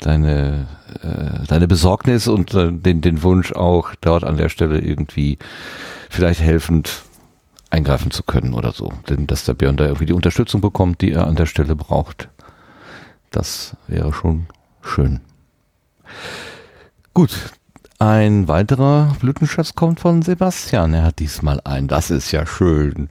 [0.03, 0.67] deine,
[1.03, 5.39] äh, deine Besorgnis und äh, den, den Wunsch auch dort an der Stelle irgendwie
[6.11, 7.03] vielleicht helfend
[7.71, 8.93] eingreifen zu können oder so.
[9.09, 12.29] Denn dass der Björn da irgendwie die Unterstützung bekommt, die er an der Stelle braucht,
[13.31, 14.47] das wäre schon
[14.83, 15.21] schön.
[17.15, 17.53] Gut,
[17.99, 20.93] ein weiterer Blütenschatz kommt von Sebastian.
[20.93, 21.89] Er hat diesmal einen.
[21.89, 23.09] Das ist ja schön.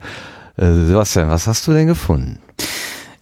[0.56, 2.38] Äh, Sebastian, was hast du denn gefunden?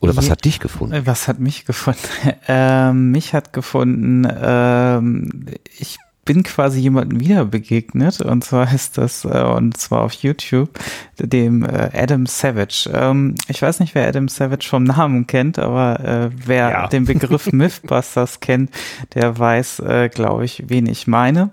[0.01, 1.03] Oder was hat dich gefunden?
[1.05, 2.01] Was hat mich gefunden?
[2.49, 5.47] Ähm, mich hat gefunden, ähm,
[5.79, 10.71] ich bin quasi jemandem wieder begegnet und zwar ist das äh, und zwar auf YouTube
[11.19, 12.91] dem äh, Adam Savage.
[12.93, 16.87] Ähm, ich weiß nicht, wer Adam Savage vom Namen kennt, aber äh, wer ja.
[16.89, 18.71] den Begriff Mythbusters kennt,
[19.15, 21.51] der weiß, äh, glaube ich, wen ich meine.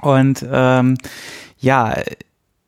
[0.00, 0.96] Und ähm,
[1.58, 1.94] ja,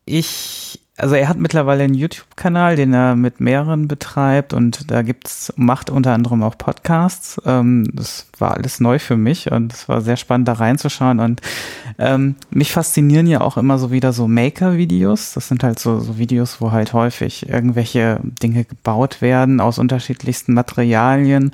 [0.05, 5.51] ich also er hat mittlerweile einen YouTube-Kanal, den er mit mehreren betreibt und da gibt's,
[5.55, 7.41] macht unter anderem auch Podcasts.
[7.47, 11.41] Ähm, das war alles neu für mich und es war sehr spannend da reinzuschauen und
[11.97, 15.33] ähm, mich faszinieren ja auch immer so wieder so Maker-Videos.
[15.33, 20.53] Das sind halt so, so Videos, wo halt häufig irgendwelche Dinge gebaut werden aus unterschiedlichsten
[20.53, 21.53] Materialien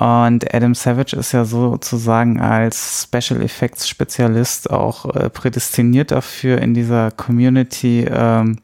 [0.00, 6.74] und Adam Savage ist ja sozusagen als Special Effects Spezialist auch äh, prädestiniert dafür in
[6.74, 8.58] dieser Community ähm,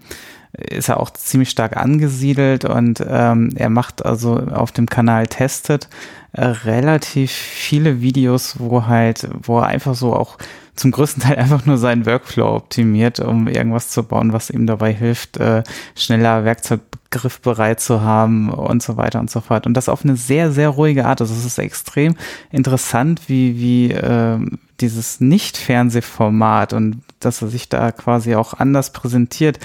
[0.52, 5.88] ist er auch ziemlich stark angesiedelt und ähm, er macht also auf dem Kanal Testet
[6.32, 10.38] äh, relativ viele Videos, wo halt, wo er einfach so auch
[10.74, 14.92] zum größten Teil einfach nur seinen Workflow optimiert, um irgendwas zu bauen, was ihm dabei
[14.92, 15.62] hilft, äh,
[15.94, 19.66] schneller Werkzeuggriff bereit zu haben und so weiter und so fort.
[19.66, 21.20] Und das auf eine sehr, sehr ruhige Art.
[21.20, 22.16] Also es ist extrem
[22.50, 24.38] interessant, wie, wie äh,
[24.80, 29.58] dieses Nicht-Fernsehformat und dass er sich da quasi auch anders präsentiert,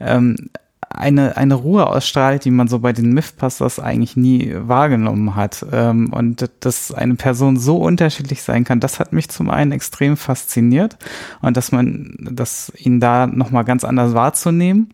[0.00, 0.50] ähm,
[0.92, 5.64] eine, eine Ruhe ausstrahlt, die man so bei den Mythbusters eigentlich nie wahrgenommen hat.
[5.70, 10.16] Ähm, und dass eine Person so unterschiedlich sein kann, das hat mich zum einen extrem
[10.16, 10.98] fasziniert
[11.42, 14.92] und dass man, dass ihn da nochmal ganz anders wahrzunehmen.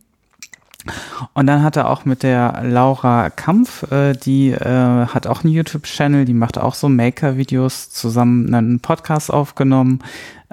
[1.34, 5.52] Und dann hat er auch mit der Laura Kampf, äh, die äh, hat auch einen
[5.52, 10.00] YouTube-Channel, die macht auch so Maker-Videos, zusammen einen Podcast aufgenommen.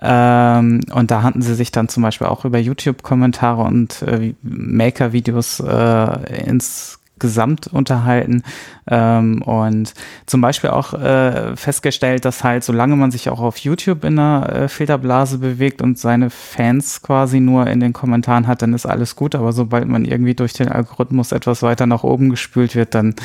[0.02, 5.60] Ähm, und da hatten sie sich dann zum Beispiel auch über YouTube-Kommentare und äh, Maker-Videos
[5.60, 8.44] äh, ins gesamt unterhalten
[8.86, 9.94] ähm, und
[10.26, 14.50] zum Beispiel auch äh, festgestellt, dass halt, solange man sich auch auf YouTube in einer
[14.50, 19.16] äh, Filterblase bewegt und seine Fans quasi nur in den Kommentaren hat, dann ist alles
[19.16, 23.16] gut, aber sobald man irgendwie durch den Algorithmus etwas weiter nach oben gespült wird, dann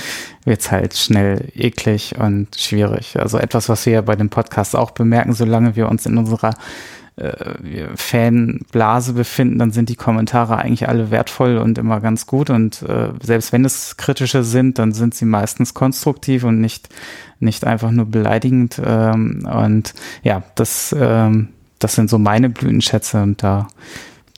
[0.44, 3.18] wird's halt schnell eklig und schwierig.
[3.18, 6.55] Also etwas, was wir ja bei dem Podcast auch bemerken, solange wir uns in unserer
[7.19, 12.51] äh, Fanblase befinden, dann sind die Kommentare eigentlich alle wertvoll und immer ganz gut.
[12.51, 16.89] Und äh, selbst wenn es kritische sind, dann sind sie meistens konstruktiv und nicht,
[17.41, 18.81] nicht einfach nur beleidigend.
[18.85, 21.49] Ähm, und ja, das, ähm,
[21.79, 23.69] das sind so meine Blütenschätze und da,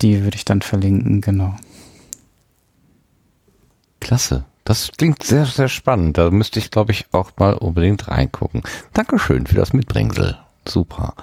[0.03, 1.57] die würde ich dann verlinken, genau.
[4.01, 4.45] Klasse.
[4.65, 6.17] Das klingt sehr, sehr spannend.
[6.17, 8.63] Da müsste ich, glaube ich, auch mal unbedingt reingucken.
[8.93, 10.39] Dankeschön für das Mitbringsel.
[10.67, 11.15] Super.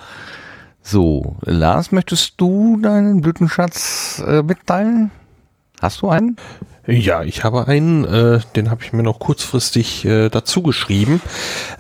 [0.90, 5.12] So, Lars, möchtest du deinen Blütenschatz äh, mitteilen?
[5.82, 6.38] Hast du einen?
[6.90, 11.22] Ja, ich habe einen, äh, den habe ich mir noch kurzfristig äh, dazu geschrieben.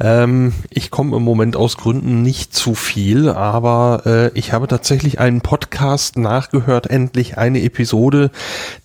[0.01, 5.21] Ähm, ich komme im Moment aus Gründen nicht zu viel, aber äh, ich habe tatsächlich
[5.21, 8.31] einen Podcast nachgehört, endlich eine Episode,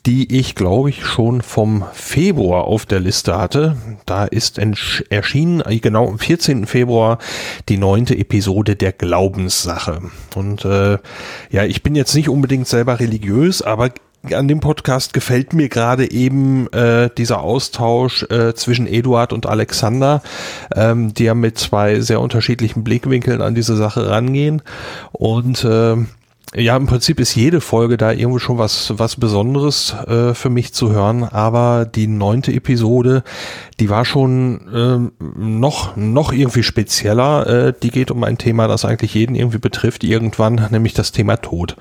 [0.07, 3.76] die ich, glaube ich, schon vom Februar auf der Liste hatte.
[4.07, 6.66] Da ist erschienen, äh, genau am 14.
[6.66, 7.18] Februar,
[7.68, 10.00] die neunte Episode der Glaubenssache.
[10.36, 10.99] Und äh,
[11.50, 13.91] ja, ich bin jetzt nicht unbedingt selber religiös, aber
[14.31, 20.23] an dem Podcast gefällt mir gerade eben äh, dieser Austausch äh, zwischen Eduard und Alexander,
[20.75, 24.62] ähm, die ja mit zwei sehr unterschiedlichen Blickwinkeln an diese Sache rangehen.
[25.12, 25.97] Und äh,
[26.55, 30.75] ja, im Prinzip ist jede Folge da irgendwo schon was, was Besonderes äh, für mich
[30.75, 33.25] zu hören, aber die neunte Episode,
[33.81, 37.47] die war schon äh, noch, noch irgendwie spezieller.
[37.47, 41.39] Äh, die geht um ein Thema, das eigentlich jeden irgendwie betrifft, irgendwann, nämlich das Thema
[41.39, 41.76] Tod.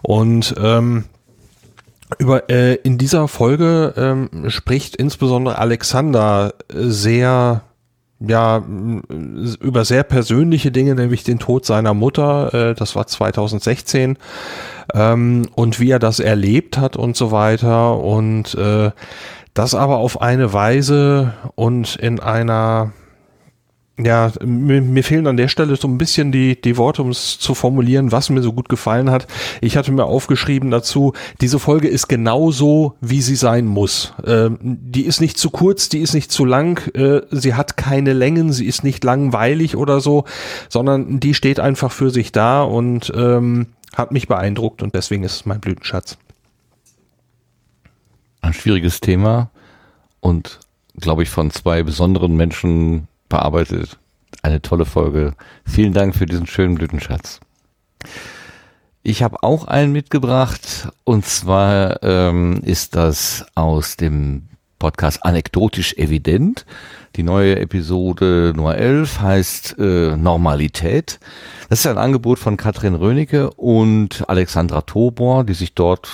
[0.00, 1.04] Und ähm,
[2.18, 7.62] über, äh, in dieser Folge ähm, spricht insbesondere Alexander sehr,
[8.20, 8.64] ja,
[9.60, 14.18] über sehr persönliche Dinge, nämlich den Tod seiner Mutter, äh, das war 2016,
[14.94, 17.98] ähm, und wie er das erlebt hat und so weiter.
[17.98, 18.92] Und äh,
[19.54, 22.92] das aber auf eine Weise und in einer
[23.98, 27.38] ja, mir, mir fehlen an der Stelle so ein bisschen die, die Worte, um es
[27.38, 29.26] zu formulieren, was mir so gut gefallen hat.
[29.62, 34.12] Ich hatte mir aufgeschrieben dazu, diese Folge ist genauso, wie sie sein muss.
[34.26, 38.12] Ähm, die ist nicht zu kurz, die ist nicht zu lang, äh, sie hat keine
[38.12, 40.24] Längen, sie ist nicht langweilig oder so,
[40.68, 45.36] sondern die steht einfach für sich da und ähm, hat mich beeindruckt und deswegen ist
[45.36, 46.18] es mein Blütenschatz.
[48.42, 49.50] Ein schwieriges Thema
[50.20, 50.60] und
[51.00, 53.98] glaube ich von zwei besonderen Menschen bearbeitet.
[54.42, 55.34] Eine tolle Folge.
[55.64, 57.40] Vielen Dank für diesen schönen Blütenschatz.
[59.02, 64.48] Ich habe auch einen mitgebracht und zwar ähm, ist das aus dem
[64.78, 66.66] Podcast Anekdotisch Evident.
[67.16, 71.18] Die neue Episode Nummer 11 heißt äh, Normalität.
[71.70, 76.10] Das ist ein Angebot von Katrin Rönecke und Alexandra Tobor, die sich dort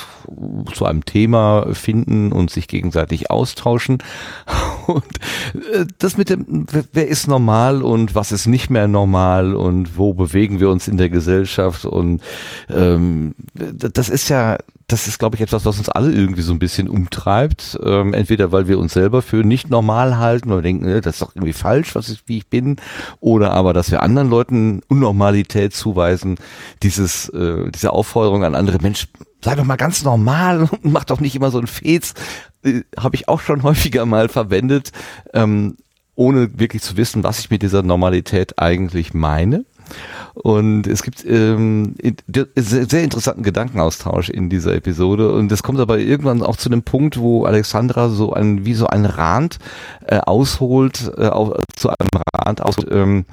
[0.72, 3.98] zu einem Thema finden und sich gegenseitig austauschen.
[4.88, 5.04] Und
[5.72, 10.12] äh, das mit dem, wer ist normal und was ist nicht mehr normal und wo
[10.12, 12.20] bewegen wir uns in der Gesellschaft und
[12.68, 14.58] ähm, das ist ja
[14.92, 17.78] das ist, glaube ich, etwas, was uns alle irgendwie so ein bisschen umtreibt.
[17.82, 21.22] Ähm, entweder weil wir uns selber für nicht normal halten oder denken, ne, das ist
[21.22, 22.76] doch irgendwie falsch, was ich, wie ich bin,
[23.20, 26.36] oder aber, dass wir anderen Leuten Unnormalität zuweisen.
[26.82, 29.08] Dieses, äh, diese Aufforderung an andere Menschen,
[29.42, 32.14] sei doch mal ganz normal und mach doch nicht immer so ein Fez,
[32.64, 34.92] äh, habe ich auch schon häufiger mal verwendet,
[35.32, 35.76] ähm,
[36.14, 39.64] ohne wirklich zu wissen, was ich mit dieser Normalität eigentlich meine.
[40.34, 41.94] Und es gibt ähm,
[42.56, 45.32] sehr interessanten Gedankenaustausch in dieser Episode.
[45.32, 48.86] Und es kommt aber irgendwann auch zu einem Punkt, wo Alexandra so ein, wie so
[48.86, 49.58] ein Rand
[50.06, 53.26] äh, ausholt, äh, auf, zu einem Rand aus ähm,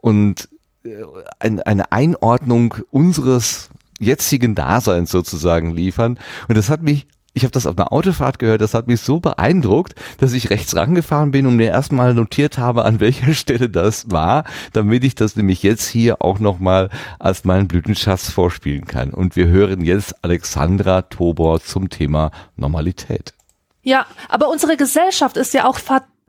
[0.00, 0.48] und
[0.84, 0.90] äh,
[1.38, 6.18] ein, eine Einordnung unseres jetzigen Daseins sozusagen liefern.
[6.48, 9.20] Und das hat mich ich habe das auf einer Autofahrt gehört, das hat mich so
[9.20, 14.10] beeindruckt, dass ich rechts rangefahren bin und mir erstmal notiert habe, an welcher Stelle das
[14.10, 19.10] war, damit ich das nämlich jetzt hier auch nochmal als meinen Blütenschatz vorspielen kann.
[19.10, 23.34] Und wir hören jetzt Alexandra Tobor zum Thema Normalität.
[23.82, 25.78] Ja, aber unsere Gesellschaft ist ja auch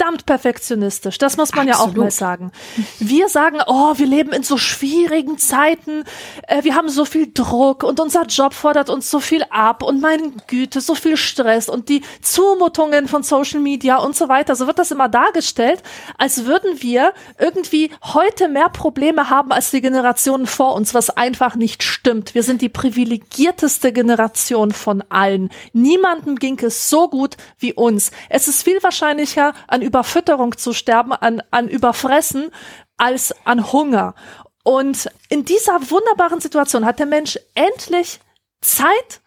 [0.04, 1.18] verdammt perfektionistisch.
[1.18, 1.96] Das muss man Absolut.
[1.96, 2.52] ja auch mal sagen.
[3.00, 6.04] Wir sagen, oh, wir leben in so schwierigen Zeiten.
[6.48, 10.02] Äh, wir haben so viel Druck und unser Job fordert uns so viel ab und
[10.02, 14.56] meine Güte, so viel Stress und die Zumutungen von Social Media und so weiter.
[14.56, 15.82] So wird das immer dargestellt,
[16.18, 21.56] als würden wir irgendwie heute mehr Probleme haben als die Generationen vor uns, was einfach
[21.56, 22.36] nicht stimmt.
[22.36, 25.50] Wir sind die privilegierteste Generation von allen.
[25.72, 28.12] Niemandem ging es so gut wie uns.
[28.30, 32.52] Es ist viel wahrscheinlicher, an Überfütterung zu sterben, an, an Überfressen,
[32.98, 34.16] als an Hunger.
[34.64, 38.20] Und in dieser wunderbaren Situation hat der Mensch endlich
[38.62, 39.22] Zeit,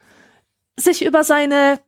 [0.78, 1.80] sich über seine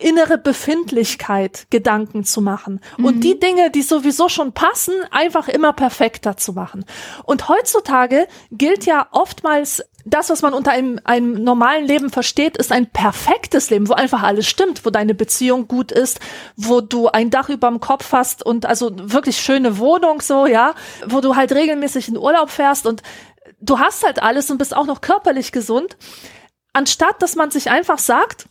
[0.00, 3.04] innere Befindlichkeit Gedanken zu machen mhm.
[3.04, 6.84] und die Dinge, die sowieso schon passen, einfach immer perfekter zu machen.
[7.24, 12.72] Und heutzutage gilt ja oftmals das, was man unter einem, einem normalen Leben versteht, ist
[12.72, 16.20] ein perfektes Leben, wo einfach alles stimmt, wo deine Beziehung gut ist,
[16.56, 20.74] wo du ein Dach über dem Kopf hast und also wirklich schöne Wohnung so, ja,
[21.06, 23.02] wo du halt regelmäßig in Urlaub fährst und
[23.60, 25.96] du hast halt alles und bist auch noch körperlich gesund,
[26.72, 28.46] anstatt dass man sich einfach sagt,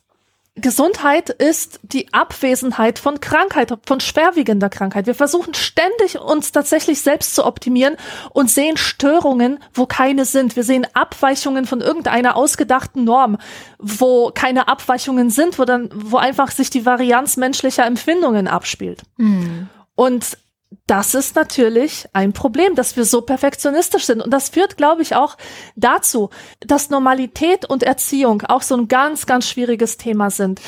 [0.56, 5.08] Gesundheit ist die Abwesenheit von Krankheit, von schwerwiegender Krankheit.
[5.08, 7.96] Wir versuchen ständig uns tatsächlich selbst zu optimieren
[8.32, 10.56] und sehen Störungen, wo keine sind.
[10.56, 13.38] Wir sehen Abweichungen von irgendeiner ausgedachten Norm,
[13.78, 19.04] wo keine Abweichungen sind, wo dann, wo einfach sich die Varianz menschlicher Empfindungen abspielt.
[19.18, 19.70] Mhm.
[19.96, 20.38] Und
[20.86, 24.22] das ist natürlich ein Problem, dass wir so perfektionistisch sind.
[24.22, 25.36] Und das führt, glaube ich, auch
[25.76, 30.62] dazu, dass Normalität und Erziehung auch so ein ganz, ganz schwieriges Thema sind.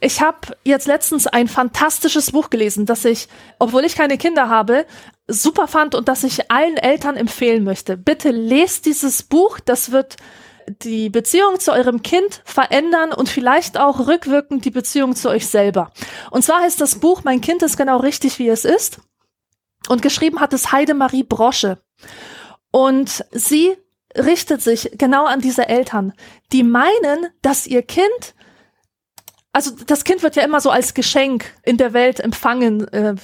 [0.00, 3.28] Ich habe jetzt letztens ein fantastisches Buch gelesen, das ich,
[3.58, 4.86] obwohl ich keine Kinder habe,
[5.26, 7.96] super fand und das ich allen Eltern empfehlen möchte.
[7.96, 10.16] Bitte lest dieses Buch, das wird
[10.82, 15.92] die Beziehung zu eurem Kind verändern und vielleicht auch rückwirkend die Beziehung zu euch selber.
[16.30, 19.00] Und zwar heißt das Buch Mein Kind ist genau richtig, wie es ist.
[19.88, 21.78] Und geschrieben hat es Heidemarie Brosche.
[22.70, 23.76] Und sie
[24.16, 26.12] richtet sich genau an diese Eltern,
[26.52, 28.34] die meinen, dass ihr Kind
[29.56, 33.14] also das Kind wird ja immer so als Geschenk in der Welt empfangen, äh,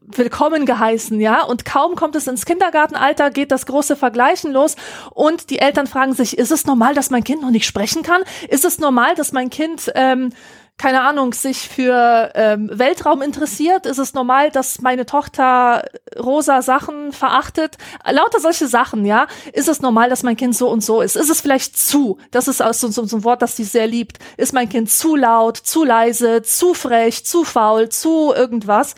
[0.00, 1.42] willkommen geheißen, ja.
[1.42, 4.76] Und kaum kommt es ins Kindergartenalter, geht das große Vergleichen los
[5.10, 8.22] und die Eltern fragen sich: Ist es normal, dass mein Kind noch nicht sprechen kann?
[8.48, 10.32] Ist es normal, dass mein Kind ähm,
[10.78, 13.86] keine Ahnung, sich für ähm, Weltraum interessiert?
[13.86, 15.84] Ist es normal, dass meine Tochter
[16.18, 17.76] rosa Sachen verachtet?
[18.04, 19.28] Lauter solche Sachen, ja.
[19.52, 21.14] Ist es normal, dass mein Kind so und so ist?
[21.14, 22.18] Ist es vielleicht zu?
[22.32, 24.18] Das ist auch so, so, so ein Wort, das sie sehr liebt.
[24.36, 28.96] Ist mein Kind zu laut, zu leise, zu frech, zu faul, zu irgendwas?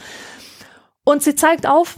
[1.04, 1.96] Und sie zeigt auf,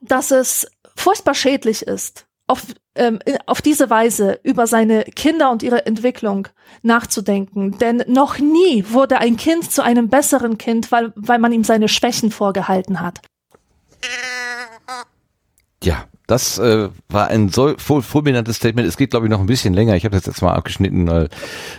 [0.00, 2.62] dass es furchtbar schädlich ist, auf,
[2.94, 6.48] ähm, auf diese Weise über seine Kinder und ihre Entwicklung
[6.82, 7.78] nachzudenken.
[7.78, 11.88] Denn noch nie wurde ein Kind zu einem besseren Kind, weil, weil man ihm seine
[11.88, 13.20] Schwächen vorgehalten hat.
[15.82, 18.88] Ja, das äh, war ein so fulminantes Statement.
[18.88, 19.96] Es geht, glaube ich, noch ein bisschen länger.
[19.96, 21.28] Ich habe das jetzt mal abgeschnitten, weil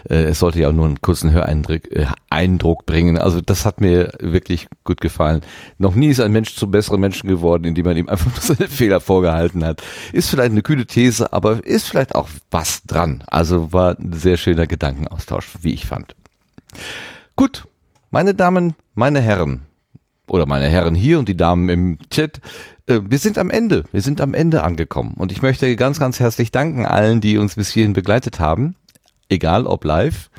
[0.08, 3.18] äh, es sollte ja auch nur einen kurzen Höreindruck äh, Eindruck bringen.
[3.18, 5.42] Also das hat mir wirklich gut gefallen.
[5.80, 8.70] Noch nie ist ein Mensch zum besseren Menschen geworden, indem man ihm einfach nur seine
[8.70, 9.82] Fehler vorgehalten hat.
[10.12, 13.24] Ist vielleicht eine kühle These, aber ist vielleicht auch was dran.
[13.26, 16.16] Also war ein sehr schöner Gedankenaustausch, wie ich fand.
[17.36, 17.68] Gut,
[18.12, 19.62] meine Damen, meine Herren,
[20.34, 22.42] oder meine Herren hier und die Damen im Chat,
[22.88, 23.84] äh, wir sind am Ende.
[23.92, 25.14] Wir sind am Ende angekommen.
[25.16, 28.76] Und ich möchte ganz, ganz herzlich danken allen, die uns bis hierhin begleitet haben.
[29.30, 30.32] Egal ob live,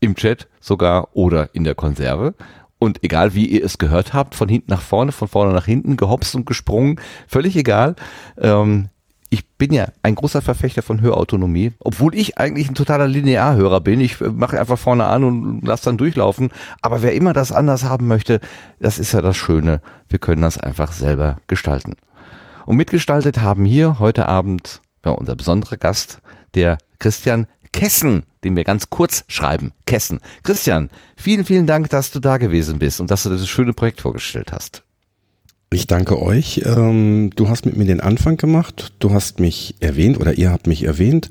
[0.00, 2.34] im Chat sogar oder in der Konserve.
[2.78, 5.98] Und egal wie ihr es gehört habt, von hinten nach vorne, von vorne nach hinten,
[5.98, 6.98] gehopst und gesprungen,
[7.28, 7.94] völlig egal.
[8.38, 8.88] Ähm,
[9.32, 13.98] ich bin ja ein großer Verfechter von Hörautonomie, obwohl ich eigentlich ein totaler Linearhörer bin.
[13.98, 16.50] Ich äh, mache einfach vorne an und lasse dann durchlaufen.
[16.82, 18.40] Aber wer immer das anders haben möchte,
[18.78, 19.80] das ist ja das Schöne.
[20.10, 21.94] Wir können das einfach selber gestalten.
[22.66, 26.20] Und mitgestaltet haben hier heute Abend ja, unser besonderer Gast,
[26.54, 29.72] der Christian Kessen, den wir ganz kurz schreiben.
[29.86, 30.20] Kessen.
[30.42, 34.02] Christian, vielen, vielen Dank, dass du da gewesen bist und dass du dieses schöne Projekt
[34.02, 34.84] vorgestellt hast.
[35.72, 36.62] Ich danke euch.
[36.66, 38.92] Ähm, du hast mit mir den Anfang gemacht.
[38.98, 41.30] Du hast mich erwähnt oder ihr habt mich erwähnt.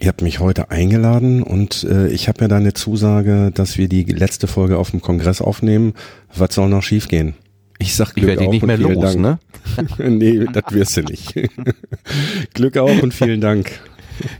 [0.00, 4.04] Ihr habt mich heute eingeladen und äh, ich habe ja deine Zusage, dass wir die
[4.04, 5.94] letzte Folge auf dem Kongress aufnehmen.
[6.34, 7.34] Was soll noch schiefgehen?
[7.78, 9.18] Ich sag Glück ich werde auf nicht mehr los, Dank.
[9.18, 9.38] ne?
[9.98, 11.34] nee, das wirst du nicht.
[12.54, 13.70] Glück auf und vielen Dank.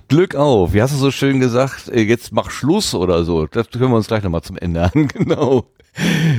[0.09, 0.73] Glück auf.
[0.73, 1.89] Wie hast du so schön gesagt?
[1.89, 3.47] Äh, jetzt mach Schluss oder so.
[3.47, 5.09] Das können wir uns gleich nochmal zum Ende an.
[5.09, 5.67] Genau.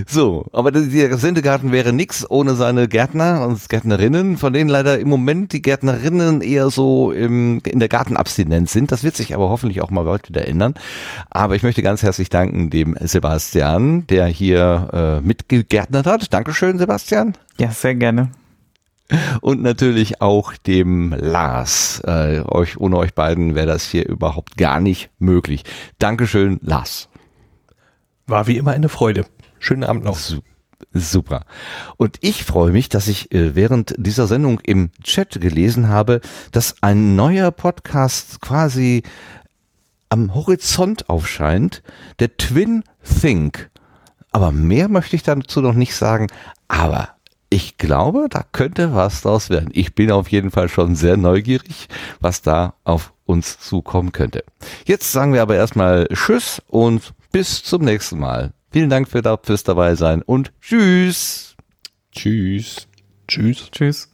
[0.07, 5.09] So, aber der Sendegarten wäre nix ohne seine Gärtner und Gärtnerinnen, von denen leider im
[5.09, 8.91] Moment die Gärtnerinnen eher so im, in der Gartenabstinenz sind.
[8.91, 10.75] Das wird sich aber hoffentlich auch mal bald wieder ändern.
[11.29, 16.33] Aber ich möchte ganz herzlich danken dem Sebastian, der hier äh, mitgegärtnert hat.
[16.33, 17.33] Dankeschön, Sebastian.
[17.57, 18.31] Ja, sehr gerne.
[19.41, 22.01] Und natürlich auch dem Lars.
[22.05, 25.63] Äh, euch, ohne euch beiden wäre das hier überhaupt gar nicht möglich.
[25.97, 27.09] Dankeschön, Lars.
[28.27, 29.25] War wie immer eine Freude.
[29.59, 30.17] Schönen Abend noch.
[30.93, 31.45] Super.
[31.97, 36.21] Und ich freue mich, dass ich äh, während dieser Sendung im Chat gelesen habe,
[36.51, 39.03] dass ein neuer Podcast quasi
[40.09, 41.83] am Horizont aufscheint,
[42.19, 43.69] der Twin Think.
[44.31, 46.27] Aber mehr möchte ich dazu noch nicht sagen.
[46.67, 47.09] Aber
[47.49, 49.69] ich glaube, da könnte was draus werden.
[49.73, 51.87] Ich bin auf jeden Fall schon sehr neugierig,
[52.19, 54.43] was da auf uns zukommen könnte.
[54.85, 58.53] Jetzt sagen wir aber erstmal Tschüss und bis zum nächsten Mal.
[58.71, 61.55] Vielen Dank für, fürs dabei sein und tschüss.
[62.11, 62.87] Tschüss.
[63.27, 63.69] Tschüss.
[63.71, 64.09] Tschüss.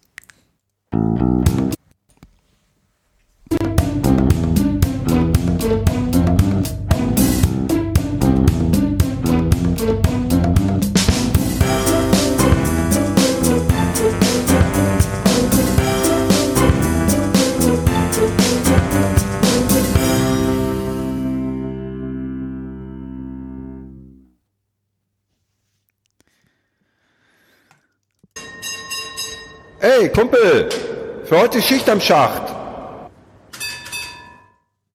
[29.86, 30.68] Ey, Kumpel,
[31.26, 32.42] für heute Schicht am Schacht.